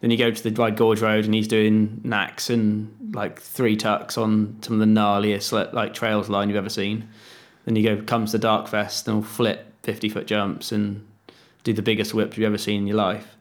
Then 0.00 0.10
you 0.10 0.18
go 0.18 0.30
to 0.30 0.42
the 0.42 0.50
Ride 0.50 0.76
Gorge 0.76 1.00
Road, 1.00 1.24
and 1.24 1.34
he's 1.34 1.48
doing 1.48 2.00
knacks 2.04 2.50
and 2.50 3.14
like 3.14 3.40
three 3.40 3.76
tucks 3.76 4.18
on 4.18 4.58
some 4.62 4.80
of 4.80 4.80
the 4.80 4.92
gnarliest 4.92 5.72
like, 5.72 5.94
trails 5.94 6.28
line 6.28 6.48
you've 6.48 6.56
ever 6.56 6.68
seen. 6.68 7.08
Then 7.64 7.76
you 7.76 7.82
go 7.82 8.02
comes 8.02 8.32
to 8.32 8.38
Darkfest 8.38 9.06
and 9.06 9.16
will 9.16 9.22
flip 9.22 9.72
fifty 9.82 10.08
foot 10.08 10.26
jumps 10.26 10.72
and 10.72 11.06
do 11.62 11.72
the 11.72 11.82
biggest 11.82 12.12
whips 12.12 12.36
you've 12.36 12.46
ever 12.46 12.58
seen 12.58 12.82
in 12.82 12.86
your 12.86 12.96
life. 12.96 13.36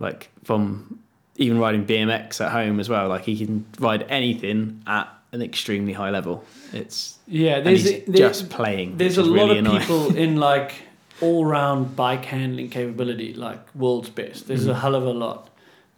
Like 0.00 0.30
from 0.42 0.98
even 1.36 1.58
riding 1.58 1.86
BMX 1.86 2.40
at 2.44 2.52
home 2.52 2.80
as 2.80 2.88
well. 2.88 3.08
Like 3.08 3.22
he 3.22 3.44
can 3.44 3.66
ride 3.78 4.04
anything 4.08 4.82
at 4.86 5.08
an 5.32 5.42
extremely 5.42 5.92
high 5.94 6.10
level. 6.10 6.44
It's 6.72 7.18
Yeah, 7.26 7.60
there's, 7.60 7.82
he's 7.88 8.04
there- 8.06 8.28
just 8.28 8.50
playing. 8.50 8.96
there's 8.98 9.16
a 9.18 9.22
lot 9.24 9.34
really 9.48 9.58
of 9.58 9.64
annoying. 9.66 9.80
people 9.80 10.16
in 10.24 10.36
like 10.36 10.74
all 11.20 11.44
round 11.46 11.96
bike 11.96 12.24
handling 12.26 12.68
capability, 12.70 13.32
like 13.34 13.74
world's 13.74 14.10
best. 14.10 14.46
There's 14.46 14.66
a 14.66 14.72
Mhm. 14.74 14.80
hell 14.80 14.94
of 14.94 15.04
a 15.06 15.12
lot. 15.12 15.48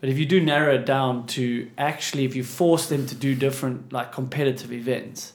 But 0.00 0.10
if 0.10 0.18
you 0.18 0.26
do 0.26 0.40
narrow 0.40 0.74
it 0.74 0.84
down 0.86 1.26
to 1.28 1.70
actually, 1.78 2.24
if 2.26 2.36
you 2.36 2.44
force 2.44 2.86
them 2.88 3.06
to 3.06 3.14
do 3.14 3.34
different 3.34 3.92
like 3.92 4.12
competitive 4.12 4.70
events, 4.72 5.32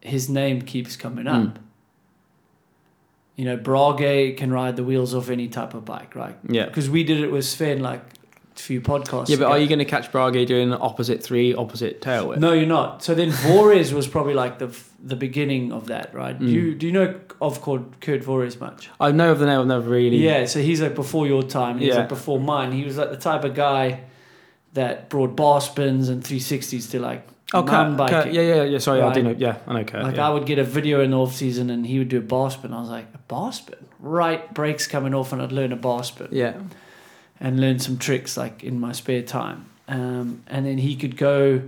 his 0.00 0.28
name 0.28 0.62
keeps 0.62 0.96
coming 0.96 1.26
up. 1.26 1.42
Mm. 1.42 1.56
you 3.38 3.44
know, 3.44 3.54
Brage 3.56 4.38
can 4.38 4.50
ride 4.50 4.76
the 4.76 4.82
wheels 4.84 5.14
off 5.14 5.28
any 5.28 5.46
type 5.46 5.74
of 5.74 5.84
bike, 5.84 6.14
right? 6.14 6.36
Yeah. 6.48 6.64
Because 6.66 6.88
we 6.88 7.04
did 7.04 7.20
it 7.20 7.30
with 7.30 7.44
Sven 7.44 7.80
like 7.80 8.00
few 8.60 8.80
podcasts. 8.80 9.28
Yeah, 9.28 9.36
but 9.36 9.44
ago. 9.44 9.52
are 9.52 9.58
you 9.58 9.66
going 9.68 9.78
to 9.78 9.84
catch 9.84 10.10
Brage 10.12 10.46
doing 10.48 10.72
opposite 10.72 11.22
three, 11.22 11.54
opposite 11.54 12.00
tail 12.02 12.28
whip? 12.28 12.38
No, 12.38 12.52
you're 12.52 12.66
not. 12.66 13.02
So 13.02 13.14
then 13.14 13.30
Voreis 13.30 13.92
was 13.92 14.06
probably 14.06 14.34
like 14.34 14.58
the 14.58 14.76
the 15.02 15.16
beginning 15.16 15.72
of 15.72 15.86
that, 15.86 16.12
right? 16.14 16.38
Do 16.38 16.44
Mm. 16.46 16.50
you 16.50 16.74
do 16.74 16.86
you 16.86 16.92
know 16.92 17.14
of 17.40 17.62
Kurt 17.62 18.00
Kurt 18.00 18.22
Voreis 18.22 18.60
much? 18.60 18.90
I 19.00 19.12
know 19.12 19.30
of 19.32 19.38
the 19.38 19.46
name, 19.46 19.60
I've 19.60 19.66
never 19.66 19.88
really. 19.90 20.16
Yeah, 20.18 20.46
so 20.46 20.60
he's 20.60 20.80
like 20.82 20.94
before 20.94 21.26
your 21.26 21.42
time. 21.42 21.78
He's 21.78 21.88
Yeah. 21.88 22.00
like 22.00 22.08
before 22.08 22.40
mine. 22.40 22.72
He 22.72 22.84
was 22.84 22.96
like 22.96 23.10
the 23.10 23.16
type 23.16 23.44
of 23.44 23.54
guy 23.54 24.00
that 24.74 25.08
brought 25.08 25.36
bar 25.36 25.60
spins 25.60 26.08
and 26.08 26.22
360s 26.22 26.90
to 26.90 27.00
like 27.00 27.26
Oh, 27.54 27.62
Kurt, 27.62 27.96
Kurt, 28.10 28.32
yeah, 28.32 28.42
yeah, 28.42 28.62
yeah. 28.64 28.78
Sorry, 28.78 29.00
I 29.00 29.06
Right. 29.06 29.14
do 29.14 29.22
know. 29.22 29.34
Yeah, 29.38 29.56
I 29.68 29.74
know 29.74 29.84
Kurt. 29.84 30.02
Like 30.02 30.16
yeah. 30.16 30.26
I 30.26 30.30
would 30.30 30.46
get 30.46 30.58
a 30.58 30.64
video 30.64 31.00
in 31.00 31.12
the 31.12 31.18
off 31.18 31.32
season 31.32 31.70
and 31.70 31.86
he 31.86 31.98
would 32.00 32.08
do 32.08 32.18
a 32.18 32.20
bar 32.20 32.50
spin. 32.50 32.72
I 32.72 32.80
was 32.80 32.90
like, 32.90 33.06
a 33.14 33.18
bar 33.28 33.52
spin? 33.52 33.76
Right, 34.00 34.52
brakes 34.52 34.88
coming 34.88 35.14
off 35.14 35.32
and 35.32 35.40
I'd 35.40 35.52
learn 35.52 35.70
a 35.72 35.76
bar 35.76 36.02
spin 36.02 36.26
yeah, 36.32 36.54
and 37.40 37.60
learn 37.60 37.78
some 37.78 37.98
tricks 37.98 38.36
like 38.36 38.64
in 38.64 38.80
my 38.80 38.92
spare 38.92 39.22
time. 39.22 39.66
Um, 39.88 40.42
and 40.46 40.66
then 40.66 40.78
he 40.78 40.96
could 40.96 41.16
go 41.16 41.62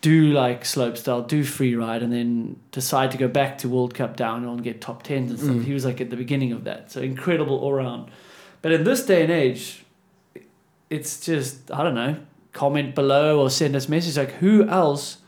do 0.00 0.32
like 0.32 0.64
slopestyle, 0.64 1.26
do 1.26 1.44
free 1.44 1.74
ride, 1.74 2.02
and 2.02 2.12
then 2.12 2.56
decide 2.72 3.10
to 3.12 3.18
go 3.18 3.28
back 3.28 3.58
to 3.58 3.68
World 3.68 3.94
Cup 3.94 4.16
downhill 4.16 4.52
and 4.52 4.62
get 4.62 4.80
top 4.80 5.02
tens 5.02 5.30
and 5.30 5.38
stuff. 5.38 5.56
Mm. 5.56 5.64
He 5.64 5.72
was 5.72 5.84
like 5.84 6.00
at 6.00 6.10
the 6.10 6.16
beginning 6.16 6.52
of 6.52 6.64
that, 6.64 6.90
so 6.90 7.00
incredible 7.00 7.58
all 7.58 7.72
round. 7.74 8.10
But 8.62 8.72
in 8.72 8.84
this 8.84 9.04
day 9.04 9.22
and 9.22 9.30
age, 9.30 9.84
it's 10.88 11.20
just 11.20 11.70
I 11.70 11.82
don't 11.82 11.94
know. 11.94 12.16
Comment 12.52 12.94
below 12.94 13.40
or 13.40 13.48
send 13.48 13.76
us 13.76 13.88
message 13.88 14.16
like 14.16 14.32
who 14.32 14.68
else 14.68 15.18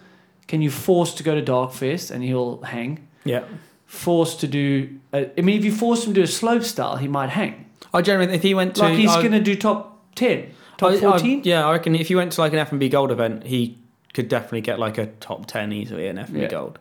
can 0.48 0.60
you 0.60 0.70
force 0.70 1.14
to 1.14 1.22
go 1.22 1.34
to 1.34 1.42
Darkfest 1.42 2.10
and 2.10 2.22
he'll 2.22 2.60
hang. 2.62 3.06
yeah. 3.24 3.44
Forced 3.86 4.40
to 4.40 4.48
do. 4.48 4.98
A, 5.12 5.30
I 5.38 5.42
mean, 5.42 5.58
if 5.58 5.66
you 5.66 5.72
force 5.72 6.06
him 6.06 6.14
to 6.14 6.20
do 6.20 6.24
a 6.24 6.26
slope 6.26 6.62
style, 6.62 6.96
he 6.96 7.08
might 7.08 7.28
hang. 7.28 7.66
I 7.94 8.02
generally, 8.02 8.26
think 8.26 8.36
if 8.38 8.42
he 8.42 8.54
went 8.54 8.74
to, 8.76 8.82
Like 8.82 8.98
he's 8.98 9.10
I- 9.10 9.22
gonna 9.22 9.40
do 9.40 9.54
top 9.54 10.00
ten, 10.14 10.46
top 10.78 10.90
I- 10.92 10.94
I- 10.94 11.00
fourteen. 11.00 11.42
yeah, 11.44 11.66
I 11.66 11.72
reckon 11.72 11.94
if 11.94 12.10
you 12.10 12.16
went 12.16 12.32
to 12.32 12.40
like 12.40 12.52
an 12.52 12.58
FMB 12.60 12.90
Gold 12.90 13.10
event, 13.10 13.44
he 13.44 13.78
could 14.14 14.28
definitely 14.28 14.60
get 14.62 14.78
like 14.78 14.98
a 14.98 15.06
top 15.20 15.46
ten 15.46 15.72
easily 15.72 16.06
in 16.06 16.16
FMB 16.18 16.48
Gold. 16.50 16.78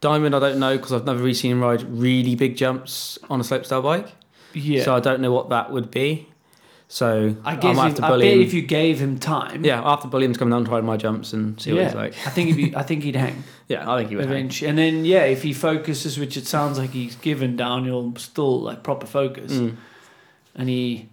Diamond, 0.00 0.34
I 0.34 0.38
don't 0.38 0.58
know 0.58 0.76
because 0.76 0.92
I've 0.92 1.04
never 1.04 1.18
really 1.18 1.34
seen 1.34 1.52
him 1.52 1.60
ride 1.60 1.82
really 1.82 2.34
big 2.34 2.56
jumps 2.56 3.18
on 3.28 3.38
a 3.40 3.42
slopestyle 3.42 3.82
bike, 3.82 4.08
Yeah. 4.54 4.82
so 4.82 4.94
I 4.94 5.00
don't 5.00 5.20
know 5.20 5.32
what 5.32 5.50
that 5.50 5.70
would 5.72 5.90
be. 5.90 6.26
So 6.92 7.36
I 7.44 7.54
guess 7.54 7.76
might 7.76 7.92
if, 7.92 8.02
I 8.02 8.08
bet 8.18 8.20
him. 8.22 8.40
if 8.40 8.52
you 8.52 8.62
gave 8.62 8.98
him 8.98 9.16
time, 9.18 9.64
yeah, 9.64 9.80
to 10.02 10.08
to 10.32 10.38
come 10.38 10.50
down 10.50 10.64
to 10.64 10.70
ride 10.72 10.82
my 10.82 10.96
jumps 10.96 11.32
and 11.32 11.60
see 11.60 11.72
what 11.72 11.84
he's 11.84 11.94
like. 11.94 12.14
I 12.26 12.30
think 12.30 12.48
he'd 12.48 12.56
be, 12.70 12.76
I 12.76 12.82
think 12.88 13.04
he'd 13.04 13.14
hang 13.14 13.44
Yeah, 13.68 13.88
I 13.88 13.98
think 13.98 14.10
he 14.10 14.16
would. 14.16 14.24
hang. 14.24 14.34
eventually. 14.34 14.68
And 14.70 14.76
then 14.76 15.04
yeah, 15.04 15.22
if 15.22 15.44
he 15.44 15.52
focuses, 15.52 16.18
which 16.18 16.36
it 16.36 16.48
sounds 16.48 16.78
like 16.78 16.90
he's 16.90 17.14
given 17.14 17.54
down, 17.54 17.84
he'll 17.84 18.16
still 18.16 18.60
like 18.60 18.82
proper 18.82 19.06
focus. 19.06 19.52
Mm. 19.52 19.76
And 20.54 20.68
he, 20.68 21.08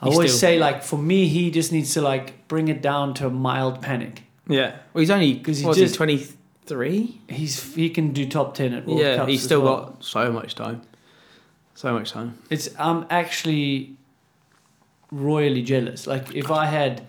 I 0.00 0.06
He's 0.06 0.14
always 0.14 0.30
still- 0.30 0.38
say 0.40 0.58
like 0.58 0.82
for 0.82 0.98
me, 0.98 1.28
he 1.28 1.50
just 1.50 1.72
needs 1.72 1.94
to 1.94 2.00
like 2.02 2.46
bring 2.48 2.68
it 2.68 2.82
down 2.82 3.14
to 3.14 3.26
a 3.26 3.30
mild 3.30 3.80
panic. 3.82 4.24
Yeah, 4.48 4.76
well, 4.92 5.00
he's 5.00 5.10
only 5.10 5.34
'Cause 5.36 5.58
because 5.62 5.76
he's 5.76 5.86
just- 5.86 5.94
twenty 5.94 6.26
three. 6.66 7.20
He's 7.28 7.74
he 7.74 7.90
can 7.90 8.12
do 8.12 8.26
top 8.28 8.54
ten 8.54 8.72
at 8.74 8.86
World 8.86 9.00
Yeah, 9.00 9.16
Cups 9.16 9.30
he's 9.30 9.40
as 9.40 9.44
still 9.44 9.62
well. 9.62 9.76
got 9.84 10.04
so 10.04 10.30
much 10.32 10.54
time. 10.54 10.82
So 11.74 11.92
much 11.92 12.10
time. 12.12 12.36
It's 12.50 12.68
I'm 12.78 13.06
actually 13.10 13.96
royally 15.10 15.62
jealous. 15.62 16.06
Like 16.06 16.34
if 16.34 16.50
I 16.50 16.66
had 16.66 17.02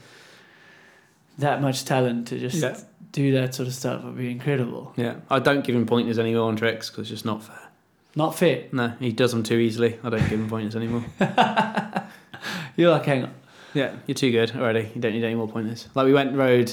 that 1.38 1.62
much 1.62 1.86
talent 1.86 2.28
to 2.30 2.40
just 2.40 2.58
Yeah. 2.62 2.78
do 3.12 3.32
that 3.34 3.56
sort 3.56 3.68
of 3.68 3.74
stuff, 3.74 4.02
it'd 4.04 4.18
be 4.18 4.32
incredible. 4.32 4.94
Yeah, 4.96 5.16
I 5.30 5.40
don't 5.40 5.64
give 5.64 5.76
him 5.76 5.86
pointers 5.86 6.20
anymore 6.20 6.48
on 6.48 6.56
tricks 6.56 6.90
because 6.90 7.02
it's 7.04 7.10
just 7.10 7.26
not 7.26 7.44
fair. 7.44 7.60
Not 8.16 8.36
fit. 8.36 8.74
No, 8.74 8.90
he 9.00 9.12
does 9.12 9.32
them 9.32 9.44
too 9.44 9.58
easily. 9.58 9.98
I 10.04 10.10
don't 10.10 10.20
give 10.22 10.40
him 10.40 10.50
pointers 10.50 10.76
anymore. 10.76 11.04
You're 12.76 12.92
like, 12.92 13.06
hang 13.06 13.24
on. 13.24 13.34
Yeah, 13.74 13.96
you're 14.06 14.16
too 14.16 14.32
good 14.32 14.56
already. 14.56 14.92
You 14.94 15.02
don't 15.02 15.14
need 15.14 15.24
any 15.24 15.36
more 15.36 15.48
pointers. 15.48 15.88
Like 15.96 16.06
we 16.06 16.14
went 16.14 16.30
and 16.30 16.38
rode 16.38 16.72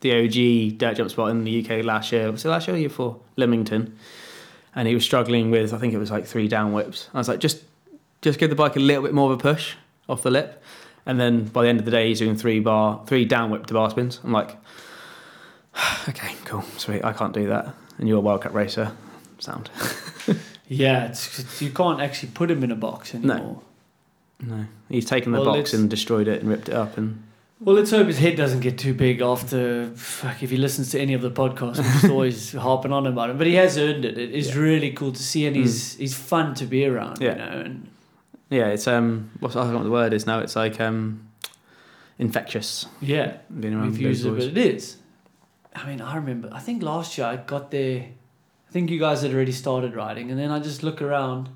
the 0.00 0.12
OG 0.12 0.78
dirt 0.78 0.96
jump 0.96 1.10
spot 1.10 1.30
in 1.30 1.44
the 1.44 1.62
UK 1.62 1.84
last 1.84 2.12
year. 2.12 2.30
Was 2.32 2.44
it 2.44 2.48
last 2.48 2.66
year 2.66 2.76
or 2.76 2.78
year 2.78 2.88
before? 2.88 3.20
Leamington. 3.36 3.96
And 4.74 4.88
he 4.88 4.94
was 4.94 5.04
struggling 5.04 5.50
with 5.50 5.74
I 5.74 5.78
think 5.78 5.92
it 5.92 5.98
was 5.98 6.10
like 6.10 6.26
three 6.26 6.48
down 6.48 6.72
whips. 6.72 7.10
I 7.12 7.18
was 7.18 7.28
like, 7.28 7.40
just 7.40 7.62
just 8.22 8.38
give 8.38 8.48
the 8.48 8.56
bike 8.56 8.76
a 8.76 8.80
little 8.80 9.02
bit 9.02 9.12
more 9.12 9.30
of 9.30 9.38
a 9.38 9.42
push 9.42 9.74
off 10.08 10.22
the 10.22 10.30
lip. 10.30 10.62
And 11.04 11.20
then 11.20 11.44
by 11.44 11.62
the 11.64 11.68
end 11.68 11.78
of 11.78 11.84
the 11.84 11.90
day 11.90 12.08
he's 12.08 12.20
doing 12.20 12.36
three 12.36 12.60
bar 12.60 13.02
three 13.06 13.26
down 13.26 13.50
whip 13.50 13.66
to 13.66 13.74
bar 13.74 13.90
spins. 13.90 14.20
I'm 14.24 14.32
like 14.32 14.56
Okay, 16.08 16.34
cool, 16.46 16.62
sweet, 16.78 17.04
I 17.04 17.12
can't 17.12 17.34
do 17.34 17.48
that. 17.48 17.74
And 17.98 18.08
you're 18.08 18.18
a 18.18 18.22
World 18.22 18.42
Cup 18.42 18.54
racer. 18.54 18.92
Sound. 19.38 19.70
Yeah, 20.72 21.06
it's, 21.06 21.38
it's- 21.40 21.60
you 21.60 21.70
can't 21.70 22.00
actually 22.00 22.30
put 22.32 22.48
him 22.50 22.62
in 22.62 22.70
a 22.70 22.76
box 22.76 23.12
anymore. 23.14 23.60
No. 24.40 24.66
He's 24.88 25.04
taken 25.04 25.32
the 25.32 25.40
Well, 25.40 25.56
box 25.56 25.74
and 25.74 25.90
destroyed 25.90 26.28
it 26.28 26.40
and 26.40 26.48
ripped 26.48 26.68
it 26.68 26.74
up 26.74 26.96
and 26.96 27.22
Well, 27.58 27.74
let's 27.76 27.90
hope 27.90 28.06
his 28.06 28.18
head 28.18 28.36
doesn't 28.36 28.60
get 28.60 28.78
too 28.78 28.94
big 28.94 29.20
after. 29.20 29.90
Fuck, 29.96 30.42
if 30.44 30.50
he 30.50 30.56
listens 30.56 30.90
to 30.92 31.00
any 31.00 31.12
of 31.12 31.22
the 31.22 31.30
podcasts, 31.30 31.78
we're 31.78 31.92
just 31.92 32.04
always 32.10 32.52
harping 32.52 32.92
on 32.92 33.06
about 33.06 33.30
him. 33.30 33.36
But 33.38 33.48
he 33.48 33.54
has 33.56 33.76
earned 33.76 34.04
it. 34.04 34.16
It 34.16 34.30
is 34.30 34.48
Yeah. 34.54 34.60
really 34.62 34.92
cool 34.92 35.12
to 35.12 35.22
see, 35.22 35.46
and 35.46 35.54
he's 35.56 35.96
he's 35.96 36.14
fun 36.14 36.54
to 36.54 36.64
be 36.66 36.86
around. 36.86 37.18
Yeah. 37.20 37.32
You 37.32 37.36
know, 37.38 37.60
and 37.66 37.88
Yeah, 38.48 38.66
it's 38.68 38.86
um 38.86 39.30
what's 39.40 39.56
I 39.56 39.64
don't 39.64 39.72
know 39.72 39.78
what 39.78 39.84
the 39.84 39.90
word 39.90 40.12
is 40.14 40.24
now, 40.26 40.38
it's 40.38 40.56
like 40.56 40.80
um 40.80 41.28
infectious. 42.18 42.86
yeah, 43.00 43.38
Being 43.58 43.74
around 43.74 43.90
we've 43.92 44.00
used 44.00 44.24
it, 44.24 44.30
but 44.30 44.42
it 44.44 44.58
is. 44.58 44.96
I 45.74 45.86
mean, 45.86 46.00
I 46.00 46.16
remember. 46.16 46.48
I 46.52 46.60
think 46.60 46.82
last 46.82 47.18
year 47.18 47.26
I 47.26 47.36
got 47.36 47.70
there. 47.70 48.06
I 48.70 48.72
think 48.72 48.88
you 48.90 49.00
guys 49.00 49.22
had 49.22 49.34
already 49.34 49.50
started 49.50 49.96
riding, 49.96 50.30
and 50.30 50.38
then 50.38 50.52
I 50.52 50.60
just 50.60 50.84
look 50.84 51.02
around, 51.02 51.48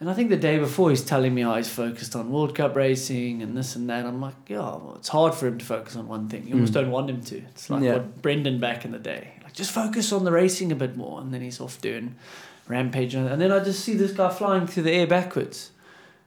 and 0.00 0.10
I 0.10 0.12
think 0.12 0.28
the 0.28 0.36
day 0.36 0.58
before 0.58 0.90
he's 0.90 1.04
telling 1.04 1.32
me 1.32 1.42
how 1.42 1.54
he's 1.54 1.68
focused 1.68 2.16
on 2.16 2.32
World 2.32 2.52
Cup 2.56 2.74
racing 2.74 3.42
and 3.42 3.56
this 3.56 3.76
and 3.76 3.88
that. 3.90 4.04
I'm 4.04 4.20
like, 4.20 4.34
yeah, 4.48 4.58
well, 4.58 4.94
it's 4.98 5.08
hard 5.08 5.34
for 5.34 5.46
him 5.46 5.56
to 5.58 5.64
focus 5.64 5.94
on 5.94 6.08
one 6.08 6.28
thing. 6.28 6.48
You 6.48 6.54
almost 6.54 6.72
Mm. 6.72 6.74
don't 6.74 6.90
want 6.90 7.08
him 7.10 7.20
to. 7.22 7.36
It's 7.38 7.70
like 7.70 7.84
Yeah. 7.84 7.92
what 7.92 8.22
Brendan 8.22 8.58
back 8.58 8.84
in 8.84 8.90
the 8.90 8.98
day, 8.98 9.34
like 9.44 9.52
just 9.52 9.70
focus 9.70 10.12
on 10.12 10.24
the 10.24 10.32
racing 10.32 10.72
a 10.72 10.74
bit 10.74 10.96
more, 10.96 11.20
and 11.20 11.32
then 11.32 11.42
he's 11.42 11.60
off 11.60 11.80
doing 11.80 12.16
rampage, 12.66 13.14
and 13.14 13.28
and 13.28 13.40
then 13.40 13.52
I 13.52 13.60
just 13.62 13.84
see 13.84 13.94
this 13.94 14.10
guy 14.10 14.28
flying 14.30 14.66
through 14.66 14.82
the 14.82 14.92
air 14.92 15.06
backwards. 15.06 15.70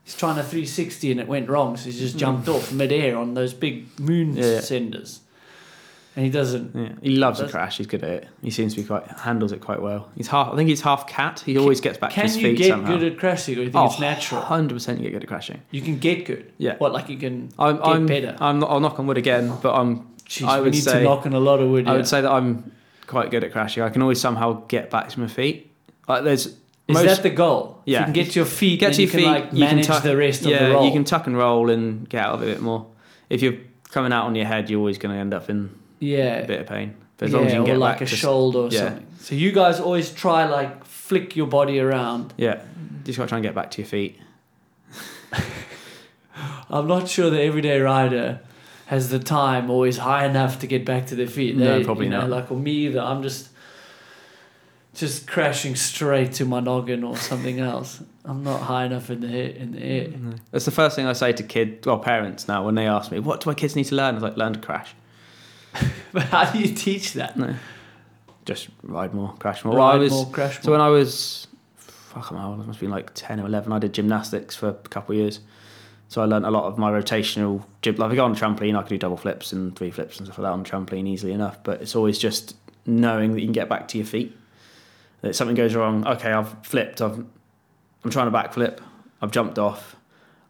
He's 0.05 0.15
trying 0.15 0.39
a 0.39 0.43
360 0.43 1.11
and 1.11 1.19
it 1.19 1.27
went 1.27 1.49
wrong, 1.49 1.75
so 1.75 1.85
he's 1.85 1.99
just 1.99 2.17
jumped 2.17 2.47
off 2.47 2.71
midair 2.71 3.17
on 3.17 3.33
those 3.33 3.53
big 3.53 3.87
moon 3.99 4.35
Mm. 4.35 4.37
Yeah. 4.37 4.59
senders. 4.61 5.19
And 6.15 6.25
he 6.25 6.31
doesn't. 6.31 6.75
Yeah, 6.75 6.93
he 7.01 7.15
loves 7.15 7.39
a 7.39 7.47
crash. 7.47 7.77
He's 7.77 7.87
good 7.87 8.03
at 8.03 8.09
it. 8.09 8.27
He 8.41 8.49
seems 8.49 8.73
to 8.73 8.81
be 8.81 8.87
quite 8.87 9.07
handles 9.07 9.51
it 9.51 9.61
quite 9.61 9.81
well. 9.81 10.09
He's 10.15 10.27
half. 10.27 10.51
I 10.51 10.55
think 10.55 10.67
he's 10.67 10.81
half 10.81 11.07
cat. 11.07 11.41
He 11.45 11.57
always 11.57 11.81
gets 11.81 11.97
back 11.97 12.09
to 12.09 12.15
Can 12.15 12.23
his 12.25 12.37
you 12.37 12.43
feet 12.43 12.57
get 12.57 12.69
somehow. 12.69 12.97
good 12.97 13.13
at 13.13 13.19
crashing, 13.19 13.57
or 13.57 13.61
you 13.61 13.71
think 13.71 13.75
oh, 13.75 13.85
it's 13.85 13.99
natural? 13.99 14.41
Hundred 14.41 14.73
percent, 14.73 14.99
you 14.99 15.05
get 15.05 15.13
good 15.13 15.23
at 15.23 15.29
crashing. 15.29 15.61
You 15.71 15.81
can 15.81 15.99
get 15.99 16.25
good. 16.25 16.51
Yeah. 16.57 16.77
What, 16.77 16.93
like 16.93 17.09
you 17.09 17.17
can 17.17 17.51
I'm. 17.59 17.77
get 17.77 17.85
I'm. 17.85 18.05
better? 18.05 18.37
I'm. 18.39 18.63
I'll 18.63 18.79
knock 18.79 18.99
on 18.99 19.07
wood 19.07 19.17
again, 19.17 19.55
but 19.61 19.73
I'm. 19.73 20.07
Jeez, 20.25 20.47
I 20.47 20.57
we 20.57 20.65
would 20.65 20.73
need 20.73 20.83
say- 20.83 20.99
to 20.99 21.03
knock 21.03 21.25
on 21.25 21.33
a 21.33 21.39
lot 21.39 21.59
of 21.59 21.69
wood. 21.69 21.87
I 21.87 21.91
yeah. 21.91 21.97
would 21.97 22.07
say 22.07 22.21
that 22.21 22.31
I'm 22.31 22.71
quite 23.07 23.31
good 23.31 23.43
at 23.43 23.51
crashing. 23.51 23.83
I 23.83 23.89
can 23.89 24.01
always 24.01 24.19
somehow 24.19 24.65
get 24.67 24.89
back 24.89 25.09
to 25.09 25.19
my 25.19 25.27
feet. 25.27 25.71
Like 26.07 26.23
there's. 26.23 26.47
Is 26.47 26.95
most, 26.95 27.05
that 27.05 27.23
the 27.23 27.29
goal? 27.29 27.83
Yeah. 27.85 27.99
you 27.99 28.05
can 28.05 28.13
get 28.13 28.31
to 28.31 28.39
your 28.39 28.45
feet, 28.47 28.79
get 28.79 28.95
to 28.95 29.01
you 29.01 29.07
your 29.07 29.11
can 29.11 29.19
feet? 29.19 29.27
like 29.27 29.43
you 29.43 29.49
can 29.49 29.59
manage 29.59 29.85
tuck, 29.85 30.01
the 30.01 30.17
rest 30.17 30.41
yeah, 30.41 30.55
of 30.55 30.67
the 30.67 30.73
roll. 30.73 30.85
you 30.87 30.91
can 30.91 31.03
tuck 31.03 31.27
and 31.27 31.37
roll 31.37 31.69
and 31.69 32.09
get 32.09 32.25
out 32.25 32.33
of 32.33 32.41
it 32.41 32.49
a 32.49 32.53
bit 32.53 32.61
more. 32.61 32.87
If 33.29 33.43
you're 33.43 33.57
coming 33.91 34.11
out 34.11 34.25
on 34.25 34.33
your 34.33 34.47
head, 34.47 34.71
you're 34.71 34.79
always 34.79 34.97
going 34.97 35.13
to 35.13 35.21
end 35.21 35.31
up 35.31 35.51
in 35.51 35.78
yeah. 35.99 36.37
a 36.37 36.47
bit 36.47 36.61
of 36.61 36.67
pain. 36.67 36.95
But 37.17 37.25
as 37.25 37.31
yeah, 37.31 37.37
long 37.37 37.47
as 37.47 37.53
you 37.53 37.59
can 37.59 37.63
or 37.63 37.73
get 37.73 37.77
like 37.77 38.01
a 38.01 38.05
to 38.05 38.15
shoulder 38.15 38.59
or 38.59 38.69
yeah. 38.69 38.79
something. 38.79 39.07
So 39.19 39.35
you 39.35 39.51
guys 39.51 39.79
always 39.79 40.11
try 40.11 40.45
like 40.45 40.85
flick 40.85 41.35
your 41.35 41.47
body 41.47 41.79
around. 41.79 42.33
Yeah, 42.37 42.61
just 43.03 43.17
got 43.17 43.25
to 43.25 43.29
try 43.29 43.37
and 43.37 43.45
get 43.45 43.55
back 43.55 43.71
to 43.71 43.81
your 43.81 43.87
feet. 43.87 44.19
I'm 46.69 46.87
not 46.87 47.09
sure 47.09 47.29
the 47.29 47.41
everyday 47.41 47.79
rider 47.81 48.39
has 48.85 49.09
the 49.09 49.19
time 49.19 49.69
always 49.69 49.97
high 49.97 50.25
enough 50.25 50.59
to 50.59 50.67
get 50.67 50.85
back 50.85 51.07
to 51.07 51.15
their 51.15 51.27
feet. 51.27 51.55
No, 51.55 51.83
probably 51.83 52.05
you 52.05 52.11
know, 52.11 52.21
not. 52.21 52.29
Like 52.29 52.51
or 52.51 52.57
me 52.57 52.71
either. 52.71 53.01
I'm 53.01 53.21
just 53.21 53.49
just 54.93 55.27
crashing 55.27 55.75
straight 55.75 56.33
to 56.33 56.45
my 56.45 56.59
noggin 56.59 57.03
or 57.03 57.15
something 57.17 57.59
else. 57.71 58.01
I'm 58.25 58.43
not 58.43 58.61
high 58.61 58.85
enough 58.85 59.09
in 59.09 59.21
the 59.21 59.27
air, 59.27 59.49
in 59.49 59.71
the 59.71 59.83
air. 59.83 60.09
That's 60.51 60.65
the 60.65 60.71
first 60.71 60.95
thing 60.95 61.05
I 61.05 61.13
say 61.13 61.33
to 61.33 61.43
kids, 61.43 61.85
well, 61.87 61.99
parents 61.99 62.47
now, 62.47 62.65
when 62.65 62.75
they 62.75 62.87
ask 62.87 63.11
me, 63.11 63.19
what 63.19 63.41
do 63.41 63.49
my 63.49 63.53
kids 63.53 63.75
need 63.75 63.85
to 63.85 63.95
learn? 63.95 64.15
I 64.15 64.17
was 64.17 64.23
like, 64.23 64.37
learn 64.37 64.53
to 64.53 64.59
crash. 64.59 64.93
But 66.11 66.23
how 66.23 66.51
do 66.51 66.57
you 66.59 66.73
teach 66.73 67.13
that? 67.13 67.37
No. 67.37 67.53
Just 68.45 68.69
ride 68.81 69.13
more, 69.13 69.33
crash 69.37 69.63
more. 69.63 69.75
Well, 69.75 69.83
I 69.85 69.95
was, 69.95 70.11
more, 70.11 70.25
crash 70.31 70.59
so 70.61 70.71
when 70.71 70.81
I 70.81 70.89
was, 70.89 71.45
fuck, 71.77 72.31
I'm 72.31 72.37
old, 72.37 72.55
I 72.55 72.65
must 72.65 72.67
have 72.67 72.79
been 72.79 72.89
like 72.89 73.11
10 73.13 73.39
or 73.39 73.45
11, 73.45 73.71
I 73.71 73.77
did 73.77 73.93
gymnastics 73.93 74.55
for 74.55 74.69
a 74.69 74.73
couple 74.73 75.13
of 75.13 75.19
years. 75.21 75.39
So 76.07 76.23
I 76.23 76.25
learnt 76.25 76.45
a 76.45 76.49
lot 76.49 76.63
of 76.63 76.79
my 76.79 76.89
rotational, 76.89 77.63
gym- 77.83 77.97
like 77.97 78.07
if 78.07 78.13
I 78.13 78.15
go 78.15 78.25
on 78.25 78.31
a 78.31 78.35
trampoline, 78.35 78.75
I 78.75 78.81
can 78.81 78.89
do 78.89 78.97
double 78.97 79.17
flips 79.17 79.53
and 79.53 79.75
three 79.75 79.91
flips 79.91 80.17
and 80.17 80.25
stuff 80.25 80.39
like 80.39 80.45
that 80.45 80.51
on 80.53 80.63
the 80.63 80.69
trampoline 80.69 81.07
easily 81.07 81.31
enough. 81.33 81.61
But 81.63 81.81
it's 81.83 81.95
always 81.95 82.17
just 82.17 82.55
knowing 82.87 83.33
that 83.33 83.41
you 83.41 83.45
can 83.45 83.53
get 83.53 83.69
back 83.69 83.87
to 83.89 83.97
your 83.99 84.07
feet. 84.07 84.35
That 85.21 85.35
something 85.35 85.55
goes 85.55 85.75
wrong, 85.75 86.07
okay, 86.07 86.31
I've 86.31 86.65
flipped, 86.65 87.01
I've, 87.01 87.23
I'm 88.03 88.09
trying 88.09 88.31
to 88.31 88.35
backflip, 88.35 88.79
I've 89.21 89.31
jumped 89.31 89.59
off. 89.59 89.95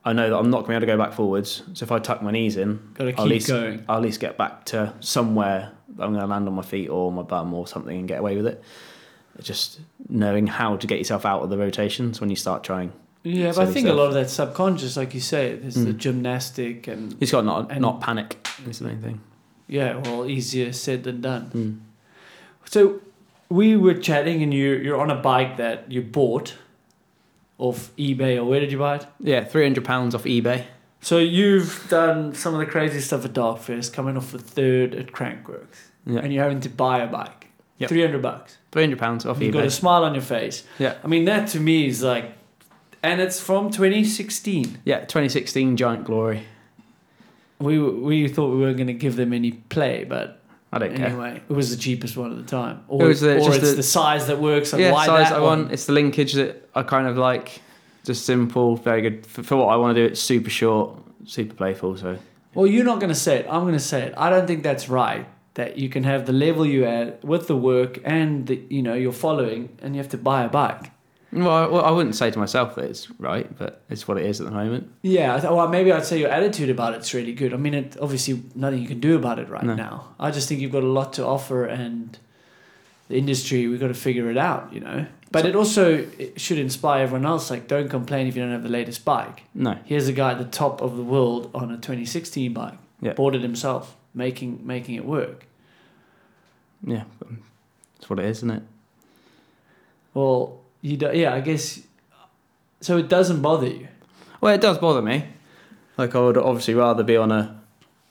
I 0.10 0.14
know 0.14 0.30
that 0.30 0.36
I'm 0.38 0.50
not 0.50 0.66
going 0.66 0.80
to 0.80 0.86
be 0.86 0.92
able 0.92 0.98
to 0.98 0.98
go 0.98 0.98
back 1.10 1.14
forwards. 1.16 1.64
So 1.74 1.84
if 1.84 1.92
I 1.92 2.00
tuck 2.00 2.22
my 2.22 2.32
knees 2.32 2.58
in, 2.58 2.80
Gotta 2.96 3.04
I'll 3.04 3.10
at 3.10 3.16
keep 3.18 3.26
least, 3.28 3.48
going. 3.48 3.86
I'll 3.88 3.98
at 3.98 4.02
least 4.02 4.20
get 4.20 4.38
back 4.38 4.66
to 4.66 4.94
somewhere 5.00 5.72
that 5.96 6.04
I'm 6.04 6.12
going 6.14 6.22
to 6.22 6.28
land 6.28 6.48
on 6.48 6.54
my 6.54 6.62
feet 6.64 6.90
or 6.90 7.12
my 7.12 7.22
bum 7.22 7.54
or 7.54 7.68
something 7.68 7.98
and 7.98 8.08
get 8.08 8.20
away 8.20 8.36
with 8.36 8.48
it. 8.48 8.64
Just 9.42 9.80
knowing 10.10 10.48
how 10.48 10.76
to 10.78 10.88
get 10.88 10.98
yourself 10.98 11.26
out 11.26 11.42
of 11.44 11.50
the 11.50 11.58
rotations 11.58 12.20
when 12.20 12.30
you 12.30 12.36
start 12.36 12.64
trying. 12.64 12.92
Yeah, 13.24 13.52
but 13.56 13.68
I 13.68 13.72
think 13.72 13.88
a 13.88 13.94
lot 13.94 14.08
of 14.08 14.14
that's 14.14 14.34
subconscious, 14.34 14.98
like 14.98 15.14
you 15.14 15.20
say. 15.20 15.56
There's 15.56 15.76
the 15.76 15.94
Mm. 15.94 15.98
gymnastic 15.98 16.88
and 16.88 17.18
just 17.20 17.32
got 17.32 17.46
not 17.46 17.72
And- 17.72 17.82
not 17.82 18.02
panic. 18.02 18.48
Is 18.68 18.80
the 18.80 18.88
main 18.88 19.02
thing. 19.02 19.22
yeah, 19.68 19.98
well, 19.98 20.26
easier 20.26 20.72
said 20.74 21.04
than 21.04 21.22
done. 21.22 21.52
Mm. 21.54 21.80
So 22.66 23.02
we 23.50 23.76
were 23.78 23.94
chatting, 23.94 24.42
and 24.44 24.54
you 24.54 24.74
you're 24.76 25.00
on 25.00 25.12
a 25.12 25.16
bike 25.22 25.58
that 25.58 25.92
you 25.92 26.02
bought 26.02 26.56
off 27.60 27.96
eBay, 27.98 28.38
or 28.38 28.46
where 28.46 28.60
did 28.60 28.72
you 28.72 28.80
buy 28.80 28.96
it? 28.96 29.06
Yeah, 29.20 29.44
three 29.44 29.64
hundred 29.64 29.86
pounds 29.86 30.16
off 30.16 30.24
eBay. 30.24 30.64
So 31.02 31.18
you've 31.20 31.86
done 31.90 32.34
some 32.34 32.54
of 32.56 32.60
the 32.60 32.66
crazy 32.66 33.00
stuff 33.00 33.24
at 33.26 33.34
Darkfest, 33.34 33.94
coming 33.94 34.18
off 34.18 34.32
the 34.32 34.40
third 34.40 34.96
at 34.96 35.08
Crankworx, 35.14 35.68
Yeah, 36.06 36.20
and 36.22 36.34
you're 36.34 36.44
having 36.44 36.60
to 36.62 36.70
buy 36.70 37.00
a 37.00 37.08
bike, 37.08 37.48
Yep. 37.78 37.90
three 37.90 38.02
hundred 38.02 38.22
bucks. 38.22 38.58
three 38.72 38.82
hundred 38.84 39.00
pounds 39.00 39.26
off 39.26 39.38
eBay. 39.38 39.44
You've 39.44 39.54
got 39.54 39.66
a 39.66 39.72
smile 39.72 40.04
on 40.04 40.14
your 40.16 40.24
face. 40.24 40.64
Yeah. 40.80 40.96
I 41.04 41.08
mean 41.08 41.26
that 41.26 41.48
to 41.50 41.60
me 41.60 41.88
is 41.88 42.02
like, 42.04 42.34
and 43.04 43.22
it's 43.22 43.40
from 43.40 43.70
2016. 43.72 44.80
Yeah, 44.84 45.00
2016 45.02 45.78
Giant 45.78 46.04
Glory. 46.06 46.44
We 47.60 47.78
we 47.80 48.28
thought 48.30 48.52
we 48.54 48.60
weren't 48.60 48.78
going 48.78 48.88
to 48.88 48.94
give 48.94 49.16
them 49.18 49.34
any 49.34 49.52
play, 49.52 50.06
but 50.06 50.39
I 50.72 50.78
don't 50.80 50.96
care. 50.96 51.08
anyway, 51.08 51.42
it 51.50 51.54
was 51.54 51.72
the 51.76 51.82
cheapest 51.82 52.16
one 52.16 52.32
at 52.32 52.38
the 52.38 52.44
time. 52.44 52.82
Or, 52.88 53.06
It 53.06 53.08
was 53.08 53.22
the- 53.22 53.38
or 53.38 53.46
just 53.48 53.60
it's 53.60 53.70
the- 53.72 53.76
the, 53.78 53.84
size 53.84 54.28
that 54.28 54.40
works. 54.40 54.72
Yeah, 54.78 54.92
why 54.92 55.06
size 55.06 55.32
I 55.32 55.40
one? 55.40 55.62
want. 55.62 55.72
It's 55.72 55.86
the 55.86 55.94
linkage 55.94 56.34
that 56.34 56.70
I 56.76 56.84
kind 56.84 57.08
of 57.08 57.18
like. 57.18 57.62
Just 58.06 58.26
simple, 58.26 58.76
very 58.78 59.02
good 59.02 59.26
for, 59.26 59.44
for 59.44 59.56
what 59.58 59.68
I 59.68 59.76
want 59.76 59.96
to 59.96 60.02
do. 60.02 60.12
It's 60.12 60.22
super 60.22 60.50
short, 60.50 60.98
super 61.26 61.54
playful. 61.54 61.98
So 61.98 62.18
Well, 62.54 62.66
you're 62.68 62.86
not 62.86 63.00
going 63.00 63.10
to 63.14 63.20
say 63.20 63.38
it. 63.40 63.46
I'm 63.50 63.62
going 63.64 63.74
to 63.74 63.80
say 63.80 64.04
it. 64.04 64.14
I 64.16 64.30
don't 64.30 64.48
think 64.48 64.64
that's 64.64 64.88
right. 64.90 65.28
That 65.56 65.78
you 65.78 65.90
can 65.90 66.04
have 66.06 66.26
the 66.26 66.32
level 66.32 66.66
you 66.66 66.86
at 66.86 67.24
with 67.26 67.48
the 67.48 67.58
work 67.58 68.00
and 68.06 68.48
the 68.48 68.62
you 68.70 68.82
know 68.82 68.94
your 68.94 69.12
following, 69.12 69.70
and 69.82 69.96
you 69.96 70.02
have 70.02 70.10
to 70.12 70.18
buy 70.18 70.44
a 70.44 70.50
bike. 70.50 70.92
Well, 71.32 71.50
I, 71.50 71.68
well, 71.68 71.86
I 71.86 71.92
wouldn't 71.92 72.16
say 72.16 72.32
to 72.32 72.40
myself 72.40 72.76
that 72.76 72.86
it's 72.86 73.10
right, 73.20 73.48
but 73.58 73.82
it's 73.90 74.08
what 74.08 74.18
it 74.18 74.26
is 74.26 74.40
at 74.42 74.46
the 74.48 74.52
moment. 74.52 74.92
Yeah, 75.02 75.36
I 75.36 75.40
th- 75.40 75.52
well, 75.52 75.68
maybe 75.68 75.92
I'd 75.92 76.06
say 76.06 76.20
your 76.20 76.30
attitude 76.30 76.70
about 76.70 76.94
it's 76.96 77.14
really 77.14 77.34
good. 77.34 77.54
I 77.54 77.58
mean, 77.58 77.74
it, 77.74 77.98
obviously, 78.02 78.42
nothing 78.56 78.82
you 78.82 78.88
can 78.88 79.00
do 79.00 79.16
about 79.16 79.38
it 79.40 79.48
right 79.50 79.64
No. 79.64 79.76
now. 79.76 80.08
I 80.20 80.32
just 80.32 80.48
think 80.50 80.60
you've 80.62 80.72
got 80.72 80.84
a 80.84 80.88
lot 80.88 81.14
to 81.14 81.26
offer, 81.26 81.66
and 81.66 82.18
the 83.10 83.18
industry, 83.18 83.68
we've 83.68 83.80
got 83.80 83.88
to 83.90 83.94
figure 83.94 84.30
it 84.30 84.38
out, 84.38 84.74
you 84.74 84.80
know. 84.80 85.06
But 85.32 85.46
it 85.46 85.56
also 85.56 86.08
it 86.18 86.42
should 86.42 86.58
inspire 86.58 87.04
everyone 87.04 87.26
else. 87.28 87.52
Like, 87.52 87.68
don't 87.68 87.88
complain 87.90 88.26
if 88.26 88.36
you 88.36 88.42
don't 88.42 88.52
have 88.52 88.64
the 88.64 88.70
latest 88.70 89.06
bike. 89.06 89.44
No, 89.54 89.78
Here's 89.86 90.08
a 90.08 90.14
guy 90.14 90.32
at 90.32 90.40
the 90.40 90.46
top 90.46 90.82
of 90.82 90.98
the 90.98 91.04
world 91.04 91.52
on 91.54 91.70
a 91.72 91.76
2016 91.76 92.52
bike. 92.54 92.74
Yeah. 93.02 93.14
Bought 93.14 93.36
it 93.36 93.42
himself, 93.44 93.96
making 94.16 94.66
making 94.66 94.96
it 94.96 95.06
work. 95.06 95.46
yeah, 96.84 97.04
that's 98.00 98.10
what 98.10 98.18
it 98.20 98.26
is, 98.26 98.38
isn't 98.38 98.50
it? 98.52 98.64
Well, 100.16 100.59
you 100.82 100.98
do, 100.98 101.12
yeah, 101.14 101.34
I 101.34 101.42
guess. 101.42 101.82
So 102.82 102.98
it 102.98 103.10
doesn't 103.10 103.42
bother 103.42 103.68
you. 103.68 103.88
Well, 104.42 104.54
it 104.54 104.62
does 104.62 104.78
bother 104.78 105.02
me. 105.02 105.26
Like 105.98 106.16
I 106.16 106.20
would 106.20 106.38
obviously 106.38 106.76
rather 106.76 107.04
be 107.04 107.18
on 107.18 107.32
a 107.32 107.60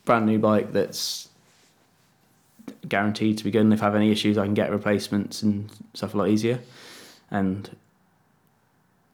brand 0.05 0.27
new 0.27 0.39
bike 0.39 0.73
that's 0.73 1.29
guaranteed 2.87 3.39
to 3.39 3.45
be 3.45 3.51
good, 3.51 3.63
and 3.63 3.73
if 3.73 3.83
I 3.83 3.87
have 3.87 3.95
any 3.95 4.11
issues, 4.11 4.37
I 4.37 4.45
can 4.45 4.55
get 4.55 4.71
replacements 4.71 5.43
and 5.43 5.71
stuff 5.95 6.15
a 6.15 6.19
lot 6.19 6.29
easier. 6.29 6.61
And 7.31 7.75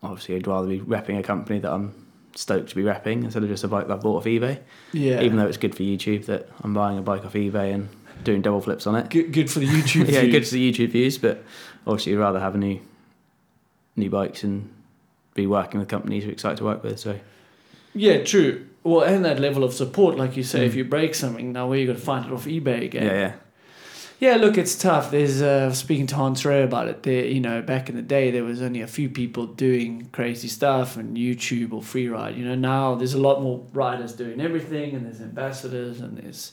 obviously, 0.03 0.37
I'd 0.37 0.47
rather 0.47 0.67
be 0.67 0.81
repping 0.81 1.19
a 1.19 1.23
company 1.23 1.61
that 1.61 1.73
I'm 1.73 2.05
stoked 2.35 2.71
to 2.71 2.75
be 2.75 2.83
repping 2.83 3.25
instead 3.25 3.45
of 3.45 3.49
just 3.49 3.63
a 3.63 3.69
bike 3.69 3.87
that 3.87 3.95
I 3.95 3.97
bought 3.97 4.19
off 4.19 4.25
eBay. 4.25 4.59
Yeah. 4.93 5.21
Even 5.21 5.37
though 5.37 5.47
it's 5.47 5.57
good 5.57 5.75
for 5.75 5.83
YouTube 5.83 6.27
that 6.27 6.49
I'm 6.63 6.75
buying 6.75 6.99
a 6.99 7.03
bike 7.03 7.25
off 7.25 7.35
eBay 7.35 7.73
and 7.73 7.89
doing 8.25 8.43
double 8.43 8.61
flips 8.61 8.87
on 8.87 8.97
it. 8.97 9.09
good, 9.11 9.33
good 9.33 9.51
for 9.51 9.61
the 9.61 9.67
YouTube. 9.67 10.09
yeah, 10.11 10.21
views. 10.21 10.33
good 10.33 10.49
for 10.49 10.55
the 10.55 10.73
YouTube 10.73 10.91
views, 10.91 11.19
but 11.19 11.45
obviously, 11.87 12.13
you'd 12.13 12.19
rather 12.19 12.41
have 12.41 12.55
a 12.55 12.59
new 12.59 12.81
new 13.97 14.11
bikes 14.11 14.43
and 14.45 14.71
be 15.35 15.47
working 15.47 15.81
with 15.81 15.89
companies 15.89 16.25
you're 16.25 16.33
excited 16.33 16.59
to 16.59 16.65
work 16.65 16.83
with. 16.83 16.99
So 16.99 17.19
Yeah, 17.95 18.23
true. 18.25 18.67
Well, 18.83 19.03
and 19.03 19.25
that 19.25 19.41
level 19.41 19.65
of 19.65 19.73
support, 19.73 20.17
like 20.17 20.37
you 20.37 20.43
say, 20.43 20.67
if 20.67 20.73
Mm. 20.73 20.77
you 20.77 20.85
break 20.85 21.15
something, 21.15 21.53
now 21.53 21.69
where 21.69 21.79
you 21.79 21.87
going 21.87 21.99
to 21.99 22.05
find 22.05 22.27
it 22.27 22.33
off 22.33 22.45
eBay 22.47 22.83
again. 22.85 23.05
yeah, 23.07 23.13
yeah. 23.19 23.33
Yeah, 24.21 24.37
look, 24.37 24.57
it's 24.57 24.77
tough. 24.77 25.11
There's 25.11 25.43
uh, 25.43 25.73
speaking 25.73 26.07
to 26.09 26.15
Hans 26.15 26.45
Rey 26.45 26.63
about 26.63 26.89
it. 26.89 27.03
There, 27.03 27.25
you 27.27 27.41
know, 27.41 27.61
back 27.63 27.89
in 27.89 27.97
the 27.97 28.03
day, 28.03 28.31
there 28.31 28.45
was 28.45 28.63
only 28.63 28.81
a 28.81 28.87
few 28.87 29.09
people 29.09 29.47
doing 29.47 30.09
crazy 30.13 30.49
stuff 30.49 30.97
and 30.97 31.17
YouTube 31.17 31.73
or 31.73 31.83
free 31.83 32.09
ride. 32.09 32.37
You 32.37 32.45
know, 32.45 32.55
now 32.55 32.95
there's 32.95 33.15
a 33.15 33.19
lot 33.21 33.43
more 33.43 33.65
riders 33.73 34.13
doing 34.13 34.41
everything, 34.41 34.95
and 34.95 35.05
there's 35.05 35.21
ambassadors, 35.21 36.01
and 36.01 36.17
there's 36.17 36.53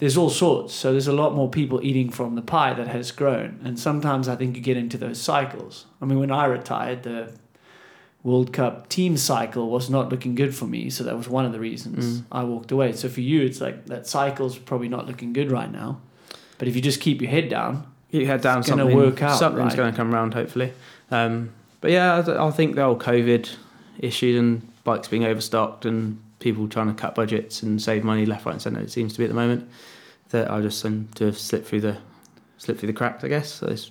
there's 0.00 0.16
all 0.16 0.30
sorts. 0.30 0.74
So 0.74 0.90
there's 0.92 1.06
a 1.06 1.12
lot 1.12 1.34
more 1.34 1.48
people 1.48 1.78
eating 1.82 2.10
from 2.10 2.34
the 2.34 2.42
pie 2.42 2.72
that 2.74 2.88
has 2.88 3.12
grown. 3.12 3.60
And 3.62 3.78
sometimes 3.78 4.26
I 4.28 4.34
think 4.36 4.56
you 4.56 4.62
get 4.62 4.76
into 4.76 4.98
those 4.98 5.20
cycles. 5.20 5.86
I 6.02 6.06
mean, 6.06 6.18
when 6.18 6.30
I 6.32 6.46
retired, 6.46 7.02
the 7.04 7.32
World 8.22 8.52
Cup 8.52 8.88
team 8.88 9.16
cycle 9.16 9.70
was 9.70 9.88
not 9.88 10.08
looking 10.10 10.34
good 10.34 10.54
for 10.54 10.66
me, 10.66 10.90
so 10.90 11.04
that 11.04 11.16
was 11.16 11.28
one 11.28 11.44
of 11.46 11.52
the 11.52 11.60
reasons 11.60 12.20
Mm. 12.20 12.24
I 12.32 12.44
walked 12.44 12.72
away. 12.72 12.92
So 12.92 13.08
for 13.08 13.20
you, 13.20 13.42
it's 13.42 13.60
like 13.60 13.86
that 13.86 14.06
cycle's 14.06 14.58
probably 14.58 14.88
not 14.88 15.06
looking 15.06 15.32
good 15.32 15.50
right 15.50 15.70
now. 15.70 16.00
But 16.58 16.68
if 16.68 16.76
you 16.76 16.82
just 16.82 17.00
keep 17.00 17.20
your 17.22 17.30
head 17.30 17.48
down, 17.48 17.84
Keep 18.12 18.22
your 18.22 18.30
head 18.30 18.40
down. 18.42 18.58
It's 18.58 18.68
gonna 18.68 18.86
work 18.94 19.22
out, 19.22 19.38
Something's 19.38 19.68
right? 19.72 19.76
going 19.76 19.92
to 19.92 19.96
come 19.96 20.12
around, 20.12 20.34
hopefully. 20.34 20.72
Um, 21.12 21.50
but 21.80 21.92
yeah, 21.92 22.24
I, 22.26 22.48
I 22.48 22.50
think 22.50 22.74
the 22.74 22.82
whole 22.82 22.98
COVID 22.98 23.48
issues 24.00 24.36
and 24.38 24.66
bikes 24.82 25.06
being 25.08 25.24
overstocked 25.24 25.84
and 25.86 26.20
people 26.40 26.66
trying 26.68 26.88
to 26.88 26.94
cut 26.94 27.14
budgets 27.14 27.62
and 27.62 27.80
save 27.80 28.02
money 28.02 28.26
left, 28.26 28.44
right, 28.44 28.52
and 28.52 28.62
centre. 28.62 28.80
It 28.80 28.90
seems 28.90 29.12
to 29.12 29.18
be 29.18 29.24
at 29.24 29.28
the 29.28 29.34
moment 29.34 29.70
that 30.30 30.50
I 30.50 30.60
just 30.60 30.80
seem 30.80 31.08
to 31.14 31.26
have 31.26 31.38
slipped 31.38 31.66
through 31.66 31.82
the 31.82 31.98
slipped 32.58 32.80
through 32.80 32.88
the 32.88 32.92
cracks. 32.92 33.22
I 33.22 33.28
guess. 33.28 33.52
So 33.52 33.68
it's, 33.68 33.90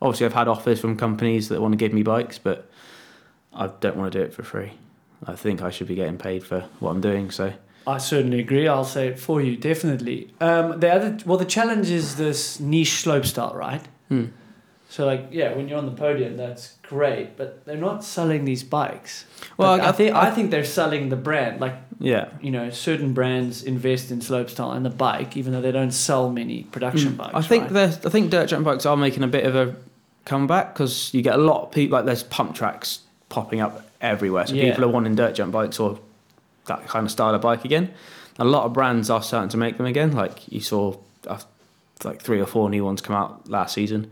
obviously, 0.00 0.26
I've 0.26 0.32
had 0.32 0.48
offers 0.48 0.80
from 0.80 0.96
companies 0.96 1.48
that 1.50 1.60
want 1.60 1.72
to 1.72 1.76
give 1.76 1.92
me 1.92 2.02
bikes, 2.02 2.38
but 2.38 2.70
I 3.52 3.66
don't 3.66 3.96
want 3.96 4.12
to 4.12 4.18
do 4.18 4.24
it 4.24 4.32
for 4.32 4.42
free. 4.42 4.72
I 5.26 5.36
think 5.36 5.62
I 5.62 5.70
should 5.70 5.86
be 5.86 5.94
getting 5.94 6.18
paid 6.18 6.42
for 6.44 6.60
what 6.80 6.90
I'm 6.90 7.00
doing. 7.00 7.30
So 7.30 7.52
I 7.86 7.98
certainly 7.98 8.40
agree. 8.40 8.68
I'll 8.68 8.84
say 8.84 9.08
it 9.08 9.18
for 9.18 9.40
you, 9.40 9.56
definitely. 9.56 10.32
Um, 10.40 10.80
the 10.80 10.92
other, 10.92 11.18
well, 11.26 11.38
the 11.38 11.44
challenge 11.44 11.90
is 11.90 12.16
this 12.16 12.60
niche 12.60 13.00
slope 13.00 13.26
style, 13.26 13.54
right? 13.54 13.82
hmm. 14.08 14.26
So, 14.88 15.06
like, 15.06 15.28
yeah, 15.30 15.54
when 15.54 15.68
you're 15.68 15.78
on 15.78 15.86
the 15.86 15.92
podium, 15.92 16.36
that's 16.36 16.76
great, 16.92 17.36
but 17.36 17.64
they're 17.64 17.76
not 17.90 18.04
selling 18.04 18.44
these 18.44 18.62
bikes. 18.62 19.24
well, 19.56 19.76
But 19.78 19.86
I, 19.86 19.92
think 19.92 20.14
I 20.14 20.30
think 20.30 20.50
they're 20.50 20.64
selling 20.80 21.08
the 21.08 21.16
brand. 21.16 21.60
Like, 21.60 21.74
yeah. 21.98 22.28
you 22.40 22.50
know, 22.50 22.70
certain 22.70 23.12
brands 23.14 23.62
invest 23.62 24.10
in 24.10 24.20
slopestyle 24.20 24.74
and 24.76 24.84
the 24.84 24.90
bike, 25.08 25.36
even 25.36 25.52
though 25.52 25.60
they 25.60 25.72
don't 25.72 25.92
sell 25.92 26.30
many 26.30 26.64
production 26.64 27.12
Mm. 27.12 27.16
bikes. 27.16 27.34
I 27.34 27.42
think 27.42 27.70
right? 27.70 28.06
I 28.06 28.10
think 28.10 28.30
dirt 28.30 28.46
jump 28.50 28.64
bikes 28.64 28.86
are 28.86 28.96
making 28.96 29.22
a 29.22 29.28
bit 29.28 29.44
of 29.46 29.54
a 29.56 29.74
comeback 30.24 30.74
because 30.74 31.12
you 31.14 31.20
get 31.22 31.34
a 31.34 31.42
lot 31.50 31.62
of 31.64 31.70
people 31.72 31.96
like 31.98 32.06
there's 32.06 32.22
pump 32.22 32.54
tracks 32.54 33.00
popping 33.28 33.60
up 33.60 33.84
everywhere, 34.00 34.46
so 34.46 34.54
Yeah. 34.54 34.70
people 34.70 34.84
are 34.84 34.92
wanting 34.96 35.14
dirt 35.14 35.34
jump 35.34 35.52
bikes 35.52 35.80
or 35.80 35.98
that 36.66 36.86
kind 36.86 37.04
of 37.06 37.10
style 37.10 37.34
of 37.34 37.40
bike 37.40 37.64
again. 37.64 37.90
A 38.38 38.44
lot 38.44 38.64
of 38.64 38.72
brands 38.72 39.10
are 39.10 39.22
starting 39.22 39.48
to 39.50 39.56
make 39.56 39.76
them 39.78 39.86
again. 39.86 40.12
Like 40.12 40.50
you 40.52 40.60
saw, 40.60 40.96
like 42.04 42.20
three 42.22 42.40
or 42.40 42.46
four 42.46 42.68
new 42.70 42.84
ones 42.84 43.00
come 43.00 43.14
out 43.16 43.48
last 43.48 43.74
season, 43.74 44.10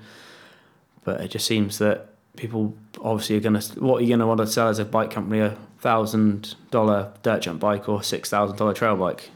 but 1.05 1.21
it 1.21 1.29
just 1.29 1.47
seems 1.47 1.79
that 1.79 2.10
people 2.37 2.75
obviously 3.01 3.37
are 3.37 3.41
going 3.41 3.59
to 3.59 3.81
what 3.81 3.99
are 3.99 4.03
you 4.03 4.09
going 4.09 4.21
to 4.21 4.27
want 4.27 4.39
to 4.39 4.47
sell 4.47 4.69
as 4.69 4.79
a 4.79 4.85
bike 4.85 5.11
company 5.11 5.41
a 5.41 5.57
thousand 5.79 6.55
dollar 6.71 7.13
dirt 7.23 7.43
jump 7.43 7.61
bike 7.61 7.89
or 7.89 8.03
six 8.03 8.31
thousand 8.31 8.57
dollar 8.57 8.75
trail 8.75 8.97
bike. 8.97 9.31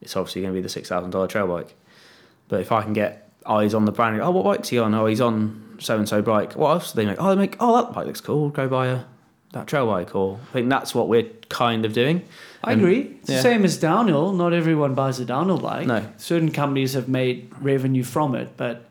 It's 0.00 0.16
obviously 0.16 0.42
going 0.42 0.54
to 0.54 0.58
be 0.58 0.62
the 0.62 0.68
six 0.68 0.88
thousand 0.88 1.10
dollar 1.10 1.26
trail 1.26 1.46
bike. 1.46 1.74
But 2.48 2.60
if 2.60 2.72
I 2.72 2.82
can 2.82 2.92
get 2.92 3.30
oh, 3.46 3.56
eyes 3.56 3.74
on 3.74 3.84
the 3.84 3.92
brand, 3.92 4.20
oh, 4.20 4.30
what 4.30 4.44
bike's 4.44 4.68
he 4.68 4.78
on? 4.78 4.94
Oh, 4.94 5.06
he's 5.06 5.20
on 5.20 5.76
so 5.78 5.96
and 5.96 6.08
so 6.08 6.20
bike. 6.22 6.54
What 6.54 6.70
else 6.70 6.92
do 6.92 6.96
they 6.96 7.06
make? 7.06 7.16
Oh, 7.20 7.30
they 7.30 7.40
make. 7.40 7.56
Oh, 7.60 7.76
that 7.76 7.92
bike 7.94 8.06
looks 8.06 8.20
cool. 8.20 8.50
Go 8.50 8.68
buy 8.68 8.88
a 8.88 9.00
that 9.52 9.66
trail 9.66 9.86
bike. 9.86 10.14
Or 10.14 10.38
I 10.50 10.52
think 10.52 10.68
that's 10.68 10.94
what 10.94 11.08
we're 11.08 11.28
kind 11.48 11.84
of 11.84 11.92
doing. 11.92 12.22
I 12.62 12.72
And- 12.72 12.80
agree. 12.80 13.16
It's 13.20 13.30
yeah. 13.30 13.36
the 13.36 13.42
same 13.42 13.64
as 13.64 13.76
downhill. 13.76 14.32
Not 14.32 14.52
everyone 14.52 14.94
buys 14.94 15.18
a 15.20 15.24
downhill 15.24 15.58
bike. 15.58 15.86
No. 15.86 16.06
Certain 16.16 16.50
companies 16.52 16.92
have 16.94 17.08
made 17.08 17.50
revenue 17.60 18.04
from 18.04 18.34
it, 18.34 18.56
but 18.56 18.86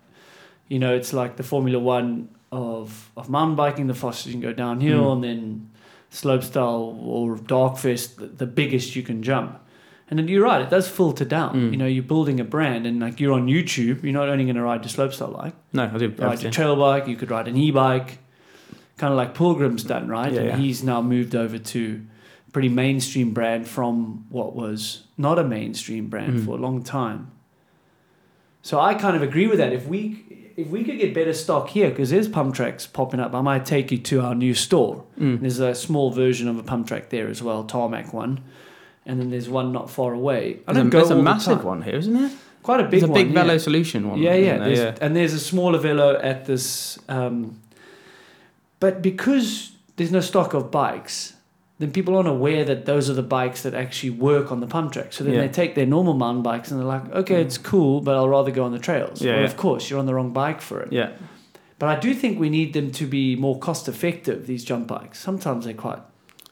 you 0.67 0.79
know, 0.79 0.93
it's 0.95 1.13
like 1.13 1.35
the 1.37 1.43
Formula 1.43 1.79
One 1.79 2.29
of 2.51 3.11
of 3.17 3.29
mountain 3.29 3.55
biking. 3.55 3.87
The 3.87 3.93
fastest 3.93 4.27
you 4.27 4.33
can 4.33 4.41
go 4.41 4.53
downhill, 4.53 5.05
Mm. 5.05 5.13
and 5.13 5.23
then 5.23 5.69
slopestyle 6.11 6.97
or 7.03 7.35
darkfest, 7.37 8.15
the, 8.17 8.25
the 8.27 8.45
biggest 8.47 8.95
you 8.95 9.03
can 9.03 9.21
jump. 9.23 9.59
And 10.09 10.17
then 10.17 10.27
you're 10.27 10.43
right; 10.43 10.61
it 10.61 10.69
does 10.71 10.87
filter 10.87 11.25
down. 11.25 11.55
Mm. 11.55 11.71
You 11.71 11.77
know, 11.77 11.85
you're 11.85 12.03
building 12.03 12.39
a 12.39 12.43
brand, 12.43 12.87
and 12.87 12.99
like 12.99 13.19
you're 13.19 13.33
on 13.33 13.45
YouTube, 13.47 14.01
you're 14.03 14.13
not 14.13 14.27
only 14.29 14.43
going 14.45 14.55
to 14.55 14.63
ride 14.63 14.81
your 14.83 14.89
slopestyle 14.89 15.37
bike. 15.37 15.53
No, 15.73 15.83
I 15.83 15.97
do 15.97 16.05
You 16.05 16.15
ride 16.17 16.41
your 16.41 16.51
trail 16.51 16.75
bike. 16.75 17.07
You 17.07 17.15
could 17.15 17.29
ride 17.29 17.47
an 17.47 17.55
e-bike, 17.55 18.17
kind 18.97 19.13
of 19.13 19.17
like 19.17 19.35
Pilgrim's 19.35 19.83
done, 19.83 20.07
right? 20.07 20.31
Yeah, 20.33 20.39
and 20.39 20.47
yeah. 20.49 20.57
he's 20.57 20.83
now 20.83 21.01
moved 21.03 21.35
over 21.35 21.59
to 21.59 22.01
a 22.47 22.51
pretty 22.51 22.69
mainstream 22.69 23.33
brand 23.33 23.67
from 23.67 24.25
what 24.29 24.55
was 24.55 25.03
not 25.15 25.37
a 25.37 25.43
mainstream 25.43 26.07
brand 26.07 26.39
Mhm. 26.39 26.45
for 26.45 26.51
a 26.57 26.61
long 26.61 26.81
time. 26.81 27.29
So 28.63 28.79
I 28.79 28.95
kind 28.95 29.15
of 29.15 29.21
agree 29.21 29.45
with 29.47 29.59
that. 29.59 29.73
If 29.73 29.87
we 29.87 30.23
if 30.59 30.67
we 30.67 30.83
could 30.83 30.97
get 30.97 31.13
better 31.13 31.33
stock 31.33 31.69
here, 31.69 31.89
because 31.89 32.09
there's 32.09 32.27
pump 32.27 32.53
tracks 32.55 32.85
popping 32.85 33.19
up, 33.19 33.33
I 33.33 33.41
might 33.41 33.65
take 33.65 33.91
you 33.91 33.97
to 33.97 34.21
our 34.21 34.35
new 34.35 34.53
store. 34.53 35.03
Mm. 35.19 35.39
There's 35.41 35.59
a 35.59 35.73
small 35.73 36.11
version 36.11 36.47
of 36.47 36.57
a 36.57 36.63
pump 36.63 36.87
track 36.87 37.09
there 37.09 37.27
as 37.27 37.41
well, 37.41 37.63
tarmac 37.63 38.13
one, 38.13 38.41
and 39.05 39.19
then 39.19 39.29
there's 39.29 39.49
one 39.49 39.71
not 39.71 39.89
far 39.89 40.13
away. 40.13 40.59
I 40.67 40.73
There's, 40.73 40.77
a, 40.77 40.81
don't 40.81 40.89
go 40.89 40.97
there's 40.99 41.11
a 41.11 41.13
all 41.13 41.17
the 41.17 41.23
massive 41.23 41.63
one 41.63 41.81
here, 41.81 41.95
isn't 41.95 42.13
there? 42.13 42.31
quite 42.61 42.81
a 42.81 42.83
big 42.83 42.91
There's 42.91 43.03
a 43.03 43.07
one. 43.07 43.21
big 43.23 43.33
yeah. 43.33 43.41
Velo 43.41 43.57
Solution 43.57 44.09
one. 44.09 44.19
Yeah, 44.19 44.35
yeah, 44.35 44.57
there? 44.57 44.75
there's, 44.75 44.99
and 44.99 45.15
there's 45.15 45.33
a 45.33 45.39
smaller 45.39 45.79
Velo 45.79 46.17
at 46.17 46.45
this. 46.45 46.99
Um, 47.07 47.59
but 48.79 49.01
because 49.01 49.71
there's 49.95 50.11
no 50.11 50.19
stock 50.19 50.53
of 50.53 50.69
bikes, 50.69 51.33
then 51.79 51.91
people 51.91 52.15
aren't 52.15 52.27
aware 52.27 52.65
that 52.65 52.85
those 52.85 53.09
are 53.09 53.13
the 53.13 53.23
bikes 53.23 53.63
that 53.63 53.73
actually 53.73 54.09
work 54.09 54.51
on 54.51 54.59
the 54.59 54.67
pump 54.67 54.91
track. 54.91 55.13
So 55.13 55.23
then 55.23 55.33
Yeah. 55.33 55.41
they 55.41 55.47
take 55.47 55.75
their 55.75 55.85
normal 55.85 56.13
mountain 56.13 56.43
bikes 56.43 56.71
and 56.71 56.79
they're 56.79 56.87
like, 56.87 57.09
okay, 57.13 57.35
mm. 57.35 57.45
it's 57.45 57.57
cool, 57.57 58.01
but 58.01 58.15
I'll 58.15 58.27
rather 58.29 58.51
go 58.51 58.65
on 58.65 58.73
the 58.73 58.79
trails. 58.79 59.21
Yeah, 59.21 59.31
well, 59.31 59.39
yeah. 59.41 59.47
of 59.47 59.55
course, 59.57 59.89
you're 59.89 59.99
on 59.99 60.05
the 60.05 60.13
wrong 60.13 60.31
bike 60.33 60.59
for 60.59 60.81
it. 60.81 60.91
Yeah. 60.91 61.11
But 61.79 61.87
I 61.87 61.97
do 61.97 62.13
think 62.13 62.37
we 62.37 62.49
need 62.49 62.73
them 62.73 62.91
to 62.91 63.07
be 63.07 63.37
more 63.37 63.57
cost 63.57 63.87
effective, 63.87 64.45
these 64.45 64.65
jump 64.65 64.87
bikes. 64.87 65.19
Sometimes 65.19 65.63
they're 65.63 65.73
quite 65.73 65.99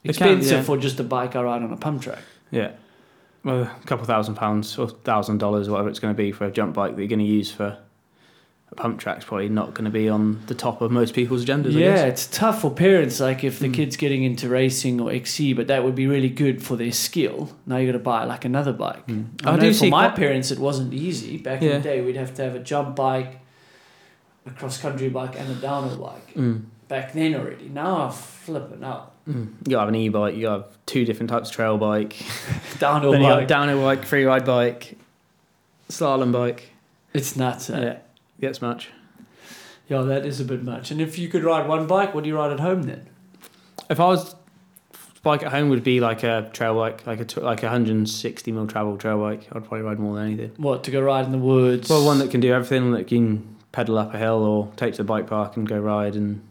They 0.04 0.14
can, 0.14 0.30
expensive 0.30 0.60
yeah. 0.60 0.64
for 0.64 0.78
just 0.78 0.98
a 1.02 1.04
bike 1.04 1.36
I 1.36 1.44
ride 1.44 1.62
on 1.62 1.74
a 1.74 1.78
pump 1.78 2.04
track. 2.04 2.20
Yeah. 2.50 2.72
Well, 3.44 3.64
a 3.64 3.86
couple 3.86 4.06
thousand 4.06 4.36
pounds 4.36 4.78
or 4.78 4.88
thousand 4.88 5.40
dollars, 5.40 5.70
whatever 5.70 5.90
it's 5.90 6.00
going 6.00 6.14
to 6.14 6.18
be 6.18 6.32
for 6.32 6.46
a 6.46 6.52
jump 6.52 6.74
bike 6.74 6.96
that 6.96 7.02
you're 7.02 7.10
going 7.10 7.20
to 7.20 7.26
use 7.26 7.52
for 7.52 7.78
pump 8.76 9.00
track's 9.00 9.26
probably 9.26 9.50
not 9.50 9.74
going 9.74 9.86
to 9.86 9.90
be 9.92 10.08
on 10.10 10.42
the 10.48 10.54
top 10.54 10.82
of 10.82 10.92
most 10.92 11.16
people's 11.16 11.46
agendas. 11.46 11.76
I 11.76 11.80
Yeah, 11.80 12.06
it's 12.06 12.28
tough 12.28 12.62
for 12.62 12.70
parents. 12.70 13.20
Like 13.20 13.44
if 13.44 13.58
the 13.60 13.70
Mm. 13.70 13.74
kid's 13.74 13.98
getting 13.98 14.24
into 14.24 14.50
racing 14.50 15.00
or 15.02 15.12
XC, 15.12 15.54
but 15.54 15.68
that 15.68 15.84
would 15.84 15.96
be 15.96 16.06
really 16.06 16.30
good 16.30 16.62
for 16.62 16.76
their 16.76 16.92
skill. 16.92 17.50
Now 17.66 17.78
you 17.78 17.88
got 17.88 17.94
to 17.98 18.04
buy 18.04 18.26
like 18.26 18.46
another 18.46 18.74
bike. 18.74 19.08
Mm. 19.08 19.26
I, 19.46 19.52
I 19.52 19.56
know 19.56 19.62
do 19.62 19.74
for 19.74 19.86
my 19.86 20.08
quite- 20.10 20.16
parents 20.18 20.52
it 20.52 20.60
wasn't 20.60 20.94
easy. 20.94 21.38
Back 21.38 21.62
in 21.64 21.70
the 21.70 21.80
day, 21.80 22.02
we'd 22.02 22.18
have 22.18 22.34
to 22.36 22.44
have 22.44 22.56
a 22.56 22.60
jump 22.60 22.96
bike, 22.96 23.40
a 24.46 24.52
cross 24.52 24.78
country 24.80 25.10
bike, 25.10 25.40
and 25.40 25.50
a 25.50 25.56
downhill 25.56 25.98
bike. 25.98 26.36
Mm. 26.36 26.66
Back 26.88 27.14
then 27.14 27.36
already. 27.36 27.70
Now 27.70 28.04
I'm 28.04 28.12
flipping 28.12 28.84
out. 28.84 29.14
Mm. 29.28 29.54
You 29.68 29.78
have 29.78 29.90
an 29.90 29.96
e-bike. 29.96 30.36
You 30.36 30.48
have 30.48 30.66
two 30.86 31.04
different 31.04 31.30
types 31.30 31.50
of 31.50 31.56
trail 31.56 31.78
bike. 31.78 32.16
Downhill 32.80 33.12
then 33.12 33.22
you 33.22 33.28
got 33.28 33.40
bike. 33.40 33.48
downhill 33.50 33.82
bike, 33.82 34.06
free 34.06 34.24
ride 34.24 34.46
bike, 34.46 34.98
slalom 35.90 36.32
bike. 36.32 36.70
it's 37.14 37.36
nuts. 37.36 37.70
eh? 37.70 37.82
Yeah, 37.82 37.98
gets 38.40 38.62
much. 38.62 38.90
Yeah, 39.88 40.02
that 40.02 40.26
is 40.26 40.40
a 40.40 40.46
bit 40.46 40.64
much. 40.64 40.92
And 40.92 41.00
if 41.00 41.18
you 41.18 41.30
could 41.30 41.44
ride 41.44 41.68
one 41.68 41.88
bike, 41.88 42.14
what 42.14 42.24
do 42.24 42.30
you 42.30 42.36
ride 42.36 42.52
at 42.52 42.60
home 42.60 42.84
then? 42.84 43.10
If 43.90 44.00
I 44.00 44.08
was 44.08 44.36
bike 45.24 45.44
at 45.44 45.52
home, 45.52 45.70
would 45.70 45.84
be 45.84 46.00
like 46.00 46.24
a 46.24 46.50
trail 46.54 46.76
bike, 46.76 47.06
like 47.08 47.20
a 47.20 47.40
like 47.40 47.64
a 47.64 47.68
160 47.68 48.52
mil 48.52 48.68
travel 48.68 48.98
trail 48.98 49.20
bike. 49.20 49.48
I'd 49.52 49.64
probably 49.64 49.82
ride 49.82 50.00
more 50.00 50.16
than 50.16 50.26
anything. 50.26 50.52
What 50.58 50.84
to 50.86 50.92
go 50.92 51.02
ride 51.02 51.26
in 51.26 51.32
the 51.32 51.38
woods? 51.38 51.90
Well, 51.90 52.06
one 52.06 52.20
that 52.20 52.32
can 52.32 52.42
do 52.42 52.52
everything, 52.54 52.92
that 52.92 53.08
can 53.08 53.56
pedal 53.72 53.98
up 53.98 54.14
a 54.14 54.18
hill 54.18 54.44
or 54.44 54.72
take 54.76 54.94
to 54.94 54.98
the 54.98 55.04
bike 55.04 55.28
park 55.28 55.56
and 55.56 55.68
go 55.68 55.80
ride 55.80 56.16
and 56.16 56.42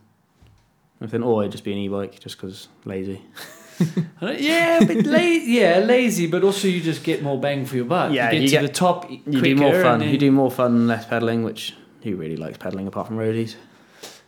everything, 1.00 1.22
or 1.22 1.42
it'd 1.42 1.52
just 1.52 1.64
be 1.64 1.72
an 1.72 1.78
e-bike 1.78 2.20
just 2.20 2.36
because 2.36 2.68
lazy. 2.84 3.22
Yeah, 4.20 4.80
but 4.86 5.04
la- 5.06 5.18
yeah, 5.18 5.78
lazy, 5.78 6.26
but 6.26 6.42
also 6.44 6.68
you 6.68 6.80
just 6.80 7.04
get 7.04 7.22
more 7.22 7.38
bang 7.40 7.64
for 7.66 7.76
your 7.76 7.84
buck. 7.84 8.12
Yeah, 8.12 8.30
you 8.30 8.32
get 8.32 8.42
you 8.42 8.48
to 8.48 8.52
get- 8.52 8.62
the 8.62 8.68
top 8.68 9.10
e- 9.10 9.22
You 9.26 9.40
do 9.40 9.56
more 9.56 9.82
fun. 9.82 9.98
then- 10.00 10.08
You 10.10 10.18
do 10.18 10.32
more 10.32 10.50
fun, 10.50 10.72
and 10.76 10.88
less 10.88 11.06
pedaling, 11.06 11.42
which 11.44 11.74
who 12.02 12.16
really 12.16 12.36
likes 12.36 12.56
pedaling 12.58 12.86
apart 12.86 13.06
from 13.08 13.18
roadies? 13.18 13.54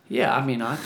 Yeah, 0.08 0.34
I 0.34 0.44
mean, 0.44 0.62
I 0.62 0.76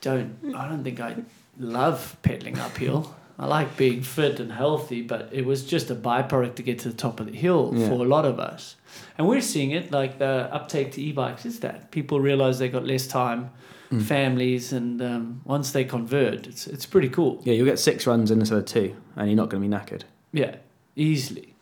don't. 0.00 0.36
I 0.56 0.68
don't 0.68 0.82
think 0.84 1.00
I 1.00 1.16
love 1.58 2.16
pedaling 2.22 2.58
uphill. 2.58 3.14
I 3.38 3.46
like 3.46 3.76
being 3.76 4.02
fit 4.02 4.38
and 4.38 4.52
healthy, 4.52 5.00
but 5.02 5.28
it 5.32 5.46
was 5.46 5.64
just 5.64 5.90
a 5.90 5.94
byproduct 5.94 6.56
to 6.56 6.62
get 6.62 6.78
to 6.80 6.88
the 6.90 6.94
top 6.94 7.20
of 7.20 7.26
the 7.26 7.36
hill 7.36 7.72
Yeah. 7.74 7.88
for 7.88 7.94
a 7.94 8.08
lot 8.08 8.26
of 8.26 8.38
us. 8.38 8.76
And 9.16 9.26
we're 9.26 9.40
seeing 9.40 9.70
it 9.70 9.90
like 9.90 10.18
the 10.18 10.48
uptake 10.52 10.92
to 10.92 11.00
e-bikes 11.02 11.46
is 11.46 11.60
that 11.60 11.90
people 11.90 12.20
realize 12.20 12.58
they 12.58 12.68
got 12.68 12.84
less 12.86 13.06
time, 13.06 13.50
Mm. 13.90 14.02
families, 14.02 14.72
and 14.72 15.02
um, 15.02 15.40
once 15.44 15.72
they 15.72 15.84
convert, 15.84 16.46
it's 16.46 16.66
it's 16.68 16.86
pretty 16.86 17.08
cool. 17.08 17.40
Yeah, 17.44 17.54
you'll 17.54 17.66
get 17.66 17.78
six 17.80 18.06
runs 18.06 18.30
instead 18.30 18.58
of 18.58 18.64
two, 18.64 18.94
and 19.16 19.28
you're 19.28 19.36
not 19.36 19.48
going 19.48 19.60
to 19.62 19.68
be 19.68 19.74
knackered. 19.74 20.02
Yeah, 20.32 20.56
easily. 20.94 21.54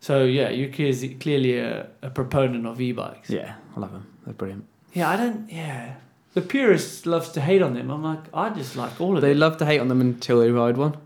So 0.00 0.24
yeah, 0.24 0.48
you're 0.48 0.70
clearly 0.70 1.14
clearly 1.14 1.58
a, 1.58 1.88
a 2.00 2.08
proponent 2.08 2.66
of 2.66 2.80
e-bikes. 2.80 3.28
Yeah, 3.28 3.54
I 3.76 3.80
love 3.80 3.92
them. 3.92 4.06
They're 4.24 4.32
brilliant. 4.32 4.64
Yeah, 4.94 5.10
I 5.10 5.16
don't. 5.16 5.50
Yeah, 5.52 5.96
the 6.32 6.40
purist 6.40 7.04
loves 7.04 7.28
to 7.32 7.40
hate 7.42 7.60
on 7.60 7.74
them. 7.74 7.90
I'm 7.90 8.02
like, 8.02 8.20
I 8.32 8.48
just 8.50 8.74
like 8.76 8.98
all 9.00 9.16
of 9.16 9.20
They 9.22 9.28
them. 9.28 9.36
They 9.38 9.40
love 9.40 9.56
to 9.58 9.66
hate 9.66 9.80
on 9.80 9.88
them 9.88 10.00
until 10.00 10.40
they 10.40 10.50
ride 10.50 10.78
one. 10.78 10.96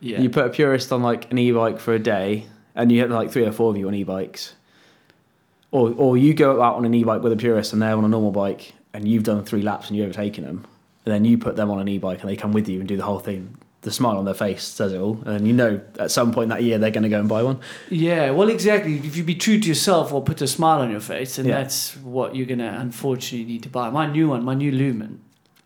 Yeah, 0.00 0.20
You 0.20 0.28
put 0.30 0.44
a 0.46 0.50
purist 0.50 0.92
on 0.92 1.02
like 1.02 1.30
an 1.30 1.38
e-bike 1.38 1.78
for 1.78 1.94
a 1.94 1.98
day, 1.98 2.46
and 2.74 2.90
you 2.92 3.00
have 3.00 3.10
like 3.10 3.30
three 3.30 3.44
or 3.46 3.52
four 3.52 3.70
of 3.70 3.76
you 3.78 3.86
on 3.88 3.94
e-bikes, 3.94 4.54
or 5.70 5.94
or 5.96 6.16
you 6.18 6.34
go 6.34 6.60
out 6.60 6.74
on 6.76 6.84
an 6.84 6.92
e-bike 6.92 7.22
with 7.22 7.32
a 7.32 7.36
purist 7.36 7.72
and 7.72 7.80
they're 7.80 7.96
on 7.96 8.04
a 8.04 8.08
normal 8.08 8.30
bike, 8.30 8.74
and 8.94 9.06
you've 9.08 9.24
done 9.24 9.44
three 9.44 9.62
laps 9.62 9.88
and 9.88 9.96
you've 9.96 10.04
overtaken 10.06 10.44
them, 10.44 10.66
and 11.04 11.14
then 11.14 11.24
you 11.24 11.38
put 11.38 11.56
them 11.56 11.70
on 11.70 11.78
an 11.80 11.88
e-bike 11.88 12.20
and 12.20 12.28
they 12.30 12.36
come 12.36 12.52
with 12.52 12.68
you 12.68 12.78
and 12.80 12.88
do 12.88 12.96
the 12.96 13.04
whole 13.04 13.18
thing. 13.20 13.56
The 13.82 13.90
smile 13.90 14.18
on 14.18 14.26
their 14.26 14.34
face 14.34 14.62
says 14.62 14.92
it 14.92 14.98
all, 15.00 15.22
and 15.24 15.46
you 15.46 15.54
know 15.54 15.80
at 15.98 16.10
some 16.10 16.32
point 16.32 16.50
that 16.50 16.62
year 16.62 16.76
they're 16.76 16.90
going 16.90 17.04
to 17.04 17.08
go 17.08 17.18
and 17.18 17.28
buy 17.28 17.42
one. 17.42 17.60
Yeah, 17.88 18.30
well, 18.32 18.50
exactly. 18.50 18.96
If 18.98 19.16
you 19.16 19.24
be 19.24 19.34
true 19.34 19.58
to 19.58 19.66
yourself 19.66 20.12
or 20.12 20.22
put 20.22 20.42
a 20.42 20.46
smile 20.46 20.80
on 20.80 20.90
your 20.90 21.00
face, 21.00 21.36
then 21.36 21.46
Yeah. 21.46 21.58
that's 21.62 21.96
what 21.96 22.36
you're 22.36 22.46
gonna 22.46 22.76
unfortunately 22.78 23.46
need 23.50 23.62
to 23.62 23.70
buy. 23.70 23.88
My 23.88 24.04
new 24.06 24.28
one, 24.28 24.44
my 24.44 24.52
new 24.54 24.70
Lumen, 24.70 25.20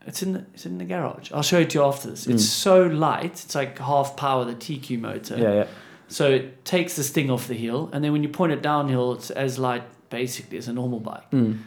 it's 0.07 0.23
in 0.23 0.33
the 0.35 0.45
it's 0.55 0.65
in 0.65 0.79
the 0.79 0.85
garage. 0.85 1.33
I'll 1.33 1.43
show 1.43 1.59
it 1.61 1.71
to 1.71 1.79
you 1.81 1.85
after 1.85 2.09
this. 2.11 2.29
It's 2.29 2.45
Mm. 2.45 2.47
so 2.47 2.83
light. 2.87 3.43
It's 3.45 3.55
like 3.57 3.79
half 3.81 4.17
power 4.17 4.45
the 4.45 4.55
TQ 4.55 4.99
motor. 5.01 5.37
Yeah, 5.37 5.53
yeah. 5.55 5.67
So 6.07 6.31
it 6.31 6.65
takes 6.65 6.95
the 6.95 7.03
sting 7.03 7.31
off 7.31 7.49
the 7.49 7.55
heel, 7.55 7.91
and 7.93 8.05
then 8.05 8.13
when 8.13 8.23
you 8.23 8.29
point 8.29 8.53
it 8.53 8.63
downhill, 8.63 9.15
it's 9.15 9.31
as 9.31 9.59
light 9.59 9.83
basically 10.11 10.59
as 10.59 10.69
a 10.69 10.73
normal 10.73 11.01
bike. 11.01 11.29
Mm. 11.33 11.59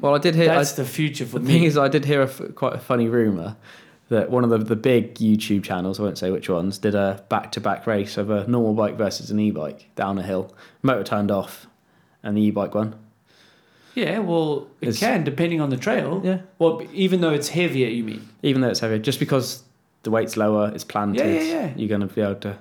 Well, 0.00 0.14
I 0.14 0.18
did 0.18 0.34
hear. 0.34 0.50
I, 0.50 0.56
that's 0.56 0.72
the 0.72 0.84
future 0.84 1.24
for 1.26 1.38
the 1.38 1.46
me. 1.46 1.52
thing 1.54 1.62
is, 1.64 1.78
I 1.78 1.88
did 1.88 2.04
hear 2.04 2.20
a 2.22 2.26
f- 2.26 2.40
quite 2.54 2.74
a 2.74 2.78
funny 2.78 3.08
rumor 3.08 3.56
that 4.08 4.30
one 4.30 4.44
of 4.44 4.50
the, 4.50 4.58
the 4.58 4.76
big 4.76 5.14
YouTube 5.14 5.62
channels, 5.64 5.98
I 5.98 6.02
won't 6.02 6.18
say 6.18 6.30
which 6.30 6.48
ones, 6.50 6.76
did 6.78 6.94
a 6.94 7.24
back 7.30 7.52
to 7.52 7.60
back 7.60 7.86
race 7.86 8.16
of 8.18 8.28
a 8.30 8.46
normal 8.46 8.74
bike 8.74 8.96
versus 8.96 9.30
an 9.30 9.40
e 9.40 9.50
bike 9.50 9.88
down 9.96 10.18
a 10.18 10.22
hill. 10.22 10.54
Motor 10.82 11.04
turned 11.04 11.30
off, 11.30 11.66
and 12.22 12.36
the 12.36 12.42
e 12.42 12.50
bike 12.50 12.74
won. 12.74 12.94
yeah, 13.94 14.18
well, 14.18 14.68
it 14.80 14.88
It's- 14.88 14.98
can 15.00 15.24
depending 15.24 15.60
on 15.60 15.70
the 15.70 15.76
trail. 15.76 16.20
Yeah. 16.24 16.40
Well, 16.58 16.82
even 16.92 17.20
though 17.22 17.32
it's 17.32 17.48
heavier, 17.50 17.88
you 17.88 18.04
mean? 18.04 18.28
Even 18.42 18.60
though 18.62 18.68
it's 18.68 18.80
heavier, 18.80 18.98
just 18.98 19.18
because 19.18 19.62
the 20.02 20.10
weight's 20.10 20.36
lower, 20.36 20.70
it's 20.74 20.84
planted. 20.84 21.18
Yeah, 21.18 21.40
yeah, 21.40 21.42
yeah. 21.66 21.72
You're 21.76 21.88
going 21.88 22.06
to 22.06 22.14
be 22.14 22.20
able 22.20 22.34
to. 22.36 22.58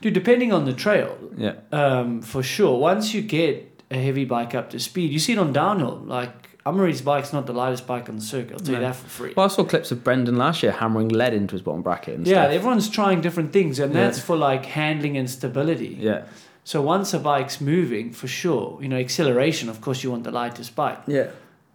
Dude, 0.00 0.14
depending 0.14 0.52
on 0.52 0.64
the 0.64 0.72
trail, 0.72 1.16
Yeah. 1.36 1.54
um, 1.72 2.22
for 2.22 2.42
sure. 2.42 2.78
Once 2.78 3.12
you 3.12 3.20
get 3.22 3.75
a 3.90 3.96
heavy 3.96 4.24
bike 4.24 4.54
up 4.54 4.70
to 4.70 4.80
speed, 4.80 5.12
you 5.12 5.18
see 5.18 5.32
it 5.32 5.38
on 5.38 5.52
downhill. 5.52 5.96
Like 6.04 6.30
Amaury's 6.66 7.00
bike's 7.02 7.32
not 7.32 7.46
the 7.46 7.52
lightest 7.52 7.86
bike 7.86 8.08
on 8.08 8.16
the 8.16 8.22
circuit. 8.22 8.54
I'll 8.54 8.58
tell 8.58 8.74
you 8.74 8.80
that 8.80 8.96
for 8.96 9.08
free. 9.08 9.32
Well, 9.36 9.46
I 9.46 9.48
saw 9.48 9.64
clips 9.64 9.92
of 9.92 10.02
Brendan 10.02 10.36
last 10.36 10.62
year 10.62 10.72
hammering 10.72 11.08
lead 11.08 11.32
into 11.34 11.52
his 11.52 11.62
bottom 11.62 11.82
bracket 11.82 12.16
and 12.16 12.26
yeah, 12.26 12.42
stuff. 12.44 12.52
everyone's 12.54 12.88
trying 12.90 13.20
different 13.20 13.52
things, 13.52 13.78
and 13.78 13.94
Yeah. 13.94 14.00
that's 14.00 14.18
for 14.20 14.36
like 14.36 14.66
handling 14.66 15.16
and 15.16 15.30
stability. 15.30 15.96
Yeah. 16.00 16.24
So 16.64 16.82
once 16.82 17.14
a 17.14 17.20
bike's 17.20 17.60
moving, 17.60 18.12
for 18.12 18.26
sure, 18.26 18.78
you 18.82 18.88
know, 18.88 18.96
acceleration. 18.98 19.68
Of 19.68 19.80
course, 19.80 20.02
you 20.02 20.10
want 20.10 20.24
the 20.24 20.32
lightest 20.32 20.74
bike, 20.74 20.98
Yeah. 21.06 21.28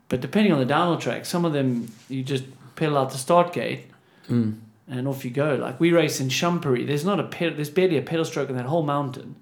but 0.09 0.19
depending 0.19 0.51
on 0.51 0.59
the 0.59 0.65
downhill 0.65 0.97
track, 0.97 1.25
some 1.25 1.45
of 1.45 1.53
them 1.53 1.87
you 2.09 2.23
just 2.23 2.43
pedal 2.75 2.97
out 2.97 3.11
the 3.11 3.17
start 3.17 3.53
gate 3.53 3.85
Mm. 4.29 4.55
and 4.89 5.07
off 5.07 5.23
you 5.23 5.31
go. 5.31 5.55
Like 5.55 5.79
we 5.79 5.93
race 5.93 6.19
in 6.19 6.27
Champéry, 6.27 6.85
there's 6.85 7.05
not 7.05 7.17
a 7.21 7.23
pedal, 7.23 7.55
there's 7.55 7.69
barely 7.69 7.97
a 7.97 8.01
pedal 8.01 8.25
stroke 8.25 8.49
in 8.49 8.57
that 8.57 8.65
whole 8.65 8.83
mountain. 8.83 9.35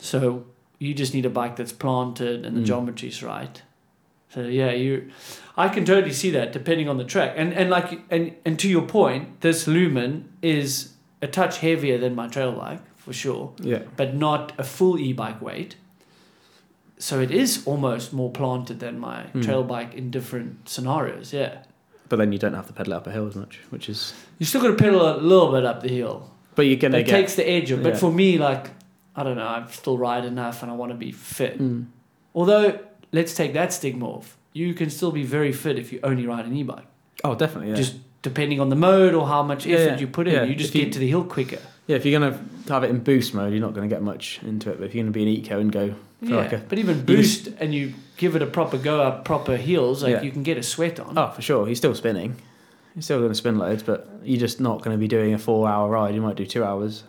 So 0.00 0.44
you 0.78 0.94
just 0.94 1.14
need 1.14 1.24
a 1.26 1.30
bike 1.30 1.56
that's 1.56 1.72
planted 1.72 2.44
and 2.44 2.56
the 2.56 2.60
Mm. 2.60 2.66
geometry's 2.66 3.22
right. 3.22 3.62
So 4.30 4.40
yeah, 4.42 4.72
you, 4.72 5.10
I 5.56 5.68
can 5.68 5.84
totally 5.84 6.12
see 6.12 6.30
that 6.30 6.52
depending 6.52 6.88
on 6.88 6.98
the 6.98 7.04
track. 7.04 7.34
And 7.36 7.52
and 7.52 7.70
like 7.70 8.00
and 8.10 8.32
and 8.44 8.58
to 8.58 8.68
your 8.68 8.82
point, 8.82 9.40
this 9.40 9.66
Lumen 9.68 10.28
is 10.42 10.92
a 11.22 11.26
touch 11.26 11.58
heavier 11.58 11.98
than 11.98 12.14
my 12.14 12.26
trail 12.28 12.52
bike 12.52 12.80
for 12.96 13.12
sure, 13.12 13.52
Yeah. 13.60 13.82
but 13.96 14.14
not 14.16 14.52
a 14.58 14.64
full 14.64 14.98
e-bike 14.98 15.40
weight. 15.40 15.76
So 16.98 17.20
it 17.20 17.30
is 17.30 17.62
almost 17.66 18.12
more 18.12 18.30
planted 18.30 18.80
than 18.80 18.98
my 18.98 19.24
Mm. 19.34 19.44
trail 19.44 19.62
bike 19.62 19.94
in 19.94 20.10
different 20.10 20.68
scenarios. 20.68 21.32
Yeah, 21.32 21.58
But 22.08 22.16
then 22.18 22.32
you 22.32 22.38
don't 22.38 22.54
have 22.54 22.66
to 22.66 22.72
pedal 22.72 22.94
up 22.94 23.06
a 23.06 23.10
hill 23.12 23.26
as 23.26 23.34
much, 23.34 23.60
which 23.70 23.88
is. 23.88 24.12
you 24.38 24.46
still 24.46 24.60
got 24.60 24.68
to 24.68 24.74
pedal 24.74 25.00
a 25.02 25.16
little 25.18 25.50
bit 25.52 25.64
up 25.64 25.82
the 25.82 25.88
hill. 25.88 26.30
But 26.54 26.62
you're 26.66 26.76
to 26.92 26.98
It 26.98 27.06
get. 27.06 27.10
takes 27.12 27.34
the 27.34 27.48
edge 27.48 27.70
of. 27.72 27.82
But 27.82 27.94
Yeah. 27.94 27.98
for 27.98 28.12
me, 28.12 28.38
like 28.38 28.70
I 29.16 29.22
don't 29.22 29.36
know, 29.36 29.46
I 29.46 29.64
still 29.70 29.96
ride 29.98 30.24
enough, 30.24 30.62
and 30.62 30.70
I 30.70 30.74
want 30.74 30.90
to 30.92 30.96
be 30.98 31.12
fit. 31.12 31.58
Mm. 31.60 31.86
Although 32.34 32.78
let's 33.12 33.34
take 33.34 33.52
that 33.54 33.72
stigma 33.72 34.08
off. 34.08 34.36
You 34.52 34.72
can 34.74 34.90
still 34.90 35.10
be 35.12 35.24
very 35.24 35.52
fit 35.52 35.78
if 35.78 35.92
you 35.92 36.00
only 36.02 36.26
ride 36.26 36.44
an 36.46 36.54
e-bike. 36.54 36.86
Oh, 37.24 37.34
definitely. 37.34 37.70
Yeah. 37.70 37.76
Just 37.76 37.96
depending 38.22 38.60
on 38.60 38.68
the 38.70 38.76
mode 38.76 39.14
or 39.14 39.26
how 39.26 39.42
much 39.42 39.66
effort 39.66 39.94
yeah. 39.94 39.98
you 39.98 40.06
put 40.06 40.26
in, 40.28 40.34
Yeah, 40.34 40.42
you 40.44 40.54
just 40.54 40.70
if 40.70 40.76
you- 40.76 40.84
get 40.84 40.92
to 40.94 40.98
the 40.98 41.08
hill 41.08 41.24
quicker. 41.24 41.58
Yeah, 41.86 41.96
if 41.96 42.06
you're 42.06 42.18
gonna 42.18 42.38
have 42.68 42.82
it 42.82 42.90
in 42.90 43.00
boost 43.00 43.34
mode, 43.34 43.52
you're 43.52 43.60
not 43.60 43.74
gonna 43.74 43.88
get 43.88 44.02
much 44.02 44.40
into 44.42 44.70
it. 44.70 44.78
But 44.78 44.86
if 44.86 44.94
you're 44.94 45.02
gonna 45.04 45.12
be 45.12 45.22
an 45.22 45.28
eco 45.28 45.60
and 45.60 45.70
go 45.70 45.94
for 46.20 46.24
Yeah, 46.26 46.36
like 46.36 46.52
a 46.54 46.58
but 46.68 46.78
even 46.78 47.04
boost 47.04 47.48
and 47.60 47.74
you 47.74 47.92
give 48.16 48.34
it 48.36 48.40
a 48.42 48.46
proper 48.46 48.78
go 48.78 49.02
up, 49.02 49.24
proper 49.26 49.56
heels, 49.58 50.02
like 50.02 50.12
Yeah. 50.12 50.22
you 50.22 50.30
can 50.30 50.42
get 50.42 50.56
a 50.56 50.62
sweat 50.62 50.98
on. 50.98 51.18
oh 51.18 51.30
for 51.30 51.42
sure, 51.42 51.66
he's 51.66 51.76
still 51.78 51.94
spinning. 51.94 52.36
He's 52.94 53.04
still 53.04 53.20
gonna 53.20 53.34
spin 53.34 53.58
loads, 53.58 53.82
but 53.82 54.08
you're 54.22 54.40
just 54.40 54.60
not 54.60 54.80
gonna 54.82 54.96
be 54.96 55.08
doing 55.08 55.34
a 55.34 55.38
four 55.38 55.68
hour 55.68 55.90
ride. 55.90 56.14
You 56.14 56.22
might 56.22 56.36
do 56.36 56.46
two 56.46 56.64
hours. 56.64 57.04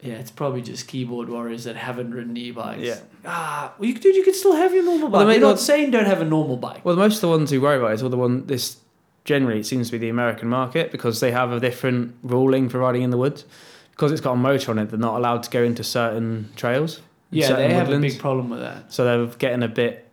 Yeah, 0.00 0.14
it's 0.14 0.30
probably 0.30 0.62
just 0.62 0.86
keyboard 0.86 1.28
warriors 1.28 1.64
that 1.64 1.74
haven't 1.74 2.12
ridden 2.12 2.36
e-bikes. 2.36 2.82
Yeah. 2.82 3.00
Ah, 3.24 3.74
well, 3.78 3.88
you, 3.88 3.98
dude, 3.98 4.14
you 4.14 4.22
can 4.22 4.34
still 4.34 4.54
have 4.54 4.72
your 4.72 4.84
normal 4.84 5.08
bike. 5.08 5.26
they 5.26 5.38
We're 5.38 5.40
not 5.40 5.58
saying 5.58 5.90
don't 5.90 6.06
have 6.06 6.20
a 6.20 6.24
normal 6.24 6.56
bike. 6.56 6.84
Well, 6.84 6.94
most 6.94 7.16
of 7.16 7.20
the 7.22 7.28
ones 7.28 7.50
who 7.50 7.60
worry 7.60 7.78
about 7.78 7.90
it 7.90 7.94
is 7.94 8.02
all 8.02 8.08
the 8.08 8.16
one 8.16 8.46
this 8.46 8.76
generally 9.24 9.60
it 9.60 9.66
seems 9.66 9.88
to 9.88 9.92
be 9.92 9.98
the 9.98 10.08
American 10.08 10.48
market 10.48 10.92
because 10.92 11.20
they 11.20 11.32
have 11.32 11.50
a 11.50 11.60
different 11.60 12.14
ruling 12.22 12.68
for 12.68 12.78
riding 12.78 13.02
in 13.02 13.10
the 13.10 13.18
woods. 13.18 13.44
Because 13.90 14.12
it's 14.12 14.20
got 14.20 14.32
a 14.32 14.36
motor 14.36 14.70
on 14.70 14.78
it, 14.78 14.90
they're 14.90 14.98
not 14.98 15.16
allowed 15.16 15.42
to 15.42 15.50
go 15.50 15.64
into 15.64 15.82
certain 15.82 16.50
trails. 16.54 17.00
Yeah, 17.30 17.48
certain 17.48 17.68
they 17.68 17.74
have 17.74 17.90
a 17.90 17.98
big 17.98 18.20
problem 18.20 18.50
with 18.50 18.60
that. 18.60 18.92
So 18.92 19.04
they're 19.04 19.26
getting 19.36 19.64
a 19.64 19.68
bit 19.68 20.08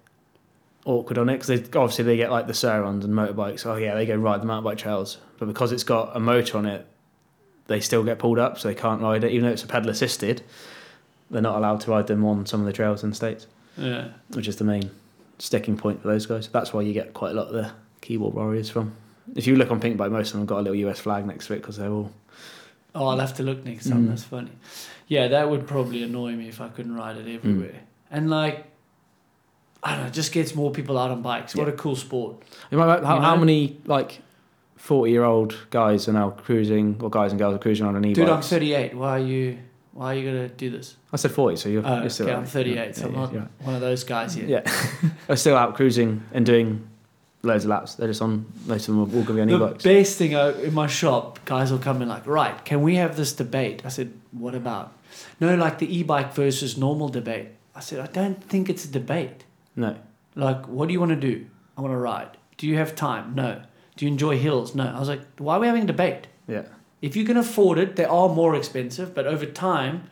awkward 0.85 1.19
on 1.19 1.29
it 1.29 1.39
because 1.39 1.61
obviously 1.75 2.03
they 2.05 2.17
get 2.17 2.31
like 2.31 2.47
the 2.47 2.53
Sur-Rons 2.55 3.05
and 3.05 3.13
motorbikes. 3.13 3.65
Oh 3.65 3.75
yeah, 3.75 3.93
they 3.93 4.07
go 4.07 4.15
ride 4.15 4.41
the 4.41 4.45
mountain 4.45 4.63
bike 4.63 4.79
trails, 4.79 5.19
but 5.37 5.47
because 5.47 5.71
it's 5.71 5.83
got 5.83 6.15
a 6.15 6.19
motor 6.19 6.57
on 6.57 6.65
it, 6.65 6.87
they 7.67 7.79
still 7.79 8.03
get 8.03 8.19
pulled 8.19 8.39
up, 8.39 8.59
so 8.59 8.67
they 8.67 8.75
can't 8.75 9.01
ride 9.01 9.23
it. 9.23 9.31
Even 9.31 9.47
though 9.47 9.53
it's 9.53 9.63
a 9.63 9.67
pedal 9.67 9.89
assisted, 9.89 10.41
they're 11.31 11.41
not 11.41 11.57
allowed 11.57 11.81
to 11.81 11.91
ride 11.91 12.07
them 12.07 12.23
on 12.25 12.45
some 12.45 12.59
of 12.59 12.65
the 12.65 12.73
trails 12.73 13.03
in 13.03 13.09
the 13.09 13.15
states, 13.15 13.47
Yeah. 13.77 14.09
which 14.33 14.47
is 14.47 14.57
the 14.57 14.63
main 14.63 14.91
sticking 15.39 15.77
point 15.77 16.01
for 16.01 16.07
those 16.07 16.25
guys. 16.25 16.47
That's 16.47 16.73
why 16.73 16.81
you 16.81 16.93
get 16.93 17.13
quite 17.13 17.31
a 17.31 17.33
lot 17.33 17.47
of 17.47 17.53
the 17.53 17.71
keyboard 18.01 18.33
warriors 18.35 18.69
from. 18.69 18.93
If 19.35 19.47
you 19.47 19.55
look 19.55 19.71
on 19.71 19.79
Pinkbike, 19.81 20.11
most 20.11 20.27
of 20.27 20.33
them 20.33 20.41
have 20.41 20.47
got 20.47 20.59
a 20.59 20.61
little 20.61 20.75
US 20.89 20.99
flag 20.99 21.25
next 21.25 21.47
to 21.47 21.53
it 21.53 21.57
because 21.57 21.77
they're 21.77 21.89
all 21.91 22.11
Oh, 22.93 23.07
I'll 23.07 23.19
have 23.19 23.33
to 23.35 23.43
look 23.43 23.65
next 23.65 23.89
time. 23.89 24.05
Mm. 24.05 24.09
That's 24.09 24.23
funny. 24.23 24.51
Yeah, 25.09 25.27
that 25.27 25.49
would 25.49 25.67
probably 25.67 26.01
annoy 26.03 26.31
me 26.33 26.47
if 26.47 26.61
I 26.61 26.69
couldn't 26.69 26.95
ride 26.95 27.17
it 27.17 27.27
everywhere. 27.27 27.67
Mm. 27.69 27.79
And 28.11 28.29
like, 28.29 28.65
I 29.83 29.91
don't 29.91 30.01
know, 30.01 30.07
it 30.07 30.13
just 30.13 30.31
gets 30.31 30.55
more 30.55 30.71
people 30.71 30.97
out 30.97 31.11
on 31.11 31.21
bikes. 31.21 31.55
What 31.55 31.67
Yeah. 31.67 31.73
a 31.73 31.75
cool 31.75 31.97
sport. 31.97 32.37
How, 32.71 32.77
You 32.95 33.03
how 33.21 33.35
many 33.35 33.77
like 33.85 34.21
forty-year-old 34.77 35.55
guys 35.69 36.07
are 36.07 36.13
now 36.13 36.31
cruising, 36.31 36.97
or 37.01 37.09
guys 37.09 37.31
and 37.31 37.39
girls 37.39 37.55
are 37.55 37.59
cruising 37.59 37.85
on 37.85 37.95
an 37.95 38.05
e-bike? 38.05 38.15
Dude, 38.15 38.29
I'm 38.29 38.41
38. 38.41 38.95
Why 38.95 39.09
are 39.11 39.19
you? 39.19 39.59
Why 39.93 40.11
are 40.13 40.15
you 40.17 40.25
gonna 40.29 40.49
do 40.49 40.69
this? 40.69 40.97
I 41.13 41.15
said 41.15 41.31
forty, 41.31 41.55
so 41.55 41.69
you're, 41.69 41.81
Oh, 41.85 42.01
you're 42.01 42.09
still. 42.09 42.25
okay, 42.27 42.33
out. 42.35 42.39
I'm 42.39 42.45
38, 42.45 42.95
so 42.95 43.01
Yeah, 43.01 43.07
I'm 43.07 43.13
not 43.35 43.51
one 43.61 43.75
of 43.75 43.81
those 43.81 44.03
guys 44.03 44.35
yet. 44.35 44.49
Yeah, 44.49 45.09
are 45.29 45.37
still 45.37 45.55
out 45.55 45.75
cruising 45.75 46.21
and 46.33 46.45
doing 46.45 46.85
loads 47.43 47.63
of 47.63 47.69
laps. 47.69 47.95
They're 47.95 48.09
just 48.09 48.21
on. 48.21 48.45
Most 48.65 48.89
of 48.89 48.95
them 48.95 48.99
are 49.03 49.17
all 49.17 49.25
to 49.25 49.33
be 49.33 49.39
on 49.41 49.47
The 49.47 49.55
e-bikes. 49.55 49.83
best 49.85 50.17
thing 50.17 50.35
uh, 50.35 50.53
in 50.61 50.73
my 50.73 50.87
shop, 50.87 51.39
guys 51.45 51.71
will 51.71 51.79
come 51.79 52.01
in 52.01 52.09
like, 52.09 52.27
right, 52.27 52.63
can 52.65 52.81
we 52.81 52.95
have 52.97 53.15
this 53.15 53.31
debate? 53.31 53.83
I 53.85 53.89
said, 53.89 54.11
what 54.31 54.53
about? 54.55 54.91
No, 55.39 55.55
like 55.55 55.79
the 55.79 55.87
e-bike 55.97 56.33
versus 56.33 56.77
normal 56.77 57.07
debate. 57.07 57.47
I 57.73 57.79
said, 57.79 57.99
I 58.01 58.07
don't 58.07 58.43
think 58.43 58.69
it's 58.69 58.83
a 58.83 58.91
debate. 58.91 59.45
No, 59.77 59.95
Like, 60.35 60.67
what 60.67 60.87
do 60.87 60.93
you 60.93 60.99
want 60.99 61.11
to 61.11 61.15
do? 61.15 61.45
I 61.77 61.81
want 61.81 61.93
to 61.93 61.97
ride. 61.97 62.37
Do 62.57 62.67
you 62.67 62.75
have 62.77 62.95
time? 62.95 63.33
No. 63.35 63.61
Do 63.95 64.05
you 64.05 64.11
enjoy 64.11 64.37
hills? 64.37 64.75
No. 64.75 64.85
I 64.85 64.99
was 64.99 65.07
like, 65.09 65.21
why 65.37 65.55
are 65.55 65.59
we 65.59 65.67
having 65.67 65.83
a 65.83 65.87
debate? 65.87 66.27
yeah, 66.47 66.63
If 67.01 67.15
you 67.15 67.23
can 67.25 67.37
afford 67.37 67.77
it, 67.79 67.95
they 67.95 68.05
are 68.05 68.29
more 68.29 68.55
expensive, 68.55 69.15
but 69.15 69.25
over 69.25 69.45
time, 69.45 70.09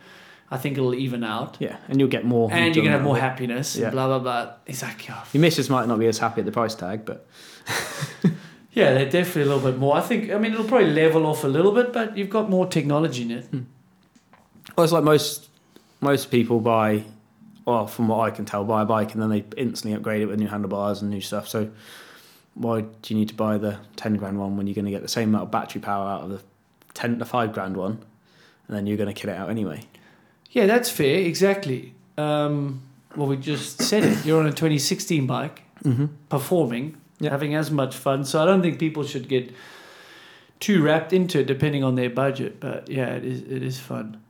I 0.49 0.57
think 0.57 0.77
it'll 0.77 0.93
even 0.95 1.23
out. 1.23 1.57
yeah, 1.59 1.77
and 1.87 1.99
you'll 1.99 2.09
get 2.09 2.25
more. 2.25 2.49
And 2.51 2.75
you 2.75 2.81
can 2.81 2.91
have 2.91 3.01
more 3.03 3.17
happiness 3.17 3.75
Yeah. 3.75 3.85
and 3.85 3.91
blah, 3.93 4.07
blah, 4.07 4.19
blah. 4.19 4.53
It's 4.65 4.81
like, 4.81 5.05
oh, 5.09 5.23
Your 5.33 5.41
missus 5.41 5.69
might 5.69 5.87
not 5.87 5.99
be 5.99 6.07
as 6.07 6.17
happy 6.19 6.41
at 6.41 6.45
the 6.45 6.51
price 6.51 6.75
tag, 6.75 7.05
but 7.05 7.25
yeah, 8.73 8.93
they're 8.93 9.09
definitely 9.09 9.43
a 9.43 9.45
little 9.55 9.71
bit 9.71 9.79
more. 9.79 9.95
I 9.97 10.01
think, 10.01 10.31
I 10.31 10.37
mean, 10.37 10.53
it'll 10.53 10.65
probably 10.65 10.91
level 10.91 11.25
off 11.25 11.43
a 11.43 11.47
little 11.47 11.71
bit, 11.71 11.91
but 11.93 12.17
you've 12.17 12.29
got 12.29 12.49
more 12.49 12.65
technology 12.67 13.23
in 13.23 13.31
it. 13.31 13.45
Hmm. 13.45 13.61
well, 14.77 14.83
it's 14.83 14.93
like 14.93 15.03
most 15.03 15.49
most 16.01 16.31
people 16.31 16.59
buy. 16.59 17.03
Well, 17.65 17.87
from 17.87 18.09
what 18.09 18.19
I 18.19 18.29
can 18.29 18.43
tell, 18.45 18.65
buy 18.65 18.81
a 18.81 18.85
bike 18.85 19.13
and 19.13 19.21
then 19.21 19.29
they 19.29 19.45
instantly 19.55 19.95
upgrade 19.95 20.21
it 20.21 20.25
with 20.25 20.37
new 20.37 20.47
handlebars 20.47 21.01
and 21.01 21.09
new 21.09 21.21
stuff. 21.21 21.47
So 21.47 21.69
why 22.55 22.81
do 22.81 23.13
you 23.13 23.19
need 23.19 23.29
to 23.29 23.35
buy 23.35 23.57
the 23.57 23.77
ten 23.95 24.15
grand 24.15 24.39
one 24.39 24.57
when 24.57 24.67
you're 24.67 24.75
going 24.75 24.85
to 24.85 24.91
get 24.91 25.01
the 25.01 25.07
same 25.07 25.29
amount 25.29 25.45
of 25.45 25.51
battery 25.51 25.81
power 25.81 26.07
out 26.09 26.21
of 26.21 26.29
the 26.29 26.41
ten 26.93 27.17
to 27.19 27.25
five 27.25 27.53
grand 27.53 27.75
one, 27.77 27.99
and 28.67 28.77
then 28.77 28.85
you're 28.87 28.97
going 28.97 29.07
to 29.13 29.19
kit 29.19 29.29
it 29.29 29.35
out 29.37 29.49
anyway? 29.49 29.81
Yeah, 30.51 30.67
that's 30.67 30.89
fair. 30.89 31.17
Exactly. 31.19 31.93
Um, 32.17 32.81
well, 33.15 33.27
we 33.27 33.37
just 33.37 33.81
said 33.81 34.03
it. 34.03 34.23
You're 34.25 34.39
on 34.39 34.45
a 34.47 34.51
2016 34.51 35.25
bike, 35.27 35.61
Mm-hmm. 35.83 36.05
performing, 36.29 36.95
Yeah. 37.19 37.31
having 37.31 37.55
as 37.55 37.69
much 37.71 37.95
fun. 37.95 38.23
So 38.23 38.41
I 38.41 38.45
don't 38.45 38.61
think 38.61 38.79
people 38.79 39.03
should 39.03 39.27
get 39.27 39.51
too 40.59 40.81
wrapped 40.81 41.11
into 41.11 41.39
it, 41.39 41.47
depending 41.47 41.83
on 41.83 41.95
their 41.95 42.09
budget. 42.09 42.59
But 42.59 42.89
yeah, 42.89 43.07
it 43.15 43.25
is 43.25 43.41
it 43.41 43.63
is 43.63 43.79
fun. 43.79 44.21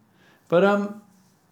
But 0.49 0.63
um, 0.63 1.01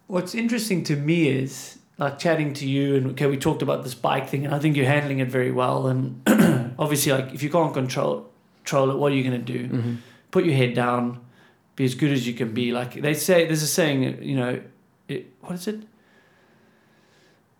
what's 0.08 0.34
interesting 0.34 0.82
to 0.84 0.96
me 0.96 1.28
is 1.28 1.78
like 1.98 2.18
chatting 2.18 2.52
to 2.54 2.66
you 2.66 2.96
and 2.96 3.06
okay, 3.12 3.26
we 3.26 3.36
talked 3.36 3.62
about 3.62 3.84
this 3.84 3.94
bike 3.94 4.28
thing, 4.28 4.44
and 4.44 4.54
I 4.54 4.58
think 4.58 4.76
you're 4.76 4.86
handling 4.86 5.20
it 5.20 5.28
very 5.28 5.52
well. 5.52 5.86
And 5.86 6.20
obviously, 6.78 7.12
like 7.12 7.32
if 7.32 7.42
you 7.42 7.50
can't 7.50 7.72
control 7.72 8.30
control 8.58 8.90
it, 8.90 8.96
what 8.96 9.12
are 9.12 9.14
you 9.14 9.24
going 9.24 9.44
to 9.44 9.52
do? 9.52 9.68
Mm-hmm. 9.68 9.94
put 10.30 10.44
your 10.44 10.54
head 10.54 10.74
down, 10.74 11.20
be 11.76 11.84
as 11.84 11.94
good 11.94 12.12
as 12.12 12.26
you 12.26 12.34
can 12.34 12.52
be. 12.54 12.72
Like 12.72 12.94
they 12.94 13.14
say, 13.14 13.46
there's 13.46 13.62
a 13.62 13.66
saying, 13.66 14.22
you 14.22 14.36
know, 14.36 14.60
it, 15.08 15.32
what 15.40 15.54
is 15.54 15.66
it? 15.66 15.82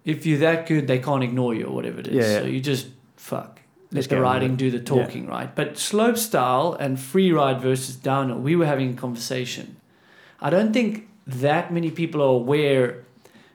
If 0.04 0.26
you're 0.26 0.38
that 0.38 0.66
good, 0.66 0.86
they 0.86 0.98
can't 0.98 1.22
ignore 1.22 1.54
you 1.54 1.66
or 1.66 1.74
whatever 1.74 2.00
it 2.00 2.08
is. 2.08 2.14
Yeah, 2.14 2.32
yeah. 2.32 2.40
So 2.40 2.46
you 2.46 2.60
just 2.60 2.88
fuck. 3.16 3.60
Let 3.92 4.08
the 4.08 4.20
riding 4.20 4.56
do 4.56 4.70
the 4.70 4.80
talking, 4.80 5.26
right? 5.26 5.54
But 5.54 5.76
slope 5.76 6.16
style 6.16 6.74
and 6.80 6.98
free 6.98 7.30
ride 7.30 7.60
versus 7.60 7.94
downhill, 7.94 8.38
we 8.38 8.56
were 8.56 8.64
having 8.64 8.94
a 8.94 8.96
conversation. 8.96 9.76
I 10.40 10.48
don't 10.48 10.72
think 10.72 11.08
that 11.26 11.72
many 11.72 11.90
people 11.90 12.22
are 12.22 12.34
aware 12.34 13.04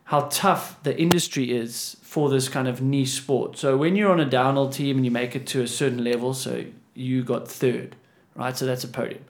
how 0.05 0.29
tough 0.31 0.81
the 0.83 0.97
industry 0.97 1.51
is 1.51 1.96
for 2.07 2.29
this 2.29 2.47
kind 2.47 2.69
of 2.69 2.81
niche 2.81 3.09
sport. 3.17 3.57
So 3.57 3.75
when 3.75 3.97
you're 3.97 4.09
on 4.09 4.21
a 4.21 4.25
downhill 4.25 4.69
team 4.69 4.95
and 4.95 5.03
you 5.05 5.11
make 5.11 5.35
it 5.35 5.45
to 5.47 5.61
a 5.61 5.67
certain 5.67 6.05
level, 6.05 6.33
so 6.33 6.63
you 6.93 7.21
got 7.21 7.49
third, 7.49 7.97
right? 8.33 8.55
So 8.55 8.65
that's 8.65 8.85
a 8.85 8.87
podium. 8.87 9.25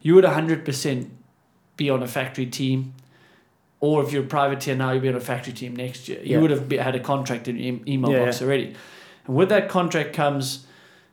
You 0.00 0.14
would 0.14 0.22
100% 0.24 1.08
be 1.76 1.90
on 1.90 2.04
a 2.04 2.06
factory 2.06 2.46
team. 2.46 2.94
Or 3.80 4.04
if 4.04 4.12
you're 4.12 4.22
a 4.22 4.26
privateer 4.28 4.76
now, 4.76 4.92
you'll 4.92 5.00
be 5.02 5.08
on 5.08 5.16
a 5.16 5.20
factory 5.20 5.52
team 5.52 5.74
next 5.74 6.06
year. 6.08 6.20
You 6.22 6.36
Yeah. 6.36 6.40
would 6.40 6.50
have 6.52 6.68
be, 6.68 6.76
had 6.76 6.94
a 6.94 7.00
contract 7.00 7.48
in 7.48 7.56
your 7.58 7.80
email 7.88 8.12
Yeah, 8.12 8.24
box 8.26 8.40
yeah. 8.40 8.46
already. 8.46 8.74
And 9.26 9.34
with 9.34 9.48
that 9.48 9.68
contract 9.68 10.12
comes 10.12 10.66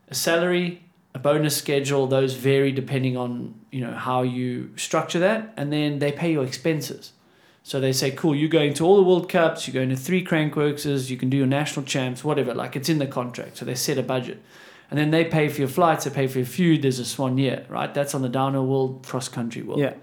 a 0.09 0.13
salary, 0.13 0.83
a 1.15 1.19
bonus 1.19 1.57
schedule. 1.57 2.05
Those 2.05 2.35
vary 2.35 2.71
depending 2.71 3.17
on 3.17 3.55
you 3.71 3.81
know 3.81 3.93
how 3.93 4.21
you 4.21 4.69
structure 4.75 5.17
that, 5.19 5.51
and 5.57 5.73
then 5.73 5.97
they 5.97 6.11
pay 6.11 6.31
your 6.31 6.43
expenses. 6.43 7.13
So 7.67 7.81
they 7.81 7.91
say, 7.91 8.11
cool, 8.11 8.33
you're 8.33 8.47
going 8.47 8.73
to 8.75 8.85
all 8.85 8.95
the 8.95 9.03
World 9.03 9.27
Cups, 9.27 9.67
you're 9.67 9.73
going 9.73 9.89
to 9.89 9.97
three 9.97 10.23
Crankworxes, 10.23 11.09
you 11.09 11.17
can 11.17 11.29
do 11.29 11.35
your 11.35 11.47
national 11.47 11.85
champs, 11.85 12.23
whatever. 12.23 12.53
Like 12.53 12.77
it's 12.77 12.87
in 12.87 12.97
the 12.97 13.05
contract. 13.05 13.57
So 13.57 13.65
they 13.65 13.75
set 13.75 13.97
a 13.97 14.03
budget. 14.03 14.41
And 14.89 14.97
then 14.97 15.11
they 15.11 15.25
pay 15.25 15.49
for 15.49 15.59
your 15.59 15.67
flights, 15.67 16.05
they 16.05 16.11
pay 16.11 16.27
for 16.27 16.37
your 16.37 16.47
food. 16.47 16.81
There's 16.81 16.97
a 16.97 17.03
swan 17.03 17.37
year, 17.37 17.65
right? 17.67 17.93
That's 17.93 18.15
on 18.15 18.21
the 18.21 18.29
downhill 18.29 18.65
world, 18.65 19.05
cross 19.05 19.27
country 19.27 19.63
world. 19.63 19.81
Yeah, 19.81 19.95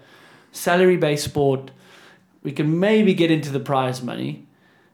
Salary 0.51 0.95
based 0.95 1.23
sport, 1.23 1.71
we 2.43 2.51
can 2.51 2.79
maybe 2.79 3.15
get 3.15 3.31
into 3.31 3.49
the 3.49 3.59
prize 3.59 4.03
money. 4.03 4.45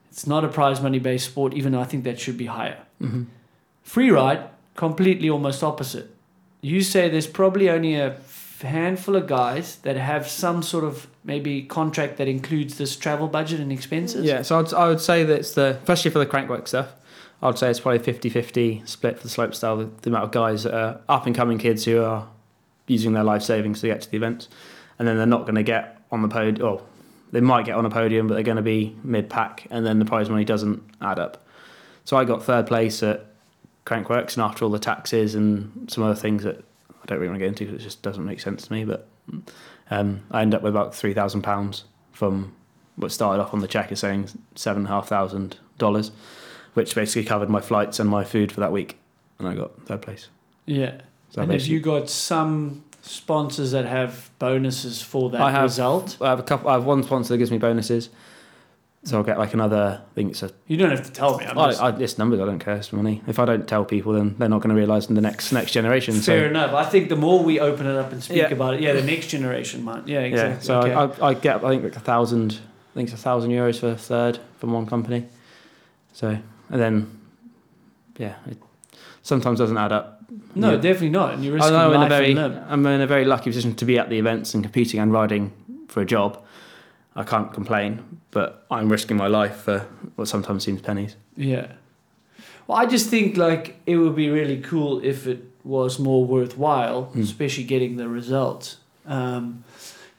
It's 0.10 0.26
not 0.26 0.46
a 0.46 0.48
prize 0.48 0.80
money 0.80 1.00
based 1.00 1.26
sport, 1.26 1.54
even 1.54 1.74
though 1.74 1.82
I 1.82 1.84
think 1.84 2.06
that 2.06 2.22
should 2.22 2.38
be 2.38 2.46
higher. 2.46 2.78
mm-hmm. 3.02 3.24
Free 3.84 4.12
ride, 4.12 4.50
completely 4.76 5.30
almost 5.30 5.62
opposite. 5.62 6.16
You 6.62 6.84
say 6.84 7.10
there's 7.10 7.28
probably 7.28 7.70
only 7.70 7.96
a 7.96 8.12
handful 8.64 9.16
of 9.16 9.28
guys 9.28 9.78
that 9.78 9.96
have 9.98 10.28
some 10.28 10.62
sort 10.64 10.84
of 10.84 11.08
maybe 11.24 11.64
contract 11.64 12.18
that 12.18 12.28
includes 12.28 12.78
this 12.78 12.96
travel 12.96 13.28
budget 13.28 13.60
and 13.60 13.72
expenses. 13.72 14.26
yeah. 14.26 14.42
So 14.42 14.60
I'd, 14.60 14.74
I 14.74 14.88
would 14.88 15.02
say 15.02 15.24
that's 15.24 15.54
the 15.54 15.78
especially 15.82 16.12
for 16.12 16.20
the 16.20 16.26
Crankworx 16.26 16.70
stuff. 16.70 16.94
I'd 17.44 17.58
say 17.58 17.72
it's 17.72 17.80
probably 17.80 18.00
50-50 18.00 18.88
split 18.88 19.18
for 19.18 19.24
the 19.24 19.30
slope 19.30 19.56
style. 19.56 19.78
The, 19.78 19.86
the 20.04 20.10
amount 20.12 20.26
of 20.26 20.32
guys 20.32 20.64
that 20.64 20.76
are 20.76 21.02
up 21.10 21.26
and 21.26 21.36
coming 21.36 21.58
kids 21.58 21.86
who 21.86 22.04
are 22.04 22.28
using 22.88 23.14
their 23.14 23.24
life 23.24 23.42
savings 23.42 23.82
to 23.82 23.88
get 23.88 24.02
to 24.02 24.12
the 24.12 24.18
event. 24.18 24.48
and 25.00 25.08
then 25.08 25.18
they're 25.18 25.26
not 25.26 25.42
going 25.42 25.56
to 25.56 25.64
get 25.64 26.00
on 26.12 26.22
the 26.22 26.28
podium. 26.28 26.68
Or 26.68 26.82
they 27.32 27.42
might 27.42 27.66
get 27.66 27.76
on 27.76 27.86
a 27.86 27.90
podium, 27.90 28.28
but 28.28 28.36
they're 28.36 28.44
going 28.44 28.58
to 28.58 28.62
be 28.62 28.96
mid 29.04 29.30
pack, 29.30 29.66
and 29.72 29.86
then 29.86 29.98
the 29.98 30.06
prize 30.06 30.30
money 30.30 30.46
doesn't 30.46 30.84
add 31.02 31.18
up. 31.18 31.44
So 32.06 32.18
I 32.18 32.26
got 32.26 32.44
third 32.44 32.68
place 32.68 33.02
at 33.02 33.26
Crankworx, 33.86 34.34
and 34.34 34.44
after 34.44 34.66
all 34.66 34.72
the 34.72 34.80
taxes 34.80 35.34
and 35.34 35.90
some 35.92 36.04
other 36.04 36.16
things 36.16 36.44
that 36.44 36.64
I 37.02 37.06
don't 37.06 37.18
really 37.20 37.30
want 37.30 37.40
to 37.40 37.46
get 37.46 37.48
into 37.50 37.66
because 37.66 37.82
it 37.82 37.84
just 37.84 38.02
doesn't 38.02 38.26
make 38.26 38.40
sense 38.40 38.68
to 38.68 38.74
me, 38.74 38.86
but 38.86 39.08
um, 39.90 40.22
I 40.32 40.42
ended 40.42 40.58
up 40.58 40.64
with 40.64 40.74
about 40.74 40.94
three 40.96 41.14
thousand 41.14 41.42
pounds 41.42 41.86
from 42.12 42.54
what 42.96 43.12
started 43.12 43.42
off 43.42 43.54
on 43.54 43.60
the 43.62 43.68
check 43.68 43.92
as 43.92 44.00
saying 44.00 44.30
seven 44.56 44.82
and 44.84 44.88
a 44.88 44.92
half 44.92 45.08
thousand 45.08 45.58
dollars, 45.78 46.12
which 46.74 46.94
basically 46.96 47.24
covered 47.24 47.50
my 47.50 47.62
flights 47.62 48.00
and 48.00 48.10
my 48.10 48.24
food 48.24 48.52
for 48.52 48.60
that 48.60 48.72
week, 48.72 48.98
and 49.40 49.48
I 49.48 49.56
got 49.56 49.82
third 49.86 50.02
place. 50.02 50.30
Yeah. 50.66 51.02
So 51.32 51.42
and 51.42 51.52
have 51.52 51.66
you 51.66 51.80
got 51.80 52.10
some 52.10 52.84
sponsors 53.02 53.72
that 53.72 53.86
have 53.86 54.30
bonuses 54.38 55.02
for 55.02 55.30
that 55.32 55.42
I 55.42 55.52
have- 55.52 55.64
result? 55.64 56.18
I 56.22 56.30
have 56.30 56.40
a 56.40 56.44
couple. 56.44 56.70
I 56.70 56.74
have 56.74 56.86
one 56.86 57.04
sponsor 57.04 57.34
that 57.34 57.38
gives 57.40 57.52
me 57.52 57.58
bonuses, 57.58 58.10
so 59.04 59.18
I'll 59.18 59.24
get 59.24 59.40
like 59.40 59.54
another. 59.54 60.02
I 60.06 60.14
think 60.14 60.32
it's 60.32 60.44
a. 60.44 60.52
You 60.68 60.78
don't 60.78 60.92
have 60.92 61.04
to 61.06 61.12
tell 61.12 61.38
me. 61.38 61.46
I'm 61.46 61.58
I, 61.58 61.70
just, 61.72 61.82
I, 61.82 61.90
it's 61.98 62.18
numbers. 62.18 62.40
I 62.40 62.46
don't 62.46 62.60
care. 62.60 62.76
It's 62.76 62.94
money. 62.94 63.22
If 63.28 63.40
I 63.40 63.46
don't 63.46 63.68
tell 63.68 63.84
people, 63.84 64.14
then 64.14 64.36
they're 64.38 64.48
not 64.50 64.62
going 64.62 64.70
to 64.70 64.80
realise 64.80 65.08
in 65.10 65.16
the 65.16 65.22
next 65.22 65.52
next 65.52 65.72
generation. 65.72 66.14
fair 66.16 66.44
so 66.44 66.50
enough. 66.50 66.74
I 66.74 66.86
think 66.86 67.10
the 67.10 67.16
more 67.16 67.44
we 67.44 67.60
open 67.60 67.88
it 67.88 67.96
up 67.96 68.12
and 68.12 68.22
speak 68.24 68.38
Yeah. 68.38 68.50
about 68.50 68.76
it, 68.76 68.82
yeah, 68.82 68.94
the 68.94 69.02
next 69.04 69.28
generation 69.28 69.84
might. 69.84 70.08
Yeah, 70.08 70.20
exactly. 70.20 70.54
yeah. 70.56 70.60
So 70.60 70.80
okay. 70.82 70.94
I, 70.94 71.28
I, 71.28 71.30
I 71.30 71.34
get 71.34 71.64
I 71.64 71.70
think 71.70 71.84
like 71.84 71.96
a 71.96 72.00
thousand. 72.00 72.60
I 72.92 72.94
think 72.94 73.10
it's 73.10 73.20
a 73.20 73.24
thousand 73.24 73.52
euros 73.52 73.80
for 73.80 73.90
a 73.90 73.96
third 73.98 74.40
from 74.60 74.72
one 74.74 74.86
company. 74.86 75.26
So 76.14 76.38
and 76.70 76.82
then, 76.82 77.20
yeah, 78.18 78.36
it 78.48 78.58
sometimes 79.24 79.60
doesn't 79.60 79.78
add 79.78 79.92
up. 79.92 80.24
no, 80.56 80.72
Yeah. 80.72 80.76
definitely 80.78 81.10
not. 81.10 81.34
And 81.34 81.44
you're 81.44 81.56
risking 81.56 81.74
in 81.74 81.80
a 81.82 81.88
life 81.90 82.10
very, 82.10 82.32
and 82.32 82.36
limb. 82.36 82.64
I'm 82.70 82.86
in 82.86 83.02
a 83.02 83.08
very 83.08 83.26
lucky 83.26 83.50
position 83.50 83.76
to 83.76 83.86
be 83.86 83.98
at 83.98 84.10
the 84.10 84.20
events 84.20 84.54
and 84.54 84.64
competing 84.64 85.00
and 85.00 85.12
riding 85.12 85.52
for 85.88 86.02
a 86.02 86.06
job. 86.06 86.42
I 87.16 87.24
can't 87.24 87.52
complain, 87.54 88.20
but 88.32 88.66
I'm 88.72 88.90
risking 88.90 89.18
my 89.18 89.28
life 89.28 89.56
for 89.58 89.80
what 90.16 90.28
sometimes 90.28 90.64
seems 90.64 90.82
pennies. 90.82 91.16
Yeah. 91.36 91.74
Well, 92.68 92.78
I 92.78 92.86
just 92.86 93.10
think 93.10 93.36
like 93.38 93.80
it 93.86 93.98
would 93.98 94.16
be 94.16 94.30
really 94.30 94.62
cool 94.62 95.04
if 95.04 95.28
it 95.28 95.44
was 95.64 96.00
more 96.00 96.24
worthwhile, 96.26 97.12
Mm. 97.14 97.22
especially 97.24 97.66
getting 97.66 97.98
the 97.98 98.08
results. 98.08 98.78
Um, 99.06 99.64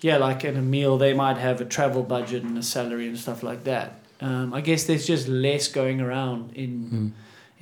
yeah, 0.00 0.18
like 0.18 0.44
in 0.44 0.56
a 0.56 0.62
meal, 0.62 0.98
they 0.98 1.14
might 1.14 1.38
have 1.38 1.60
a 1.60 1.64
travel 1.64 2.02
budget 2.02 2.42
and 2.42 2.58
a 2.58 2.62
salary 2.62 3.06
and 3.08 3.18
stuff 3.18 3.42
like 3.42 3.64
that. 3.64 4.00
Um, 4.20 4.52
I 4.52 4.60
guess 4.60 4.84
there's 4.84 5.06
just 5.06 5.28
less 5.28 5.68
going 5.68 6.00
around 6.00 6.52
in 6.54 6.72
Mm. 6.92 7.10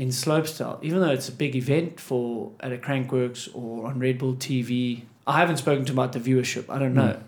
in 0.03 0.09
slopestyle, 0.09 0.79
even 0.83 1.01
though 1.01 1.11
it's 1.11 1.29
a 1.29 1.33
big 1.33 1.55
event 1.55 2.01
for 2.01 2.51
at 2.61 2.73
a 2.73 2.79
Crankworx 2.79 3.49
or 3.55 3.87
on 3.87 3.99
Red 3.99 4.19
Bull 4.19 4.35
TV. 4.35 5.03
I 5.27 5.39
haven't 5.39 5.59
spoken 5.59 5.85
to 5.85 5.93
about 5.93 6.13
the 6.13 6.21
viewership. 6.21 6.65
I 6.71 6.79
don't 6.79 6.95
know. 6.95 7.19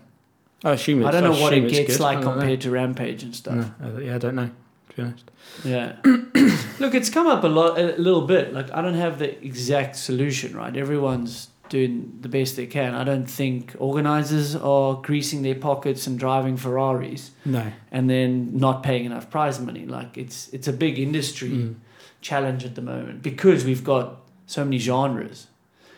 I 0.63 0.71
assume 0.73 0.99
it's, 1.01 1.07
I 1.07 1.11
don't 1.11 1.23
know 1.23 1.41
what 1.41 1.53
it 1.53 1.69
gets 1.69 1.97
good. 1.97 1.99
like 2.03 2.17
I 2.17 2.21
don't 2.21 2.25
know. 2.35 2.39
compared 2.39 2.61
to 2.61 2.71
Rampage 2.71 3.23
and 3.23 3.35
stuff. 3.35 3.55
No, 3.81 3.95
uh, 3.95 3.99
yeah, 3.99 4.15
I 4.15 4.17
don't 4.17 4.35
know. 4.35 4.49
To 4.89 4.95
be 4.95 5.01
honest. 5.01 5.31
Yeah. 5.63 5.95
Look, 6.79 6.95
it's 6.95 7.09
come 7.09 7.27
up 7.27 7.43
a 7.43 7.47
lot, 7.47 7.77
a 7.79 7.95
little 7.97 8.21
bit. 8.27 8.53
Like 8.53 8.71
I 8.71 8.81
don't 8.81 8.93
have 8.95 9.19
the 9.19 9.43
exact 9.45 9.95
solution, 9.95 10.55
right? 10.55 10.75
Everyone's 10.75 11.49
doing 11.69 12.17
the 12.21 12.29
best 12.29 12.55
they 12.55 12.67
can. 12.67 12.93
I 12.93 13.03
don't 13.03 13.25
think 13.25 13.75
organizers 13.79 14.55
are 14.55 14.95
greasing 14.95 15.41
their 15.41 15.55
pockets 15.55 16.05
and 16.07 16.19
driving 16.19 16.55
Ferraris 16.57 17.31
No. 17.45 17.71
and 17.91 18.09
then 18.09 18.57
not 18.57 18.83
paying 18.83 19.05
enough 19.05 19.29
prize 19.29 19.59
money. 19.59 19.85
Like 19.85 20.17
it's 20.17 20.49
it's 20.49 20.67
a 20.67 20.73
big 20.73 20.99
industry 20.99 21.49
Mm. 21.49 21.75
challenge 22.21 22.63
at 22.63 22.75
the 22.75 22.81
moment 22.81 23.21
because 23.23 23.65
we've 23.65 23.83
got 23.83 24.17
so 24.45 24.63
many 24.63 24.77
genres. 24.77 25.47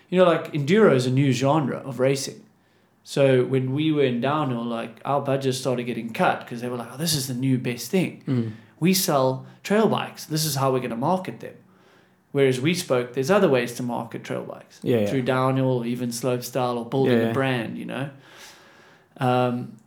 You 0.09 0.19
know, 0.19 0.25
like 0.25 0.53
enduro 0.53 0.93
is 0.95 1.05
a 1.05 1.11
new 1.11 1.31
genre 1.33 1.77
of 1.77 1.99
racing. 1.99 2.41
So 3.07 3.45
when 3.45 3.71
we 3.73 3.91
were 3.91 4.03
in 4.03 4.19
downhill, 4.19 4.63
like 4.65 4.99
our 5.05 5.21
budgets 5.21 5.59
started 5.59 5.83
getting 5.83 6.11
cut 6.11 6.39
because 6.39 6.59
they 6.61 6.67
were 6.69 6.75
like, 6.77 6.89
"Oh, 6.91 6.97
this 6.97 7.13
is 7.13 7.27
the 7.27 7.35
new 7.35 7.59
best 7.59 7.91
thing." 7.91 8.23
Mm. 8.27 8.51
We 8.79 8.93
sell 8.95 9.45
trail 9.63 9.87
bikes. 9.87 10.25
This 10.25 10.43
is 10.43 10.55
how 10.55 10.71
we're 10.73 10.79
going 10.79 10.89
to 10.89 10.95
market 10.97 11.39
them. 11.39 11.53
Whereas 12.31 12.59
we 12.59 12.73
spoke, 12.73 13.13
there's 13.13 13.29
other 13.31 13.47
ways 13.47 13.73
to 13.75 13.83
market 13.83 14.23
trail 14.23 14.43
bikes 14.43 14.79
Yeah, 14.83 15.01
yeah. 15.01 15.07
through 15.07 15.21
downhill 15.21 15.77
or 15.79 15.85
even 15.85 16.11
slope 16.11 16.43
style 16.43 16.77
or 16.79 16.85
building 16.85 17.19
Yeah, 17.19 17.29
a 17.29 17.33
brand. 17.33 17.77
You 17.77 17.85
know, 17.85 18.09
um, 19.17 19.77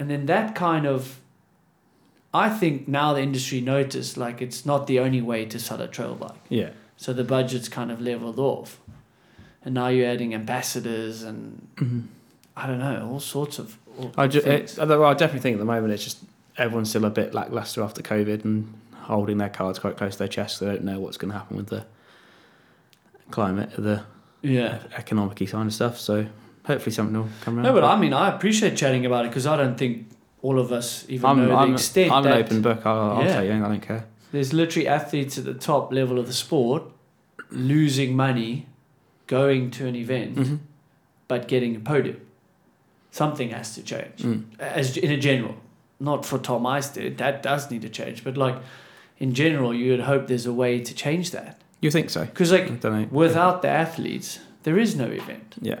and 0.00 0.10
then 0.10 0.26
that 0.26 0.54
kind 0.56 0.86
of, 0.86 1.20
I 2.34 2.48
think 2.50 2.88
now 2.88 3.12
the 3.14 3.22
industry 3.22 3.60
noticed 3.60 4.16
like 4.16 4.42
it's 4.42 4.66
not 4.66 4.86
the 4.88 4.98
only 4.98 5.22
way 5.22 5.46
to 5.46 5.58
sell 5.60 5.80
a 5.80 5.88
trail 5.88 6.16
bike. 6.16 6.44
Yeah. 6.48 6.70
So 6.96 7.12
the 7.12 7.24
budget's 7.24 7.68
kind 7.68 7.90
of 7.92 8.00
leveled 8.00 8.38
off. 8.40 8.80
And 9.64 9.72
now 9.74 9.88
you're 9.88 10.08
adding 10.10 10.34
ambassadors 10.34 11.22
and 11.22 11.68
Mhm. 11.76 12.02
I 12.62 12.66
don't 12.66 12.78
know, 12.78 13.08
all 13.10 13.20
sorts 13.20 13.58
of. 13.58 13.76
all 13.98 14.12
I, 14.16 14.26
ju- 14.26 14.40
it, 14.40 14.78
I 14.78 14.84
definitely 15.14 15.40
think 15.40 15.54
at 15.54 15.58
the 15.60 15.64
moment 15.64 15.92
it's 15.92 16.04
just 16.04 16.18
everyone's 16.58 16.90
still 16.90 17.04
a 17.04 17.10
bit 17.10 17.32
lackluster 17.34 17.82
after 17.82 18.02
COVID 18.02 18.44
and 18.44 18.72
holding 18.94 19.38
their 19.38 19.48
cards 19.48 19.78
quite 19.78 19.96
close 19.96 20.12
to 20.12 20.18
their 20.18 20.28
chest. 20.28 20.60
They 20.60 20.66
don't 20.66 20.84
know 20.84 21.00
what's 21.00 21.16
going 21.16 21.32
to 21.32 21.38
happen 21.38 21.56
with 21.56 21.68
the 21.68 21.86
climate, 23.30 23.70
the 23.76 24.02
yeah. 24.42 24.78
economic 24.96 25.36
kind 25.50 25.66
of 25.68 25.74
stuff. 25.74 25.98
So 25.98 26.26
hopefully 26.66 26.92
something 26.92 27.16
will 27.16 27.28
come 27.40 27.56
around. 27.56 27.64
No, 27.64 27.72
but 27.72 27.84
I 27.84 27.96
mean, 27.98 28.12
I 28.12 28.28
appreciate 28.34 28.76
chatting 28.76 29.06
about 29.06 29.24
it 29.24 29.28
because 29.28 29.46
I 29.46 29.56
don't 29.56 29.76
think 29.78 30.08
all 30.42 30.58
of 30.58 30.72
us 30.72 31.04
even 31.08 31.28
I'm, 31.30 31.48
know 31.48 31.56
I'm, 31.56 31.68
the 31.70 31.74
extent 31.74 32.12
I'm 32.12 32.26
an 32.26 32.32
open 32.32 32.62
book. 32.62 32.84
I'll, 32.84 33.12
I'll 33.18 33.24
Yeah. 33.24 33.34
tell 33.34 33.44
you, 33.44 33.52
I 33.52 33.58
don't 33.68 33.80
care. 33.80 34.06
there's 34.32 34.52
literally 34.52 34.86
athletes 34.88 35.38
at 35.38 35.44
the 35.44 35.54
top 35.54 35.92
level 35.92 36.18
of 36.18 36.26
the 36.26 36.32
sport 36.32 36.82
losing 37.50 38.14
money 38.16 38.66
going 39.26 39.70
to 39.72 39.86
an 39.86 39.94
event 39.96 40.36
hmm 40.36 40.56
but 41.28 41.46
getting 41.46 41.76
a 41.76 41.78
podium. 41.78 42.20
Something 43.10 43.50
has 43.50 43.74
to 43.74 43.82
change. 43.82 44.18
Mm. 44.22 44.44
as 44.58 44.96
in 44.96 45.10
a 45.10 45.16
general, 45.16 45.56
not 45.98 46.24
for 46.24 46.38
Tom 46.38 46.64
Isted, 46.66 47.18
that 47.18 47.42
does 47.42 47.70
need 47.70 47.82
to 47.82 47.88
change. 47.88 48.22
But 48.24 48.36
like 48.36 48.56
in 49.18 49.34
general, 49.34 49.74
you 49.74 49.90
would 49.90 50.00
hope 50.00 50.26
there's 50.28 50.46
a 50.46 50.52
way 50.52 50.80
to 50.80 50.94
change 50.94 51.30
that 51.32 51.60
You 51.80 51.90
think 51.90 52.10
so? 52.10 52.24
because 52.24 52.52
like 52.52 53.10
without 53.12 53.62
the 53.62 53.68
athletes, 53.68 54.38
there 54.62 54.78
is 54.78 54.94
no 54.94 55.06
event. 55.06 55.56
Yeah. 55.60 55.80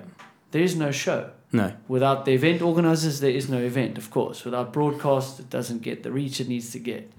There 0.50 0.62
is 0.62 0.74
no 0.74 0.90
show. 0.90 1.30
No. 1.52 1.72
Without 1.88 2.24
the 2.24 2.32
event 2.32 2.62
organizers, 2.62 3.20
there 3.20 3.30
is 3.30 3.48
no 3.48 3.58
event. 3.58 3.98
Of 3.98 4.10
course, 4.10 4.44
without 4.44 4.72
broadcast, 4.72 5.40
it 5.40 5.50
doesn't 5.50 5.82
get 5.82 6.02
the 6.02 6.10
reach 6.10 6.40
it 6.40 6.48
needs 6.48 6.70
to 6.72 6.78
get. 6.78 7.10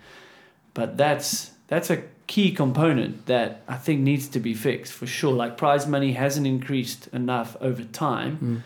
But 0.73 0.97
that's 0.97 1.51
that's 1.67 1.89
a 1.89 2.03
key 2.27 2.51
component 2.51 3.25
that 3.25 3.61
I 3.67 3.75
think 3.75 4.01
needs 4.01 4.27
to 4.29 4.39
be 4.39 4.53
fixed 4.53 4.93
for 4.93 5.05
sure. 5.07 5.33
Like 5.33 5.57
prize 5.57 5.85
money 5.87 6.13
hasn't 6.13 6.45
increased 6.47 7.07
enough 7.13 7.55
over 7.61 7.83
time 7.83 8.37
Mm. 8.37 8.61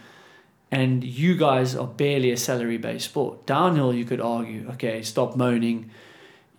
And 0.71 1.03
you 1.03 1.35
guys 1.35 1.75
are 1.75 1.87
barely 1.87 2.31
a 2.31 2.37
salary 2.37 2.77
based 2.77 3.05
sport. 3.05 3.45
Downhill, 3.45 3.93
you 3.93 4.05
could 4.05 4.21
argue, 4.21 4.67
okay, 4.71 5.01
stop 5.01 5.35
moaning, 5.35 5.89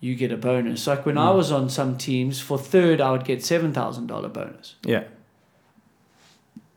you 0.01 0.15
get 0.15 0.31
a 0.33 0.37
bonus. 0.37 0.87
Like 0.87 1.05
when 1.07 1.19
I 1.19 1.27
Mm. 1.33 1.37
was 1.37 1.51
on 1.53 1.69
some 1.69 1.97
teams, 1.99 2.41
for 2.41 2.59
third, 2.59 3.01
I 3.01 3.11
would 3.11 3.25
get 3.25 3.43
$7,000 3.45 4.29
bonus. 4.33 4.75
Yeah. 4.85 5.05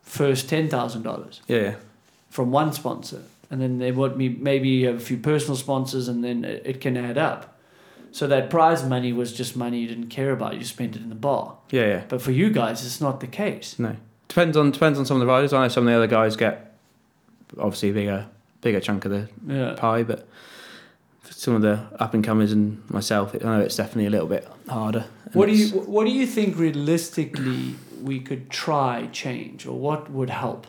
First, 0.04 0.48
$10,000 0.50 1.42
Yeah. 1.48 1.58
Yeah. 1.62 1.76
from 2.30 2.52
one 2.52 2.74
sponsor. 2.74 3.22
And 3.52 3.62
then 3.62 3.80
they 3.80 3.92
want 3.92 4.18
me, 4.18 4.30
maybe 4.30 4.70
you 4.70 4.88
have 4.88 4.98
a 4.98 5.00
few 5.00 5.18
personal 5.18 5.56
sponsors, 5.56 6.08
and 6.08 6.24
then 6.24 6.44
it, 6.46 6.62
it 6.66 6.82
can 6.82 6.98
add 6.98 7.18
up. 7.18 7.56
So 8.12 8.26
that 8.28 8.50
prize 8.50 8.84
money 8.88 9.14
was 9.14 9.34
just 9.34 9.56
money 9.56 9.80
you 9.82 9.88
didn't 9.88 10.08
care 10.10 10.32
about. 10.32 10.56
You 10.56 10.64
spent 10.64 10.96
it 10.96 11.02
in 11.02 11.10
the 11.10 11.16
bar. 11.16 11.58
Yeah. 11.72 11.86
Yeah. 11.88 12.02
But 12.10 12.22
for 12.22 12.32
you 12.32 12.50
guys, 12.50 12.84
it's 12.86 13.00
not 13.02 13.20
the 13.20 13.28
case. 13.28 13.78
No. 13.78 13.96
Depends 14.28 14.56
on 14.58 14.72
depends 14.72 14.98
on 15.00 15.06
some 15.06 15.18
of 15.18 15.22
the 15.22 15.28
riders. 15.28 15.54
I 15.54 15.64
know 15.64 15.68
some 15.68 15.88
of 15.88 15.92
the 15.92 15.98
other 15.98 16.08
guys 16.08 16.36
get 16.36 16.69
obviously 17.58 17.90
a 17.90 17.94
bigger 17.94 18.26
bigger 18.62 18.80
chunk 18.80 19.06
of 19.06 19.12
the 19.12 19.30
Yeah. 19.48 19.74
pie, 19.78 20.04
but 20.04 20.28
for 21.22 21.32
some 21.34 21.54
of 21.56 21.62
the 21.62 21.80
up 22.00 22.14
and 22.14 22.24
comers 22.24 22.52
and 22.52 22.82
myself, 22.90 23.34
I 23.34 23.38
know 23.46 23.62
it's 23.62 23.76
definitely 23.78 24.08
a 24.08 24.10
little 24.10 24.28
bit 24.28 24.48
harder. 24.68 25.06
What 25.34 25.48
do 25.48 25.54
you 25.54 25.68
What 25.82 26.06
do 26.06 26.12
you 26.12 26.26
think 26.26 26.58
realistically 26.58 27.76
we 28.02 28.20
could 28.20 28.50
try 28.50 29.08
change, 29.12 29.66
or 29.66 29.78
what 29.80 30.10
would 30.12 30.30
help? 30.30 30.68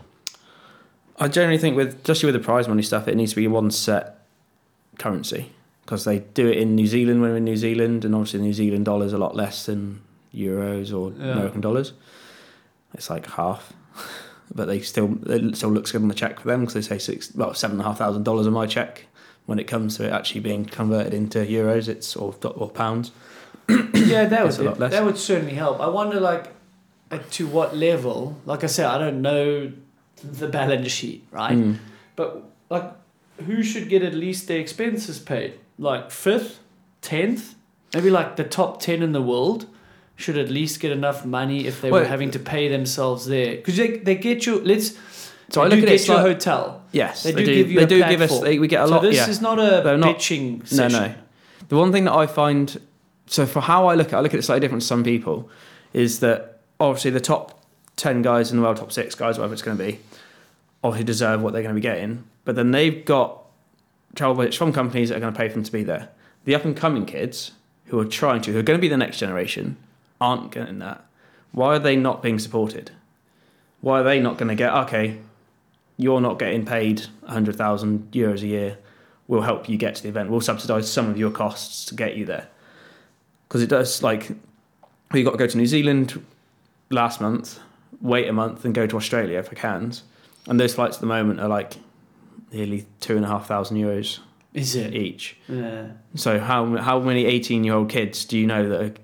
I 1.18 1.28
generally 1.28 1.58
think 1.58 1.76
with 1.76 1.94
especially 1.96 2.26
with 2.32 2.40
the 2.40 2.44
prize 2.44 2.68
money 2.68 2.82
stuff, 2.82 3.08
it 3.08 3.16
needs 3.16 3.32
to 3.32 3.36
be 3.36 3.46
one 3.48 3.70
set 3.70 4.18
currency 4.98 5.50
because 5.84 6.04
they 6.04 6.20
do 6.34 6.46
it 6.46 6.56
in 6.58 6.74
New 6.76 6.86
Zealand 6.86 7.20
when 7.20 7.30
we're 7.30 7.36
in 7.38 7.44
New 7.44 7.56
Zealand, 7.56 8.04
and 8.04 8.14
obviously 8.14 8.40
New 8.40 8.52
Zealand 8.52 8.84
dollars 8.84 9.12
a 9.12 9.18
lot 9.18 9.34
less 9.34 9.66
than 9.66 10.00
euros 10.34 10.92
or 10.96 11.12
Yeah. 11.18 11.32
American 11.32 11.60
dollars. 11.60 11.92
It's 12.94 13.10
like 13.10 13.26
half, 13.26 13.72
but 14.54 14.66
they 14.66 14.80
still 14.80 15.18
it 15.28 15.56
still 15.56 15.70
looks 15.70 15.92
good 15.92 16.02
on 16.02 16.08
the 16.08 16.14
check 16.14 16.40
for 16.40 16.48
them 16.48 16.60
because 16.60 16.74
they 16.74 16.80
say 16.82 16.98
six 16.98 17.32
well 17.34 17.54
seven 17.54 17.76
and 17.76 17.82
a 17.82 17.88
half 17.88 17.98
thousand 17.98 18.24
dollars 18.24 18.46
on 18.46 18.52
my 18.52 18.66
check. 18.66 19.06
When 19.46 19.58
it 19.58 19.64
comes 19.64 19.96
to 19.96 20.06
it 20.06 20.12
actually 20.12 20.42
being 20.42 20.64
converted 20.64 21.12
into 21.14 21.38
euros, 21.40 21.88
it's 21.88 22.14
or 22.14 22.34
or 22.44 22.68
pounds. 22.70 23.10
yeah, 23.68 24.24
that 24.26 24.46
It's 24.46 24.58
a 24.58 24.62
lot 24.62 24.72
would 24.72 24.78
less. 24.80 24.92
that 24.92 25.04
would 25.04 25.18
certainly 25.18 25.54
help. 25.54 25.80
I 25.80 25.88
wonder, 25.88 26.20
like, 26.20 26.52
at, 27.10 27.30
to 27.32 27.46
what 27.48 27.76
level? 27.76 28.36
Like 28.44 28.62
I 28.62 28.66
said, 28.68 28.86
I 28.86 28.98
don't 28.98 29.22
know 29.22 29.72
the 30.22 30.46
balance 30.48 30.92
sheet, 30.92 31.26
right? 31.32 31.56
Mm. 31.56 31.78
But 32.16 32.44
like, 32.68 32.92
who 33.46 33.62
should 33.62 33.88
get 33.88 34.02
at 34.02 34.14
least 34.14 34.46
their 34.46 34.58
expenses 34.60 35.18
paid? 35.18 35.54
Like 35.78 36.10
fifth, 36.10 36.60
tenth, 37.00 37.54
maybe 37.94 38.10
like 38.10 38.36
the 38.36 38.44
top 38.44 38.80
ten 38.80 39.02
in 39.02 39.12
the 39.12 39.22
world 39.22 39.66
should 40.20 40.38
at 40.38 40.50
least 40.50 40.80
get 40.80 40.92
enough 40.92 41.24
money 41.24 41.66
if 41.66 41.80
they 41.80 41.90
were 41.90 42.04
having 42.04 42.30
to 42.32 42.38
pay 42.38 42.68
themselves 42.68 43.26
there 43.26 43.56
because 43.56 43.76
they, 43.76 43.98
they 43.98 44.14
get 44.14 44.46
you. 44.46 44.60
Let's 44.60 44.96
So 45.48 45.62
I 45.62 45.64
look 45.64 45.72
do 45.80 45.82
at 45.84 45.88
get 45.88 46.00
it 46.00 46.08
you 46.08 46.14
a 46.14 46.16
like- 46.16 46.26
hotel. 46.26 46.82
Yes, 46.92 47.22
They 47.22 47.32
do 47.32 47.44
give 47.44 47.70
you 47.70 47.80
They 47.80 47.86
do 47.86 47.98
give 48.08 48.20
us. 48.20 48.40
They, 48.40 48.58
we 48.58 48.66
get 48.68 48.82
a 48.84 48.88
so 48.88 48.94
lot. 48.94 49.02
this 49.02 49.16
yeah. 49.16 49.28
is 49.28 49.40
not 49.40 49.58
a 49.58 49.82
They're 49.84 49.96
not- 49.96 50.16
bitching 50.18 50.58
No, 50.60 50.64
session. 50.88 51.02
no. 51.12 51.14
The 51.68 51.76
one 51.76 51.92
thing 51.92 52.04
that 52.04 52.14
I 52.14 52.26
find, 52.26 52.80
so 53.26 53.46
for 53.46 53.60
how 53.60 53.86
I 53.86 53.94
look 53.94 54.08
at, 54.08 54.14
I 54.14 54.20
look 54.20 54.34
at 54.34 54.38
it 54.40 54.42
slightly 54.42 54.60
different 54.60 54.82
to 54.82 54.86
some 54.88 55.04
people, 55.04 55.48
is 55.92 56.18
that 56.20 56.60
obviously 56.80 57.12
the 57.12 57.20
top 57.20 57.62
ten 57.96 58.22
guys 58.22 58.50
in 58.50 58.56
the 58.56 58.62
world, 58.62 58.76
top 58.78 58.90
six 58.92 59.14
guys, 59.14 59.38
whatever 59.38 59.52
it's 59.54 59.62
going 59.62 59.76
to 59.78 59.84
be, 59.84 60.00
obviously 60.82 61.04
deserve 61.04 61.40
what 61.42 61.52
they're 61.52 61.62
going 61.62 61.74
to 61.74 61.80
be 61.80 61.82
getting. 61.82 62.24
But 62.44 62.56
then 62.56 62.70
they've 62.72 63.04
got 63.04 63.42
travel 64.16 64.34
budgets 64.34 64.56
from 64.56 64.72
companies 64.72 65.08
that 65.10 65.16
are 65.16 65.20
going 65.20 65.32
to 65.32 65.38
pay 65.38 65.48
for 65.48 65.54
them 65.54 65.62
to 65.64 65.72
be 65.72 65.84
there. 65.84 66.08
The 66.44 66.54
up 66.56 66.64
and 66.64 66.76
coming 66.76 67.06
kids 67.06 67.52
who 67.86 67.98
are 68.00 68.04
trying 68.04 68.40
to, 68.42 68.52
who 68.52 68.58
are 68.58 68.62
going 68.62 68.78
to 68.78 68.80
be 68.80 68.88
the 68.88 68.96
next 68.96 69.18
generation, 69.18 69.76
aren't 70.20 70.52
getting 70.52 70.78
that. 70.80 71.04
Why 71.52 71.76
are 71.76 71.78
they 71.78 71.96
not 71.96 72.22
being 72.22 72.38
supported? 72.38 72.90
Why 73.80 74.00
are 74.00 74.04
they 74.04 74.20
not 74.20 74.38
going 74.38 74.48
to 74.48 74.54
get 74.54 74.72
okay? 74.72 75.18
You're 75.96 76.20
not 76.20 76.38
getting 76.38 76.64
paid 76.64 77.06
hundred 77.26 77.56
thousand 77.56 78.10
euros 78.12 78.42
a 78.42 78.46
year 78.46 78.78
we'll 79.30 79.42
help 79.42 79.68
you 79.68 79.78
get 79.78 79.94
to 79.94 80.02
the 80.02 80.08
event. 80.08 80.28
We'll 80.28 80.40
subsidise 80.40 80.90
some 80.90 81.08
of 81.08 81.16
your 81.16 81.30
costs 81.30 81.84
to 81.86 81.94
get 81.94 82.16
you 82.16 82.26
there. 82.26 82.48
Because 83.46 83.62
it 83.62 83.68
does, 83.68 84.02
like, 84.02 84.32
we 85.12 85.22
got 85.22 85.30
to 85.30 85.36
go 85.36 85.46
to 85.46 85.56
New 85.56 85.66
Zealand 85.66 86.22
last 86.90 87.20
month, 87.20 87.60
wait 88.00 88.28
a 88.28 88.32
month, 88.32 88.64
and 88.64 88.74
go 88.74 88.88
to 88.88 88.96
Australia 88.96 89.40
for 89.44 89.54
Cairns. 89.54 90.02
And 90.48 90.58
those 90.58 90.74
flights 90.74 90.96
at 90.96 91.00
the 91.00 91.06
moment 91.06 91.38
are 91.38 91.48
like 91.48 91.74
nearly 92.52 92.86
two 92.98 93.14
and 93.14 93.24
a 93.24 93.28
half 93.28 93.46
thousand 93.46 93.76
euros 93.76 94.18
Is 94.52 94.74
it? 94.74 94.94
each. 94.94 95.36
Yeah. 95.48 95.92
So 96.16 96.40
how 96.40 96.76
how 96.78 96.98
many 96.98 97.26
eighteen 97.26 97.62
year 97.62 97.74
old 97.74 97.88
kids 97.88 98.24
do 98.24 98.36
you 98.38 98.46
know 98.46 98.68
that 98.68 98.80
are 98.80 98.94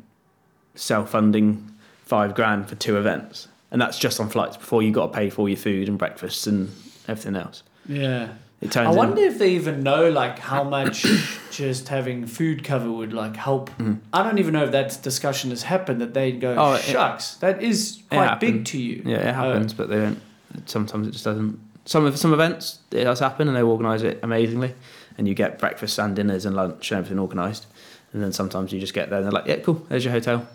self 0.76 1.10
funding 1.10 1.70
five 2.04 2.34
grand 2.34 2.68
for 2.68 2.74
two 2.76 2.96
events? 2.96 3.48
And 3.70 3.80
that's 3.82 3.98
just 3.98 4.20
on 4.20 4.28
flights 4.28 4.56
before 4.56 4.82
you 4.82 4.92
got 4.92 5.08
to 5.08 5.12
pay 5.12 5.28
for 5.28 5.42
all 5.42 5.48
your 5.48 5.56
food 5.58 5.88
and 5.88 5.98
breakfast 5.98 6.46
and 6.46 6.68
everything 7.08 7.34
else. 7.36 7.62
Yeah. 7.88 8.28
It 8.60 8.70
turns 8.72 8.86
I 8.86 8.90
in- 8.92 8.96
wonder 8.96 9.20
if 9.22 9.38
they 9.38 9.50
even 9.50 9.82
know 9.82 10.08
like 10.08 10.38
how 10.38 10.62
much 10.64 11.04
just 11.50 11.88
having 11.88 12.26
food 12.26 12.64
cover 12.64 12.90
would 12.90 13.12
like 13.12 13.36
help. 13.36 13.70
Mhm. 13.78 13.98
I 14.12 14.22
don't 14.22 14.38
even 14.38 14.54
know 14.54 14.64
if 14.64 14.70
that 14.72 14.98
discussion 15.02 15.50
has 15.50 15.64
happened 15.64 16.00
that 16.00 16.14
they'd 16.14 16.40
go, 16.40 16.54
Oh, 16.56 16.74
it- 16.74 16.82
shucks, 16.82 17.34
that 17.36 17.62
is 17.62 18.02
quite 18.10 18.38
big 18.40 18.64
to 18.66 18.78
you. 18.78 19.02
Yeah, 19.04 19.16
it 19.18 19.26
Uh, 19.28 19.32
happens, 19.34 19.74
but 19.74 19.88
they 19.90 19.96
don't. 19.96 20.20
Sometimes 20.64 21.08
it 21.08 21.10
just 21.10 21.24
doesn't 21.24 21.58
some 21.84 22.04
of 22.06 22.16
some 22.16 22.32
events 22.32 22.78
it 22.90 23.04
does 23.04 23.20
happen, 23.20 23.46
and 23.46 23.56
they 23.56 23.62
organise 23.62 24.02
it 24.02 24.18
amazingly, 24.22 24.74
and 25.18 25.28
you 25.28 25.34
get 25.34 25.58
breakfast 25.58 25.98
and 25.98 26.16
dinners 26.16 26.46
and 26.46 26.56
lunch 26.56 26.90
and 26.90 26.98
everything 26.98 27.18
organised. 27.18 27.66
And 28.12 28.22
then 28.22 28.32
sometimes 28.32 28.72
you 28.72 28.80
just 28.80 28.94
get 28.94 29.10
there 29.10 29.18
and 29.18 29.26
they're 29.26 29.32
like, 29.32 29.46
yeah, 29.46 29.56
cool, 29.56 29.84
there's 29.90 30.04
your 30.04 30.12
hotel. 30.12 30.48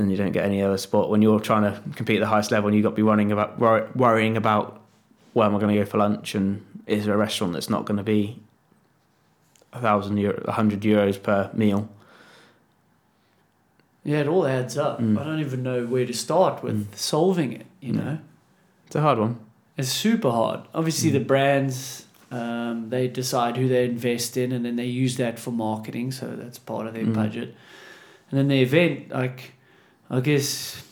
And 0.00 0.10
you 0.10 0.16
don't 0.16 0.32
get 0.32 0.44
any 0.46 0.62
other 0.62 0.78
support 0.78 1.10
when 1.10 1.20
you're 1.20 1.38
trying 1.40 1.62
to 1.62 1.78
compete 1.94 2.16
at 2.16 2.20
the 2.20 2.26
highest 2.26 2.50
level, 2.50 2.68
and 2.68 2.74
you've 2.74 2.84
got 2.84 2.90
to 2.90 2.96
be 2.96 3.02
running 3.02 3.30
about 3.32 3.58
wor- 3.58 3.88
worrying 3.94 4.36
about 4.36 4.80
where 5.34 5.46
am 5.46 5.54
I 5.54 5.58
going 5.60 5.74
to 5.76 5.80
go 5.80 5.86
for 5.88 5.98
lunch, 5.98 6.34
and 6.34 6.64
is 6.86 7.04
there 7.04 7.14
a 7.14 7.18
restaurant 7.18 7.52
that's 7.52 7.68
not 7.68 7.84
going 7.84 7.98
to 7.98 8.02
be 8.02 8.38
a 9.72 9.80
thousand 9.80 10.16
euro, 10.16 10.42
a 10.46 10.52
hundred 10.52 10.80
euros 10.80 11.22
per 11.22 11.50
meal? 11.52 11.88
Yeah, 14.04 14.20
it 14.20 14.26
all 14.28 14.46
adds 14.46 14.78
up. 14.78 15.00
Mm. 15.00 15.20
I 15.20 15.24
don't 15.24 15.40
even 15.40 15.62
know 15.62 15.84
where 15.86 16.06
to 16.06 16.14
start 16.14 16.62
with 16.62 16.96
solving 16.96 17.52
it. 17.52 17.66
You 17.80 17.92
Mm. 17.92 17.96
know, 17.96 18.18
It's 18.86 18.96
a 18.96 19.02
hard 19.02 19.18
one. 19.18 19.36
it's 19.76 19.90
super 19.90 20.30
hard. 20.30 20.60
Obviously, 20.74 21.10
Mm. 21.10 21.14
the 21.14 21.20
brands 21.20 22.06
um, 22.32 22.90
they 22.90 23.08
decide 23.08 23.56
who 23.56 23.66
they 23.66 23.84
invest 23.84 24.36
in, 24.36 24.52
and 24.52 24.64
then 24.64 24.76
they 24.76 24.86
use 24.86 25.16
that 25.16 25.36
for 25.38 25.50
marketing. 25.50 26.12
So 26.12 26.28
that's 26.36 26.60
part 26.60 26.86
of 26.86 26.94
their 26.94 27.04
Mm. 27.04 27.12
budget. 27.12 27.56
And 28.30 28.38
then 28.38 28.46
the 28.46 28.62
event, 28.62 29.10
like, 29.10 29.52
I 30.10 30.20
guess 30.20 30.82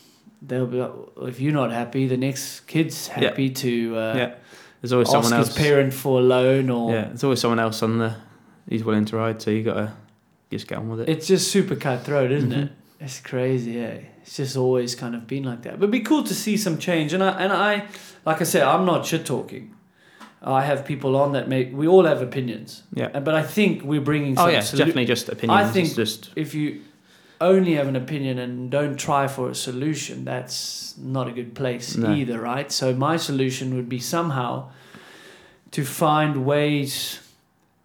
they'll 0.42 0.66
be. 0.66 0.78
Like, 0.78 0.92
if 1.28 1.40
you're 1.40 1.52
not 1.52 1.72
happy, 1.72 2.06
the 2.06 2.16
next 2.16 2.60
kid's 2.66 3.08
Yeah. 3.08 3.20
happy 3.30 3.50
to 3.50 3.96
uh, 3.96 4.14
yeah, 4.16 4.34
there's 4.80 4.92
always 4.92 5.10
someone 5.10 5.32
else. 5.32 5.56
parent 5.56 5.92
for 5.92 6.20
a 6.20 6.22
loan 6.22 6.70
or. 6.70 6.92
Yeah, 6.92 7.04
there's 7.08 7.24
always 7.24 7.40
someone 7.40 7.58
else 7.58 7.82
on 7.82 7.98
the 7.98 8.14
he's 8.68 8.84
willing 8.84 9.04
to 9.06 9.16
ride, 9.16 9.42
so 9.42 9.50
you 9.50 9.62
gotta 9.64 9.92
just 10.50 10.68
get 10.68 10.78
on 10.78 10.88
with 10.88 11.00
it. 11.00 11.08
It's 11.08 11.26
just 11.26 11.50
super 11.50 11.74
cutthroat, 11.74 12.30
isn't 12.30 12.50
Mhm. 12.52 12.64
it? 12.66 12.72
It's 13.00 13.20
crazy, 13.20 13.72
yeah. 13.72 13.98
It's 14.22 14.36
just 14.36 14.56
always 14.56 14.94
kind 14.94 15.14
of 15.14 15.26
been 15.26 15.44
like 15.44 15.62
that. 15.62 15.72
But 15.78 15.84
it'd 15.84 15.90
be 15.92 16.00
cool 16.00 16.22
to 16.24 16.34
see 16.34 16.56
some 16.56 16.78
change. 16.78 17.12
And 17.12 17.22
I, 17.22 17.30
and 17.40 17.52
I, 17.52 17.84
like 18.26 18.40
I 18.40 18.44
said, 18.44 18.62
I'm 18.62 18.84
not 18.84 19.06
shit 19.06 19.24
talking. 19.24 19.74
I 20.42 20.62
have 20.64 20.84
people 20.84 21.16
on 21.16 21.32
that 21.32 21.48
make. 21.48 21.72
We 21.72 21.86
all 21.88 22.04
have 22.04 22.22
opinions. 22.22 22.82
Yeah. 22.94 23.18
But 23.20 23.34
I 23.34 23.42
think 23.42 23.82
we're 23.84 24.00
bringing. 24.00 24.32
Oh 24.38 24.42
Some 24.42 24.50
yeah, 24.52 24.58
solu- 24.60 24.78
definitely 24.78 25.04
just 25.06 25.28
opinions. 25.28 25.60
I 25.68 25.70
think 25.72 25.86
it's 25.88 25.96
just 25.96 26.30
if 26.36 26.54
you 26.54 26.80
only 27.40 27.74
have 27.74 27.88
an 27.88 27.96
opinion 27.96 28.38
and 28.38 28.70
don't 28.70 28.96
try 28.96 29.28
for 29.28 29.48
a 29.50 29.54
solution, 29.54 30.24
that's 30.24 30.96
not 30.98 31.28
a 31.28 31.32
good 31.32 31.54
place 31.54 31.96
No. 31.96 32.12
either, 32.12 32.40
right? 32.40 32.70
So 32.72 32.94
my 32.94 33.16
solution 33.16 33.74
would 33.76 33.88
be 33.88 33.98
somehow 34.00 34.70
to 35.70 35.84
find 35.84 36.44
ways 36.44 37.20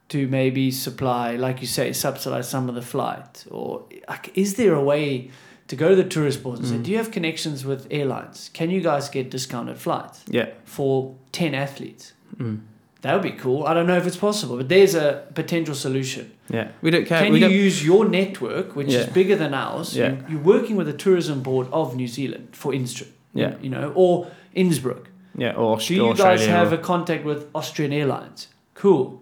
to 0.09 0.27
maybe 0.27 0.71
supply, 0.71 1.35
like 1.35 1.61
you 1.61 1.67
say, 1.67 1.91
subsidize 1.93 2.47
some 2.49 2.69
of 2.69 2.75
the 2.75 2.81
flight, 2.81 3.45
or 3.49 3.83
like, 4.09 4.31
is 4.37 4.55
there 4.55 4.73
a 4.75 4.83
way 4.83 5.29
to 5.67 5.75
go 5.75 5.89
to 5.89 5.95
the 5.95 6.03
tourist 6.03 6.43
boards 6.43 6.59
and 6.59 6.69
say, 6.69 6.75
Mm. 6.77 6.83
do 6.83 6.91
you 6.91 6.97
have 6.97 7.09
connections 7.11 7.65
with 7.65 7.87
airlines? 7.89 8.49
Can 8.53 8.69
you 8.69 8.81
guys 8.81 9.09
get 9.09 9.29
discounted 9.31 9.77
flights 9.77 10.23
yeah. 10.27 10.49
for 10.65 11.15
ten 11.31 11.53
athletes? 11.55 12.13
Mm. 12.37 12.59
That 13.03 13.13
would 13.15 13.21
be 13.31 13.37
cool. 13.37 13.65
I 13.69 13.73
don't 13.73 13.85
know 13.85 13.97
if 13.97 14.07
it's 14.07 14.15
possible, 14.17 14.55
but 14.57 14.69
there's 14.69 14.95
a 14.95 15.25
potential 15.35 15.75
solution. 15.75 16.31
Yeah, 16.49 16.69
we 16.81 16.89
don't 16.89 17.05
care. 17.05 17.21
Can 17.23 17.33
we 17.33 17.39
you 17.41 17.49
use 17.49 17.85
your 17.85 18.05
network, 18.07 18.75
which 18.77 18.87
is 18.87 19.05
bigger 19.07 19.35
than 19.35 19.53
ours? 19.53 19.93
Yeah. 19.95 20.11
You, 20.11 20.17
you're 20.29 20.41
working 20.55 20.75
with 20.77 20.87
the 20.87 20.93
tourism 21.05 21.41
board 21.43 21.67
of 21.71 21.95
New 21.95 22.07
Zealand, 22.07 22.47
for 22.53 22.73
instance. 22.73 23.11
Yeah. 23.33 23.55
You 23.61 23.69
know, 23.69 23.91
or 23.95 24.27
Innsbruck. 24.55 25.09
yeah, 25.35 25.53
or 25.55 25.77
Do 25.77 25.93
you 25.95 26.09
Australia 26.11 26.37
guys 26.37 26.45
have 26.47 26.71
or- 26.71 26.75
a 26.75 26.77
contact 26.77 27.25
with 27.25 27.47
Austrian 27.53 27.91
Airlines? 27.91 28.47
Cool. 28.73 29.21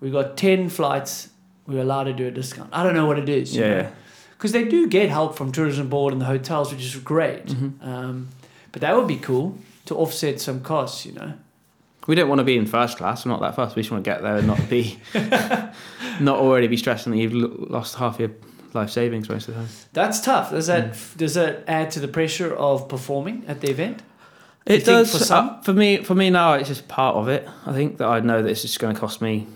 We 0.00 0.10
got 0.10 0.36
ten 0.36 0.68
flights. 0.68 1.30
We're 1.66 1.80
allowed 1.82 2.04
to 2.04 2.12
do 2.12 2.26
a 2.26 2.30
discount. 2.30 2.68
I 2.72 2.82
don't 2.84 2.94
know 2.94 3.06
what 3.06 3.18
it 3.18 3.28
is. 3.28 3.56
Yeah, 3.56 3.68
yeah. 3.76 3.90
Because 4.36 4.52
they 4.52 4.64
do 4.64 4.88
get 4.88 5.08
help 5.08 5.36
from 5.36 5.52
tourism 5.52 5.88
board 5.88 6.12
and 6.12 6.20
the 6.20 6.26
hotels, 6.26 6.70
which 6.72 6.82
is 6.84 6.96
great. 6.96 7.46
Mhm. 7.46 7.72
Um, 7.86 8.28
but 8.72 8.80
that 8.82 8.94
would 8.96 9.06
be 9.06 9.16
cool 9.16 9.56
to 9.86 9.94
offset 9.96 10.40
some 10.40 10.60
costs. 10.60 11.06
You 11.06 11.12
know. 11.12 11.32
We 12.06 12.14
don't 12.16 12.28
want 12.28 12.40
to 12.40 12.44
be 12.44 12.56
in 12.56 12.66
first 12.66 12.98
class. 12.98 13.24
We're 13.24 13.30
not 13.32 13.40
that 13.42 13.54
fast. 13.54 13.76
We 13.76 13.82
just 13.82 13.92
want 13.92 14.04
to 14.04 14.10
get 14.10 14.22
there 14.22 14.36
and 14.36 14.46
not 14.46 14.68
be, 14.68 14.98
not 16.20 16.38
already 16.38 16.66
be 16.66 16.76
stressing 16.76 17.12
that 17.12 17.18
you've 17.18 17.32
lost 17.34 17.94
half 17.96 18.18
your 18.18 18.30
life 18.74 18.90
savings 18.90 19.28
most 19.28 19.48
of 19.48 19.54
the 19.54 19.60
time. 19.60 19.68
That's 19.92 20.20
tough. 20.20 20.50
Does 20.50 20.66
that 20.66 20.92
Mm. 20.92 21.16
does 21.16 21.34
that 21.34 21.64
add 21.68 21.90
to 21.92 22.00
the 22.00 22.08
pressure 22.08 22.54
of 22.54 22.88
performing 22.88 23.44
at 23.46 23.60
the 23.60 23.70
event? 23.70 24.02
It 24.66 24.80
You 24.80 24.86
does 24.86 25.12
for 25.12 25.18
for 25.18 25.24
some? 25.24 25.62
for 25.62 25.72
me. 25.72 25.98
For 26.04 26.14
me 26.14 26.30
now, 26.30 26.54
it's 26.54 26.68
just 26.68 26.88
part 26.88 27.16
of 27.16 27.28
it. 27.28 27.48
I 27.66 27.72
think 27.72 27.98
that 27.98 28.08
I 28.08 28.20
know 28.20 28.42
that 28.42 28.48
it's 28.48 28.62
just 28.62 28.78
going 28.78 28.94
to 28.94 29.00
cost 29.00 29.20
me 29.20 29.46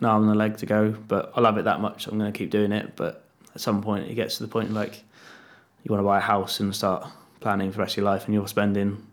an 0.00 0.04
arm 0.06 0.22
and 0.24 0.32
a 0.32 0.34
leg 0.38 0.56
to 0.58 0.66
go, 0.66 0.94
but 1.08 1.32
I 1.36 1.40
love 1.40 1.58
it 1.58 1.64
that 1.64 1.80
much. 1.80 2.06
I'm 2.06 2.18
going 2.18 2.32
to 2.32 2.36
keep 2.36 2.50
doing 2.50 2.72
it. 2.72 2.94
But 2.96 3.24
at 3.54 3.60
some 3.60 3.82
point, 3.82 4.08
it 4.10 4.14
gets 4.14 4.36
to 4.38 4.42
the 4.42 4.48
point 4.48 4.72
like 4.72 5.02
you 5.84 5.90
want 5.90 6.00
to 6.00 6.04
buy 6.04 6.18
a 6.18 6.20
house 6.20 6.60
and 6.60 6.74
start 6.74 7.06
planning 7.40 7.70
for 7.70 7.76
the 7.76 7.82
rest 7.82 7.94
of 7.94 7.96
your 7.98 8.06
life, 8.06 8.24
and 8.26 8.34
you're 8.34 8.46
spending 8.48 9.04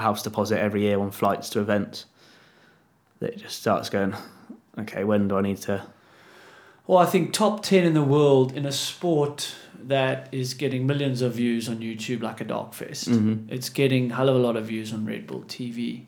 a 0.00 0.02
house 0.02 0.22
deposit 0.22 0.58
every 0.58 0.82
year 0.82 0.98
on 0.98 1.10
flights 1.10 1.50
to 1.50 1.60
events. 1.60 2.06
That 3.20 3.34
it 3.34 3.38
just 3.38 3.60
starts 3.60 3.88
going. 3.90 4.14
Okay, 4.78 5.04
when 5.04 5.28
do 5.28 5.36
I 5.36 5.42
need 5.42 5.58
to? 5.62 5.82
Well, 6.86 6.98
I 6.98 7.06
think 7.06 7.32
top 7.32 7.62
10 7.62 7.84
in 7.84 7.94
the 7.94 8.02
world 8.02 8.52
in 8.56 8.66
a 8.66 8.72
sport 8.72 9.54
that 9.82 10.28
is 10.32 10.54
getting 10.54 10.86
millions 10.86 11.22
of 11.22 11.34
views 11.34 11.68
on 11.68 11.78
YouTube, 11.80 12.22
like 12.22 12.40
a 12.40 12.44
Darkfest. 12.44 13.08
Mhm. 13.08 13.46
It's 13.50 13.68
getting 13.68 14.10
a 14.10 14.14
hell 14.14 14.28
of 14.28 14.36
a 14.36 14.38
lot 14.38 14.56
of 14.56 14.66
views 14.66 14.92
on 14.92 15.04
Red 15.06 15.26
Bull 15.26 15.42
TV. 15.46 16.06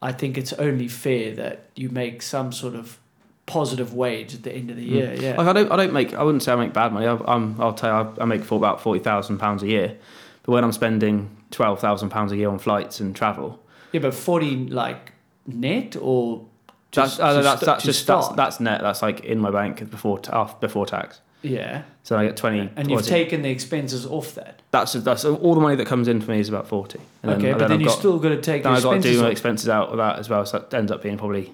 I 0.00 0.12
think 0.12 0.36
it's 0.36 0.52
only 0.54 0.88
fair 0.88 1.32
that 1.36 1.66
you 1.76 1.88
make 1.88 2.22
some 2.22 2.52
sort 2.52 2.74
of 2.74 2.98
positive 3.46 3.94
wage 3.94 4.34
at 4.34 4.42
the 4.42 4.52
end 4.52 4.70
of 4.70 4.76
the 4.76 4.86
Mm. 4.88 4.90
year. 4.92 5.14
Yeah. 5.18 5.36
Like 5.36 5.46
I 5.48 5.52
don't, 5.52 5.72
I 5.72 5.76
don't 5.76 5.92
make. 5.92 6.14
I 6.14 6.22
wouldn't 6.22 6.42
say 6.42 6.52
I 6.52 6.56
make 6.56 6.72
bad 6.72 6.92
money. 6.92 7.06
I, 7.06 7.16
I'm, 7.26 7.60
I'll 7.60 7.72
tell 7.74 7.90
you, 8.04 8.10
I, 8.18 8.22
I 8.22 8.24
make 8.24 8.42
for 8.42 8.56
about 8.56 8.80
forty 8.80 9.00
thousand 9.00 9.38
pounds 9.38 9.62
a 9.62 9.68
year. 9.68 9.96
But 10.42 10.52
when 10.52 10.64
I'm 10.64 10.72
spending 10.72 11.30
twelve 11.52 11.78
thousand 11.80 12.08
pounds 12.10 12.32
a 12.32 12.36
year 12.36 12.48
on 12.48 12.58
flights 12.58 12.98
and 12.98 13.14
travel, 13.14 13.62
Yeah, 13.92 14.00
but 14.00 14.12
40 14.14 14.68
like 14.70 15.12
net 15.46 15.96
or 16.00 16.44
that's 16.92 17.12
just 17.16 17.20
uh, 17.20 17.36
to 17.36 17.42
that's 17.42 17.64
that's 17.64 17.82
to 17.84 17.86
just 17.86 18.06
that's, 18.06 18.28
that's 18.28 18.60
net. 18.60 18.80
That's 18.82 19.00
like 19.02 19.20
in 19.24 19.38
my 19.38 19.50
bank 19.50 19.88
before 19.90 20.18
ta- 20.18 20.54
before 20.60 20.84
tax. 20.86 21.20
yeah. 21.42 21.82
So 22.02 22.18
I 22.18 22.26
get 22.26 22.36
twenty. 22.36 22.68
And 22.76 22.90
you've 22.90 23.06
taken 23.06 23.42
the 23.42 23.48
expenses 23.50 24.04
off 24.04 24.34
that. 24.34 24.60
that's 24.72 24.92
that's 24.94 25.24
all 25.24 25.54
the 25.54 25.60
money 25.60 25.76
that 25.76 25.86
comes 25.86 26.08
in 26.08 26.20
for 26.20 26.32
me 26.32 26.40
is 26.40 26.48
about 26.48 26.66
forty. 26.68 27.00
And 27.22 27.32
okay, 27.32 27.52
but 27.52 27.60
then 27.60 27.72
I've 27.72 27.80
you 27.80 27.86
got, 27.86 27.98
still 27.98 28.18
got 28.18 28.30
to 28.30 28.40
take 28.40 28.64
then 28.64 28.72
I've 28.72 28.82
got 28.82 28.90
to 28.90 28.96
expenses 28.96 29.16
do 29.20 29.22
my 29.22 29.30
expenses 29.30 29.68
out 29.68 29.88
of 29.88 29.96
that 29.98 30.18
as 30.18 30.28
well. 30.28 30.44
So 30.44 30.58
that 30.58 30.74
ends 30.74 30.90
up 30.92 31.02
being 31.02 31.16
probably 31.16 31.52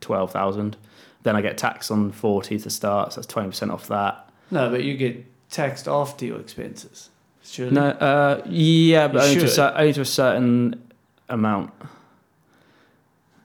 twelve 0.00 0.32
thousand. 0.32 0.76
Then 1.24 1.36
I 1.36 1.42
get 1.42 1.58
tax 1.58 1.90
on 1.90 2.12
forty 2.12 2.58
to 2.58 2.70
start. 2.70 3.12
So 3.12 3.20
that's 3.20 3.26
twenty 3.26 3.48
percent 3.50 3.70
off 3.72 3.88
that. 3.88 4.30
No, 4.50 4.70
but 4.70 4.84
you 4.84 4.96
get 4.96 5.26
taxed 5.50 5.86
after 5.86 6.24
your 6.24 6.40
expenses. 6.40 7.10
Surely. 7.50 7.72
No, 7.72 7.86
uh, 7.88 8.42
yeah, 8.46 9.08
but 9.08 9.22
only 9.24 9.40
to, 9.40 9.44
a 9.46 9.48
cer- 9.48 9.72
only 9.76 9.92
to 9.94 10.00
a 10.02 10.04
certain 10.04 10.90
amount. 11.28 11.72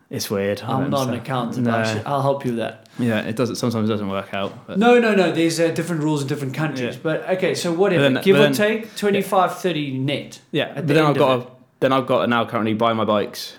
It's 0.09 0.29
weird. 0.29 0.61
I'm 0.61 0.89
not 0.91 1.07
an 1.07 1.15
accountant. 1.15 1.65
No. 1.65 1.83
Should- 1.83 2.03
I'll 2.05 2.21
help 2.21 2.45
you 2.45 2.51
with 2.51 2.59
that. 2.59 2.87
Yeah, 2.99 3.21
it 3.21 3.35
doesn't. 3.35 3.55
Sometimes 3.55 3.89
it 3.89 3.93
doesn't 3.93 4.09
work 4.09 4.31
out. 4.33 4.67
But 4.67 4.77
No, 4.77 4.99
no, 4.99 5.15
no. 5.15 5.31
There's 5.31 5.59
uh, 5.59 5.69
different 5.69 6.03
rules 6.03 6.21
in 6.21 6.27
different 6.27 6.53
countries. 6.53 6.95
Yeah. 6.95 7.01
But 7.01 7.27
okay, 7.31 7.55
so 7.55 7.73
whatever. 7.73 8.03
Then- 8.09 8.21
Give 8.23 8.35
or 8.35 8.39
then- 8.43 8.53
take 8.53 8.95
25, 8.95 9.57
30 9.57 9.97
net. 9.97 10.39
yeah, 10.51 10.73
but 10.75 10.87
the 10.87 10.93
then 10.93 11.05
I've 11.05 11.17
got 11.17 11.37
to, 11.45 11.51
then 11.79 11.91
I've 11.93 12.05
got 12.05 12.21
to 12.21 12.27
now 12.27 12.45
currently 12.45 12.73
buy 12.75 12.93
my 12.93 13.05
bikes 13.05 13.55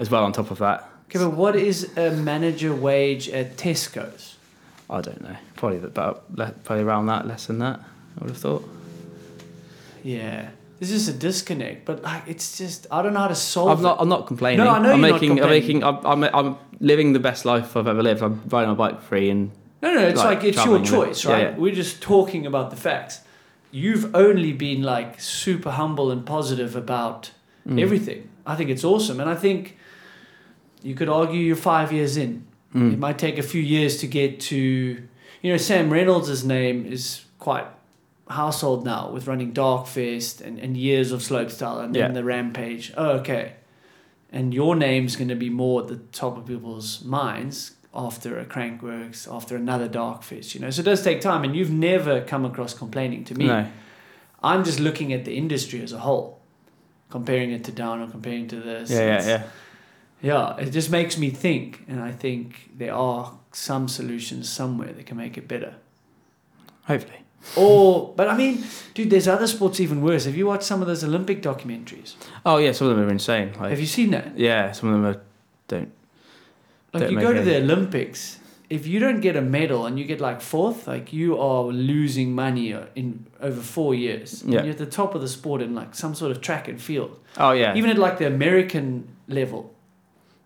as 0.00 0.10
well 0.10 0.24
on 0.24 0.32
top 0.32 0.50
of 0.50 0.58
that. 0.58 0.88
Okay, 1.10 1.20
but 1.20 1.30
what 1.34 1.54
is 1.54 1.96
a 1.96 2.10
manager 2.10 2.74
wage 2.74 3.28
at 3.28 3.56
Tesco's? 3.56 4.36
I 4.90 5.00
don't 5.00 5.20
know. 5.22 5.36
Probably 5.54 5.78
about 5.78 6.34
probably 6.64 6.82
around 6.82 7.06
that, 7.06 7.26
less 7.26 7.46
than 7.46 7.58
that. 7.60 7.78
I 7.78 8.20
would 8.24 8.30
have 8.30 8.38
thought. 8.38 8.68
Yeah. 10.02 10.50
There's 10.78 10.90
just 10.92 11.08
a 11.08 11.12
disconnect, 11.12 11.84
but 11.86 12.02
like 12.02 12.22
it's 12.28 12.56
just 12.58 12.86
I 12.90 13.02
don't 13.02 13.12
know 13.14 13.20
how 13.20 13.28
to 13.28 13.34
solve 13.34 13.70
I'm 13.78 13.82
not. 13.82 13.98
it. 13.98 14.02
I'm 14.02 14.08
not 14.08 14.26
complaining. 14.28 14.64
No, 14.64 14.70
I 14.70 14.78
know 14.78 14.92
I'm 14.92 15.00
you're 15.00 15.10
not 15.10 15.20
making. 15.20 15.42
I'm 15.42 15.48
making. 15.50 15.82
I'm, 15.84 16.06
I'm. 16.06 16.22
I'm 16.32 16.56
living 16.80 17.12
the 17.14 17.18
best 17.18 17.44
life 17.44 17.76
I've 17.76 17.88
ever 17.88 18.02
lived. 18.02 18.22
I'm 18.22 18.40
riding 18.48 18.68
my 18.70 18.74
bike 18.76 19.02
free 19.02 19.28
and 19.30 19.50
No, 19.82 19.92
no, 19.92 20.06
it's 20.06 20.18
like 20.18 20.38
like, 20.38 20.44
it's 20.44 20.64
your 20.64 20.80
choice, 20.84 21.24
yeah, 21.24 21.32
right? 21.32 21.42
yeah. 21.42 21.56
We're 21.56 21.74
just 21.74 22.00
talking 22.00 22.46
about 22.46 22.70
the 22.70 22.76
facts. 22.76 23.22
You've 23.72 24.14
only 24.14 24.52
been 24.52 24.82
like 24.82 25.20
super 25.20 25.70
humble 25.72 26.10
and 26.12 26.24
positive 26.24 26.76
about 26.76 27.32
Mm. 27.68 27.82
everything. 27.82 28.28
I 28.46 28.54
think 28.54 28.70
it's 28.70 28.84
awesome, 28.84 29.20
and 29.20 29.28
I 29.28 29.34
think 29.34 29.76
you 30.82 30.94
could 30.94 31.08
argue 31.08 31.40
you're 31.40 31.56
five 31.56 31.92
years 31.92 32.16
in. 32.16 32.46
Mm. 32.74 32.92
It 32.94 32.98
might 32.98 33.18
take 33.18 33.36
a 33.36 33.42
few 33.42 33.60
years 33.60 33.98
to 33.98 34.06
get 34.06 34.40
to, 34.40 34.56
you 34.56 35.50
know, 35.50 35.56
Sam 35.58 35.90
Reynolds' 35.92 36.44
name 36.44 36.86
is 36.86 37.24
quite 37.38 37.66
household 38.28 38.84
now 38.84 39.10
with 39.10 39.26
running 39.26 39.52
Darkfest 39.52 40.40
and, 40.40 40.58
and 40.58 40.76
years 40.76 41.12
of 41.12 41.20
slopestyle 41.20 41.82
and 41.82 41.94
then 41.94 42.10
Yeah. 42.10 42.12
the 42.12 42.24
Rampage. 42.24 42.92
Oh, 42.96 43.10
okay. 43.20 43.54
And 44.30 44.52
your 44.52 44.76
name's 44.76 45.16
going 45.16 45.28
to 45.28 45.34
be 45.34 45.48
more 45.50 45.82
at 45.82 45.88
the 45.88 45.96
top 46.12 46.36
of 46.36 46.46
people's 46.46 47.02
minds 47.04 47.72
after 47.94 48.38
a 48.38 48.44
Crankworx, 48.44 49.26
after 49.32 49.56
another 49.56 49.88
Darkfest, 49.88 50.54
you 50.54 50.60
know. 50.60 50.68
So 50.70 50.80
it 50.80 50.84
does 50.84 51.02
take 51.02 51.20
time, 51.22 51.42
and 51.44 51.56
you've 51.56 51.70
never 51.70 52.20
come 52.20 52.44
across 52.44 52.74
complaining 52.74 53.24
to 53.24 53.34
me. 53.34 53.46
No. 53.46 53.66
I'm 54.42 54.62
just 54.64 54.78
looking 54.78 55.12
at 55.14 55.24
the 55.24 55.36
industry 55.36 55.82
as 55.82 55.92
a 55.92 55.98
whole, 56.00 56.38
comparing 57.08 57.50
it 57.50 57.64
to 57.64 57.72
down 57.72 58.02
or 58.02 58.06
comparing 58.08 58.46
to 58.48 58.56
this. 58.56 58.90
Yeah, 58.90 58.98
yeah, 58.98 59.26
yeah. 59.26 59.42
yeah, 60.20 60.56
it 60.58 60.70
just 60.70 60.90
makes 60.90 61.16
me 61.16 61.30
think, 61.30 61.84
and 61.88 62.00
I 62.00 62.12
think 62.12 62.70
there 62.76 62.94
are 62.94 63.32
some 63.52 63.88
solutions 63.88 64.48
somewhere 64.50 64.92
that 64.92 65.06
can 65.06 65.16
make 65.16 65.38
it 65.38 65.48
better. 65.48 65.74
Hopefully. 66.84 67.20
Or, 67.56 68.12
but 68.16 68.28
I 68.28 68.36
mean, 68.36 68.64
dude, 68.94 69.10
there's 69.10 69.26
other 69.28 69.46
sports 69.46 69.80
even 69.80 70.02
worse. 70.02 70.24
Have 70.26 70.36
you 70.36 70.46
watched 70.46 70.64
some 70.64 70.80
of 70.80 70.86
those 70.86 71.02
Olympic 71.02 71.42
documentaries? 71.42 72.14
Oh 72.44 72.58
yeah, 72.58 72.72
some 72.72 72.88
of 72.88 72.96
them 72.96 73.06
are 73.06 73.10
insane. 73.10 73.52
Like, 73.58 73.70
Have 73.70 73.80
you 73.80 73.86
seen 73.86 74.10
that? 74.10 74.38
yeah, 74.38 74.72
some 74.72 74.90
of 74.90 74.94
them 75.00 75.06
are 75.06 75.20
don't. 75.66 75.92
Like 76.92 77.02
Don't 77.04 77.12
you 77.12 77.20
go 77.20 77.32
to 77.32 77.40
any- 77.40 77.50
the 77.50 77.56
Olympics, 77.58 78.38
if 78.70 78.86
you 78.86 78.98
don't 78.98 79.20
get 79.20 79.34
a 79.36 79.40
medal 79.42 79.86
and 79.86 79.98
you 79.98 80.04
get 80.04 80.20
like 80.20 80.40
fourth, 80.40 80.86
like 80.86 81.12
you 81.12 81.38
are 81.38 81.64
losing 81.64 82.34
money 82.34 82.74
in 82.94 83.26
over 83.40 83.60
four 83.60 83.94
years. 83.94 84.42
And 84.42 84.52
Yeah. 84.52 84.62
You're 84.62 84.72
at 84.72 84.78
the 84.78 84.86
top 84.86 85.14
of 85.14 85.20
the 85.22 85.28
sport 85.28 85.62
in 85.62 85.74
like 85.74 85.94
some 85.94 86.14
sort 86.14 86.30
of 86.32 86.40
track 86.40 86.68
and 86.68 86.80
field, 86.80 87.18
Oh 87.38 87.52
yeah, 87.52 87.74
even 87.74 87.90
at 87.90 87.98
like 87.98 88.18
the 88.18 88.26
American 88.26 89.08
level. 89.26 89.74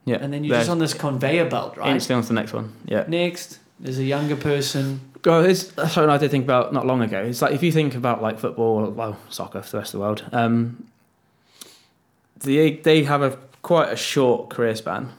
yeah. 0.04 0.18
And 0.20 0.32
then 0.32 0.44
you're 0.44 0.54
There's 0.54 0.66
just 0.66 0.70
on 0.70 0.78
this 0.78 0.94
conveyor 0.94 1.48
belt, 1.50 1.76
right? 1.76 1.92
instantly 1.94 2.16
on 2.16 2.22
to 2.22 2.28
the 2.28 2.34
next 2.34 2.52
one. 2.52 2.72
Yeah. 2.86 3.04
Next, 3.08 3.58
there's 3.82 3.98
a 3.98 4.04
younger 4.04 4.36
person. 4.36 5.00
Well, 5.24 5.44
it's 5.44 5.74
something 5.74 6.08
I 6.08 6.18
did 6.18 6.30
think 6.30 6.44
about 6.44 6.72
not 6.72 6.86
long 6.86 7.02
ago. 7.02 7.22
It's 7.22 7.42
like 7.42 7.52
if 7.52 7.62
you 7.62 7.72
think 7.72 7.94
about 7.94 8.22
like 8.22 8.38
football, 8.38 8.90
well, 8.90 9.18
soccer 9.28 9.60
for 9.60 9.70
the 9.70 9.78
rest 9.78 9.92
of 9.92 9.98
the 9.98 10.04
world, 10.04 10.24
um, 10.32 10.86
they 12.38 12.76
they 12.76 13.02
have 13.02 13.22
a 13.22 13.36
quite 13.62 13.92
a 13.92 13.96
short 13.96 14.50
career 14.50 14.74
span, 14.74 15.10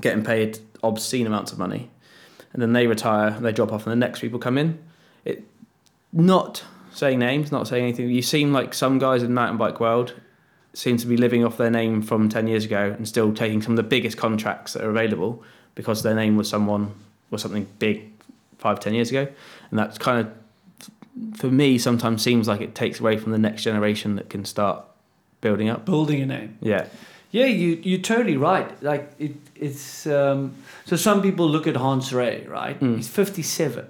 getting 0.00 0.24
paid 0.24 0.58
obscene 0.82 1.26
amounts 1.26 1.52
of 1.52 1.58
money, 1.58 1.90
and 2.52 2.62
then 2.62 2.72
they 2.72 2.86
retire, 2.86 3.28
and 3.28 3.44
they 3.44 3.52
drop 3.52 3.72
off, 3.72 3.86
and 3.86 3.92
the 3.92 3.96
next 3.96 4.20
people 4.20 4.38
come 4.38 4.58
in. 4.58 4.78
It 5.24 5.44
not 6.12 6.64
saying 6.92 7.18
names, 7.18 7.52
not 7.52 7.68
saying 7.68 7.84
anything. 7.84 8.10
You 8.10 8.22
seem 8.22 8.52
like 8.52 8.74
some 8.74 8.98
guys 8.98 9.22
in 9.22 9.28
the 9.28 9.34
mountain 9.34 9.58
bike 9.58 9.80
world 9.80 10.14
seem 10.72 10.96
to 10.96 11.06
be 11.06 11.16
living 11.16 11.44
off 11.44 11.56
their 11.56 11.70
name 11.70 12.00
from 12.00 12.28
ten 12.30 12.46
years 12.48 12.64
ago 12.64 12.94
and 12.96 13.06
still 13.06 13.34
taking 13.34 13.60
some 13.60 13.72
of 13.72 13.76
the 13.76 13.82
biggest 13.82 14.16
contracts 14.16 14.72
that 14.72 14.82
are 14.82 14.90
available 14.90 15.42
because 15.74 16.02
their 16.02 16.14
name 16.14 16.36
was 16.36 16.48
someone 16.48 16.94
was 17.30 17.42
something 17.42 17.66
big 17.78 18.10
five 18.58 18.80
ten 18.80 18.94
years 18.94 19.10
ago, 19.10 19.26
and 19.70 19.78
that's 19.78 19.98
kind 19.98 20.26
of 20.26 21.36
for 21.38 21.48
me 21.48 21.76
sometimes 21.78 22.22
seems 22.22 22.48
like 22.48 22.60
it 22.60 22.74
takes 22.74 23.00
away 23.00 23.16
from 23.18 23.32
the 23.32 23.38
next 23.38 23.62
generation 23.62 24.16
that 24.16 24.30
can 24.30 24.44
start 24.44 24.84
building 25.40 25.68
up. 25.68 25.84
building 25.84 26.20
a 26.22 26.26
name. 26.26 26.56
Yeah, 26.60 26.86
Yeah, 27.30 27.46
you 27.46 27.80
you're 27.82 28.00
totally 28.00 28.36
right. 28.36 28.70
Like 28.82 29.10
it, 29.18 29.34
it's 29.56 30.06
um, 30.06 30.54
so 30.84 30.96
some 30.96 31.20
people 31.22 31.48
look 31.48 31.66
at 31.66 31.76
Hans 31.76 32.12
Rey, 32.12 32.46
right? 32.48 32.78
Mm. 32.80 32.96
He's 32.96 33.08
57, 33.08 33.86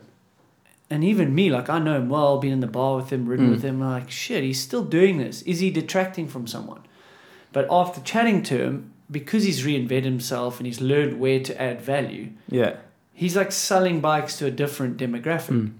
and 0.90 1.04
even 1.04 1.34
me, 1.34 1.50
like 1.50 1.68
I 1.70 1.78
know 1.78 1.96
him 1.96 2.08
well, 2.08 2.38
been 2.38 2.52
in 2.52 2.60
the 2.60 2.66
bar 2.66 2.96
with 2.96 3.10
him, 3.10 3.26
ridden 3.26 3.48
Mm. 3.48 3.50
with 3.52 3.62
him. 3.62 3.80
Like 3.80 4.10
shit, 4.10 4.42
he's 4.42 4.60
still 4.60 4.84
doing 4.84 5.18
this. 5.18 5.42
Is 5.42 5.60
he 5.60 5.70
detracting 5.70 6.26
from 6.28 6.46
someone? 6.46 6.80
But 7.52 7.66
after 7.70 8.00
chatting 8.00 8.42
to 8.44 8.58
him, 8.62 8.92
because 9.10 9.42
he's 9.44 9.64
reinvented 9.64 10.04
himself 10.04 10.58
and 10.58 10.66
he's 10.66 10.80
learned 10.80 11.18
where 11.18 11.40
to 11.40 11.60
add 11.60 11.80
value, 11.82 12.30
yeah, 12.48 12.76
he's 13.20 13.34
like 13.40 13.52
selling 13.52 14.00
bikes 14.00 14.38
to 14.38 14.46
a 14.46 14.50
different 14.62 14.96
demographic. 15.04 15.50
Mm. 15.60 15.72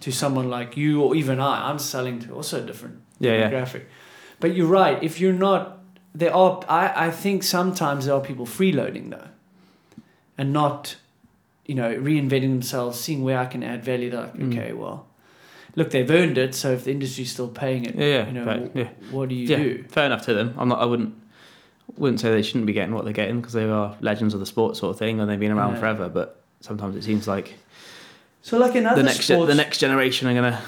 To 0.00 0.12
someone 0.12 0.48
like 0.50 0.76
you 0.76 1.00
or 1.02 1.16
even 1.16 1.40
I, 1.40 1.70
I'm 1.70 1.78
selling 1.78 2.16
to 2.20 2.34
also 2.34 2.62
a 2.62 2.66
different 2.70 2.96
yeah, 3.18 3.32
yeah. 3.32 3.50
demographic. 3.50 3.84
But 4.40 4.54
you're 4.54 4.66
right. 4.82 5.02
If 5.02 5.18
you're 5.20 5.32
not, 5.48 5.78
there 6.14 6.34
are. 6.34 6.60
I, 6.68 7.06
I 7.06 7.10
think 7.10 7.42
sometimes 7.42 8.04
there 8.04 8.14
are 8.14 8.20
people 8.20 8.44
freeloading 8.46 9.08
though, 9.10 9.28
and 10.36 10.52
not, 10.52 10.96
you 11.64 11.74
know, 11.74 11.94
reinventing 11.96 12.50
themselves, 12.56 13.00
seeing 13.00 13.24
where 13.24 13.38
I 13.38 13.46
can 13.46 13.62
add 13.62 13.82
value. 13.84 14.10
They're 14.10 14.20
like, 14.20 14.34
Mm. 14.34 14.52
okay, 14.52 14.72
well, 14.74 15.06
look, 15.76 15.90
they've 15.90 16.10
earned 16.10 16.36
it. 16.36 16.54
So 16.54 16.72
if 16.72 16.84
the 16.84 16.90
industry's 16.90 17.32
still 17.32 17.48
paying 17.48 17.86
it, 17.86 17.94
Yeah, 17.94 18.06
yeah, 18.06 18.26
you 18.26 18.32
know, 18.32 18.44
right, 18.44 18.70
yeah. 18.74 18.88
what 19.10 19.30
do 19.30 19.34
you 19.34 19.46
yeah, 19.48 19.56
do? 19.56 19.84
fair 19.88 20.04
enough 20.04 20.26
to 20.26 20.34
them. 20.34 20.54
I'm 20.58 20.68
not. 20.68 20.80
I 20.80 20.84
wouldn't. 20.84 21.14
Wouldn't 21.96 22.20
say 22.20 22.30
they 22.30 22.42
shouldn't 22.42 22.66
be 22.66 22.74
getting 22.74 22.94
what 22.94 23.04
they're 23.04 23.14
getting 23.22 23.40
because 23.40 23.54
they 23.54 23.64
are 23.64 23.96
legends 24.02 24.34
of 24.34 24.40
the 24.40 24.46
sport, 24.54 24.76
sort 24.76 24.90
of 24.90 24.98
thing, 24.98 25.20
and 25.20 25.30
they've 25.30 25.40
been 25.40 25.52
around 25.52 25.74
Yeah. 25.74 25.80
forever. 25.80 26.08
But 26.10 26.42
sometimes 26.60 26.96
it 26.96 27.04
seems 27.04 27.26
like 27.28 27.54
So 28.42 28.58
like 28.58 28.74
in 28.74 28.86
other 28.86 29.02
the 29.02 29.06
next 29.08 29.24
sports, 29.24 29.48
the 29.48 29.54
next 29.54 29.78
generation 29.78 30.28
are 30.28 30.34
gonna. 30.34 30.60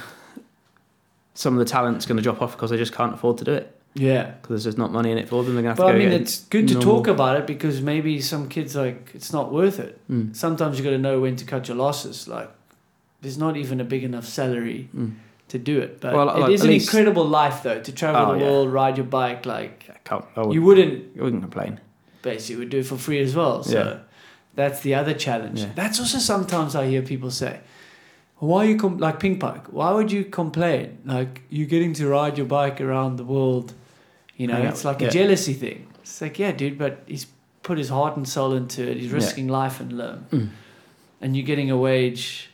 Some 1.34 1.54
of 1.54 1.60
the 1.60 1.64
talent's 1.70 2.04
gonna 2.06 2.22
drop 2.22 2.42
off 2.42 2.52
because 2.52 2.70
they 2.70 2.76
just 2.76 2.92
can't 2.92 3.14
afford 3.14 3.38
to 3.38 3.44
do 3.44 3.52
it 3.52 3.72
yeah. 3.94 4.32
because 4.42 4.48
there's 4.48 4.64
just 4.64 4.78
not 4.78 4.90
money 4.92 5.12
in 5.12 5.18
it 5.18 5.28
for 5.28 5.44
them. 5.44 5.54
They're 5.54 5.62
gonna 5.62 5.70
have 5.70 5.76
But 5.78 5.92
to 5.92 5.94
I 5.94 5.98
mean, 5.98 6.08
it's 6.10 6.40
good 6.46 6.66
to 6.68 6.74
normal- 6.74 6.96
talk 6.96 7.06
about 7.06 7.36
it 7.38 7.46
because 7.46 7.80
maybe 7.80 8.20
some 8.20 8.48
kids 8.48 8.74
like 8.74 9.12
it's 9.14 9.32
not 9.32 9.52
worth 9.52 9.78
it. 9.78 10.00
Mm, 10.10 10.34
Sometimes 10.34 10.78
you 10.78 10.84
got 10.84 10.90
to 10.90 10.98
know 10.98 11.20
when 11.20 11.36
to 11.36 11.44
cut 11.44 11.68
your 11.68 11.76
losses. 11.76 12.26
Like, 12.26 12.50
there's 13.20 13.38
not 13.38 13.56
even 13.56 13.80
a 13.80 13.84
big 13.84 14.02
enough 14.02 14.24
salary 14.26 14.88
mm. 14.96 15.14
to 15.48 15.58
do 15.60 15.78
it. 15.80 16.00
But 16.00 16.14
Well, 16.14 16.28
it 16.30 16.40
like, 16.40 16.50
is 16.52 16.62
an 16.62 16.68
least- 16.70 16.88
incredible 16.88 17.24
life 17.26 17.62
though 17.62 17.80
to 17.80 17.92
travel 17.92 18.22
Oh, 18.26 18.32
the 18.34 18.40
yeah. 18.40 18.50
world, 18.50 18.72
ride 18.72 18.96
your 18.96 19.06
bike. 19.06 19.46
Like 19.46 19.84
Yeah, 19.88 19.94
can't, 20.02 20.24
I 20.34 20.40
wouldn't, 20.40 20.54
you 20.54 20.62
wouldn't 20.62 21.18
I 21.18 21.22
wouldn't 21.22 21.42
complain. 21.42 21.80
basically 22.22 22.56
would 22.56 22.70
do 22.70 22.78
it 22.80 22.86
for 22.86 22.96
free 22.96 23.20
as 23.20 23.36
well. 23.36 23.62
So 23.62 23.78
Yeah. 23.78 23.98
That's 24.58 24.80
the 24.80 24.94
other 25.00 25.14
challenge. 25.14 25.60
Yeah. 25.60 25.70
That's 25.80 25.98
also 26.00 26.18
sometimes 26.18 26.74
I 26.74 26.86
hear 26.92 27.02
people 27.02 27.30
say, 27.30 27.60
"Why 28.38 28.58
are 28.64 28.68
you 28.72 28.76
com- 28.76 28.98
like 28.98 29.16
ping 29.20 29.38
pong? 29.38 29.60
Why 29.70 29.90
would 29.96 30.10
you 30.16 30.24
complain? 30.24 30.98
Like 31.04 31.42
you're 31.48 31.68
getting 31.74 31.92
to 32.00 32.08
ride 32.08 32.36
your 32.36 32.46
bike 32.58 32.78
around 32.80 33.16
the 33.16 33.24
world. 33.24 33.72
You 34.36 34.46
know, 34.48 34.54
out, 34.56 34.64
it's 34.72 34.84
like 34.84 35.00
yeah. 35.00 35.08
a 35.08 35.10
jealousy 35.10 35.54
thing. 35.54 35.86
It's 36.02 36.20
like, 36.20 36.38
yeah, 36.38 36.52
dude, 36.52 36.76
but 36.78 36.92
he's 37.06 37.26
put 37.62 37.76
his 37.78 37.88
heart 37.88 38.16
and 38.16 38.26
soul 38.28 38.52
into 38.54 38.82
it. 38.90 38.96
He's 38.96 39.10
Yeah. 39.10 39.14
risking 39.20 39.48
life 39.48 39.80
and 39.82 39.92
limb, 39.92 40.26
Mm. 40.30 40.48
and 41.20 41.36
you're 41.36 41.46
getting 41.52 41.70
a 41.70 41.76
wage. 41.76 42.50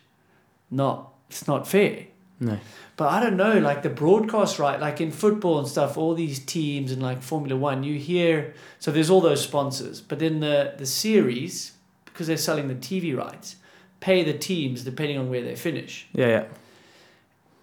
Not, 0.71 1.13
it's 1.31 1.47
not 1.47 1.69
fair. 1.69 2.07
No. 2.41 2.59
But 2.97 3.09
I 3.09 3.21
don't 3.23 3.37
know, 3.37 3.59
like 3.59 3.83
the 3.83 3.91
broadcast 3.91 4.59
right, 4.59 4.79
like 4.81 5.01
in 5.01 5.11
football 5.11 5.59
and 5.59 5.69
stuff, 5.69 5.97
all 5.97 6.15
these 6.15 6.39
teams 6.41 6.91
and 6.93 7.01
like 7.03 7.23
Formula 7.23 7.57
One, 7.57 7.83
you 7.85 7.99
hear 7.99 8.55
so 8.79 8.91
there's 8.91 9.11
all 9.11 9.21
those 9.21 9.43
sponsors, 9.43 10.01
but 10.01 10.19
then 10.19 10.41
the 10.41 10.75
the 10.79 10.87
series, 10.87 11.73
because 12.15 12.27
they're 12.29 12.37
selling 12.39 12.69
the 12.69 12.75
TV 12.77 13.15
rights, 13.17 13.57
pay 14.01 14.23
the 14.25 14.33
teams 14.33 14.85
depending 14.85 15.19
on 15.19 15.29
where 15.29 15.43
they 15.43 15.57
finish. 15.57 16.07
Yeah, 16.15 16.29
yeah. 16.29 16.45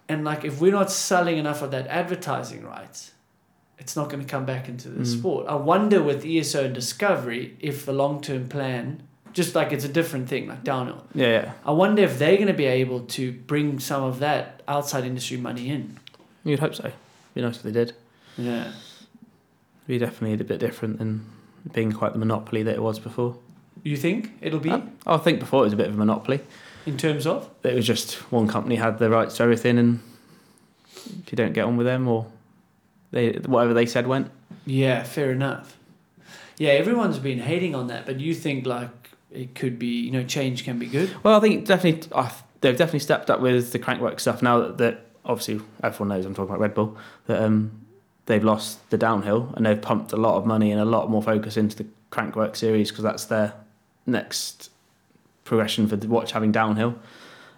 And 0.08 0.24
like 0.24 0.44
if 0.44 0.60
we're 0.60 0.72
not 0.72 0.90
selling 0.92 1.38
enough 1.38 1.62
of 1.62 1.70
that 1.70 1.86
advertising 1.88 2.62
rights, 2.64 3.12
it's 3.78 3.96
not 3.96 4.10
going 4.10 4.22
to 4.22 4.28
come 4.28 4.44
back 4.44 4.68
into 4.68 4.88
the 4.90 5.02
Mm. 5.02 5.06
sport. 5.18 5.46
I 5.48 5.54
wonder 5.56 6.02
with 6.02 6.24
ESO 6.24 6.66
and 6.66 6.74
Discovery 6.74 7.56
if 7.60 7.86
the 7.86 7.92
long 7.94 8.20
term 8.20 8.46
plan, 8.48 9.02
just 9.32 9.54
like 9.54 9.72
it's 9.72 9.84
a 9.84 9.88
different 9.88 10.28
thing, 10.28 10.46
like 10.48 10.62
downhill. 10.62 11.02
Yeah, 11.14 11.28
yeah. 11.28 11.52
I 11.64 11.72
wonder 11.72 12.02
if 12.02 12.18
they're 12.18 12.36
going 12.36 12.48
to 12.48 12.52
be 12.54 12.66
able 12.66 13.00
to 13.00 13.32
bring 13.32 13.78
some 13.80 14.02
of 14.04 14.18
that 14.18 14.62
outside 14.68 15.04
industry 15.04 15.38
money 15.38 15.70
in. 15.70 15.98
You'd 16.44 16.60
hope 16.60 16.74
so. 16.74 16.92
Be 17.34 17.40
nice 17.40 17.56
if 17.56 17.62
they 17.62 17.72
did. 17.72 17.94
Yeah. 18.36 18.72
Be 19.86 19.98
definitely 19.98 20.34
a 20.40 20.44
bit 20.44 20.60
different 20.60 20.98
than 20.98 21.24
being 21.72 21.92
quite 21.92 22.12
the 22.12 22.18
monopoly 22.18 22.62
that 22.64 22.74
it 22.74 22.82
was 22.82 22.98
before. 22.98 23.36
You 23.82 23.96
think 23.96 24.32
it'll 24.40 24.60
be 24.60 24.70
I, 24.70 24.82
I 25.06 25.16
think 25.16 25.40
before 25.40 25.62
it 25.62 25.64
was 25.64 25.72
a 25.72 25.76
bit 25.76 25.88
of 25.88 25.94
a 25.94 25.98
monopoly. 25.98 26.40
in 26.86 26.96
terms 26.96 27.26
of? 27.26 27.50
It 27.62 27.74
was 27.74 27.86
just 27.86 28.14
one 28.32 28.48
company 28.48 28.76
had 28.76 28.98
the 28.98 29.10
rights 29.10 29.36
to 29.36 29.42
everything, 29.42 29.78
and 29.78 30.00
if 30.94 31.32
you 31.32 31.36
don't 31.36 31.52
get 31.52 31.64
on 31.64 31.76
with 31.76 31.86
them 31.86 32.06
or 32.08 32.26
they 33.10 33.32
whatever 33.32 33.74
they 33.74 33.86
said 33.86 34.06
went. 34.06 34.30
Yeah, 34.64 35.02
fair 35.02 35.32
enough. 35.32 35.76
Yeah, 36.58 36.70
everyone's 36.70 37.18
been 37.18 37.40
hating 37.40 37.74
on 37.74 37.88
that, 37.88 38.06
but 38.06 38.20
you 38.20 38.34
think 38.34 38.66
like 38.66 38.90
it 39.30 39.54
could 39.54 39.78
be, 39.78 40.00
you 40.00 40.10
know, 40.10 40.22
change 40.24 40.64
can 40.64 40.78
be 40.78 40.86
good. 40.86 41.10
Well, 41.22 41.36
I 41.36 41.40
think 41.40 41.66
definitely 41.66 42.08
uh, 42.12 42.30
they've 42.60 42.76
definitely 42.76 43.00
stepped 43.00 43.30
up 43.30 43.40
with 43.40 43.72
the 43.72 43.78
Crankworx 43.78 44.20
stuff 44.20 44.42
now 44.42 44.60
that, 44.60 44.78
that 44.78 45.06
obviously 45.24 45.60
everyone 45.82 46.08
knows 46.16 46.26
I'm 46.26 46.34
talking 46.34 46.50
about 46.50 46.60
Red 46.60 46.74
Bull 46.74 46.96
that 47.26 47.42
um, 47.42 47.80
they've 48.26 48.44
lost 48.44 48.88
the 48.90 48.98
downhill 48.98 49.52
and 49.56 49.66
they've 49.66 49.80
pumped 49.80 50.12
a 50.12 50.16
lot 50.16 50.36
of 50.36 50.46
money 50.46 50.70
and 50.70 50.80
a 50.80 50.84
lot 50.84 51.10
more 51.10 51.22
focus 51.22 51.56
into 51.56 51.76
the 51.76 51.86
Crankworx 52.10 52.56
series 52.56 52.90
because 52.90 53.04
that's 53.04 53.24
their 53.26 53.54
next 54.06 54.70
progression 55.44 55.86
for 55.88 55.96
the 55.96 56.08
watch 56.08 56.32
having 56.32 56.52
downhill 56.52 56.94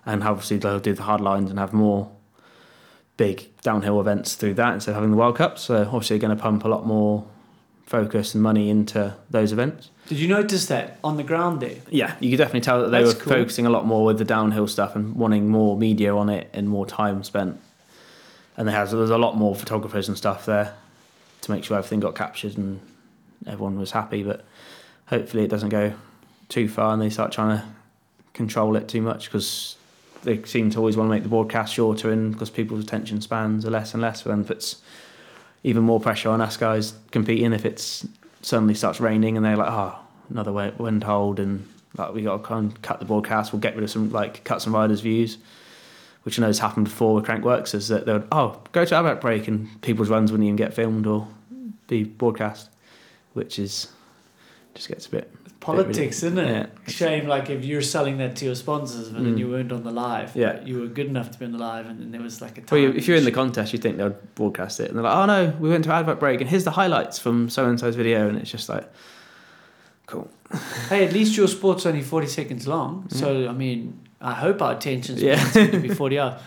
and 0.06 0.22
obviously 0.22 0.56
they'll 0.58 0.80
do 0.80 0.92
the 0.92 1.02
hard 1.04 1.20
lines 1.20 1.50
and 1.50 1.58
have 1.58 1.72
more 1.72 2.10
big 3.16 3.48
downhill 3.62 4.00
events 4.00 4.34
through 4.34 4.54
that 4.54 4.74
instead 4.74 4.90
of 4.92 4.96
having 4.96 5.10
the 5.10 5.16
World 5.16 5.36
Cup 5.36 5.58
so 5.58 5.82
obviously 5.84 6.18
they're 6.18 6.26
going 6.28 6.36
to 6.36 6.42
pump 6.42 6.64
a 6.64 6.68
lot 6.68 6.86
more 6.86 7.24
focus 7.86 8.34
and 8.34 8.42
money 8.42 8.70
into 8.70 9.14
those 9.30 9.52
events 9.52 9.90
Did 10.08 10.18
you 10.18 10.26
notice 10.28 10.66
that 10.66 10.98
on 11.04 11.16
the 11.18 11.22
ground 11.22 11.60
there? 11.60 11.76
yeah, 11.90 12.16
you 12.20 12.30
could 12.30 12.38
definitely 12.38 12.62
tell 12.62 12.80
that 12.82 12.88
they 12.90 13.02
That's 13.02 13.14
were 13.14 13.20
cool. 13.20 13.32
focusing 13.34 13.66
a 13.66 13.70
lot 13.70 13.86
more 13.86 14.04
with 14.04 14.18
the 14.18 14.24
downhill 14.24 14.66
stuff 14.66 14.96
and 14.96 15.14
wanting 15.16 15.48
more 15.48 15.76
media 15.76 16.14
on 16.16 16.28
it 16.30 16.48
and 16.54 16.68
more 16.68 16.86
time 16.86 17.22
spent. 17.22 17.60
And 18.56 18.66
they 18.66 18.72
had 18.72 18.88
so 18.88 18.96
there's 18.96 19.10
a 19.10 19.18
lot 19.18 19.36
more 19.36 19.54
photographers 19.54 20.08
and 20.08 20.16
stuff 20.16 20.46
there 20.46 20.74
to 21.42 21.50
make 21.50 21.62
sure 21.64 21.76
everything 21.76 22.00
got 22.00 22.14
captured 22.14 22.56
and 22.56 22.80
everyone 23.46 23.78
was 23.78 23.90
happy. 23.90 24.22
But 24.22 24.44
hopefully 25.06 25.44
it 25.44 25.48
doesn't 25.48 25.68
go 25.68 25.92
too 26.48 26.68
far 26.68 26.92
and 26.92 27.02
they 27.02 27.10
start 27.10 27.32
trying 27.32 27.58
to 27.58 27.64
control 28.32 28.76
it 28.76 28.88
too 28.88 29.00
much 29.00 29.26
because 29.26 29.76
they 30.22 30.42
seem 30.44 30.70
to 30.70 30.78
always 30.78 30.96
want 30.96 31.08
to 31.08 31.10
make 31.10 31.22
the 31.22 31.28
broadcast 31.28 31.72
shorter 31.72 32.10
and 32.10 32.32
because 32.32 32.50
people's 32.50 32.82
attention 32.82 33.20
spans 33.20 33.64
are 33.64 33.70
less 33.70 33.94
and 33.94 34.02
less. 34.02 34.22
Then 34.22 34.44
puts 34.44 34.82
even 35.62 35.82
more 35.82 36.00
pressure 36.00 36.30
on 36.30 36.40
us 36.40 36.56
guys 36.56 36.94
competing 37.10 37.52
if 37.52 37.64
it's 37.64 38.06
suddenly 38.42 38.74
starts 38.74 39.00
raining 39.00 39.36
and 39.36 39.44
they're 39.44 39.56
like, 39.56 39.70
oh, 39.70 39.98
another 40.30 40.52
wind 40.52 41.04
hold 41.04 41.38
and 41.40 41.68
like 41.96 42.12
we 42.12 42.22
got 42.22 42.38
to 42.38 42.42
kind 42.42 42.72
of 42.72 42.82
cut 42.82 42.98
the 42.98 43.04
broadcast. 43.04 43.52
We'll 43.52 43.60
get 43.60 43.74
rid 43.74 43.84
of 43.84 43.90
some 43.90 44.10
like 44.10 44.44
cut 44.44 44.60
some 44.60 44.74
riders' 44.74 45.00
views, 45.00 45.38
which 46.24 46.38
I 46.38 46.42
know 46.42 46.48
has 46.48 46.58
happened 46.58 46.84
before 46.84 47.14
with 47.14 47.24
Crankworx. 47.24 47.74
Is 47.74 47.88
that 47.88 48.06
they 48.06 48.12
would 48.12 48.28
oh 48.32 48.60
go 48.72 48.84
to 48.84 48.96
our 48.96 49.14
break 49.14 49.48
and 49.48 49.80
people's 49.82 50.08
runs 50.08 50.32
wouldn't 50.32 50.46
even 50.46 50.56
get 50.56 50.74
filmed 50.74 51.06
or 51.06 51.28
be 51.86 52.04
broadcast, 52.04 52.70
which 53.34 53.58
is 53.58 53.88
just 54.74 54.88
gets 54.88 55.06
a 55.06 55.10
bit 55.10 55.30
politics, 55.64 56.22
isn't 56.22 56.38
it? 56.38 56.48
Yeah. 56.86 56.92
Shame, 56.92 57.26
like 57.26 57.50
if 57.50 57.64
you're 57.64 57.82
selling 57.82 58.18
that 58.18 58.36
to 58.36 58.44
your 58.44 58.54
sponsors, 58.54 59.08
but 59.08 59.22
then 59.24 59.34
Mm. 59.34 59.38
you 59.38 59.48
weren't 59.50 59.72
on 59.72 59.82
the 59.82 59.90
live. 59.90 60.36
Yeah. 60.36 60.60
you 60.64 60.80
were 60.80 60.86
good 60.86 61.06
enough 61.06 61.30
to 61.32 61.38
be 61.38 61.44
on 61.46 61.52
the 61.52 61.58
live, 61.58 61.86
and 61.86 61.98
then 62.00 62.10
there 62.12 62.20
was 62.22 62.40
like 62.40 62.58
a 62.58 62.60
time. 62.62 62.82
Well, 62.82 62.96
if 62.96 63.08
you're 63.08 63.16
in 63.16 63.24
the 63.24 63.32
contest, 63.32 63.72
you 63.72 63.78
think 63.78 63.96
they'll 63.96 64.16
broadcast 64.34 64.78
it, 64.80 64.88
and 64.88 64.96
they're 64.96 65.04
like, 65.04 65.16
"Oh 65.16 65.26
no, 65.26 65.52
we 65.58 65.68
went 65.70 65.84
to 65.84 65.92
advert 65.92 66.20
break, 66.20 66.40
and 66.40 66.48
here's 66.50 66.64
the 66.64 66.70
highlights 66.72 67.18
from 67.18 67.48
so 67.48 67.66
and 67.68 67.80
so's 67.80 67.96
video," 67.96 68.28
and 68.28 68.36
it's 68.38 68.50
just 68.50 68.68
like, 68.68 68.84
cool. 70.06 70.30
Hey, 70.88 71.04
at 71.06 71.12
least 71.12 71.36
your 71.36 71.48
sport's 71.48 71.86
only 71.86 72.02
40 72.02 72.26
seconds 72.28 72.68
long. 72.68 73.06
So, 73.08 73.48
I 73.48 73.52
mean, 73.52 73.98
I 74.20 74.34
hope 74.34 74.60
our 74.62 74.72
attention 74.76 75.16
Yeah. 75.18 75.42
going 75.52 75.70
to 75.72 75.80
be 75.80 75.88
40 76.04 76.18
hours. 76.18 76.40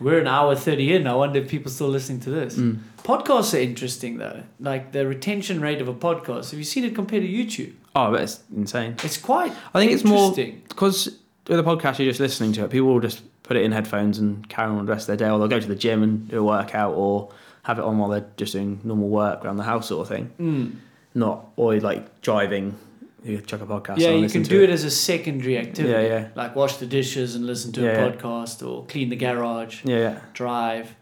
We're 0.00 0.20
an 0.20 0.28
hour 0.28 0.54
30 0.54 0.92
in. 0.94 1.06
I 1.08 1.14
wonder 1.14 1.40
if 1.40 1.48
people 1.48 1.72
still 1.72 1.88
listening 1.88 2.20
to 2.20 2.30
this. 2.30 2.54
Mm. 2.56 2.78
Podcasts 3.02 3.52
are 3.54 3.60
interesting, 3.60 4.18
though. 4.18 4.42
Like 4.60 4.92
the 4.92 5.06
retention 5.08 5.60
rate 5.60 5.80
of 5.80 5.88
a 5.88 5.94
podcast. 5.94 6.50
Have 6.50 6.58
you 6.60 6.64
seen 6.64 6.84
it 6.84 6.94
compared 6.94 7.22
to 7.24 7.28
YouTube? 7.28 7.72
Oh, 7.98 8.12
but 8.12 8.20
it's 8.22 8.40
insane. 8.54 8.94
It's 9.02 9.16
quite 9.18 9.52
I 9.74 9.80
think 9.80 9.92
it's 9.92 10.04
more 10.04 10.32
because 10.34 11.18
with 11.48 11.58
a 11.58 11.62
podcast, 11.62 11.98
you're 11.98 12.08
just 12.08 12.20
listening 12.20 12.52
to 12.52 12.64
it. 12.64 12.70
People 12.70 12.88
will 12.88 13.00
just 13.00 13.22
put 13.42 13.56
it 13.56 13.64
in 13.64 13.72
headphones 13.72 14.18
and 14.18 14.48
carry 14.48 14.70
on 14.70 14.84
the 14.84 14.92
rest 14.92 15.08
of 15.08 15.18
their 15.18 15.26
day, 15.26 15.32
or 15.32 15.38
they'll 15.38 15.48
go 15.48 15.58
to 15.58 15.66
the 15.66 15.74
gym 15.74 16.02
and 16.02 16.28
do 16.28 16.38
a 16.38 16.44
workout, 16.44 16.94
or 16.94 17.32
have 17.62 17.78
it 17.78 17.84
on 17.84 17.98
while 17.98 18.10
they're 18.10 18.26
just 18.36 18.52
doing 18.52 18.80
normal 18.84 19.08
work 19.08 19.44
around 19.44 19.56
the 19.56 19.64
house, 19.64 19.88
sort 19.88 20.02
of 20.02 20.08
thing. 20.08 20.30
Mm. 20.38 20.76
Not 21.14 21.46
or 21.56 21.74
like 21.80 22.20
driving. 22.20 22.76
You 23.24 23.40
chuck 23.40 23.60
a 23.62 23.66
podcast. 23.66 23.98
Yeah, 23.98 24.10
on 24.10 24.22
you 24.22 24.28
can 24.28 24.42
do 24.44 24.62
it 24.62 24.70
as 24.70 24.84
a 24.84 24.90
secondary 24.92 25.58
activity. 25.58 25.90
Yeah, 25.92 26.00
yeah. 26.02 26.28
Like 26.36 26.54
wash 26.54 26.76
the 26.76 26.86
dishes 26.86 27.34
and 27.34 27.46
listen 27.46 27.72
to 27.72 27.82
Yeah, 27.82 28.04
a 28.04 28.12
podcast 28.12 28.66
or 28.66 28.86
clean 28.86 29.08
the 29.08 29.16
garage, 29.16 29.84
Yeah, 29.84 29.96
yeah. 29.96 30.20
drive. 30.34 30.94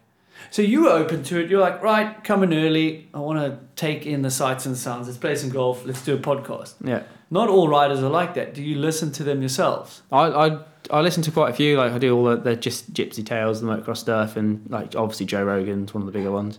So 0.51 0.61
you 0.61 0.83
were 0.83 0.89
open 0.89 1.23
to 1.23 1.39
it. 1.39 1.49
You're 1.49 1.59
like, 1.61 1.81
right, 1.83 2.23
coming 2.23 2.53
early. 2.53 3.09
I 3.13 3.19
want 3.19 3.39
to 3.39 3.59
take 3.75 4.05
in 4.05 4.21
the 4.21 4.31
sights 4.31 4.65
and 4.65 4.77
sounds. 4.77 5.07
Let's 5.07 5.17
play 5.19 5.35
some 5.35 5.49
golf. 5.49 5.85
Let's 5.85 6.03
do 6.03 6.15
a 6.15 6.17
podcast. 6.19 6.75
Yeah. 6.83 7.03
Not 7.29 7.49
all 7.49 7.67
riders 7.67 8.01
are 8.01 8.09
like 8.09 8.35
that. 8.35 8.53
Do 8.53 8.63
you 8.63 8.77
listen 8.77 9.11
to 9.13 9.23
them 9.23 9.41
yourselves? 9.41 10.01
I 10.11 10.27
I 10.27 10.59
I 10.89 11.01
listen 11.01 11.21
to 11.23 11.31
quite 11.31 11.49
a 11.49 11.53
few. 11.53 11.77
Like 11.77 11.91
I 11.91 11.97
do 11.97 12.15
all 12.15 12.23
the, 12.23 12.37
the 12.37 12.55
just 12.55 12.93
Gypsy 12.93 13.25
Tales, 13.25 13.59
the 13.61 13.67
motocross 13.67 13.97
stuff, 13.97 14.37
and 14.37 14.69
like 14.69 14.95
obviously 14.95 15.25
Joe 15.25 15.43
Rogan's 15.43 15.93
one 15.93 16.01
of 16.03 16.05
the 16.05 16.17
bigger 16.17 16.31
ones, 16.31 16.57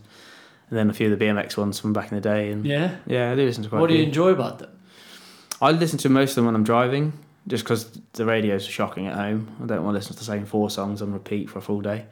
and 0.69 0.79
then 0.79 0.91
a 0.91 0.93
few 0.93 1.11
of 1.11 1.19
the 1.19 1.25
BMX 1.25 1.57
ones 1.57 1.81
from 1.81 1.95
back 1.95 2.13
in 2.13 2.17
the 2.17 2.21
day. 2.21 2.51
And 2.51 2.67
yeah, 2.67 2.97
Yeah. 3.07 3.33
I 3.33 3.35
do 3.35 3.47
listen 3.47 3.63
to 3.63 3.71
quite. 3.71 3.81
What 3.81 3.89
do 3.89 3.97
you 3.97 4.03
enjoy 4.05 4.29
about 4.31 4.59
them? 4.59 4.71
I 5.63 5.73
listen 5.73 5.99
to 6.01 6.09
most 6.11 6.31
of 6.33 6.35
them 6.37 6.45
when 6.47 6.55
I'm 6.55 6.65
driving, 6.65 7.15
just 7.47 7.65
because 7.65 7.91
the 8.13 8.27
radio's 8.27 8.67
shocking 8.67 9.07
at 9.07 9.15
home. 9.17 9.49
I 9.63 9.67
don't 9.67 9.83
want 9.83 9.95
to 9.95 9.99
listen 9.99 10.13
to 10.13 10.19
the 10.19 10.25
same 10.25 10.45
four 10.45 10.69
songs 10.69 11.01
on 11.01 11.13
repeat 11.15 11.49
for 11.49 11.59
a 11.61 11.63
full 11.63 11.81
day. 11.81 12.05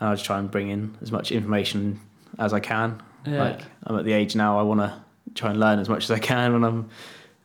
And 0.00 0.08
I 0.08 0.14
just 0.14 0.24
try 0.24 0.38
and 0.38 0.50
bring 0.50 0.70
in 0.70 0.96
as 1.02 1.12
much 1.12 1.30
information 1.30 2.00
as 2.38 2.52
I 2.52 2.60
can. 2.60 3.00
Yeah. 3.26 3.42
Like 3.42 3.60
I'm 3.84 3.98
at 3.98 4.04
the 4.04 4.12
age 4.12 4.34
now, 4.34 4.58
I 4.58 4.62
want 4.62 4.80
to 4.80 4.94
try 5.34 5.50
and 5.50 5.60
learn 5.60 5.78
as 5.78 5.88
much 5.88 6.04
as 6.04 6.10
I 6.10 6.18
can 6.18 6.52
when 6.52 6.64
I'm 6.64 6.88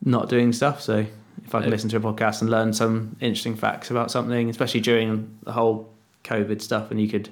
not 0.03 0.30
doing 0.30 0.53
stuff. 0.53 0.82
So 0.82 1.06
if 1.44 1.53
I 1.53 1.61
can 1.61 1.69
listen 1.69 1.90
to 1.90 1.98
a 1.98 1.99
podcast 1.99 2.41
and 2.41 2.49
learn 2.49 2.73
some 2.73 3.15
interesting 3.19 3.56
facts 3.56 3.91
about 3.91 4.10
something, 4.10 4.49
especially 4.49 4.80
during 4.80 5.38
the 5.44 5.52
whole 5.52 5.90
COVID 6.23 6.61
stuff, 6.61 6.91
and 6.91 6.99
you 6.99 7.07
could, 7.07 7.30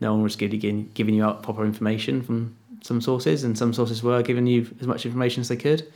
no 0.00 0.12
one 0.12 0.22
was 0.22 0.36
giving 0.36 0.90
giving 0.94 1.14
you 1.14 1.24
out 1.24 1.42
proper 1.42 1.64
information 1.64 2.22
from 2.22 2.56
some 2.82 3.00
sources, 3.00 3.44
and 3.44 3.56
some 3.56 3.72
sources 3.72 4.02
were 4.02 4.22
giving 4.22 4.46
you 4.46 4.68
as 4.80 4.86
much 4.86 5.06
information 5.06 5.40
as 5.40 5.48
they 5.48 5.56
could. 5.56 5.86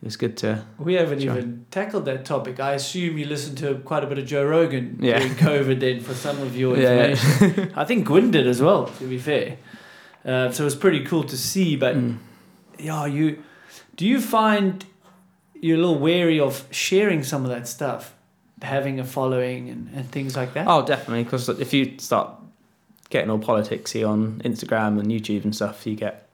It 0.00 0.04
was 0.04 0.16
good 0.16 0.36
to 0.38 0.64
We 0.78 0.94
haven't 0.94 1.20
Sure. 1.22 1.36
even 1.36 1.66
tackled 1.72 2.04
that 2.04 2.24
topic. 2.24 2.60
I 2.60 2.74
assume 2.74 3.18
you 3.18 3.26
listened 3.26 3.58
to 3.58 3.74
quite 3.84 4.04
a 4.04 4.06
bit 4.06 4.18
of 4.18 4.26
Joe 4.26 4.44
Rogan 4.46 4.98
Yeah. 5.00 5.18
during 5.18 5.34
COVID 5.48 5.80
then 5.80 6.00
for 6.00 6.14
some 6.14 6.40
of 6.40 6.56
your 6.56 6.76
Yeah, 6.76 6.94
yeah. 6.94 7.06
information. 7.10 7.72
I 7.76 7.84
think 7.84 8.06
Gwyn 8.06 8.30
did 8.30 8.46
as 8.46 8.62
well, 8.62 8.86
to 8.86 9.04
be 9.08 9.18
fair. 9.18 9.56
Uh, 10.24 10.50
so 10.52 10.62
it 10.62 10.66
was 10.66 10.76
pretty 10.76 11.04
cool 11.04 11.24
to 11.24 11.36
see. 11.36 11.74
But 11.76 11.96
Mm. 11.96 12.18
yeah, 12.78 13.06
you 13.06 13.42
do 13.96 14.06
you 14.06 14.20
find 14.20 14.84
you're 15.60 15.76
a 15.76 15.80
little 15.80 15.98
wary 15.98 16.38
of 16.38 16.64
sharing 16.70 17.24
some 17.24 17.42
of 17.44 17.50
that 17.50 17.66
stuff, 17.66 18.14
having 18.62 19.00
a 19.00 19.04
following 19.04 19.68
and, 19.68 19.90
and 19.94 20.08
things 20.12 20.36
like 20.36 20.54
that? 20.54 20.66
Oh, 20.68 20.86
definitely. 20.86 21.24
Because 21.24 21.48
if 21.48 21.72
you 21.72 21.94
start 21.98 22.30
getting 23.10 23.30
all 23.30 23.40
politicsy 23.40 24.08
on 24.08 24.40
Instagram 24.44 25.00
and 25.00 25.08
YouTube 25.10 25.42
and 25.42 25.52
stuff, 25.56 25.84
you 25.88 25.96
get 25.96 26.27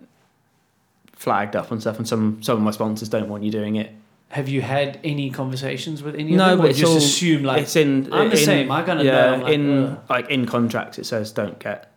flagged 1.25 1.57
up 1.57 1.71
and 1.73 1.81
stuff. 1.81 1.99
And 1.99 2.07
some 2.07 2.43
some 2.43 2.57
of 2.59 2.63
my 2.63 2.71
sponsors 2.71 3.09
don't 3.09 3.29
want 3.29 3.43
you 3.43 3.51
doing 3.51 3.77
it. 3.77 3.91
Have 4.29 4.49
you 4.49 4.63
had 4.63 4.99
any 5.05 5.31
conversations 5.31 6.03
with 6.03 6.15
any 6.17 6.33
No, 6.35 6.45
of 6.45 6.51
them? 6.51 6.59
but 6.59 6.71
it's 6.71 6.79
just 6.79 6.91
all- 6.91 6.97
assume 6.99 7.43
like 7.45 7.63
it's 7.63 7.77
in. 7.77 8.13
I'm 8.13 8.31
the 8.31 8.39
in- 8.39 8.45
same, 8.45 8.71
I 8.71 8.83
kinda 8.83 9.05
yeah, 9.05 9.37
know, 9.37 9.45
like, 9.45 9.53
in 9.55 9.85
ugh. 9.85 9.99
like 10.09 10.31
in 10.31 10.47
contracts, 10.47 10.99
it 10.99 11.07
says 11.07 11.31
don't 11.33 11.59
get, 11.59 11.91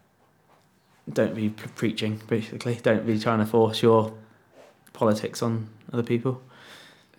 don't 1.11 1.33
be 1.35 1.49
pre- 1.49 1.69
preaching. 1.75 2.21
Basically, 2.27 2.75
don't 2.75 3.05
be 3.07 3.17
trying 3.19 3.39
to 3.39 3.45
force 3.45 3.81
your 3.81 4.13
politics 4.93 5.41
on 5.41 5.67
other 5.93 6.03
people. 6.03 6.41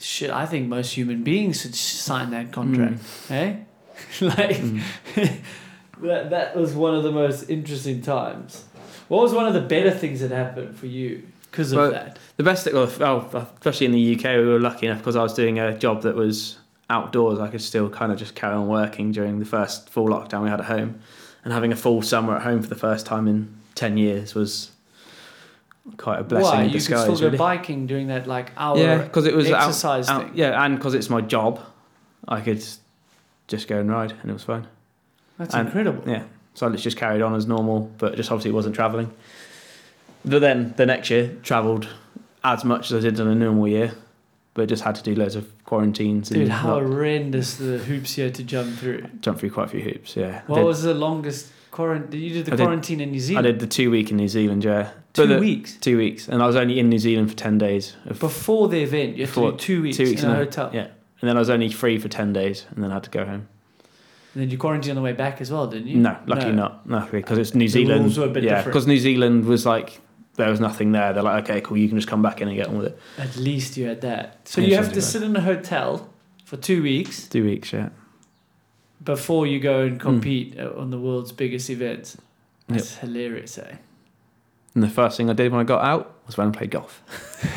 shit, 0.01 0.30
I 0.30 0.47
think 0.47 0.68
most 0.68 0.94
human 0.94 1.24
beings 1.24 1.60
should 1.62 1.74
sign 1.74 2.30
that 2.30 2.52
contract. 2.52 3.01
Mm. 3.02 3.28
Hey? 3.28 3.48
like 4.20 4.56
that 6.02 6.30
that 6.30 6.56
was 6.56 6.74
one 6.74 6.94
of 6.94 7.02
the 7.02 7.10
most 7.12 7.51
interesting 7.51 8.02
times. 8.02 8.64
What 9.09 9.22
was 9.22 9.32
one 9.32 9.47
of 9.48 9.55
the 9.55 9.60
better 9.62 9.90
things 9.90 10.20
that 10.20 10.30
happened 10.30 10.76
for 10.78 10.86
you 10.86 11.22
because 11.50 11.72
of 11.72 11.90
that? 11.92 12.18
The 12.36 12.44
best 12.44 12.64
thing, 12.64 12.74
well, 12.74 12.86
well, 13.00 13.50
especially 13.54 13.86
in 13.86 13.92
the 13.92 14.14
UK, 14.16 14.36
we 14.36 14.46
were 14.46 14.60
lucky 14.60 14.86
enough 14.86 14.98
because 14.98 15.16
I 15.16 15.22
was 15.22 15.34
doing 15.34 15.58
a 15.58 15.76
job 15.76 16.02
that 16.02 16.14
was 16.14 16.58
outdoors. 16.90 17.38
I 17.40 17.48
could 17.48 17.60
still 17.62 17.90
kind 17.90 18.12
of 18.12 18.18
just 18.18 18.34
carry 18.34 18.54
on 18.54 18.68
working 18.68 19.10
during 19.12 19.38
the 19.40 19.44
first 19.44 19.88
full 19.90 20.06
lockdown 20.08 20.42
we 20.44 20.48
had 20.50 20.60
at 20.60 20.66
home, 20.66 21.00
and 21.44 21.52
having 21.52 21.72
a 21.72 21.76
full 21.76 22.02
summer 22.02 22.36
at 22.36 22.42
home 22.42 22.62
for 22.62 22.68
the 22.68 22.74
first 22.76 23.06
time 23.06 23.26
in 23.28 23.54
ten 23.74 23.96
years 23.96 24.34
was 24.34 24.70
quite 25.96 26.20
a 26.20 26.24
blessing 26.24 26.44
Why 26.50 26.58
in 26.60 26.64
you 26.66 26.70
could 26.72 26.78
disguise. 26.78 27.02
still 27.04 27.16
go 27.16 27.24
really. 27.26 27.38
biking 27.38 27.86
doing 27.86 28.08
that 28.08 28.26
like 28.26 28.52
hour 28.56 28.76
yeah, 28.78 28.98
because 28.98 29.26
it 29.26 29.34
was 29.34 29.50
out- 29.50 29.62
exercise 29.68 30.08
out- 30.08 30.24
thing. 30.24 30.32
yeah, 30.34 30.62
and 30.64 30.76
because 30.76 30.94
it's 30.94 31.08
my 31.10 31.20
job, 31.22 31.60
I 32.28 32.40
could 32.40 32.62
just 33.48 33.66
go 33.68 33.80
and 33.80 33.90
ride, 33.90 34.12
and 34.22 34.30
it 34.30 34.34
was 34.34 34.44
fine. 34.44 34.66
That's 35.38 35.54
and- 35.54 35.66
incredible. 35.66 36.08
Yeah, 36.08 36.24
so 36.54 36.68
I 36.68 36.76
just 36.76 36.96
carried 36.96 37.22
on 37.22 37.34
as 37.34 37.46
normal, 37.46 37.90
but 37.98 38.14
just 38.16 38.30
obviously 38.30 38.52
wasn't 38.52 38.74
travelling. 38.74 39.10
But 40.24 40.40
then 40.40 40.74
the 40.77 40.86
next 40.86 41.11
year, 41.11 41.36
travelled 41.43 41.89
as 42.45 42.65
much 42.65 42.90
as 42.90 42.99
I 43.05 43.09
did 43.09 43.19
in 43.20 43.27
a 43.28 43.35
normal 43.35 43.69
year, 43.69 43.93
but 44.55 44.69
just 44.69 44.82
had 44.82 44.95
to 44.97 45.03
do 45.03 45.15
loads 45.15 45.36
of 45.36 45.47
quarantines 45.65 46.31
and 46.31 46.40
Dude, 46.40 46.49
how 46.49 46.74
horrendous 46.81 47.57
the 47.57 47.78
hoops 47.78 48.19
you 48.19 48.24
had 48.24 48.35
to 48.36 48.43
jump 48.45 48.77
through. 48.77 49.05
jump 49.20 49.39
through 49.39 49.51
quite 49.51 49.66
a 49.66 49.70
few 49.70 49.81
hoops. 49.81 50.16
Yeah, 50.16 50.43
What 50.47 50.57
Did- 50.59 50.65
was 50.66 50.82
the 50.82 50.95
longest 50.95 51.53
quarantine? 51.70 52.11
Did 52.11 52.19
you 52.19 52.31
did 52.35 52.47
the 52.47 52.53
I 52.53 52.57
did- 52.57 52.62
quarantine 52.65 53.01
in 53.01 53.11
New 53.12 53.20
Zealand. 53.20 53.47
I 53.47 53.51
did 53.53 53.61
the 53.61 53.66
two 53.66 53.90
week 53.90 54.11
in 54.11 54.16
New 54.16 54.28
Zealand. 54.28 54.65
Yeah, 54.65 54.90
two 55.12 55.27
the- 55.27 55.39
weeks 55.39 55.77
two 55.81 55.97
weeks, 55.97 56.28
and 56.28 56.43
I 56.43 56.47
was 56.47 56.57
only 56.57 56.78
in 56.78 56.89
New 56.89 56.99
Zealand 56.99 57.31
for 57.31 57.36
ten 57.36 57.59
days. 57.59 57.95
Of, 58.07 58.19
before 58.19 58.69
the 58.69 58.82
event. 58.82 59.16
You 59.16 59.27
had 59.27 59.35
to 59.35 59.51
do 59.53 59.57
two 59.57 59.82
weeks, 59.82 59.97
two 59.97 60.05
weeks 60.05 60.23
in 60.23 60.28
a 60.28 60.32
in 60.32 60.36
a- 60.36 60.45
hotel. 60.45 60.70
yeah, 60.73 60.89
and 61.20 61.28
then 61.28 61.36
I 61.36 61.39
was 61.40 61.51
only 61.51 61.70
free 61.70 61.99
for 61.99 62.09
ten 62.09 62.32
days, 62.32 62.66
and 62.74 62.82
then 62.82 62.90
I 62.90 62.95
had 62.95 63.05
to 63.05 63.11
go 63.11 63.24
home. 63.24 63.47
And 64.35 64.43
then 64.43 64.51
you 64.51 64.59
quarantined 64.59 64.90
on 64.90 64.97
the 64.97 65.03
way 65.03 65.12
back 65.12 65.40
as 65.40 65.51
well, 65.53 65.66
didn't 65.66 65.89
you? 65.89 65.97
No, 65.97 66.16
luckily 66.27 66.53
not. 66.53 66.86
No, 66.89 67.07
because 67.11 67.39
it's 67.39 67.55
New 67.55 67.65
The 67.66 67.69
Zealand. 67.73 68.01
rules 68.03 68.19
were 68.19 68.27
a 68.27 68.28
bit 68.28 68.43
yeah, 68.45 68.57
different. 68.57 68.66
because 68.74 68.86
New 68.86 68.99
Zealand 68.99 69.45
was 69.47 69.65
like 69.65 70.01
there 70.39 70.51
was 70.51 70.60
nothing 70.60 70.93
there. 70.93 71.12
They're 71.12 71.23
like, 71.23 71.44
okay, 71.44 71.60
cool, 71.60 71.77
you 71.77 71.89
can 71.89 71.98
just 71.98 72.09
come 72.09 72.23
back 72.23 72.40
in 72.40 72.48
and 72.48 72.56
get 72.56 72.69
on 72.69 72.78
with 72.78 72.86
it. 72.89 72.98
At 73.19 73.36
least 73.36 73.77
you 73.77 73.86
had 73.86 74.01
that. 74.01 74.48
So 74.48 74.60
Yeah, 74.60 74.69
you 74.69 74.77
have 74.77 74.93
to 74.94 75.02
sit 75.02 75.23
in 75.23 75.36
a 75.36 75.40
hotel 75.43 76.09
for 76.44 76.56
two 76.56 76.82
weeks 76.82 77.28
Two 77.28 77.44
weeks, 77.44 77.73
yeah. 77.73 77.90
before 79.05 79.47
you 79.47 79.60
go 79.60 79.82
Hmm. 79.86 79.93
and 79.93 80.01
compete 80.01 80.59
uh 80.59 80.81
on 80.81 80.90
the 80.90 80.98
world's 80.98 81.32
biggest 81.32 81.69
event. 81.70 82.16
That's 82.69 82.97
hilarious, 82.98 83.59
eh? 83.59 83.77
And 84.74 84.82
the 84.85 84.89
first 84.89 85.16
thing 85.16 85.28
I 85.31 85.32
did 85.35 85.51
when 85.52 85.60
I 85.60 85.65
got 85.65 85.82
out 85.85 86.05
was 86.27 86.36
when 86.36 86.47
and 86.48 86.56
played 86.56 86.70
golf. 86.70 87.02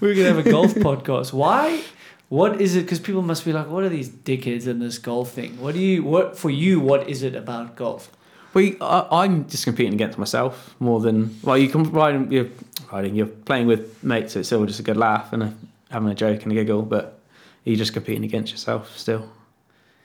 We're 0.00 0.14
gonna 0.14 0.32
have 0.34 0.46
a 0.46 0.50
golf 0.50 0.74
podcast. 0.74 1.32
Why? 1.32 1.82
What 2.28 2.60
is 2.60 2.74
it? 2.76 2.82
Because 2.82 3.00
people 3.00 3.22
must 3.22 3.44
be 3.44 3.52
like, 3.52 3.68
"What 3.68 3.84
are 3.84 3.88
these 3.88 4.08
dickheads 4.10 4.66
in 4.66 4.78
this 4.80 4.98
golf 4.98 5.30
thing?" 5.32 5.60
What 5.60 5.74
do 5.74 5.80
you? 5.80 6.02
What 6.02 6.38
for 6.38 6.50
you? 6.50 6.80
What 6.80 7.08
is 7.08 7.22
it 7.22 7.34
about 7.34 7.76
golf? 7.76 8.10
Well, 8.54 8.70
I, 8.80 9.24
I'm 9.24 9.48
just 9.48 9.64
competing 9.64 9.94
against 9.94 10.16
myself 10.18 10.74
more 10.80 11.00
than 11.00 11.36
well. 11.42 11.58
You 11.58 11.68
can 11.68 11.82
riding, 11.90 12.30
you're 12.32 12.48
riding, 12.92 13.14
you're 13.16 13.26
playing 13.26 13.66
with 13.66 14.02
mates. 14.02 14.32
So 14.34 14.38
it's 14.40 14.48
still 14.48 14.64
just 14.66 14.80
a 14.80 14.84
good 14.84 14.96
laugh 14.96 15.32
and 15.32 15.42
a, 15.42 15.54
having 15.90 16.08
a 16.08 16.14
joke 16.14 16.42
and 16.44 16.52
a 16.52 16.54
giggle, 16.54 16.82
but 16.82 17.18
you're 17.64 17.76
just 17.76 17.92
competing 17.92 18.24
against 18.24 18.52
yourself 18.52 18.96
still, 18.96 19.28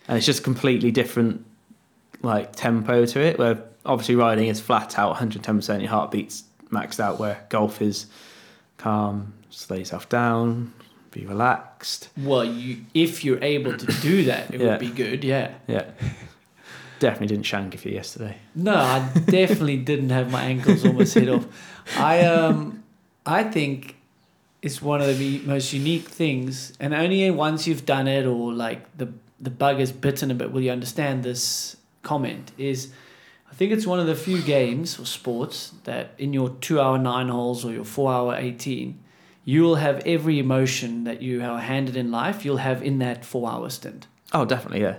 and 0.08 0.18
it's 0.18 0.26
just 0.26 0.44
completely 0.44 0.92
different, 0.92 1.46
like 2.22 2.56
tempo 2.56 3.06
to 3.06 3.20
it. 3.20 3.38
Where 3.38 3.64
obviously 3.86 4.16
riding 4.16 4.48
is 4.48 4.60
flat 4.60 4.98
out, 4.98 5.10
110 5.10 5.56
percent, 5.58 5.82
your 5.82 5.92
heartbeat's 5.92 6.44
maxed 6.72 7.00
out. 7.00 7.20
Where 7.20 7.46
golf 7.50 7.82
is 7.82 8.08
calm, 8.78 9.34
slow 9.50 9.78
yourself 9.78 10.10
down, 10.10 10.74
be 11.12 11.26
relaxed. 11.26 12.10
Well, 12.18 12.46
you 12.46 12.86
if 12.94 13.24
you're 13.24 13.44
able 13.44 13.78
to 13.78 13.86
do 14.02 14.24
that, 14.26 14.54
it 14.54 14.60
Yeah. 14.62 14.68
would 14.72 14.80
be 14.80 14.90
good. 14.90 15.24
Yeah. 15.24 15.52
Yeah, 15.68 15.86
definitely 17.00 17.28
didn't 17.28 17.46
shank 17.46 17.74
if 17.74 17.86
you 17.86 17.92
yesterday. 17.92 18.38
No, 18.54 18.76
I 18.76 19.10
definitely 19.26 19.78
didn't 19.92 20.10
have 20.10 20.32
my 20.32 20.44
ankles 20.44 20.86
almost 20.86 21.14
hit 21.14 21.30
off. 21.30 21.46
I 21.98 22.26
um, 22.26 22.84
I 23.26 23.44
think 23.44 23.96
it's 24.62 24.82
one 24.82 25.02
of 25.02 25.18
the 25.18 25.40
most 25.40 25.74
unique 25.74 26.08
things, 26.08 26.74
and 26.80 26.94
only 26.94 27.30
once 27.32 27.68
you've 27.68 27.86
done 27.86 28.08
it 28.08 28.26
or 28.26 28.54
like 28.54 28.98
the 28.98 29.12
the 29.40 29.50
bug 29.50 29.80
is 29.80 29.92
bitten 29.92 30.32
a 30.32 30.36
bit 30.36 30.52
will 30.52 30.62
you 30.62 30.72
understand 30.72 31.24
this 31.24 31.78
comment. 32.04 32.52
Is 32.58 32.92
I 33.50 33.56
think 33.56 33.72
it's 33.72 33.88
one 33.88 34.00
of 34.00 34.08
the 34.08 34.16
few 34.16 34.42
games 34.42 35.00
or 35.00 35.06
sports 35.06 35.74
that 35.86 36.14
in 36.18 36.34
your 36.34 36.50
two 36.62 36.80
hour 36.80 36.98
nine 36.98 37.30
holes 37.30 37.66
or 37.66 37.72
your 37.72 37.86
four 37.86 38.12
hour 38.12 38.36
eighteen, 38.36 39.00
you'll 39.46 39.76
have 39.76 40.02
every 40.06 40.40
emotion 40.40 41.06
that 41.06 41.22
you 41.22 41.42
are 41.44 41.60
handed 41.60 41.96
in 41.96 42.12
life, 42.12 42.46
you'll 42.46 42.58
have 42.58 42.84
in 42.84 43.00
that 43.00 43.26
four 43.26 43.50
hour 43.50 43.70
stint. 43.70 44.08
Oh, 44.32 44.46
definitely, 44.46 44.82
yeah. 44.82 44.98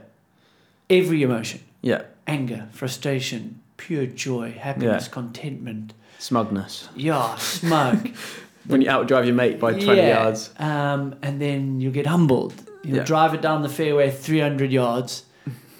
Every 0.89 1.22
emotion 1.22 1.60
Yeah. 1.82 2.02
anger, 2.27 2.69
frustration, 2.73 3.61
pure 3.77 4.07
joy, 4.07 4.52
happiness, 4.52 5.09
contentment. 5.09 5.94
Smugness. 6.19 6.89
Yeah, 6.94 7.36
smug. 7.36 8.11
When 8.66 8.82
you 8.82 8.89
outdrive 8.89 9.24
your 9.24 9.35
mate 9.35 9.59
by 9.59 9.73
20 9.73 9.97
Yeah, 9.97 10.09
yards. 10.23 10.51
Um, 10.59 11.15
and 11.23 11.40
then 11.40 11.81
you 11.81 11.90
get 11.90 12.07
humbled. 12.07 12.52
You 12.85 12.97
Yeah. 12.97 13.05
drive 13.05 13.32
it 13.35 13.40
down 13.40 13.62
the 13.62 13.69
fairway 13.70 14.11
300 14.11 14.70
yards, 14.70 15.24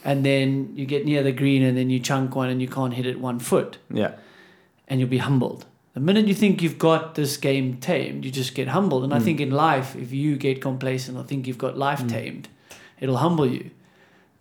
and 0.03 0.25
then 0.25 0.73
you 0.75 0.87
get 0.87 1.05
near 1.05 1.23
the 1.23 1.31
green, 1.31 1.63
and 1.63 1.77
then 1.77 1.91
you 1.91 2.01
chunk 2.01 2.35
one 2.35 2.49
and 2.49 2.61
you 2.61 2.67
can't 2.69 2.95
hit 2.95 3.05
it 3.07 3.21
one 3.21 3.39
foot, 3.39 3.77
Yeah. 3.93 4.13
and 4.89 4.99
you'll 4.99 5.11
be 5.11 5.19
humbled. 5.19 5.67
The 5.93 6.01
minute 6.01 6.27
you 6.27 6.35
think 6.35 6.63
you've 6.63 6.79
got 6.79 7.15
this 7.17 7.37
game 7.37 7.77
tamed, 7.77 8.25
you 8.25 8.31
just 8.31 8.55
get 8.55 8.69
humbled. 8.69 9.05
And 9.05 9.13
I 9.13 9.19
Mm. 9.19 9.25
think 9.25 9.41
in 9.41 9.51
life, 9.51 9.95
if 9.95 10.11
you 10.11 10.37
get 10.37 10.61
complacent 10.63 11.19
or 11.19 11.23
think 11.23 11.47
you've 11.47 11.59
got 11.59 11.77
life 11.77 12.03
Mm. 12.03 12.09
tamed, 12.11 12.49
it'll 12.99 13.19
humble 13.19 13.47
you. 13.47 13.71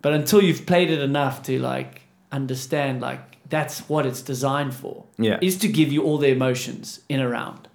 But 0.02 0.12
until 0.14 0.42
you've 0.42 0.64
played 0.66 0.90
it 0.90 1.00
enough 1.00 1.42
to 1.44 1.58
like 1.58 2.02
understand, 2.32 3.00
like 3.00 3.20
that's 3.48 3.80
what 3.88 4.06
it's 4.06 4.22
designed 4.22 4.74
for 4.74 5.04
Yeah. 5.18 5.38
is 5.42 5.56
to 5.58 5.68
give 5.68 5.92
you 5.92 6.02
all 6.04 6.18
the 6.18 6.28
emotions 6.28 7.00
in 7.08 7.20
a 7.20 7.28
round. 7.28 7.68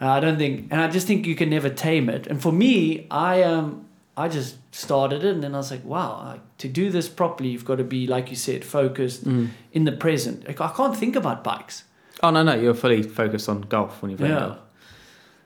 Uh, 0.00 0.08
I 0.10 0.20
don't 0.20 0.36
think, 0.38 0.68
and 0.70 0.80
I 0.80 0.88
just 0.88 1.06
think 1.06 1.26
you 1.26 1.34
can 1.34 1.50
never 1.50 1.68
tame 1.70 2.08
it. 2.08 2.26
And 2.26 2.40
for 2.40 2.52
me, 2.52 3.06
I 3.10 3.42
um, 3.42 3.86
I 4.16 4.28
just 4.28 4.56
started 4.74 5.24
it, 5.24 5.34
and 5.34 5.42
then 5.42 5.54
I 5.54 5.58
was 5.58 5.70
like, 5.70 5.84
wow, 5.84 6.22
like, 6.24 6.40
to 6.58 6.68
do 6.68 6.90
this 6.90 7.06
properly, 7.08 7.50
you've 7.50 7.64
got 7.66 7.76
to 7.76 7.84
be, 7.84 8.06
like 8.06 8.30
you 8.30 8.36
said, 8.36 8.64
focused 8.64 9.24
Mm. 9.26 9.48
in 9.72 9.84
the 9.84 9.92
present. 9.92 10.46
Like, 10.48 10.60
I 10.60 10.68
can't 10.68 10.96
think 10.96 11.16
about 11.16 11.44
bikes. 11.44 11.84
Oh, 12.22 12.30
no, 12.30 12.42
no. 12.42 12.54
You're 12.54 12.72
fully 12.74 13.02
focused 13.02 13.46
on 13.48 13.60
golf 13.62 14.00
when 14.00 14.10
you're 14.10 14.16
playing 14.18 14.34
Yeah. 14.34 14.40
golf. 14.40 14.58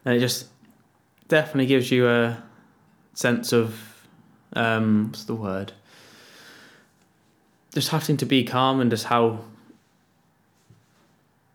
And 0.05 0.15
it 0.15 0.21
just 0.21 0.47
definitely 1.29 1.67
gives 1.67 1.91
you 1.91 2.07
a 2.09 2.41
sense 3.15 3.53
of, 3.53 3.75
um, 4.55 5.07
what's 5.09 5.25
the 5.25 5.35
word? 5.35 5.73
Just 7.73 7.91
having 7.91 8.17
to 8.17 8.27
be 8.27 8.45
calm 8.45 8.81
and 8.81 8.91
just 8.91 9.05
how 9.05 9.45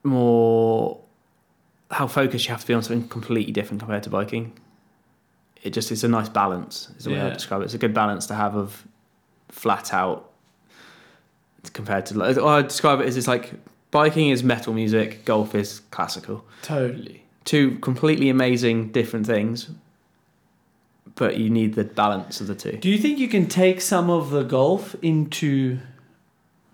more, 0.04 1.00
how 1.92 2.08
focused 2.08 2.46
you 2.46 2.52
have 2.52 2.62
to 2.62 2.68
be 2.68 2.74
on 2.74 2.84
something 2.84 3.08
completely 3.10 3.52
different 3.52 3.82
compared 3.82 4.04
to 4.04 4.10
biking. 4.10 4.54
It 5.64 5.72
just, 5.72 5.92
it's 5.92 6.04
a 6.04 6.08
nice 6.08 6.30
balance, 6.30 6.90
is 6.98 7.06
the 7.06 7.12
way 7.12 7.22
I 7.22 7.32
describe 7.32 7.62
it. 7.62 7.66
It's 7.66 7.74
a 7.74 7.80
good 7.80 7.94
balance 7.94 8.28
to 8.28 8.36
have 8.36 8.56
of 8.56 8.86
flat 9.50 9.94
out 9.94 10.32
compared 11.74 12.06
to, 12.06 12.18
like, 12.18 12.38
I 12.38 12.62
describe 12.62 13.02
it 13.02 13.08
as 13.08 13.18
it's 13.18 13.28
like 13.28 13.54
biking 13.90 14.30
is 14.30 14.44
metal 14.44 14.74
music, 14.74 15.26
golf 15.26 15.56
is 15.56 15.80
classical 15.90 16.46
Totally. 16.62 17.24
two 17.46 17.80
completely 17.80 18.30
amazing 18.30 18.92
different 18.92 19.26
things, 19.26 19.72
but 21.16 21.38
you 21.38 21.50
need 21.50 21.74
the 21.74 21.84
balance 21.84 22.40
of 22.40 22.48
the 22.48 22.54
two. 22.54 22.74
Do 22.74 22.90
you 22.90 23.00
think 23.00 23.18
you 23.18 23.28
can 23.28 23.48
take 23.48 23.82
some 23.82 24.12
of 24.12 24.30
the 24.30 24.44
golf 24.44 24.96
into 25.02 25.80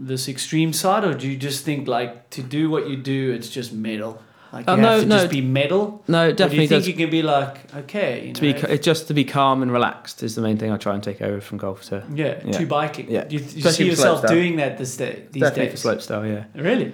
this 0.07 0.27
extreme 0.27 0.73
side, 0.73 1.03
or 1.03 1.13
do 1.13 1.27
you 1.27 1.37
just 1.37 1.63
think 1.65 1.87
like 1.87 2.29
to 2.31 2.41
do 2.41 2.69
what 2.69 2.89
you 2.89 2.97
do, 2.97 3.31
it's 3.31 3.49
just 3.49 3.71
metal? 3.73 4.21
Like 4.53 4.67
you 4.67 4.73
Uh, 4.73 4.75
have 4.77 4.83
no, 4.83 4.99
to 5.01 5.05
no. 5.07 5.17
just 5.19 5.31
be 5.31 5.41
metal. 5.41 6.03
No, 6.07 6.23
it 6.23 6.23
Or 6.23 6.25
do 6.25 6.29
you 6.31 6.35
definitely 6.35 6.67
think 6.67 6.79
does. 6.81 6.87
you 6.89 6.93
can 6.93 7.09
be 7.09 7.21
like, 7.21 7.73
okay, 7.75 8.27
you 8.27 8.33
to 8.33 8.41
be, 8.41 8.53
know, 8.53 8.59
it's 8.69 8.85
just 8.85 9.07
to 9.07 9.13
be 9.13 9.23
calm 9.23 9.61
and 9.61 9.71
relaxed 9.71 10.23
is 10.23 10.35
the 10.35 10.41
main 10.41 10.57
thing 10.57 10.71
I 10.71 10.77
try 10.77 10.93
and 10.93 11.01
take 11.03 11.21
over 11.21 11.39
from 11.39 11.57
golf 11.57 11.83
to. 11.89 12.03
Yeah, 12.13 12.39
Yeah. 12.43 12.51
to 12.59 12.65
biking. 12.65 13.09
Yeah. 13.09 13.25
You, 13.29 13.39
you 13.39 13.69
see 13.71 13.85
yourself 13.85 14.27
doing 14.27 14.57
that 14.57 14.77
this 14.77 14.97
day, 14.97 15.23
these 15.31 15.41
definitely 15.43 15.67
days. 15.71 15.81
for 15.81 15.95
slopestyle, 15.95 16.27
yeah. 16.27 16.61
Really? 16.61 16.93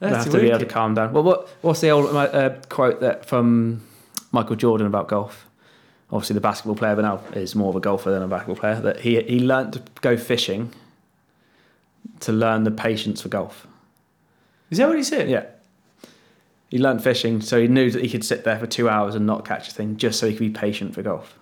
That's 0.00 0.24
have 0.24 0.32
to 0.34 0.40
be 0.40 0.48
able 0.48 0.58
to 0.58 0.66
calm 0.66 0.94
down. 0.94 1.12
Well, 1.12 1.22
what 1.22 1.48
what's 1.62 1.80
the 1.80 1.90
old 1.90 2.06
uh, 2.14 2.50
quote 2.68 3.00
that 3.00 3.24
from 3.26 3.80
Michael 4.32 4.56
Jordan 4.56 4.86
about 4.88 5.06
golf? 5.08 5.46
Obviously, 6.10 6.34
the 6.34 6.40
basketball 6.40 6.74
player, 6.76 6.94
but 6.96 7.02
now 7.02 7.20
is 7.40 7.54
more 7.54 7.70
of 7.70 7.76
a 7.76 7.80
golfer 7.80 8.10
than 8.10 8.22
a 8.22 8.28
basketball 8.28 8.56
player. 8.56 8.80
That 8.80 9.00
he 9.00 9.20
he 9.22 9.38
learned 9.40 9.74
to 9.74 9.82
go 10.02 10.16
fishing 10.16 10.72
to 12.20 12.32
learn 12.32 12.64
the 12.64 12.70
patience 12.70 13.22
for 13.22 13.28
golf. 13.28 13.66
Is 14.70 14.78
that 14.78 14.88
what 14.88 14.96
he 14.96 15.04
said? 15.04 15.28
Yeah. 15.28 15.44
He 16.70 16.78
learned 16.78 17.02
fishing, 17.04 17.40
so 17.40 17.60
he 17.60 17.68
knew 17.68 17.90
that 17.90 18.02
he 18.02 18.08
could 18.08 18.24
sit 18.24 18.44
there 18.44 18.58
for 18.58 18.66
two 18.66 18.88
hours 18.88 19.14
and 19.14 19.26
not 19.26 19.44
catch 19.46 19.68
a 19.68 19.70
thing, 19.70 19.96
just 19.96 20.18
so 20.18 20.26
he 20.26 20.32
could 20.32 20.40
be 20.40 20.50
patient 20.50 20.94
for 20.94 21.02
golf. 21.02 21.38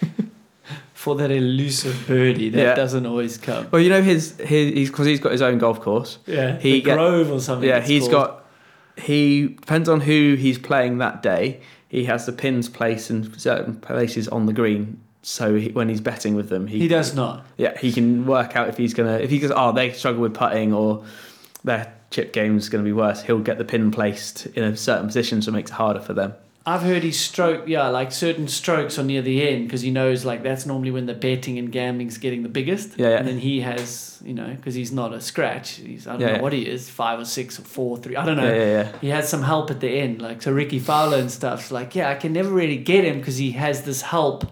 For 0.94 1.14
that 1.16 1.30
elusive 1.30 2.06
birdie 2.08 2.50
that 2.50 2.60
Yeah. 2.60 2.74
doesn't 2.74 3.06
always 3.06 3.38
come. 3.38 3.68
Well, 3.70 3.80
you 3.80 3.88
know 3.88 4.02
his 4.02 4.36
his 4.38 4.74
he's 4.74 4.90
because 4.90 5.06
he's 5.06 5.20
got 5.20 5.30
his 5.32 5.40
own 5.42 5.58
golf 5.58 5.80
course. 5.80 6.18
Yeah. 6.26 6.58
He 6.58 6.82
get- 6.82 6.96
Grove 6.96 7.30
or 7.30 7.40
something. 7.40 7.68
yeah, 7.68 7.80
he's 7.80 8.08
called. 8.08 8.12
got 8.12 8.44
he 8.96 9.46
depends 9.48 9.88
on 9.88 10.00
who 10.00 10.34
he's 10.34 10.58
playing 10.58 10.98
that 10.98 11.22
day. 11.22 11.60
He 11.88 12.04
has 12.06 12.26
the 12.26 12.32
pins 12.32 12.68
placed 12.68 13.10
in 13.10 13.32
certain 13.38 13.76
places 13.76 14.26
on 14.28 14.46
the 14.46 14.52
green, 14.52 15.00
so 15.22 15.54
he, 15.56 15.68
when 15.70 15.88
he's 15.88 16.00
betting 16.00 16.34
with 16.34 16.48
them, 16.48 16.66
he, 16.66 16.78
He 16.80 16.88
does 16.88 17.14
not. 17.14 17.44
yeah 17.56 17.76
he 17.78 17.92
can 17.92 18.26
work 18.26 18.56
out 18.56 18.68
if 18.68 18.76
he's 18.76 18.94
gonna 18.94 19.18
if 19.18 19.30
he 19.30 19.38
goes 19.38 19.52
oh 19.54 19.72
they 19.72 19.92
struggle 19.92 20.22
with 20.22 20.34
putting 20.34 20.72
or 20.72 21.04
their 21.64 21.92
chip 22.10 22.32
game's 22.32 22.68
gonna 22.68 22.84
be 22.84 22.92
worse. 22.92 23.22
He'll 23.22 23.40
get 23.40 23.58
the 23.58 23.64
pin 23.64 23.90
placed 23.90 24.46
in 24.46 24.64
a 24.64 24.76
certain 24.76 25.06
position, 25.06 25.42
so 25.42 25.50
it 25.50 25.54
makes 25.54 25.70
it 25.70 25.74
harder 25.74 26.00
for 26.00 26.14
them. 26.14 26.34
I've 26.66 26.82
heard 26.82 27.02
he 27.02 27.12
stroke, 27.12 27.66
yeah, 27.66 27.88
like 27.88 28.12
certain 28.12 28.46
strokes 28.46 28.98
are 28.98 29.02
near 29.02 29.22
the 29.22 29.48
end 29.48 29.66
because 29.66 29.80
he 29.80 29.90
knows 29.90 30.26
like 30.26 30.42
that's 30.42 30.66
normally 30.66 30.90
when 30.90 31.06
the 31.06 31.14
betting 31.14 31.58
and 31.58 31.72
gambling's 31.72 32.18
getting 32.18 32.42
the 32.42 32.48
biggest. 32.50 32.98
Yeah, 32.98 33.08
yeah. 33.10 33.16
And 33.16 33.26
then 33.28 33.38
he 33.38 33.60
has, 33.62 34.20
you 34.22 34.34
know, 34.34 34.48
because 34.54 34.74
he's 34.74 34.92
not 34.92 35.14
a 35.14 35.20
scratch. 35.20 35.70
He's 35.76 36.06
I 36.06 36.12
don't 36.12 36.20
Yeah, 36.20 36.36
know 36.36 36.42
what 36.42 36.52
he 36.52 36.66
is, 36.68 36.88
five 36.90 37.18
or 37.20 37.24
six 37.24 37.58
or 37.58 37.62
four, 37.62 37.96
three. 37.96 38.16
I 38.16 38.26
don't 38.26 38.36
know. 38.36 38.44
Yeah, 38.52 38.58
yeah, 38.58 38.82
yeah. 38.92 38.98
He 39.00 39.08
has 39.08 39.28
some 39.28 39.42
help 39.42 39.70
at 39.70 39.80
the 39.80 39.88
end, 39.88 40.20
like 40.20 40.42
so 40.42 40.52
Rickie 40.52 40.78
Fowler 40.78 41.16
and 41.18 41.30
stuff's 41.30 41.70
like, 41.70 41.94
yeah, 41.94 42.10
I 42.10 42.16
can 42.16 42.32
never 42.34 42.50
really 42.50 42.76
get 42.76 43.02
him 43.04 43.18
because 43.18 43.38
he 43.38 43.52
has 43.52 43.82
this 43.84 44.02
help 44.02 44.44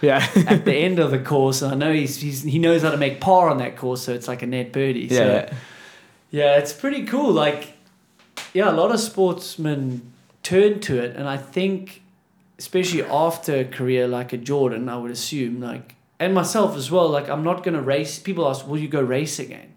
Yeah, 0.00 0.26
at 0.46 0.64
the 0.64 0.74
end 0.74 0.98
of 0.98 1.10
the 1.10 1.18
course. 1.18 1.62
And 1.62 1.72
I 1.72 1.74
know 1.76 1.92
he's, 1.92 2.20
he's 2.20 2.42
he 2.42 2.58
knows 2.58 2.82
how 2.82 2.90
to 2.90 2.96
make 2.96 3.20
par 3.20 3.50
on 3.50 3.58
that 3.58 3.76
course, 3.76 4.02
so 4.02 4.14
it's 4.14 4.28
like 4.28 4.42
a 4.42 4.46
net 4.46 4.72
birdie. 4.72 5.00
yeah, 5.00 5.16
so, 5.16 5.26
yeah. 5.26 5.54
yeah, 6.30 6.58
it's 6.58 6.72
pretty 6.72 7.04
cool. 7.04 7.32
Like, 7.32 7.74
yeah, 8.54 8.70
a 8.70 8.72
lot 8.72 8.92
of 8.92 9.00
sportsmen 9.00 10.12
turn 10.42 10.80
to 10.80 10.98
it, 10.98 11.16
and 11.16 11.28
I 11.28 11.36
think, 11.36 12.02
especially 12.58 13.02
after 13.04 13.56
a 13.56 13.64
career 13.64 14.08
like 14.08 14.32
a 14.32 14.38
Jordan, 14.38 14.88
I 14.88 14.96
would 14.96 15.10
assume, 15.10 15.60
like, 15.60 15.96
and 16.18 16.34
myself 16.34 16.76
as 16.76 16.90
well. 16.90 17.08
Like, 17.08 17.28
I'm 17.28 17.44
not 17.44 17.62
gonna 17.62 17.82
race. 17.82 18.18
People 18.18 18.48
ask, 18.48 18.66
"Will 18.66 18.78
you 18.78 18.88
go 18.88 19.02
race 19.02 19.38
again?" 19.38 19.74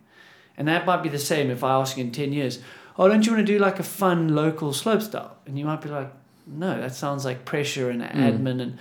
And 0.57 0.67
that 0.67 0.85
might 0.85 1.03
be 1.03 1.09
the 1.09 1.19
same 1.19 1.49
if 1.49 1.63
I 1.63 1.73
ask 1.73 1.97
you 1.97 2.03
in 2.03 2.11
ten 2.11 2.31
years, 2.31 2.59
"Oh, 2.97 3.07
don't 3.07 3.25
you 3.25 3.33
want 3.33 3.45
to 3.45 3.53
do 3.53 3.59
like 3.59 3.79
a 3.79 3.83
fun 3.83 4.35
local 4.35 4.71
slopestyle?" 4.71 5.31
And 5.45 5.59
you 5.59 5.65
might 5.65 5.81
be 5.81 5.89
like, 5.89 6.13
"No, 6.47 6.79
that 6.79 6.95
sounds 6.95 7.25
like 7.25 7.43
pressure 7.43 7.89
and 7.89 8.01
hmm. 8.01 8.19
admin 8.19 8.61
and." 8.61 8.77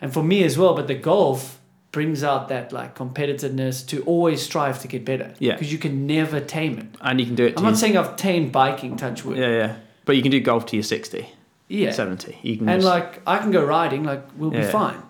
And 0.00 0.12
for 0.12 0.22
me 0.22 0.44
as 0.44 0.56
well, 0.58 0.74
but 0.74 0.86
the 0.88 0.94
golf 0.94 1.58
brings 1.92 2.22
out 2.22 2.48
that 2.48 2.72
like 2.72 2.94
competitiveness 2.96 3.86
to 3.88 4.02
always 4.04 4.40
strive 4.42 4.80
to 4.82 4.88
get 4.88 5.04
better. 5.04 5.34
Yeah. 5.38 5.54
Because 5.54 5.72
you 5.72 5.78
can 5.78 6.06
never 6.06 6.40
tame 6.40 6.78
it. 6.78 6.86
and 7.00 7.20
you 7.20 7.26
can 7.26 7.34
do 7.34 7.44
it. 7.46 7.54
I'm 7.56 7.62
not 7.64 7.70
your- 7.70 7.76
saying 7.76 7.96
I've 7.96 8.16
tamed 8.16 8.52
biking, 8.52 8.96
touch 8.96 9.24
wood. 9.24 9.36
yeah, 9.38 9.48
yeah, 9.48 9.76
but 10.04 10.16
you 10.16 10.22
can 10.22 10.30
do 10.30 10.40
golf 10.40 10.66
to 10.66 10.76
your 10.76 10.82
sixty. 10.84 11.28
Yeah. 11.68 11.92
70. 11.92 12.36
You 12.42 12.56
can 12.58 12.68
And 12.68 12.80
just- 12.82 12.92
like 12.92 13.20
I 13.26 13.38
can 13.38 13.50
go 13.52 13.64
riding, 13.64 14.02
like 14.04 14.24
we'll 14.36 14.50
be 14.50 14.62
fine. 14.62 15.00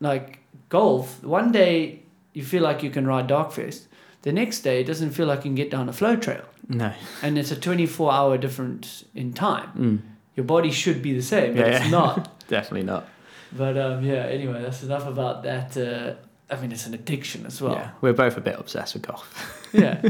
Like 0.00 0.38
golf, 0.70 1.22
one 1.22 1.52
day 1.52 2.00
you 2.32 2.42
feel 2.44 2.62
like 2.62 2.82
you 2.82 2.90
can 2.90 3.06
ride 3.06 3.28
Darkfest. 3.28 3.86
The 4.22 4.32
next 4.32 4.60
day 4.60 4.80
it 4.80 4.84
doesn't 4.86 5.10
feel 5.10 5.26
like 5.26 5.38
you 5.40 5.50
can 5.50 5.54
get 5.56 5.70
down 5.70 5.88
a 5.88 5.92
flow 5.92 6.16
trail. 6.16 6.44
no. 6.68 6.92
And 7.22 7.36
it's 7.38 7.50
a 7.50 7.56
24 7.56 8.12
hour 8.12 8.38
difference 8.38 9.04
in 9.14 9.32
time. 9.32 9.68
Mm, 9.76 9.98
Your 10.36 10.44
body 10.44 10.70
should 10.70 11.02
be 11.02 11.12
the 11.14 11.22
same, 11.22 11.54
but 11.54 11.66
Yeah, 11.66 11.72
it's 11.76 11.84
yeah. 11.86 11.90
not. 11.90 12.38
definitely 12.48 12.84
not. 12.86 13.06
But 13.52 13.76
um, 13.76 14.04
yeah, 14.04 14.24
anyway, 14.26 14.62
that's 14.62 14.82
enough 14.82 15.06
about 15.06 15.42
that. 15.42 15.76
Uh, 15.76 16.14
I 16.54 16.60
mean, 16.60 16.72
it's 16.72 16.86
an 16.86 16.94
addiction 16.94 17.46
as 17.46 17.60
well. 17.60 17.74
Yeah, 17.74 17.90
we're 18.00 18.12
both 18.12 18.36
a 18.36 18.40
bit 18.40 18.58
obsessed 18.58 18.94
with 18.94 19.02
golf. 19.06 19.56
Yeah. 19.72 20.02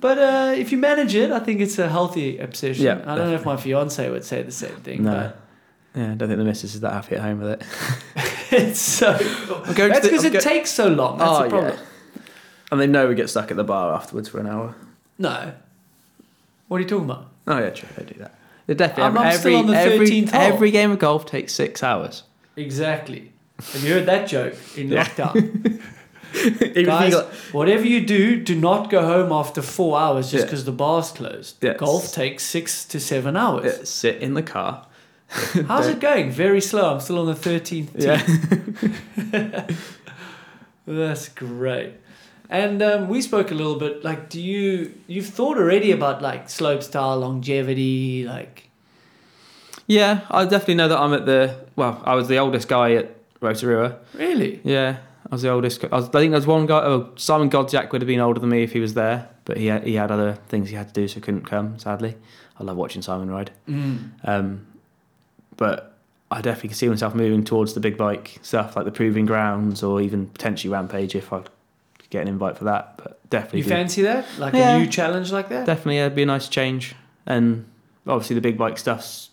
But 0.00 0.18
uh, 0.18 0.54
if 0.56 0.70
you 0.70 0.78
manage 0.78 1.16
it, 1.16 1.32
I 1.32 1.40
think 1.40 1.60
it's 1.60 1.76
a 1.80 1.88
healthy 1.88 2.38
obsession. 2.38 2.84
Yeah, 2.84 3.02
I 3.04 3.16
don't 3.16 3.30
know 3.30 3.34
if 3.34 3.44
my 3.44 3.56
fiance 3.56 4.08
would 4.08 4.22
say 4.24 4.42
the 4.44 4.52
same 4.52 4.76
thing. 4.76 5.02
No. 5.02 5.32
Yeah, 5.96 6.12
I 6.12 6.14
don't 6.14 6.28
think 6.28 6.38
the 6.38 6.44
missus 6.44 6.76
is 6.76 6.80
that 6.82 6.92
happy 6.92 7.16
at 7.16 7.22
home 7.22 7.40
with 7.40 7.60
it. 7.60 7.66
It's 8.50 8.80
so. 8.80 9.18
going 9.74 9.92
That's 9.92 10.06
because 10.08 10.24
it 10.24 10.32
go- 10.32 10.40
takes 10.40 10.70
so 10.70 10.86
long. 10.88 11.18
That's 11.18 11.30
Oh, 11.30 11.42
the 11.42 11.48
problem. 11.50 11.72
yeah. 11.74 12.22
And 12.70 12.80
they 12.80 12.86
know 12.86 13.08
we 13.08 13.14
get 13.16 13.28
stuck 13.28 13.50
at 13.50 13.56
the 13.56 13.64
bar 13.64 13.92
afterwards 13.92 14.28
for 14.28 14.38
an 14.40 14.46
hour. 14.46 14.74
No. 15.18 15.52
What 16.68 16.76
are 16.78 16.80
you 16.80 16.86
talking 16.88 17.04
about? 17.06 17.26
Oh 17.48 17.58
yeah, 17.58 17.70
true. 17.70 17.88
They 17.96 18.04
do 18.04 18.18
that. 18.20 18.38
They 18.66 18.74
definitely 18.74 19.02
I'm- 19.04 19.18
I'm 19.18 19.26
every 19.26 19.38
still 19.38 19.56
on 19.56 19.66
the 19.66 19.76
every 19.76 20.06
13th 20.08 20.30
hole. 20.30 20.40
every 20.40 20.70
game 20.70 20.90
of 20.92 20.98
golf 21.00 21.26
takes 21.26 21.52
six 21.52 21.82
hours. 21.82 22.22
Exactly. 22.58 23.32
Have 23.72 23.82
you 23.84 23.94
heard 23.94 24.06
that 24.06 24.28
joke 24.28 24.54
in 24.76 24.88
Yeah. 24.88 25.04
lockdown? 25.04 25.36
Even 26.34 26.58
if 26.60 26.76
you 26.76 26.84
Guys, 26.84 27.14
got- 27.14 27.32
whatever 27.52 27.86
you 27.86 28.04
do, 28.04 28.36
do 28.40 28.54
not 28.54 28.90
go 28.90 29.02
home 29.02 29.32
after 29.32 29.62
four 29.62 29.98
hours 29.98 30.30
just 30.30 30.42
Yeah. 30.42 30.46
because 30.46 30.64
the 30.64 30.72
bar's 30.72 31.10
closed. 31.10 31.60
Golf 31.78 32.12
takes 32.12 32.44
six 32.44 32.84
to 32.86 33.00
seven 33.00 33.36
hours. 33.36 33.64
Yeah, 33.78 33.84
sit 33.84 34.16
in 34.22 34.34
the 34.34 34.42
car. 34.42 34.86
How's 35.68 35.86
it 35.88 36.00
going? 36.00 36.30
Very 36.30 36.60
slow. 36.60 36.92
I'm 36.94 37.00
still 37.00 37.18
on 37.18 37.26
the 37.26 37.34
13th 37.34 37.92
tee. 37.98 38.06
Yeah. 38.06 39.66
That's 40.86 41.28
great. 41.28 41.94
And 42.50 42.82
um, 42.82 43.08
we 43.08 43.20
spoke 43.20 43.50
a 43.50 43.54
little 43.54 43.76
bit. 43.78 44.02
Like, 44.04 44.30
do 44.30 44.40
you 44.40 44.94
you've 45.06 45.26
thought 45.26 45.58
already 45.58 45.90
about 45.92 46.22
like 46.22 46.48
slope 46.48 46.82
style 46.82 47.18
longevity? 47.18 48.24
Like, 48.26 48.67
Yeah, 49.88 50.20
I 50.30 50.44
definitely 50.44 50.74
know 50.74 50.88
that 50.88 50.98
I'm 50.98 51.12
at 51.14 51.26
the. 51.26 51.56
Well, 51.74 52.00
I 52.04 52.14
was 52.14 52.28
the 52.28 52.36
oldest 52.38 52.68
guy 52.68 52.92
at 52.94 53.16
Rotorua. 53.40 53.96
Really? 54.14 54.60
Yeah, 54.62 54.98
I 55.30 55.34
was 55.34 55.42
the 55.42 55.48
oldest. 55.50 55.82
I, 55.84 55.88
was, 55.88 56.08
I 56.10 56.12
think 56.20 56.30
there's 56.32 56.46
one 56.46 56.66
guy. 56.66 56.80
Oh, 56.82 57.10
Simon 57.16 57.48
Godziek 57.50 57.90
would 57.92 58.02
have 58.02 58.06
been 58.06 58.20
older 58.20 58.38
than 58.38 58.50
me 58.50 58.62
if 58.62 58.72
he 58.72 58.80
was 58.80 58.94
there, 58.94 59.28
but 59.46 59.56
he 59.56 59.66
had, 59.66 59.84
he 59.84 59.94
had 59.94 60.10
other 60.10 60.34
things 60.48 60.68
he 60.68 60.76
had 60.76 60.88
to 60.88 60.94
do, 60.94 61.08
so 61.08 61.20
couldn't 61.20 61.46
come. 61.46 61.78
Sadly, 61.78 62.16
I 62.60 62.64
love 62.64 62.76
watching 62.76 63.00
Simon 63.02 63.30
ride. 63.30 63.50
Mm. 63.68 64.10
Um, 64.24 64.66
but 65.56 65.96
I 66.30 66.42
definitely 66.42 66.68
can 66.70 66.76
see 66.76 66.88
myself 66.88 67.14
moving 67.14 67.42
towards 67.42 67.72
the 67.72 67.80
big 67.80 67.96
bike 67.96 68.38
stuff, 68.42 68.76
like 68.76 68.84
the 68.84 68.92
Proving 68.92 69.24
Grounds, 69.26 69.82
or 69.82 70.00
even 70.02 70.26
potentially 70.26 70.70
Rampage 70.72 71.14
if 71.14 71.32
I 71.32 71.38
could 71.40 72.10
get 72.10 72.22
an 72.22 72.28
invite 72.28 72.58
for 72.58 72.64
that. 72.64 72.98
But 72.98 73.18
definitely, 73.30 73.60
You 73.60 73.64
do- 73.64 73.70
fancy 73.70 74.02
that? 74.02 74.26
Like 74.38 74.52
Yeah. 74.52 74.76
a 74.76 74.78
new 74.80 74.86
challenge 74.86 75.32
like 75.32 75.48
that? 75.48 75.64
definitely, 75.64 75.96
yeah, 75.96 76.06
it'd 76.06 76.16
be 76.16 76.24
a 76.24 76.26
nice 76.26 76.48
change. 76.48 76.94
And 77.26 77.64
obviously, 78.06 78.34
the 78.34 78.42
big 78.42 78.58
bike 78.58 78.76
stuff 78.78 78.98
s- 79.00 79.30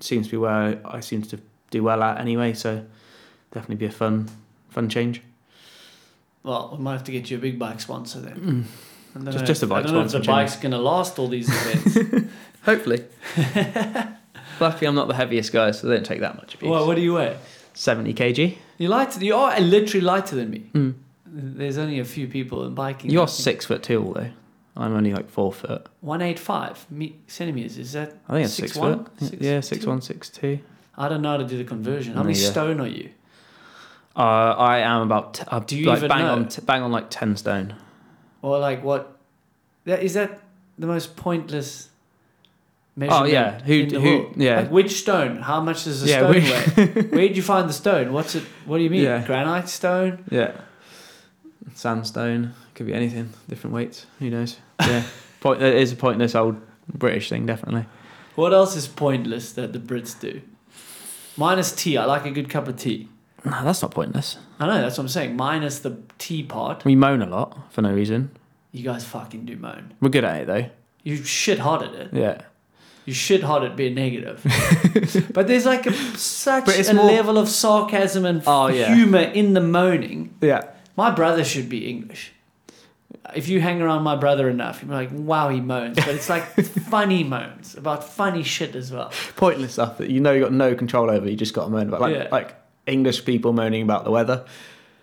seems 0.00 0.26
to 0.26 0.30
be 0.32 0.36
where 0.36 0.80
I 0.84 1.00
seem 1.00 1.22
to 1.22 1.38
do 1.70 1.82
well 1.82 2.02
at 2.02 2.20
anyway. 2.20 2.52
So 2.54 2.84
definitely 3.52 3.76
be 3.76 3.86
a 3.86 3.90
fun, 3.90 4.28
fun 4.70 4.88
change. 4.88 5.22
Well, 6.42 6.74
we 6.76 6.82
might 6.82 6.92
have 6.94 7.04
to 7.04 7.12
get 7.12 7.30
you 7.30 7.36
a 7.36 7.40
big 7.40 7.58
bike 7.58 7.80
sponsor 7.80 8.20
then. 8.20 8.66
Don't 9.14 9.24
Just- 9.26 9.38
know 9.38 9.44
just 9.44 9.62
a 9.62 9.66
bike 9.66 9.84
I 9.84 9.86
don't 9.88 9.94
know 9.96 10.04
if 10.04 10.12
the 10.12 10.20
bike's 10.20 10.56
going 10.56 10.72
to 10.72 10.78
last 10.78 11.18
all 11.18 11.28
these 11.28 11.48
events. 11.48 12.28
Hopefully. 12.62 13.04
Luckily, 14.60 14.86
I'm 14.88 14.94
not 14.94 15.08
the 15.08 15.14
heaviest 15.14 15.52
guy, 15.52 15.70
so 15.70 15.86
they 15.86 15.94
don't 15.94 16.04
take 16.06 16.20
that 16.20 16.36
much 16.36 16.54
abuse. 16.54 16.70
well, 16.70 16.86
what 16.86 16.96
do 16.96 17.02
you 17.02 17.14
weigh? 17.14 17.36
70 17.74 18.12
kg. 18.14 18.56
You're 18.78 18.90
lighter. 18.90 19.24
You 19.24 19.36
are 19.36 19.58
literally 19.60 20.04
lighter 20.04 20.36
than 20.36 20.50
me. 20.50 20.70
Mm. 20.74 20.94
There's 21.26 21.78
only 21.78 22.00
a 22.00 22.04
few 22.04 22.26
people 22.26 22.64
in 22.66 22.74
biking. 22.74 23.10
You're 23.10 23.28
six 23.28 23.66
foot 23.66 23.82
two, 23.82 24.12
though. 24.16 24.30
I'm 24.78 24.94
only 24.94 25.12
like 25.12 25.28
four 25.28 25.52
foot. 25.52 25.86
One 26.00 26.22
eight 26.22 26.38
five 26.38 26.86
me- 26.90 27.16
centimeters. 27.26 27.76
Is 27.78 27.92
that? 27.92 28.14
I 28.28 28.32
think 28.34 28.44
it's 28.46 28.54
six, 28.54 28.72
Six 28.72 28.76
one? 28.78 29.04
foot. 29.04 29.20
Six 29.20 29.42
yeah, 29.42 29.60
six 29.60 29.82
two? 29.84 29.90
one, 29.90 30.00
six 30.00 30.30
two. 30.30 30.60
I 30.96 31.08
don't 31.08 31.20
know 31.22 31.30
how 31.32 31.36
to 31.38 31.44
do 31.46 31.58
the 31.58 31.64
conversion. 31.64 32.14
How 32.14 32.22
many 32.22 32.38
yeah. 32.38 32.50
stone 32.50 32.80
are 32.80 32.86
you? 32.86 33.10
Uh, 34.16 34.20
I 34.56 34.78
am 34.78 35.02
about. 35.02 35.34
T- 35.34 35.44
uh, 35.48 35.58
Do 35.60 35.76
you 35.76 35.86
like 35.86 35.98
even 35.98 36.08
bang 36.08 36.24
know? 36.24 36.32
on? 36.32 36.48
T- 36.48 36.62
bang 36.62 36.82
on 36.82 36.92
like 36.92 37.06
ten 37.10 37.36
stone. 37.36 37.74
Or 38.42 38.58
like 38.58 38.82
what? 38.84 39.16
That 39.84 40.02
is 40.02 40.14
that 40.14 40.40
the 40.78 40.86
most 40.86 41.16
pointless 41.16 41.88
measurement 42.96 43.22
Oh 43.22 43.26
yeah, 43.26 43.60
who? 43.62 43.84
Who? 43.84 44.00
world? 44.18 44.34
Yeah, 44.36 44.60
Like 44.60 44.70
which 44.70 44.92
stone? 45.00 45.36
How 45.38 45.60
much 45.60 45.84
does 45.84 46.02
a 46.04 46.06
Yeah, 46.06 46.18
stone 46.18 46.30
which- 46.34 46.50
weigh? 46.94 47.02
Where 47.16 47.28
did 47.28 47.36
you 47.36 47.42
find 47.42 47.68
the 47.68 47.72
stone? 47.72 48.12
What's 48.12 48.34
it? 48.36 48.44
What 48.66 48.78
do 48.78 48.84
you 48.84 48.90
mean? 48.90 49.02
Yeah. 49.02 49.24
Granite 49.26 49.68
stone? 49.68 50.24
yeah. 50.30 50.52
Sandstone 51.74 52.54
could 52.78 52.86
be 52.86 52.94
anything. 52.94 53.30
Different 53.48 53.74
weights. 53.74 54.06
Who 54.20 54.30
knows? 54.30 54.56
Yeah. 54.80 55.02
Point. 55.40 55.60
It 55.62 55.74
is 55.74 55.92
a 55.92 55.96
pointless 55.96 56.34
old 56.34 56.60
British 56.92 57.28
thing, 57.28 57.44
definitely. 57.44 57.84
What 58.36 58.52
else 58.54 58.74
is 58.76 58.86
pointless 58.88 59.52
that 59.52 59.72
the 59.72 59.78
Brits 59.78 60.18
do? 60.18 60.40
Minus 61.36 61.72
tea. 61.72 61.96
I 61.96 62.04
like 62.06 62.24
a 62.24 62.30
good 62.30 62.48
cup 62.48 62.66
of 62.68 62.76
tea. 62.76 63.08
No, 63.44 63.62
that's 63.64 63.82
not 63.82 63.90
pointless. 63.92 64.38
I 64.58 64.66
know 64.66 64.80
that's 64.80 64.96
what 64.98 65.04
I'm 65.04 65.08
saying. 65.08 65.36
Minus 65.36 65.80
the 65.80 65.98
tea 66.18 66.42
part. 66.42 66.84
We 66.84 66.96
moan 66.96 67.20
a 67.22 67.26
lot 67.26 67.72
for 67.72 67.82
no 67.82 67.92
reason. 67.92 68.30
You 68.72 68.84
guys 68.84 69.04
fucking 69.04 69.44
do 69.46 69.56
moan. 69.56 69.94
We're 70.00 70.08
good 70.10 70.24
at 70.24 70.42
it 70.42 70.46
though. 70.46 70.66
You 71.02 71.16
shit 71.22 71.58
hot 71.60 71.82
at 71.82 71.94
it. 71.94 72.08
Yeah. 72.12 72.42
You 73.06 73.14
shit 73.14 73.42
hot 73.42 73.64
at 73.64 73.74
being 73.76 73.94
negative. 73.94 74.42
but 75.32 75.46
there's 75.46 75.64
like 75.64 75.86
a, 75.86 75.92
such 76.16 76.68
a 76.88 76.94
more- 76.94 77.06
level 77.06 77.38
of 77.38 77.48
sarcasm 77.48 78.24
and 78.24 78.42
Oh, 78.46 78.66
yeah. 78.68 78.94
humor 78.94 79.20
in 79.20 79.54
the 79.54 79.60
moaning. 79.60 80.34
Yeah. 80.40 80.64
My 80.96 81.10
brother 81.10 81.44
should 81.44 81.68
be 81.68 81.88
English. 81.88 82.32
If 83.34 83.48
you 83.48 83.60
hang 83.60 83.82
around 83.82 84.02
my 84.04 84.16
brother 84.16 84.48
enough, 84.48 84.80
you'll 84.82 84.88
be 84.90 84.94
like, 84.94 85.10
wow, 85.12 85.48
he 85.50 85.60
moans. 85.60 85.96
But 85.96 86.08
it's 86.08 86.28
like 86.28 86.44
funny 86.90 87.24
moans 87.24 87.76
about 87.76 88.04
funny 88.04 88.42
shit 88.42 88.74
as 88.74 88.90
well. 88.90 89.12
Pointless 89.36 89.72
stuff 89.74 89.98
that 89.98 90.08
you 90.10 90.20
know 90.20 90.32
you 90.32 90.40
got 90.42 90.52
no 90.52 90.74
control 90.74 91.10
over. 91.10 91.28
You 91.28 91.36
just 91.36 91.52
got 91.54 91.64
to 91.64 91.70
moan 91.70 91.88
about, 91.88 92.00
like 92.00 92.14
Yeah. 92.14 92.28
like 92.32 92.54
English 92.86 93.24
people 93.24 93.52
moaning 93.52 93.82
about 93.82 94.04
the 94.04 94.10
weather. 94.10 94.46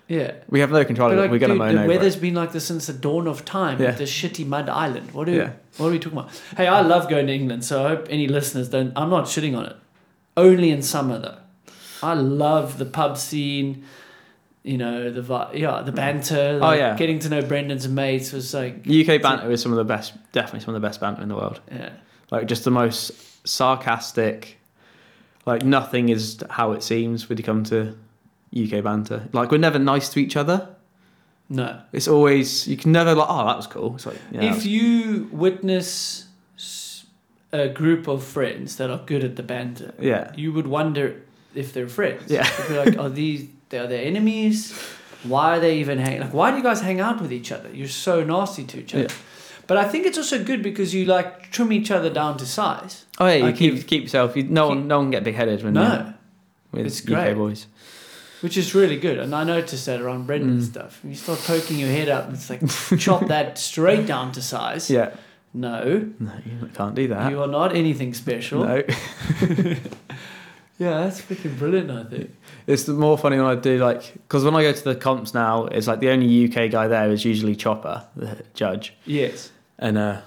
Yeah. 0.07 0.33
We 0.49 0.59
have 0.59 0.71
no 0.71 0.83
control 0.85 1.09
But 1.09 1.13
over 1.13 1.21
like, 1.21 1.29
it. 1.29 1.31
We're 1.33 1.39
gonna 1.39 1.55
moan 1.55 1.75
the 1.75 1.81
over 1.81 1.87
weather's 1.87 2.15
it. 2.15 2.21
been 2.21 2.35
like 2.35 2.51
this 2.51 2.65
since 2.65 2.87
the 2.87 2.93
dawn 2.93 3.27
of 3.27 3.43
time 3.45 3.79
Yeah. 3.81 3.87
with 3.87 3.97
this 3.99 4.11
shitty 4.11 4.45
mud 4.45 4.69
island. 4.69 5.11
What, 5.11 5.25
do, 5.25 5.33
Yeah. 5.33 5.51
what 5.77 5.87
are 5.87 5.91
we 5.91 5.99
talking 5.99 6.19
about? 6.19 6.31
Hey, 6.57 6.67
I 6.67 6.81
love 6.81 7.09
going 7.09 7.27
to 7.27 7.33
England, 7.33 7.65
so 7.65 7.85
I 7.85 7.89
hope 7.89 8.07
any 8.09 8.27
listeners 8.27 8.69
don't. 8.69 8.91
I'm 8.95 9.09
not 9.09 9.25
shitting 9.25 9.57
on 9.57 9.65
it. 9.65 9.75
Only 10.37 10.69
in 10.71 10.81
summer, 10.81 11.17
though. 11.19 11.37
I 12.03 12.13
love 12.13 12.77
the 12.77 12.85
pub 12.85 13.17
scene. 13.17 13.83
You 14.65 14.79
know 14.79 15.11
the 15.11 15.49
yeah 15.53 15.83
the 15.83 15.91
hmm. 15.91 15.95
banter. 15.95 16.59
Oh, 16.59 16.73
yeah. 16.73 16.97
getting 16.97 17.19
to 17.19 17.29
know 17.29 17.43
Brendan's 17.43 17.87
mates 17.87 18.31
was 18.31 18.51
like 18.51 18.87
UK 18.87 19.21
banter 19.21 19.51
is 19.51 19.61
some 19.61 19.71
of 19.71 19.77
the 19.77 19.83
best, 19.83 20.13
definitely 20.31 20.61
some 20.61 20.73
of 20.73 20.81
the 20.81 20.87
best 20.87 20.99
banter 20.99 21.21
in 21.21 21.29
the 21.29 21.35
world. 21.35 21.59
yeah 21.71 21.91
Like 22.31 22.47
just 22.47 22.63
the 22.63 22.71
most 22.71 23.47
sarcastic. 23.47 24.57
Like 25.45 25.63
nothing 25.63 26.09
is 26.09 26.43
how 26.49 26.71
it 26.71 26.81
seems 26.81 27.29
when 27.29 27.37
you 27.37 27.43
come 27.43 27.63
to 27.65 27.95
UK 28.57 28.83
banter. 28.83 29.29
Like 29.33 29.51
we're 29.51 29.59
never 29.59 29.77
nice 29.77 30.09
to 30.09 30.19
each 30.19 30.35
other. 30.35 30.67
no. 31.47 31.81
It's 31.91 32.07
always 32.07 32.67
you 32.67 32.75
can 32.75 32.91
never 32.91 33.13
like 33.13 33.27
oh 33.29 33.45
that 33.45 33.57
was 33.57 33.67
cool. 33.67 33.93
It's 33.93 34.07
like 34.07 34.17
yeah, 34.31 34.51
if 34.51 34.65
you 34.65 35.29
witness 35.31 36.25
a 37.53 37.69
group 37.69 38.07
of 38.07 38.23
friends 38.23 38.77
that 38.77 38.89
are 38.89 39.03
good 39.05 39.23
at 39.23 39.35
the 39.35 39.43
banter, 39.43 39.93
yeah. 39.99 40.31
you 40.35 40.51
would 40.53 40.65
wonder 40.65 41.21
if 41.53 41.71
they're 41.71 41.87
friends. 41.87 42.31
Yeah. 42.31 42.49
You'd 42.57 42.67
be 42.67 42.77
like, 42.77 42.97
are 42.97 43.09
these 43.23 43.47
are 43.77 43.87
their 43.87 44.05
enemies? 44.05 44.71
Why 45.23 45.57
are 45.57 45.59
they 45.59 45.77
even 45.79 45.97
hanging? 45.99 46.21
Like, 46.21 46.33
why 46.33 46.51
do 46.51 46.57
you 46.57 46.63
guys 46.63 46.81
hang 46.81 46.99
out 46.99 47.19
with 47.21 47.31
each 47.33 47.51
other? 47.51 47.69
You're 47.73 47.87
so 47.87 48.23
nasty 48.23 48.63
to 48.65 48.79
each 48.79 48.93
other. 48.93 49.03
Yeah. 49.03 49.09
But 49.67 49.77
I 49.77 49.85
think 49.85 50.05
it's 50.05 50.17
also 50.19 50.43
good 50.43 50.61
because 50.61 50.93
you 50.93 51.05
like 51.05 51.49
trim 51.51 51.71
each 51.71 51.89
other 51.89 52.11
down 52.11 52.37
to 52.37 52.45
size. 52.45 53.05
Oh 53.19 53.25
yeah, 53.27 53.47
you 53.47 53.53
keep 53.53 53.73
you- 53.73 53.81
keep 53.83 54.03
yourself. 54.03 54.35
You, 54.37 54.43
no 54.43 54.67
keep- 54.69 54.77
one 54.77 54.87
no 54.87 54.97
one 54.99 55.09
get 55.11 55.23
big 55.23 55.33
headed 55.35 55.63
when 55.63 55.73
No, 55.73 56.13
with 56.71 56.85
it's 56.85 57.01
UK 57.01 57.07
great. 57.07 57.33
boys. 57.35 57.65
which 58.41 58.57
is 58.57 58.75
really 58.75 58.97
good. 58.99 59.17
And 59.17 59.33
I 59.33 59.43
noticed 59.43 59.87
that 59.87 59.99
around 60.01 60.27
Brendan 60.27 60.59
Mm. 60.59 60.63
stuff. 60.63 60.99
You 61.03 61.15
start 61.15 61.39
poking 61.47 61.79
your 61.79 61.89
head 61.89 62.09
up, 62.09 62.25
and 62.27 62.35
it's 62.35 62.47
like 62.51 62.61
chop 62.99 63.27
that 63.33 63.57
straight 63.57 64.05
down 64.05 64.31
to 64.33 64.41
size. 64.43 64.87
Yeah, 64.91 65.09
No, 65.55 66.11
no, 66.19 66.31
you 66.45 66.69
can't 66.75 66.93
do 66.93 67.07
that. 67.07 67.31
you 67.31 67.41
are 67.41 67.47
not 67.47 67.75
anything 67.75 68.13
special. 68.13 68.63
no, 68.65 68.83
Yeah, 70.77 71.05
that's 71.05 71.21
freaking 71.21 71.57
brilliant. 71.57 71.89
I 71.89 72.03
think. 72.03 72.35
it's 72.67 72.83
the 72.83 72.93
more 72.93 73.17
funny 73.17 73.37
when 73.37 73.45
I 73.45 73.55
do 73.55 73.77
like 73.77 74.13
because 74.13 74.43
when 74.43 74.55
I 74.55 74.61
go 74.61 74.73
to 74.73 74.83
the 74.83 74.95
comps 74.95 75.33
now, 75.33 75.65
it's 75.65 75.87
like 75.87 75.99
the 76.01 76.09
only 76.09 76.45
UK 76.45 76.69
guy 76.71 76.87
there 76.87 77.09
is 77.11 77.23
usually 77.23 77.55
Chopper, 77.55 78.03
the 78.15 78.43
judge, 78.53 78.93
Yes. 79.05 79.51
and 79.79 79.97
uh, 79.97 80.21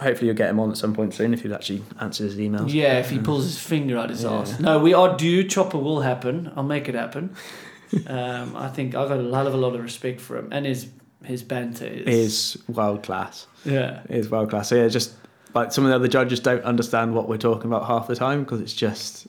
hopefully 0.00 0.26
you'll 0.26 0.36
get 0.36 0.50
him 0.50 0.58
on 0.58 0.70
at 0.70 0.76
some 0.76 0.92
point 0.94 1.14
soon 1.14 1.32
if 1.32 1.42
he 1.42 1.52
actually 1.52 1.82
answers 2.00 2.32
his 2.34 2.40
emails. 2.40 2.72
Yeah, 2.72 2.98
if 2.98 3.10
he 3.10 3.18
pulls 3.20 3.44
his 3.44 3.58
finger 3.60 3.96
out 3.96 4.10
his 4.10 4.24
Yeah. 4.24 4.32
ass. 4.32 4.58
No, 4.58 4.80
we 4.80 4.92
are 4.92 5.16
due. 5.16 5.44
Chopper 5.44 5.78
will 5.78 6.00
happen. 6.00 6.50
I'll 6.56 6.64
make 6.64 6.88
it 6.88 6.96
happen. 6.96 7.36
um, 8.08 8.56
I 8.56 8.68
think 8.68 8.94
I've 8.94 9.08
got 9.08 9.20
a 9.20 9.22
hell 9.22 9.46
of 9.46 9.54
a 9.54 9.56
lot 9.56 9.74
of 9.76 9.82
respect 9.82 10.20
for 10.20 10.36
him, 10.36 10.48
and 10.50 10.66
his 10.66 10.88
his 11.24 11.44
banter 11.44 11.86
is. 11.86 12.56
is 12.56 12.62
world 12.68 13.04
class. 13.04 13.46
Yeah. 13.64 14.00
It 14.08 14.16
is 14.16 14.28
world 14.28 14.50
class. 14.50 14.68
So 14.70 14.74
yeah, 14.74 14.88
just 14.88 15.12
like 15.54 15.70
some 15.70 15.84
of 15.84 15.90
the 15.90 15.94
other 15.94 16.08
judges 16.08 16.40
don't 16.40 16.64
understand 16.64 17.14
what 17.14 17.28
we're 17.28 17.36
talking 17.36 17.66
about 17.70 17.86
half 17.86 18.08
the 18.08 18.16
time 18.16 18.42
because 18.42 18.60
it's 18.60 18.72
just 18.72 19.28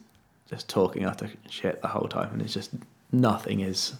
just 0.54 0.70
talking 0.70 1.06
utter 1.06 1.30
shit 1.50 1.82
the 1.82 1.88
whole 1.88 2.08
time, 2.08 2.30
and 2.34 2.42
it's 2.42 2.54
just 2.54 2.72
nothing 3.12 3.60
is 3.62 3.94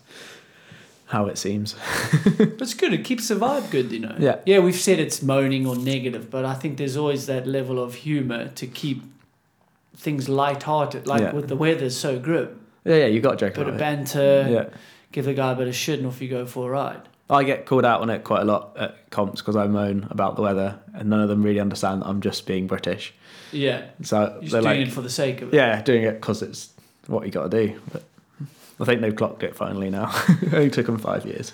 how 1.08 1.26
it 1.26 1.38
seems. 1.38 1.76
But 2.38 2.62
it's 2.62 2.74
good. 2.74 2.94
It 2.94 3.04
keeps 3.04 3.28
the 3.28 3.36
vibe 3.36 3.70
good, 3.72 3.92
you 3.92 4.00
know. 4.00 4.16
Yeah. 4.20 4.40
Yeah, 4.46 4.60
we've 4.60 4.76
said 4.76 5.00
it's 5.00 5.22
moaning 5.22 5.66
or 5.68 5.76
negative, 5.76 6.30
but 6.30 6.46
I 6.46 6.54
think 6.54 6.78
there's 6.78 6.98
always 6.98 7.26
that 7.28 7.46
level 7.48 7.82
of 7.84 7.96
humor 7.96 8.50
to 8.50 8.68
keep 8.68 9.04
things 9.96 10.28
light-hearted. 10.30 11.08
Like 11.08 11.22
Yeah. 11.22 11.34
with 11.34 11.48
the 11.50 11.56
weather's 11.56 11.98
so 11.98 12.20
grim, 12.20 12.60
Yeah, 12.86 12.96
yeah, 12.96 13.06
you 13.08 13.20
got 13.22 13.32
to 13.40 13.46
joke 13.46 13.56
bit 13.56 13.68
of 13.68 13.78
banter, 13.78 14.48
Yeah, 14.50 14.66
give 15.12 15.26
the 15.26 15.34
guy 15.34 15.52
a 15.52 15.56
bit 15.56 15.68
of 15.68 15.76
shit, 15.76 16.00
and 16.00 16.08
off 16.08 16.22
you 16.22 16.30
go 16.30 16.46
for 16.46 16.70
a 16.70 16.72
ride. 16.72 17.02
I 17.30 17.44
get 17.44 17.66
called 17.66 17.86
out 17.86 18.02
on 18.02 18.10
it 18.10 18.24
quite 18.24 18.42
a 18.42 18.46
lot 18.46 18.76
at 18.78 19.10
comps 19.10 19.42
because 19.42 19.56
I 19.56 19.66
moan 19.68 20.08
about 20.10 20.36
the 20.36 20.42
weather, 20.42 20.80
and 20.94 21.10
none 21.10 21.22
of 21.22 21.30
them 21.30 21.42
really 21.44 21.60
understand 21.60 22.02
that 22.02 22.08
I'm 22.08 22.22
just 22.22 22.46
being 22.46 22.68
British. 22.68 23.14
Yeah, 23.54 23.86
So 24.02 24.20
you're 24.20 24.30
they're 24.30 24.42
just 24.42 24.52
doing 24.52 24.64
like, 24.64 24.80
it 24.80 24.92
for 24.92 25.02
the 25.02 25.10
sake 25.10 25.42
of 25.42 25.54
it. 25.54 25.56
yeah, 25.58 25.82
doing 25.82 26.04
it 26.04 26.14
because 26.14 26.42
it's 26.42 26.70
what 27.08 27.26
you 27.26 27.32
got 27.32 27.50
to 27.52 27.68
do. 27.68 27.80
But 27.92 28.04
I 28.80 28.86
think 28.86 29.02
they've 29.02 29.16
clocked 29.16 29.44
it 29.44 29.56
finally 29.56 29.90
now. 29.90 30.12
it 30.42 30.54
only 30.54 30.70
took 30.70 30.88
them 30.88 30.98
five 30.98 31.26
years. 31.26 31.54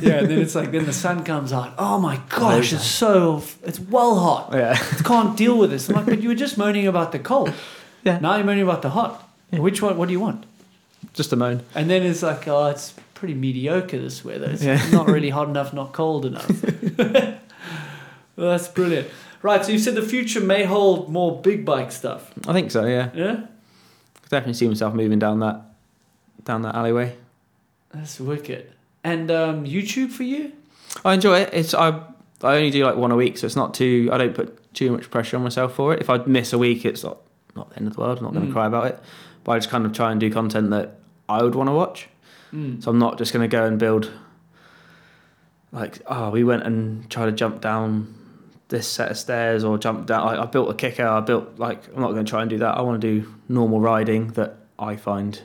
yeah. 0.00 0.18
And 0.20 0.28
then 0.30 0.38
it's 0.38 0.54
like 0.54 0.70
then 0.70 0.86
the 0.86 0.92
sun 0.92 1.24
comes 1.24 1.52
out. 1.52 1.74
Oh 1.78 1.98
my 1.98 2.20
gosh, 2.28 2.72
it's 2.72 2.84
so 2.86 3.42
it's 3.64 3.80
well 3.80 4.14
hot. 4.18 4.50
Yeah, 4.54 4.76
can't 5.04 5.36
deal 5.36 5.58
with 5.58 5.70
this. 5.70 5.88
I'm 5.88 5.96
like, 5.96 6.06
but 6.06 6.22
you 6.22 6.28
were 6.28 6.34
just 6.34 6.56
moaning 6.56 6.86
about 6.86 7.12
the 7.12 7.18
cold. 7.18 7.52
Yeah. 8.04 8.18
Now 8.20 8.36
you're 8.36 8.44
moaning 8.46 8.62
about 8.62 8.82
the 8.82 8.90
hot. 8.90 9.28
Yeah. 9.50 9.58
Which 9.58 9.82
one? 9.82 9.96
What 9.96 10.06
do 10.06 10.12
you 10.12 10.20
want? 10.20 10.44
just 11.14 11.32
a 11.32 11.36
moan. 11.36 11.62
And 11.74 11.90
then 11.90 12.02
it's 12.04 12.22
like, 12.22 12.46
oh, 12.46 12.66
it's 12.68 12.94
pretty 13.14 13.34
mediocre 13.34 13.98
this 13.98 14.24
weather. 14.24 14.50
It's 14.50 14.62
Yeah. 14.62 14.80
not 14.90 15.08
really 15.08 15.30
hot 15.30 15.48
enough, 15.48 15.72
not 15.72 15.92
cold 15.92 16.24
enough. 16.24 16.46
well, 16.98 17.38
that's 18.36 18.68
brilliant. 18.68 19.08
Right, 19.42 19.64
so 19.64 19.72
you 19.72 19.78
said 19.78 19.94
the 19.94 20.02
future 20.02 20.40
may 20.40 20.64
hold 20.64 21.08
more 21.10 21.40
big 21.40 21.64
bike 21.64 21.90
stuff. 21.92 22.30
I 22.46 22.52
think 22.52 22.70
so. 22.70 22.84
Yeah, 22.84 23.10
Yeah, 23.14 23.46
definitely 24.28 24.54
see 24.54 24.68
myself 24.68 24.92
moving 24.94 25.18
down 25.18 25.40
that 25.40 25.62
down 26.44 26.62
that 26.62 26.74
alleyway. 26.74 27.16
that's 27.92 28.20
wicked. 28.20 28.72
And 29.02 29.30
um, 29.30 29.64
YouTube 29.64 30.10
for 30.10 30.24
you? 30.24 30.52
I 31.04 31.14
enjoy 31.14 31.38
it. 31.40 31.50
It's 31.54 31.72
I 31.74 31.88
I 32.42 32.56
only 32.56 32.70
do 32.70 32.84
like 32.84 32.96
one 32.96 33.10
a 33.12 33.16
week, 33.16 33.38
so 33.38 33.46
it's 33.46 33.56
not 33.56 33.72
too. 33.74 34.08
I 34.12 34.18
don't 34.18 34.34
put 34.34 34.74
too 34.74 34.90
much 34.92 35.10
pressure 35.10 35.36
on 35.36 35.42
myself 35.42 35.74
for 35.74 35.94
it. 35.94 36.00
If 36.00 36.10
I 36.10 36.18
miss 36.18 36.52
a 36.52 36.58
week, 36.58 36.84
it's 36.84 37.02
not 37.02 37.18
not 37.56 37.70
the 37.70 37.76
end 37.78 37.86
of 37.88 37.94
the 37.94 38.00
world. 38.00 38.18
I'm 38.18 38.24
not 38.24 38.32
going 38.34 38.44
to 38.44 38.50
Mm. 38.50 38.54
cry 38.54 38.66
about 38.66 38.86
it. 38.86 38.98
But 39.44 39.52
I 39.52 39.58
just 39.58 39.70
kind 39.70 39.86
of 39.86 39.92
try 39.94 40.10
and 40.12 40.20
do 40.20 40.30
content 40.30 40.68
that 40.70 40.98
I 41.30 41.42
would 41.42 41.54
want 41.54 41.68
to 41.68 41.72
watch. 41.72 42.08
Mm. 42.52 42.82
So 42.82 42.90
I'm 42.90 42.98
not 42.98 43.16
just 43.16 43.32
going 43.32 43.48
to 43.48 43.56
go 43.56 43.64
and 43.64 43.78
build 43.78 44.10
like 45.72 46.00
oh 46.06 46.30
we 46.30 46.44
went 46.44 46.64
and 46.64 47.08
tried 47.10 47.26
to 47.26 47.32
jump 47.32 47.60
down 47.60 48.14
this 48.70 48.88
set 48.88 49.10
of 49.10 49.18
stairs 49.18 49.62
or 49.64 49.76
jump 49.78 50.06
down. 50.06 50.24
Like, 50.26 50.38
I 50.38 50.46
built 50.46 50.70
a 50.70 50.74
kicker. 50.74 51.06
I 51.06 51.20
built 51.20 51.58
like 51.58 51.86
I'm 51.94 52.00
not 52.00 52.12
going 52.12 52.24
to 52.24 52.30
try 52.30 52.40
and 52.40 52.48
do 52.50 52.58
that. 52.58 52.76
I 52.78 52.80
want 52.80 53.00
to 53.00 53.20
do 53.20 53.34
normal 53.48 53.80
riding 53.80 54.28
that 54.32 54.56
I 54.78 54.96
find 54.96 55.40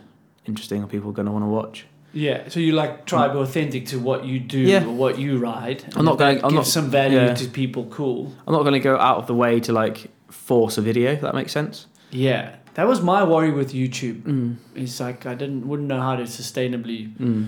interesting 0.45 0.81
and 0.81 0.89
people 0.89 1.09
are 1.09 1.13
going 1.13 1.25
to 1.25 1.31
want 1.31 1.43
to 1.43 1.49
watch. 1.49 1.85
Yeah, 2.13 2.47
so 2.47 2.61
you 2.61 2.71
like 2.71 3.05
try 3.05 3.27
to 3.27 3.33
be 3.33 3.39
authentic 3.39 3.87
to 3.87 3.99
what 3.99 4.23
you 4.25 4.39
do 4.39 4.59
Yeah. 4.59 4.85
or 4.85 4.91
what 4.93 5.19
you 5.19 5.37
ride. 5.37 5.83
I'm 5.97 6.05
not 6.05 6.17
gonna- 6.17 6.39
I'm 6.43 6.55
not- 6.55 6.65
some 6.65 6.89
value 6.89 7.17
yeah. 7.17 7.33
to 7.33 7.47
people. 7.47 7.85
Cool. 7.91 8.31
I'm 8.47 8.53
not 8.53 8.61
going 8.61 8.73
to 8.73 8.79
go 8.79 8.95
out 8.97 9.17
of 9.17 9.27
the 9.27 9.33
way 9.35 9.59
to 9.59 9.73
like 9.73 10.09
force 10.29 10.77
a 10.77 10.81
video. 10.81 11.11
If 11.11 11.21
that 11.21 11.35
makes 11.35 11.51
sense. 11.51 11.87
Yeah, 12.11 12.55
that 12.75 12.87
was 12.87 13.01
my 13.01 13.23
worry 13.25 13.51
with 13.51 13.73
YouTube. 13.73 14.21
Mm. 14.21 14.55
It's 14.75 14.99
like 15.01 15.25
I 15.25 15.35
didn't 15.35 15.67
wouldn't 15.67 15.89
know 15.89 15.99
how 15.99 16.15
to 16.15 16.23
sustainably 16.23 17.13
Mm. 17.17 17.47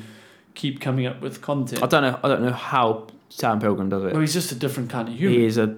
keep 0.54 0.82
coming 0.82 1.06
up 1.06 1.22
with 1.22 1.42
content. 1.42 1.82
I 1.82 1.86
don't 1.88 2.02
know. 2.02 2.20
I 2.24 2.28
don't 2.28 2.42
know 2.42 2.52
how 2.52 3.08
Sam 3.30 3.60
Pilgrim 3.60 3.90
does 3.90 4.04
it. 4.04 4.12
well, 4.14 4.22
he's 4.22 4.34
just 4.34 4.52
a 4.52 4.56
different 4.56 4.90
kind 4.90 5.08
of 5.08 5.14
human. 5.16 5.40
He 5.40 5.46
is 5.46 5.58
a 5.58 5.76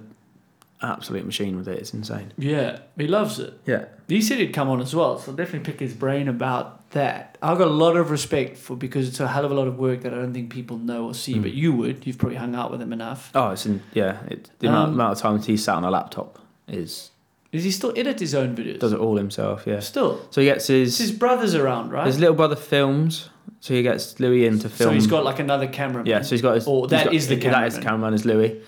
absolute 0.82 1.26
machine 1.26 1.56
with 1.56 1.68
it. 1.68 1.78
It's 1.78 1.92
insane. 1.92 2.32
Yeah, 2.38 2.78
he 2.96 3.06
loves 3.06 3.38
it. 3.38 3.54
Yeah. 3.66 3.86
He 4.08 4.22
said 4.22 4.38
he'd 4.38 4.52
come 4.54 4.68
on 4.70 4.80
as 4.80 4.94
well, 4.94 5.18
so 5.18 5.30
I'll 5.30 5.36
definitely 5.36 5.70
pick 5.70 5.78
his 5.80 5.92
brain 5.94 6.26
about 6.28 6.90
that. 6.92 7.36
I've 7.42 7.58
got 7.58 7.68
a 7.68 7.70
lot 7.70 7.96
of 7.96 8.10
respect 8.10 8.56
for 8.56 8.76
because 8.76 9.06
it's 9.06 9.20
a 9.20 9.28
hell 9.28 9.44
of 9.44 9.50
a 9.50 9.54
lot 9.54 9.68
of 9.68 9.78
work 9.78 10.00
that 10.02 10.12
I 10.14 10.16
don't 10.16 10.32
think 10.32 10.50
people 10.50 10.78
know 10.78 11.06
or 11.06 11.14
see, 11.14 11.34
Mm. 11.34 11.42
but 11.42 11.52
you 11.52 11.72
would. 11.72 12.06
You've 12.06 12.18
probably 12.18 12.38
hung 12.38 12.54
out 12.54 12.70
with 12.70 12.80
him 12.80 12.92
enough. 12.92 13.30
Oh, 13.34 13.50
it's 13.50 13.66
in, 13.66 13.82
yeah. 13.92 14.18
It, 14.28 14.50
the 14.60 14.68
amount, 14.68 14.88
Um, 14.88 14.94
amount 14.94 15.12
of 15.12 15.18
times 15.18 15.46
he's 15.46 15.62
sat 15.62 15.76
on 15.76 15.84
a 15.84 15.90
laptop 15.90 16.38
is 16.66 17.10
Does 17.52 17.64
he 17.64 17.70
still 17.72 17.92
edit 17.96 18.18
his 18.20 18.34
own 18.34 18.56
videos? 18.56 18.78
does 18.80 18.92
it 18.92 18.98
all 19.00 19.16
himself. 19.16 19.64
Yeah. 19.66 19.80
Still, 19.80 20.20
So 20.30 20.40
he 20.40 20.46
gets 20.46 20.70
it's 20.70 20.98
his 20.98 21.10
his 21.10 21.12
brother's 21.12 21.54
around, 21.54 21.90
right? 21.92 22.06
his 22.06 22.18
little 22.18 22.34
brother 22.36 22.56
films. 22.56 23.28
So 23.60 23.74
he 23.74 23.82
gets 23.82 24.18
Louis 24.20 24.46
in 24.46 24.58
to 24.60 24.68
film. 24.68 24.90
So 24.90 24.94
he's 24.94 25.06
got 25.06 25.24
like 25.24 25.38
another 25.38 25.66
camera. 25.66 26.02
yeah. 26.06 26.22
So 26.22 26.30
he's 26.30 26.42
got 26.42 26.54
his. 26.54 26.66
Or 26.66 26.88
that 26.88 27.04
got- 27.06 27.14
is 27.14 27.28
the 27.28 27.36
That 27.36 27.66
is 27.66 27.74
the 27.74 27.80
cameraman. 27.82 27.82
cameraman 27.82 28.14
is 28.14 28.24
Louis, 28.24 28.60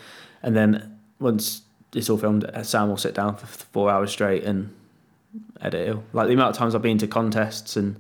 and 0.43 0.55
then 0.57 0.99
once 1.19 1.63
it's 1.95 2.09
all 2.11 2.19
filmed, 2.19 2.51
Sam 2.63 2.89
will 2.89 2.97
sit 2.97 3.15
down 3.15 3.37
for 3.37 3.47
four 3.47 3.91
hours 3.91 4.11
straight 4.11 4.45
and 4.45 4.75
edit 5.61 5.89
it. 5.89 5.97
Like 6.13 6.27
the 6.29 6.35
amount 6.35 6.51
of 6.51 6.57
times 6.57 6.75
I've 6.75 6.83
been 6.83 6.99
to 6.99 7.07
contests 7.07 7.77
and 7.77 7.97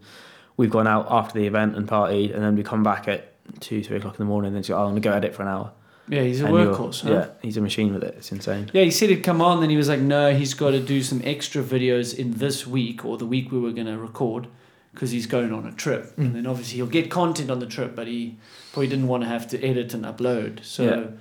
we've 0.56 0.70
gone 0.70 0.86
out 0.86 1.06
after 1.10 1.38
the 1.38 1.46
event 1.46 1.76
and 1.76 1.88
partied, 1.88 2.34
and 2.34 2.42
then 2.42 2.56
we 2.56 2.62
come 2.62 2.82
back 2.82 3.08
at 3.08 3.32
two, 3.60 3.82
three 3.82 3.96
o'clock 3.96 4.14
in 4.14 4.18
the 4.18 4.28
morning, 4.28 4.48
and 4.48 4.56
then 4.56 4.62
he's 4.62 4.70
like, 4.70 4.78
oh, 4.78 4.84
I'm 4.84 4.90
gonna 4.90 5.00
go 5.00 5.12
edit 5.12 5.34
for 5.34 5.42
an 5.42 5.48
hour. 5.48 5.70
yeah, 6.08 6.22
he's 6.22 6.40
a 6.42 6.46
And 6.46 6.54
workhorse. 6.54 7.02
Huh? 7.02 7.10
Yeah, 7.10 7.26
he's 7.42 7.56
a 7.56 7.60
machine 7.62 7.94
with 7.94 8.02
it. 8.04 8.14
It's 8.18 8.32
insane. 8.32 8.70
Yeah, 8.74 8.82
he 8.82 8.90
said 8.90 9.08
he'd 9.08 9.22
come 9.22 9.40
on, 9.40 9.60
then 9.60 9.70
he 9.70 9.76
was 9.76 9.88
like, 9.88 10.00
no, 10.00 10.34
he's 10.34 10.52
got 10.54 10.72
to 10.72 10.80
do 10.80 11.02
some 11.02 11.20
extra 11.24 11.62
videos 11.62 12.14
in 12.14 12.32
this 12.34 12.66
week 12.66 13.04
or 13.04 13.16
the 13.18 13.26
week 13.26 13.50
we 13.52 13.58
were 13.58 13.72
going 13.72 13.86
to 13.86 13.96
record 13.98 14.46
because 14.92 15.10
he's 15.10 15.26
going 15.26 15.52
on 15.52 15.66
a 15.66 15.72
trip. 15.72 16.14
Mm. 16.16 16.18
And 16.18 16.34
then 16.36 16.46
obviously 16.46 16.76
he'll 16.76 16.86
get 16.86 17.10
content 17.10 17.50
on 17.50 17.58
the 17.60 17.66
trip, 17.66 17.94
but 17.96 18.06
he 18.06 18.36
probably 18.72 18.88
didn't 18.88 19.08
want 19.08 19.22
to 19.22 19.28
have 19.28 19.48
to 19.48 19.62
edit 19.64 19.94
and 19.94 20.04
upload. 20.04 20.64
So, 20.64 21.12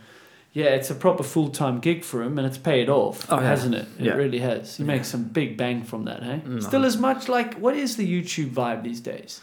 yeah, 0.53 0.65
it's 0.65 0.89
a 0.89 0.95
proper 0.95 1.23
full 1.23 1.49
time 1.49 1.79
gig 1.79 2.03
for 2.03 2.21
him 2.21 2.37
and 2.37 2.45
it's 2.45 2.57
paid 2.57 2.89
off, 2.89 3.25
Oh, 3.31 3.37
hasn't 3.37 3.75
it? 3.75 3.87
It 3.99 4.05
Yeah. 4.05 4.13
really 4.13 4.39
has. 4.39 4.77
He 4.77 4.83
makes 4.83 5.07
some 5.07 5.23
big 5.23 5.55
bang 5.57 5.83
from 5.83 6.05
that, 6.05 6.23
hey? 6.23 6.41
Mm, 6.45 6.61
Still 6.61 6.85
as 6.85 6.97
much 6.97 7.29
like, 7.29 7.55
what 7.55 7.75
is 7.75 7.95
the 7.95 8.05
YouTube 8.05 8.49
vibe 8.51 8.83
these 8.83 8.99
days? 8.99 9.39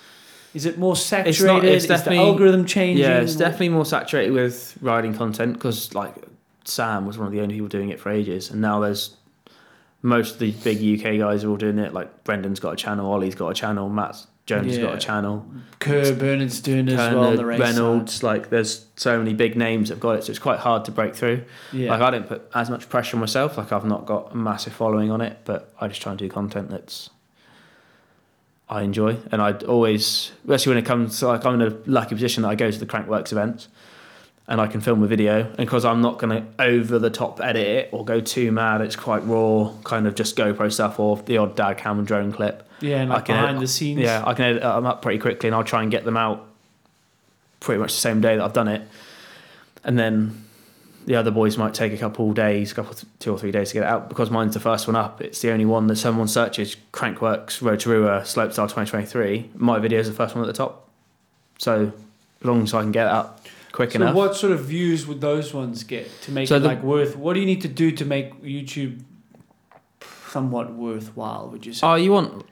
Is 0.54 0.64
it 0.66 0.78
more 0.78 0.96
saturated? 0.96 1.64
it's 1.64 1.84
is 1.84 2.02
the 2.02 2.14
algorithm 2.14 2.64
changing? 2.64 3.04
Yeah, 3.04 3.20
it's 3.20 3.36
definitely 3.36 3.68
more 3.70 3.84
saturated 3.84 4.32
with 4.32 4.76
riding 4.80 5.14
content 5.14 5.54
because 5.54 5.94
like 5.94 6.14
Sam 6.64 7.06
was 7.06 7.16
one 7.18 7.26
of 7.26 7.32
the 7.32 7.40
only 7.40 7.54
people 7.54 7.68
doing 7.68 7.90
it 7.90 8.00
for 8.00 8.10
ages, 8.10 8.50
and 8.50 8.60
now 8.60 8.80
there's 8.80 9.14
most 10.02 10.34
of 10.34 10.38
the 10.38 10.52
big 10.52 10.78
UK 10.78 11.18
guys 11.18 11.44
are 11.44 11.50
all 11.50 11.56
doing 11.56 11.78
it. 11.78 11.92
Like 11.92 12.24
Brendan's 12.24 12.60
got 12.60 12.72
a 12.72 12.76
channel, 12.76 13.10
Ollie's 13.12 13.34
got 13.34 13.48
a 13.48 13.54
channel, 13.54 13.88
Matt 13.88 14.26
Jones 14.46 14.68
has 14.68 14.78
got 14.78 14.94
a 14.94 14.98
channel, 14.98 15.46
Kerr 15.78 16.14
Bernard's 16.14 16.60
doing 16.60 16.88
it 16.88 16.98
as 16.98 17.14
well 17.14 17.36
the 17.36 17.44
race 17.44 17.60
Reynolds. 17.60 18.22
Like 18.22 18.48
there's 18.48 18.86
so 18.96 19.18
many 19.18 19.34
big 19.34 19.56
names 19.56 19.88
that 19.88 19.96
have 19.96 20.00
got 20.00 20.16
it, 20.16 20.24
so 20.24 20.30
it's 20.30 20.38
quite 20.38 20.60
hard 20.60 20.84
to 20.86 20.90
break 20.90 21.14
through. 21.14 21.44
Yeah. 21.72 21.90
Like 21.90 22.00
I 22.00 22.10
don't 22.10 22.26
put 22.26 22.50
as 22.54 22.70
much 22.70 22.88
pressure 22.88 23.16
on 23.16 23.20
myself. 23.20 23.58
Like 23.58 23.72
I've 23.72 23.84
not 23.84 24.06
got 24.06 24.32
a 24.32 24.36
massive 24.36 24.72
following 24.72 25.10
on 25.10 25.20
it, 25.20 25.38
but 25.44 25.74
I 25.80 25.88
just 25.88 26.00
try 26.00 26.12
and 26.12 26.18
do 26.18 26.28
content 26.28 26.70
that's 26.70 27.10
I 28.70 28.82
enjoy, 28.82 29.16
and 29.32 29.40
I'd 29.40 29.62
always, 29.64 30.32
especially 30.44 30.70
when 30.74 30.78
it 30.78 30.86
comes 30.86 31.18
to 31.20 31.28
like 31.28 31.44
I'm 31.44 31.60
in 31.60 31.72
a 31.72 31.76
lucky 31.86 32.14
position 32.14 32.42
that 32.42 32.50
I 32.50 32.54
go 32.54 32.70
to 32.70 32.78
the 32.78 32.86
Crankworx 32.86 33.32
events, 33.32 33.68
and 34.48 34.60
I 34.60 34.66
can 34.66 34.80
film 34.80 35.02
a 35.02 35.06
video, 35.06 35.40
and 35.42 35.56
because 35.58 35.84
I'm 35.84 36.00
not 36.00 36.18
going 36.18 36.42
to 36.42 36.46
over 36.62 36.98
the 36.98 37.10
top 37.10 37.40
edit 37.40 37.66
it 37.66 37.88
or 37.92 38.04
go 38.04 38.20
too 38.20 38.50
mad, 38.50 38.80
it's 38.80 38.96
quite 38.96 39.22
raw, 39.26 39.72
kind 39.84 40.06
of 40.06 40.14
just 40.14 40.36
GoPro 40.36 40.72
stuff 40.72 40.98
or 40.98 41.18
the 41.18 41.36
odd 41.36 41.54
dad 41.54 41.74
cam 41.78 41.98
and 41.98 42.06
drone 42.06 42.32
clip. 42.32 42.66
yeah, 42.80 43.02
and 43.02 43.12
I 43.12 43.16
like 43.16 43.26
can 43.26 43.34
behind 43.34 43.50
edit- 43.50 43.60
the 43.60 43.68
scenes. 43.68 44.00
Yeah, 44.00 44.22
I 44.26 44.32
can 44.34 44.44
edit 44.46 44.62
them 44.62 44.86
up 44.86 45.02
pretty 45.02 45.18
quickly, 45.18 45.48
and 45.48 45.54
I'll 45.54 45.64
try 45.64 45.82
and 45.82 45.90
get 45.90 46.04
them 46.04 46.16
out 46.16 46.46
pretty 47.60 47.78
much 47.80 47.92
the 47.92 48.00
same 48.00 48.20
day 48.20 48.36
that 48.36 48.42
I've 48.44 48.52
done 48.54 48.68
it, 48.68 48.82
and 49.84 49.98
then 49.98 50.44
the 51.06 51.14
other 51.16 51.30
boys 51.30 51.56
might 51.56 51.72
take 51.74 51.92
a 51.92 51.96
couple 51.96 52.32
days, 52.32 52.72
a 52.72 52.74
couple 52.74 52.94
two 53.18 53.32
or 53.32 53.38
three 53.38 53.50
days 53.50 53.68
to 53.68 53.74
get 53.74 53.82
it 53.82 53.86
out 53.86 54.08
because 54.10 54.30
mine's 54.30 54.52
the 54.54 54.60
first 54.60 54.86
one 54.86 54.94
up. 54.96 55.20
It's 55.22 55.40
the 55.40 55.50
only 55.50 55.64
one 55.64 55.86
that 55.88 55.96
someone 55.96 56.28
searches 56.28 56.76
Crankworx 56.92 57.60
Rotorua 57.62 58.20
Slopestyle 58.22 58.68
2023. 58.68 59.50
My 59.56 59.78
video 59.78 60.00
is 60.00 60.08
the 60.08 60.14
first 60.14 60.34
one 60.34 60.44
at 60.44 60.46
the 60.46 60.52
top, 60.52 60.86
so 61.58 61.92
as 62.40 62.44
long 62.46 62.62
as 62.62 62.74
I 62.74 62.82
can 62.82 62.92
get 62.92 63.06
it 63.06 63.12
up 63.12 63.40
quick 63.72 63.92
So 63.92 63.96
enough. 63.96 64.14
what 64.14 64.36
sort 64.36 64.52
of 64.52 64.60
views 64.64 65.06
would 65.06 65.20
those 65.20 65.52
ones 65.54 65.84
get 65.84 66.08
to 66.22 66.30
make 66.32 66.48
So 66.48 66.56
it 66.56 66.60
the- 66.60 66.68
like 66.68 66.82
worth? 66.82 67.16
What 67.16 67.34
do 67.34 67.40
you 67.40 67.46
need 67.46 67.60
to 67.62 67.68
do 67.68 67.90
to 67.92 68.04
make 68.04 68.42
YouTube 68.42 69.00
somewhat 70.30 70.72
worthwhile? 70.72 71.48
Would 71.50 71.66
you 71.66 71.72
say? 71.72 71.86
Oh, 71.86 71.94
you 71.94 72.12
want 72.12 72.44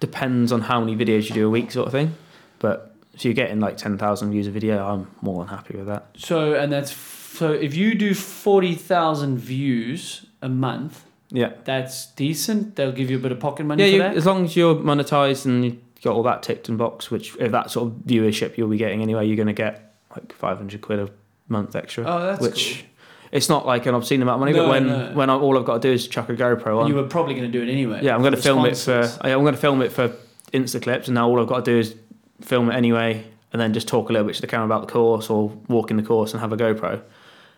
depends 0.00 0.50
on 0.52 0.62
how 0.62 0.80
many 0.80 0.96
videos 0.96 1.28
you 1.28 1.34
do 1.34 1.46
a 1.46 1.50
week, 1.50 1.70
sort 1.70 1.86
of 1.86 1.92
thing. 1.92 2.14
But 2.58 2.94
if 3.14 3.24
you're 3.24 3.34
getting 3.34 3.60
like 3.60 3.76
ten 3.76 3.98
thousand 3.98 4.30
views 4.32 4.46
a 4.46 4.50
video, 4.50 4.84
I'm 4.86 5.06
more 5.20 5.44
than 5.44 5.48
happy 5.54 5.76
with 5.76 5.86
that. 5.86 6.08
so 6.16 6.54
and 6.54 6.72
that's 6.72 6.94
so 6.94 7.52
if 7.52 7.74
you 7.74 7.94
do 7.94 8.14
forty 8.14 8.74
thousand 8.74 9.38
views 9.38 10.26
a 10.42 10.48
month, 10.48 11.04
Yeah. 11.30 11.52
that's 11.64 12.06
decent. 12.06 12.76
They'll 12.76 12.92
give 12.92 13.10
you 13.10 13.16
a 13.16 13.20
bit 13.20 13.32
of 13.32 13.40
pocket 13.40 13.64
money 13.64 13.82
Yeah, 13.84 13.88
for 13.90 13.96
you, 13.96 14.02
that. 14.02 14.16
as 14.16 14.26
long 14.26 14.44
as 14.44 14.56
you're 14.56 14.74
monetized 14.74 15.46
and 15.46 15.64
you 15.64 15.78
got 16.02 16.14
all 16.14 16.22
that 16.24 16.42
ticked 16.42 16.68
and 16.68 16.76
boxed, 16.76 17.10
which 17.10 17.36
if 17.38 17.52
that 17.52 17.70
sort 17.70 17.88
of 17.88 17.92
viewership 18.00 18.56
you'll 18.58 18.68
be 18.68 18.76
getting 18.76 19.02
anyway, 19.02 19.24
you're 19.26 19.36
going 19.36 19.46
to 19.46 19.52
get 19.52 19.91
like 20.12 20.32
500 20.32 20.80
quid 20.80 20.98
a 21.00 21.08
month 21.48 21.74
extra. 21.76 22.04
Oh, 22.06 22.26
that's 22.26 22.40
which 22.40 22.78
cool. 22.80 22.88
it's 23.32 23.48
not 23.48 23.66
like 23.66 23.86
an 23.86 23.94
obscene 23.94 24.22
amount 24.22 24.36
of 24.36 24.40
money, 24.40 24.52
No, 24.52 24.64
but 24.64 24.68
when 24.70 24.86
no. 24.86 25.12
when 25.14 25.30
I, 25.30 25.34
all 25.34 25.58
I've 25.58 25.64
got 25.64 25.80
to 25.82 25.88
do 25.88 25.92
is 25.92 26.06
chuck 26.08 26.28
a 26.28 26.34
GoPro 26.34 26.82
on, 26.82 26.88
You 26.88 26.94
were 26.94 27.04
probably 27.04 27.34
going 27.34 27.50
to 27.50 27.52
do 27.58 27.62
it 27.66 27.70
anyway. 27.72 28.00
yeah, 28.02 28.14
I'm 28.14 28.20
going 28.20 28.34
to 28.34 28.40
film 28.40 28.64
it 28.66 28.76
for. 28.76 29.02
I'm 29.20 29.40
going 29.42 29.54
to 29.54 29.60
film 29.60 29.82
it 29.82 29.92
for 29.92 30.12
Insta 30.52 30.80
clips, 30.82 31.08
and 31.08 31.14
now 31.14 31.28
all 31.28 31.40
I've 31.40 31.46
got 31.48 31.64
to 31.64 31.70
do 31.72 31.78
is 31.78 31.94
film 32.40 32.70
it 32.70 32.74
anyway, 32.74 33.24
and 33.52 33.60
then 33.60 33.72
just 33.72 33.88
talk 33.88 34.08
a 34.10 34.12
little 34.12 34.26
bit 34.26 34.34
to 34.36 34.40
the 34.42 34.46
camera 34.46 34.66
about 34.66 34.86
the 34.86 34.92
course 34.92 35.30
or 35.30 35.48
walk 35.68 35.90
in 35.90 35.96
the 35.96 36.02
course 36.02 36.32
and 36.32 36.40
have 36.40 36.52
a 36.52 36.56
GoPro. 36.56 37.00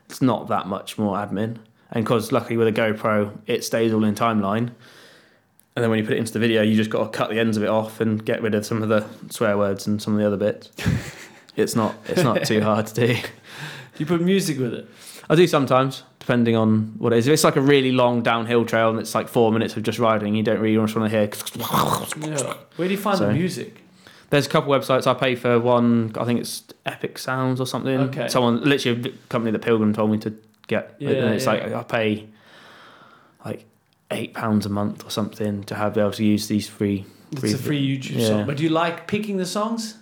It's 0.06 0.20
not 0.22 0.48
that 0.48 0.66
much 0.66 0.98
more 0.98 1.16
admin, 1.16 1.56
and 1.90 2.04
because 2.04 2.30
luckily 2.32 2.56
with 2.56 2.68
a 2.68 2.72
GoPro 2.72 3.36
it 3.46 3.64
stays 3.64 3.92
all 3.92 4.04
in 4.04 4.14
timeline. 4.14 4.70
And 5.76 5.82
then 5.82 5.90
when 5.90 5.98
you 5.98 6.04
put 6.04 6.12
it 6.14 6.18
into 6.20 6.32
the 6.32 6.38
video, 6.38 6.62
you 6.62 6.76
just 6.76 6.88
got 6.90 7.02
to 7.12 7.18
cut 7.18 7.30
the 7.30 7.40
ends 7.40 7.56
of 7.56 7.64
it 7.64 7.68
off 7.68 8.00
and 8.00 8.24
get 8.24 8.40
rid 8.42 8.54
of 8.54 8.64
some 8.64 8.80
of 8.80 8.88
the 8.88 9.04
swear 9.30 9.58
words 9.58 9.88
and 9.88 10.00
some 10.00 10.12
of 10.12 10.20
the 10.20 10.26
other 10.26 10.36
bits. 10.36 10.70
it's 11.56 11.76
not 11.76 11.94
it's 12.06 12.22
not 12.22 12.44
too 12.44 12.60
hard 12.68 12.86
to 12.88 13.06
do. 13.06 13.16
You 13.98 14.06
put 14.06 14.20
music 14.20 14.58
with 14.58 14.74
it. 14.74 14.88
I 15.30 15.34
do 15.36 15.46
sometimes, 15.46 16.02
depending 16.18 16.56
on 16.56 16.94
what 16.98 17.12
it 17.12 17.18
is. 17.18 17.26
If 17.26 17.32
it's 17.34 17.44
like 17.44 17.56
a 17.56 17.60
really 17.60 17.92
long 17.92 18.22
downhill 18.22 18.64
trail 18.64 18.90
and 18.90 18.98
it's 18.98 19.14
like 19.14 19.28
four 19.28 19.52
minutes 19.52 19.76
of 19.76 19.82
just 19.82 19.98
riding, 19.98 20.34
you 20.34 20.42
don't 20.42 20.60
really 20.60 20.76
want 20.76 20.90
to 20.90 21.08
hear. 21.08 21.30
Yeah. 22.20 22.54
Where 22.76 22.88
do 22.88 22.94
you 22.94 23.00
find 23.00 23.18
So- 23.18 23.26
the 23.28 23.32
music? 23.32 23.80
There's 24.30 24.46
a 24.46 24.48
couple 24.48 24.72
websites 24.72 25.06
I 25.06 25.14
pay 25.14 25.36
for. 25.36 25.60
One, 25.60 26.10
I 26.18 26.24
think 26.24 26.40
it's 26.40 26.64
Epic 26.84 27.18
Sounds 27.18 27.60
or 27.60 27.66
something. 27.66 28.00
Okay. 28.08 28.26
Someone, 28.26 28.64
literally, 28.64 29.10
a 29.10 29.28
company 29.28 29.52
that 29.52 29.60
Pilgrim 29.60 29.92
told 29.92 30.10
me 30.10 30.18
to 30.18 30.34
get. 30.66 30.96
Yeah, 30.98 31.10
and 31.10 31.34
it's 31.34 31.44
yeah. 31.44 31.52
like 31.52 31.72
I 31.72 31.82
pay 31.84 32.28
like 33.44 33.64
eight 34.10 34.34
pounds 34.34 34.66
a 34.66 34.70
month 34.70 35.06
or 35.06 35.10
something 35.10 35.62
to 35.64 35.74
have 35.76 35.94
be 35.94 36.00
able 36.00 36.10
to 36.12 36.24
use 36.24 36.48
these 36.48 36.68
free. 36.68 37.04
It's 37.32 37.52
a 37.52 37.58
free 37.58 37.86
YouTube 37.86 38.16
yeah. 38.16 38.26
song. 38.28 38.46
But 38.46 38.56
do 38.56 38.64
you 38.64 38.70
like 38.70 39.06
picking 39.06 39.36
the 39.36 39.46
songs? 39.46 39.98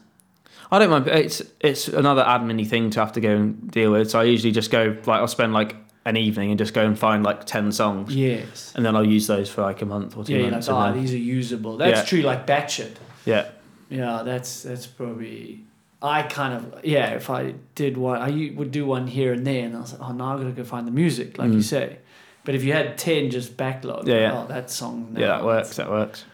I 0.72 0.78
don't 0.78 0.90
mind. 0.90 1.06
It's 1.06 1.42
it's 1.60 1.86
another 1.88 2.24
admin 2.24 2.66
thing 2.66 2.90
to 2.90 3.00
have 3.00 3.12
to 3.12 3.20
go 3.20 3.36
and 3.36 3.70
deal 3.70 3.92
with. 3.92 4.10
So 4.10 4.18
I 4.18 4.24
usually 4.24 4.52
just 4.52 4.70
go 4.70 4.96
like 5.06 5.20
I'll 5.20 5.28
spend 5.28 5.52
like 5.52 5.76
an 6.04 6.16
evening 6.16 6.50
and 6.50 6.58
just 6.58 6.74
go 6.74 6.84
and 6.84 6.98
find 6.98 7.22
like 7.22 7.44
ten 7.46 7.70
songs, 7.70 8.12
Yes. 8.16 8.72
and 8.74 8.84
then 8.84 8.96
I'll 8.96 9.06
use 9.06 9.26
those 9.28 9.48
for 9.50 9.62
like 9.62 9.82
a 9.82 9.86
month 9.86 10.16
or 10.16 10.24
two 10.24 10.32
Yeah, 10.32 10.38
you're 10.38 10.46
like, 10.46 10.66
months. 10.66 10.68
oh, 10.70 10.92
these 11.00 11.12
are 11.12 11.18
usable. 11.18 11.76
That's 11.76 11.98
Yeah. 12.00 12.04
true, 12.06 12.22
like 12.22 12.46
batshit. 12.46 12.92
yeah, 13.24 13.46
Yeah, 13.90 14.22
that's 14.24 14.62
that's 14.62 14.86
probably. 14.86 15.60
I 16.00 16.22
kind 16.22 16.54
of 16.54 16.84
yeah. 16.84 17.10
If 17.10 17.30
I 17.30 17.54
did 17.76 17.96
one, 17.96 18.18
I 18.20 18.52
would 18.56 18.72
do 18.72 18.84
one 18.86 19.06
here 19.06 19.32
and 19.32 19.46
there, 19.46 19.64
and 19.66 19.76
I 19.76 19.80
was 19.80 19.92
like, 19.92 20.02
oh, 20.08 20.12
now 20.12 20.34
I 20.34 20.38
gotta 20.38 20.50
go 20.50 20.64
find 20.64 20.86
the 20.86 20.90
music, 20.90 21.38
like 21.38 21.52
you 21.52 21.58
Mm. 21.58 21.62
say. 21.62 21.98
But 22.44 22.56
if 22.56 22.64
you 22.64 22.72
had 22.72 22.98
ten 22.98 23.30
just 23.30 23.56
backlog, 23.56 24.08
Yeah, 24.08 24.16
yeah. 24.16 24.32
oh, 24.42 24.46
that 24.48 24.68
song. 24.70 25.14
yeah, 25.16 25.26
that 25.28 25.44
works. 25.44 25.76
That 25.76 25.88
works. 25.90 26.24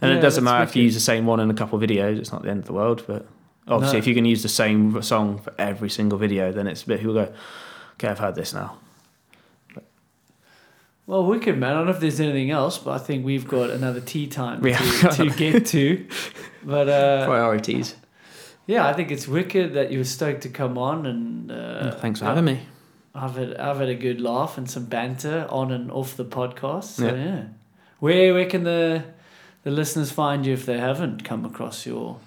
And 0.00 0.10
Yeah, 0.10 0.18
it 0.18 0.20
doesn't 0.22 0.42
matter 0.42 0.64
if 0.64 0.74
you 0.74 0.82
use 0.82 0.94
the 0.94 1.00
same 1.12 1.26
one 1.26 1.38
in 1.38 1.48
a 1.50 1.54
couple 1.54 1.80
of 1.80 1.88
videos. 1.88 2.18
It's 2.18 2.32
not 2.32 2.42
the 2.42 2.50
end 2.50 2.60
of 2.60 2.64
the 2.66 2.72
world. 2.72 3.04
But 3.06 3.26
obviously, 3.68 3.96
No. 3.96 3.98
if 3.98 4.06
you 4.06 4.14
can 4.14 4.24
use 4.24 4.42
the 4.42 4.48
same 4.48 5.00
song 5.02 5.38
for 5.38 5.52
every 5.58 5.90
single 5.90 6.18
video, 6.18 6.50
then 6.52 6.66
it's 6.66 6.82
a 6.82 6.86
bit. 6.86 6.98
People 7.00 7.14
go, 7.14 7.32
okay, 7.94 8.08
I've 8.08 8.18
heard 8.18 8.34
this 8.34 8.52
now. 8.54 8.76
Well, 11.06 11.24
wicked, 11.24 11.56
man. 11.56 11.70
I 11.70 11.74
don't 11.74 11.86
know 11.86 11.92
if 11.92 12.00
there's 12.00 12.20
anything 12.20 12.50
else, 12.50 12.76
but 12.78 12.90
I 12.90 12.98
think 12.98 13.24
we've 13.24 13.48
got 13.48 13.70
another 13.70 14.00
tea 14.00 14.26
time 14.26 14.64
Yeah. 14.66 14.78
to, 14.78 15.08
to 15.10 15.30
get 15.30 15.66
to. 15.66 16.06
But 16.64 16.88
uh, 16.88 17.24
Priorities. 17.24 17.94
yeah, 18.66 18.86
I 18.88 18.92
think 18.92 19.10
it's 19.12 19.26
wicked 19.28 19.74
that 19.74 19.90
you 19.92 19.98
were 19.98 20.04
stoked 20.04 20.42
to 20.42 20.48
come 20.50 20.76
on 20.76 21.06
and 21.06 21.50
uh, 21.52 21.92
Thanks 21.92 22.18
for 22.18 22.26
having 22.26 22.44
me. 22.44 22.60
I've 23.14 23.36
had, 23.36 23.56
I've 23.56 23.78
had 23.78 23.88
a 23.88 23.94
good 23.94 24.20
laugh 24.20 24.58
and 24.58 24.68
some 24.68 24.84
banter 24.86 25.46
on 25.50 25.70
and 25.72 25.90
off 25.90 26.16
the 26.16 26.24
podcast. 26.26 26.84
So 26.96 27.06
yeah, 27.06 27.14
Yeah. 27.14 27.42
where 28.00 28.34
where 28.34 28.44
can 28.46 28.64
the 28.64 29.04
the 29.62 29.70
listeners 29.70 30.10
find 30.10 30.44
you 30.44 30.52
if 30.52 30.66
they 30.66 30.78
haven't 30.78 31.24
come 31.24 31.44
across 31.46 31.86
your? 31.86 32.18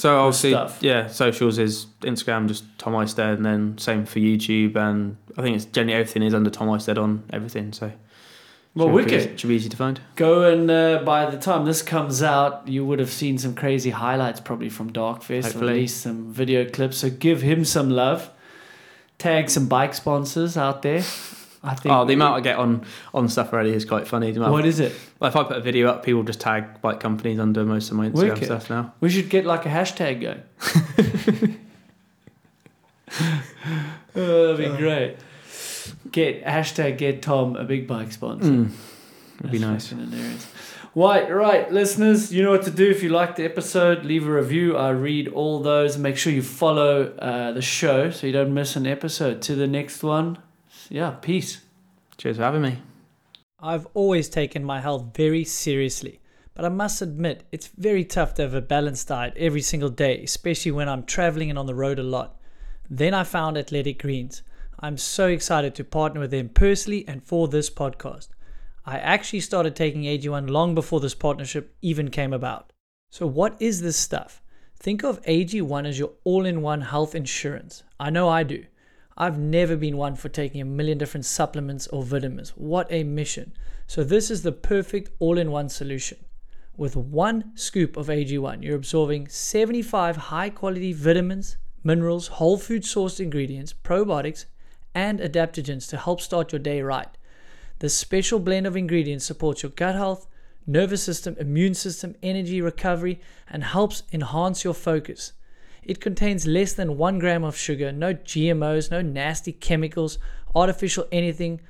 So 0.00 0.18
obviously, 0.18 0.52
stuff. 0.52 0.78
yeah, 0.80 1.08
socials 1.08 1.58
is 1.58 1.84
Instagram, 2.00 2.48
just 2.48 2.64
Tom 2.78 2.94
Isted, 2.94 3.36
and 3.36 3.44
then 3.44 3.76
same 3.76 4.06
for 4.06 4.18
YouTube, 4.18 4.74
and 4.74 5.18
I 5.36 5.42
think 5.42 5.56
it's 5.56 5.66
generally 5.66 6.00
everything 6.00 6.22
is 6.22 6.32
under 6.32 6.48
Tom 6.48 6.74
Isted 6.74 6.96
on 6.96 7.22
everything. 7.34 7.74
So 7.74 7.92
Well, 8.74 8.86
should 8.86 8.92
be 8.92 8.94
wicked. 8.94 9.38
should 9.38 9.48
be 9.48 9.56
easy 9.56 9.68
to 9.68 9.76
find. 9.76 10.00
Go 10.16 10.50
and 10.50 10.70
uh, 10.70 11.02
by 11.04 11.30
the 11.30 11.36
time 11.36 11.66
this 11.66 11.82
comes 11.82 12.22
out, 12.22 12.66
you 12.66 12.82
would 12.86 12.98
have 12.98 13.10
seen 13.10 13.36
some 13.36 13.54
crazy 13.54 13.90
highlights 13.90 14.40
probably 14.40 14.70
from 14.70 14.90
Darkfest, 14.90 15.54
or 15.54 15.58
at 15.68 15.74
least 15.74 16.00
some 16.00 16.32
video 16.32 16.64
clips. 16.64 16.96
So 16.96 17.10
give 17.10 17.42
him 17.42 17.66
some 17.66 17.90
love. 17.90 18.30
Tag 19.18 19.50
some 19.50 19.68
bike 19.68 19.92
sponsors 19.92 20.56
out 20.56 20.80
there. 20.80 21.02
I 21.62 21.74
think. 21.74 21.94
Oh, 21.94 22.04
the 22.04 22.14
amount 22.14 22.36
I 22.36 22.40
get 22.40 22.56
on 22.56 22.84
on 23.12 23.28
stuff 23.28 23.52
already 23.52 23.72
is 23.72 23.84
quite 23.84 24.08
funny. 24.08 24.32
What 24.32 24.64
is 24.64 24.80
it? 24.80 24.94
Like, 25.20 25.30
if 25.30 25.36
I 25.36 25.44
put 25.44 25.56
a 25.56 25.60
video 25.60 25.88
up, 25.88 26.04
people 26.04 26.22
just 26.22 26.40
tag 26.40 26.80
bike 26.80 27.00
companies 27.00 27.38
under 27.38 27.64
most 27.64 27.90
of 27.90 27.96
my 27.96 28.08
Instagram 28.08 28.34
Wicked. 28.34 28.44
stuff 28.44 28.70
now. 28.70 28.94
We 29.00 29.10
should 29.10 29.28
get 29.28 29.44
like 29.44 29.66
a 29.66 29.68
hashtag 29.68 30.20
going. 30.22 30.42
oh, 34.16 34.54
that'd 34.56 34.72
be 34.72 34.78
great. 34.78 35.16
Get 36.10 36.44
hashtag 36.44 36.98
get 36.98 37.22
Tom 37.22 37.56
a 37.56 37.64
big 37.64 37.86
bike 37.86 38.12
sponsor. 38.12 38.50
Mm, 38.50 38.70
it'd 39.40 39.50
be 39.50 39.58
nice. 39.58 39.92
Right, 40.92 41.30
right, 41.30 41.70
listeners, 41.70 42.32
you 42.32 42.42
know 42.42 42.50
what 42.50 42.64
to 42.64 42.70
do. 42.70 42.90
If 42.90 43.04
you 43.04 43.10
like 43.10 43.36
the 43.36 43.44
episode, 43.44 44.04
leave 44.04 44.26
a 44.26 44.32
review. 44.32 44.76
I 44.76 44.88
read 44.88 45.28
all 45.28 45.60
those. 45.60 45.96
Make 45.96 46.16
sure 46.16 46.32
you 46.32 46.42
follow 46.42 47.14
uh, 47.16 47.52
the 47.52 47.62
show 47.62 48.10
so 48.10 48.26
you 48.26 48.32
don't 48.32 48.52
miss 48.52 48.74
an 48.74 48.88
episode. 48.88 49.40
To 49.42 49.54
the 49.54 49.68
next 49.68 50.02
one, 50.02 50.38
yeah, 50.90 51.12
peace. 51.12 51.62
Cheers 52.18 52.36
for 52.36 52.42
having 52.42 52.62
me. 52.62 52.82
I've 53.60 53.86
always 53.94 54.28
taken 54.28 54.64
my 54.64 54.80
health 54.80 55.14
very 55.14 55.44
seriously, 55.44 56.20
but 56.54 56.64
I 56.64 56.68
must 56.68 57.00
admit 57.00 57.44
it's 57.52 57.68
very 57.68 58.04
tough 58.04 58.34
to 58.34 58.42
have 58.42 58.54
a 58.54 58.60
balanced 58.60 59.08
diet 59.08 59.34
every 59.36 59.62
single 59.62 59.88
day, 59.88 60.22
especially 60.22 60.72
when 60.72 60.88
I'm 60.88 61.04
traveling 61.04 61.48
and 61.48 61.58
on 61.58 61.66
the 61.66 61.74
road 61.74 61.98
a 61.98 62.02
lot. 62.02 62.38
Then 62.88 63.14
I 63.14 63.22
found 63.22 63.56
Athletic 63.56 64.02
Greens. 64.02 64.42
I'm 64.80 64.96
so 64.96 65.28
excited 65.28 65.74
to 65.76 65.84
partner 65.84 66.20
with 66.20 66.32
them 66.32 66.48
personally 66.48 67.04
and 67.06 67.22
for 67.22 67.46
this 67.48 67.70
podcast. 67.70 68.28
I 68.84 68.98
actually 68.98 69.40
started 69.40 69.76
taking 69.76 70.02
AG1 70.02 70.50
long 70.50 70.74
before 70.74 71.00
this 71.00 71.14
partnership 71.14 71.76
even 71.82 72.10
came 72.10 72.32
about. 72.32 72.72
So, 73.10 73.26
what 73.26 73.60
is 73.60 73.82
this 73.82 73.96
stuff? 73.96 74.42
Think 74.76 75.04
of 75.04 75.22
AG1 75.22 75.86
as 75.86 75.98
your 75.98 76.12
all 76.24 76.46
in 76.46 76.62
one 76.62 76.80
health 76.80 77.14
insurance. 77.14 77.82
I 78.00 78.08
know 78.10 78.28
I 78.28 78.42
do. 78.42 78.64
I've 79.20 79.38
never 79.38 79.76
been 79.76 79.98
one 79.98 80.14
for 80.14 80.30
taking 80.30 80.62
a 80.62 80.64
million 80.64 80.96
different 80.96 81.26
supplements 81.26 81.86
or 81.88 82.02
vitamins. 82.02 82.56
What 82.56 82.86
a 82.90 83.04
mission. 83.04 83.52
So, 83.86 84.02
this 84.02 84.30
is 84.30 84.42
the 84.42 84.50
perfect 84.50 85.10
all 85.18 85.36
in 85.36 85.50
one 85.50 85.68
solution. 85.68 86.16
With 86.74 86.96
one 86.96 87.54
scoop 87.54 87.98
of 87.98 88.06
AG1, 88.06 88.62
you're 88.62 88.76
absorbing 88.76 89.28
75 89.28 90.16
high 90.16 90.48
quality 90.48 90.94
vitamins, 90.94 91.58
minerals, 91.84 92.28
whole 92.28 92.56
food 92.56 92.84
sourced 92.84 93.20
ingredients, 93.20 93.74
probiotics, 93.74 94.46
and 94.94 95.20
adaptogens 95.20 95.86
to 95.90 95.98
help 95.98 96.22
start 96.22 96.50
your 96.52 96.58
day 96.58 96.80
right. 96.80 97.18
This 97.80 97.94
special 97.94 98.38
blend 98.38 98.66
of 98.66 98.74
ingredients 98.74 99.26
supports 99.26 99.62
your 99.62 99.72
gut 99.72 99.96
health, 99.96 100.28
nervous 100.66 101.02
system, 101.02 101.36
immune 101.38 101.74
system, 101.74 102.14
energy 102.22 102.62
recovery, 102.62 103.20
and 103.50 103.64
helps 103.64 104.02
enhance 104.14 104.64
your 104.64 104.72
focus. 104.72 105.34
It 105.82 106.00
contains 106.00 106.46
less 106.46 106.72
than 106.72 106.98
one 106.98 107.18
gram 107.18 107.42
of 107.42 107.56
sugar, 107.56 107.90
no 107.92 108.14
GMOs, 108.14 108.90
no 108.90 109.00
nasty 109.00 109.52
chemicals, 109.52 110.18
artificial 110.54 111.06
anything, 111.10 111.60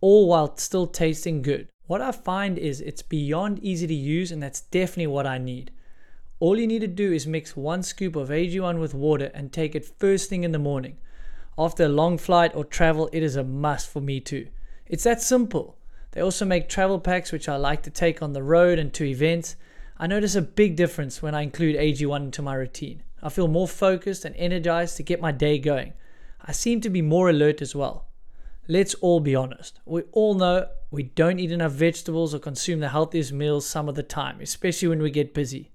all 0.00 0.28
while 0.28 0.56
still 0.56 0.86
tasting 0.86 1.42
good. 1.42 1.68
What 1.86 2.00
I 2.00 2.12
find 2.12 2.58
is 2.58 2.80
it's 2.80 3.02
beyond 3.02 3.58
easy 3.60 3.86
to 3.86 3.94
use, 3.94 4.30
and 4.30 4.42
that's 4.42 4.60
definitely 4.60 5.08
what 5.08 5.26
I 5.26 5.38
need. 5.38 5.70
All 6.40 6.58
you 6.58 6.66
need 6.66 6.80
to 6.80 6.86
do 6.86 7.12
is 7.12 7.26
mix 7.26 7.56
one 7.56 7.82
scoop 7.82 8.14
of 8.14 8.28
AG1 8.28 8.78
with 8.78 8.94
water 8.94 9.30
and 9.34 9.52
take 9.52 9.74
it 9.74 9.98
first 9.98 10.28
thing 10.28 10.44
in 10.44 10.52
the 10.52 10.58
morning. 10.58 10.98
After 11.58 11.84
a 11.84 11.88
long 11.88 12.18
flight 12.18 12.54
or 12.54 12.64
travel, 12.64 13.10
it 13.12 13.22
is 13.22 13.34
a 13.34 13.42
must 13.42 13.88
for 13.88 14.00
me 14.00 14.20
too. 14.20 14.48
It's 14.86 15.04
that 15.04 15.20
simple. 15.20 15.76
They 16.12 16.20
also 16.20 16.44
make 16.44 16.68
travel 16.68 17.00
packs, 17.00 17.32
which 17.32 17.48
I 17.48 17.56
like 17.56 17.82
to 17.82 17.90
take 17.90 18.22
on 18.22 18.32
the 18.32 18.42
road 18.42 18.78
and 18.78 18.94
to 18.94 19.04
events. 19.04 19.56
I 19.98 20.06
notice 20.06 20.36
a 20.36 20.42
big 20.42 20.76
difference 20.76 21.20
when 21.20 21.34
I 21.34 21.42
include 21.42 21.76
AG1 21.76 22.20
into 22.20 22.42
my 22.42 22.54
routine. 22.54 23.02
I 23.28 23.30
feel 23.30 23.46
more 23.46 23.68
focused 23.68 24.24
and 24.24 24.34
energized 24.36 24.96
to 24.96 25.02
get 25.02 25.20
my 25.20 25.32
day 25.32 25.58
going. 25.58 25.92
I 26.42 26.52
seem 26.52 26.80
to 26.80 26.88
be 26.88 27.02
more 27.02 27.28
alert 27.28 27.60
as 27.60 27.74
well. 27.74 28.06
Let's 28.66 28.94
all 28.94 29.20
be 29.20 29.36
honest. 29.36 29.80
We 29.84 30.04
all 30.12 30.32
know 30.32 30.68
we 30.90 31.02
don't 31.02 31.38
eat 31.38 31.52
enough 31.52 31.72
vegetables 31.72 32.34
or 32.34 32.38
consume 32.38 32.80
the 32.80 32.88
healthiest 32.88 33.34
meals 33.34 33.66
some 33.66 33.86
of 33.86 33.96
the 33.96 34.02
time, 34.02 34.40
especially 34.40 34.88
when 34.88 35.02
we 35.02 35.10
get 35.10 35.34
busy. 35.34 35.72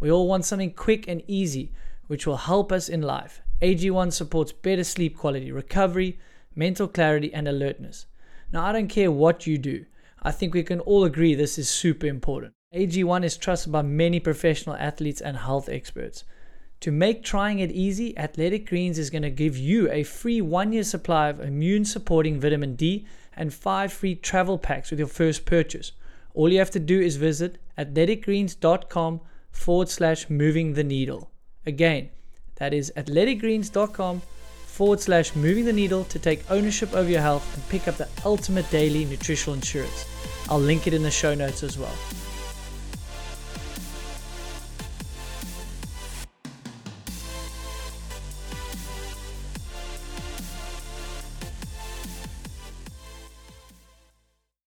We 0.00 0.10
all 0.10 0.26
want 0.26 0.46
something 0.46 0.72
quick 0.72 1.06
and 1.06 1.22
easy, 1.26 1.72
which 2.06 2.26
will 2.26 2.38
help 2.38 2.72
us 2.72 2.88
in 2.88 3.02
life. 3.02 3.42
AG1 3.60 4.10
supports 4.14 4.52
better 4.52 4.82
sleep 4.82 5.18
quality, 5.18 5.52
recovery, 5.52 6.18
mental 6.56 6.88
clarity, 6.88 7.34
and 7.34 7.46
alertness. 7.46 8.06
Now, 8.50 8.64
I 8.64 8.72
don't 8.72 8.88
care 8.88 9.10
what 9.10 9.46
you 9.46 9.58
do, 9.58 9.84
I 10.22 10.30
think 10.30 10.54
we 10.54 10.62
can 10.62 10.80
all 10.80 11.04
agree 11.04 11.34
this 11.34 11.58
is 11.58 11.68
super 11.68 12.06
important. 12.06 12.54
AG1 12.74 13.24
is 13.24 13.36
trusted 13.36 13.70
by 13.70 13.82
many 13.82 14.20
professional 14.20 14.74
athletes 14.76 15.20
and 15.20 15.36
health 15.36 15.68
experts. 15.68 16.24
To 16.84 16.92
make 16.92 17.24
trying 17.24 17.60
it 17.60 17.72
easy, 17.72 18.14
Athletic 18.18 18.68
Greens 18.68 18.98
is 18.98 19.08
going 19.08 19.22
to 19.22 19.30
give 19.30 19.56
you 19.56 19.90
a 19.90 20.02
free 20.02 20.42
one 20.42 20.70
year 20.70 20.82
supply 20.84 21.30
of 21.30 21.40
immune 21.40 21.86
supporting 21.86 22.38
vitamin 22.38 22.76
D 22.76 23.06
and 23.34 23.54
five 23.54 23.90
free 23.90 24.14
travel 24.14 24.58
packs 24.58 24.90
with 24.90 24.98
your 24.98 25.08
first 25.08 25.46
purchase. 25.46 25.92
All 26.34 26.52
you 26.52 26.58
have 26.58 26.70
to 26.72 26.78
do 26.78 27.00
is 27.00 27.16
visit 27.16 27.56
athleticgreens.com 27.78 29.22
forward 29.50 29.88
slash 29.88 30.28
moving 30.28 30.74
the 30.74 30.84
needle. 30.84 31.30
Again, 31.64 32.10
that 32.56 32.74
is 32.74 32.92
athleticgreens.com 32.98 34.20
forward 34.66 35.00
slash 35.00 35.34
moving 35.34 35.64
the 35.64 35.72
needle 35.72 36.04
to 36.04 36.18
take 36.18 36.50
ownership 36.50 36.92
over 36.92 37.08
your 37.08 37.22
health 37.22 37.50
and 37.56 37.66
pick 37.70 37.88
up 37.88 37.96
the 37.96 38.10
ultimate 38.26 38.70
daily 38.70 39.06
nutritional 39.06 39.54
insurance. 39.54 40.04
I'll 40.50 40.60
link 40.60 40.86
it 40.86 40.92
in 40.92 41.02
the 41.02 41.10
show 41.10 41.34
notes 41.34 41.62
as 41.62 41.78
well. 41.78 41.96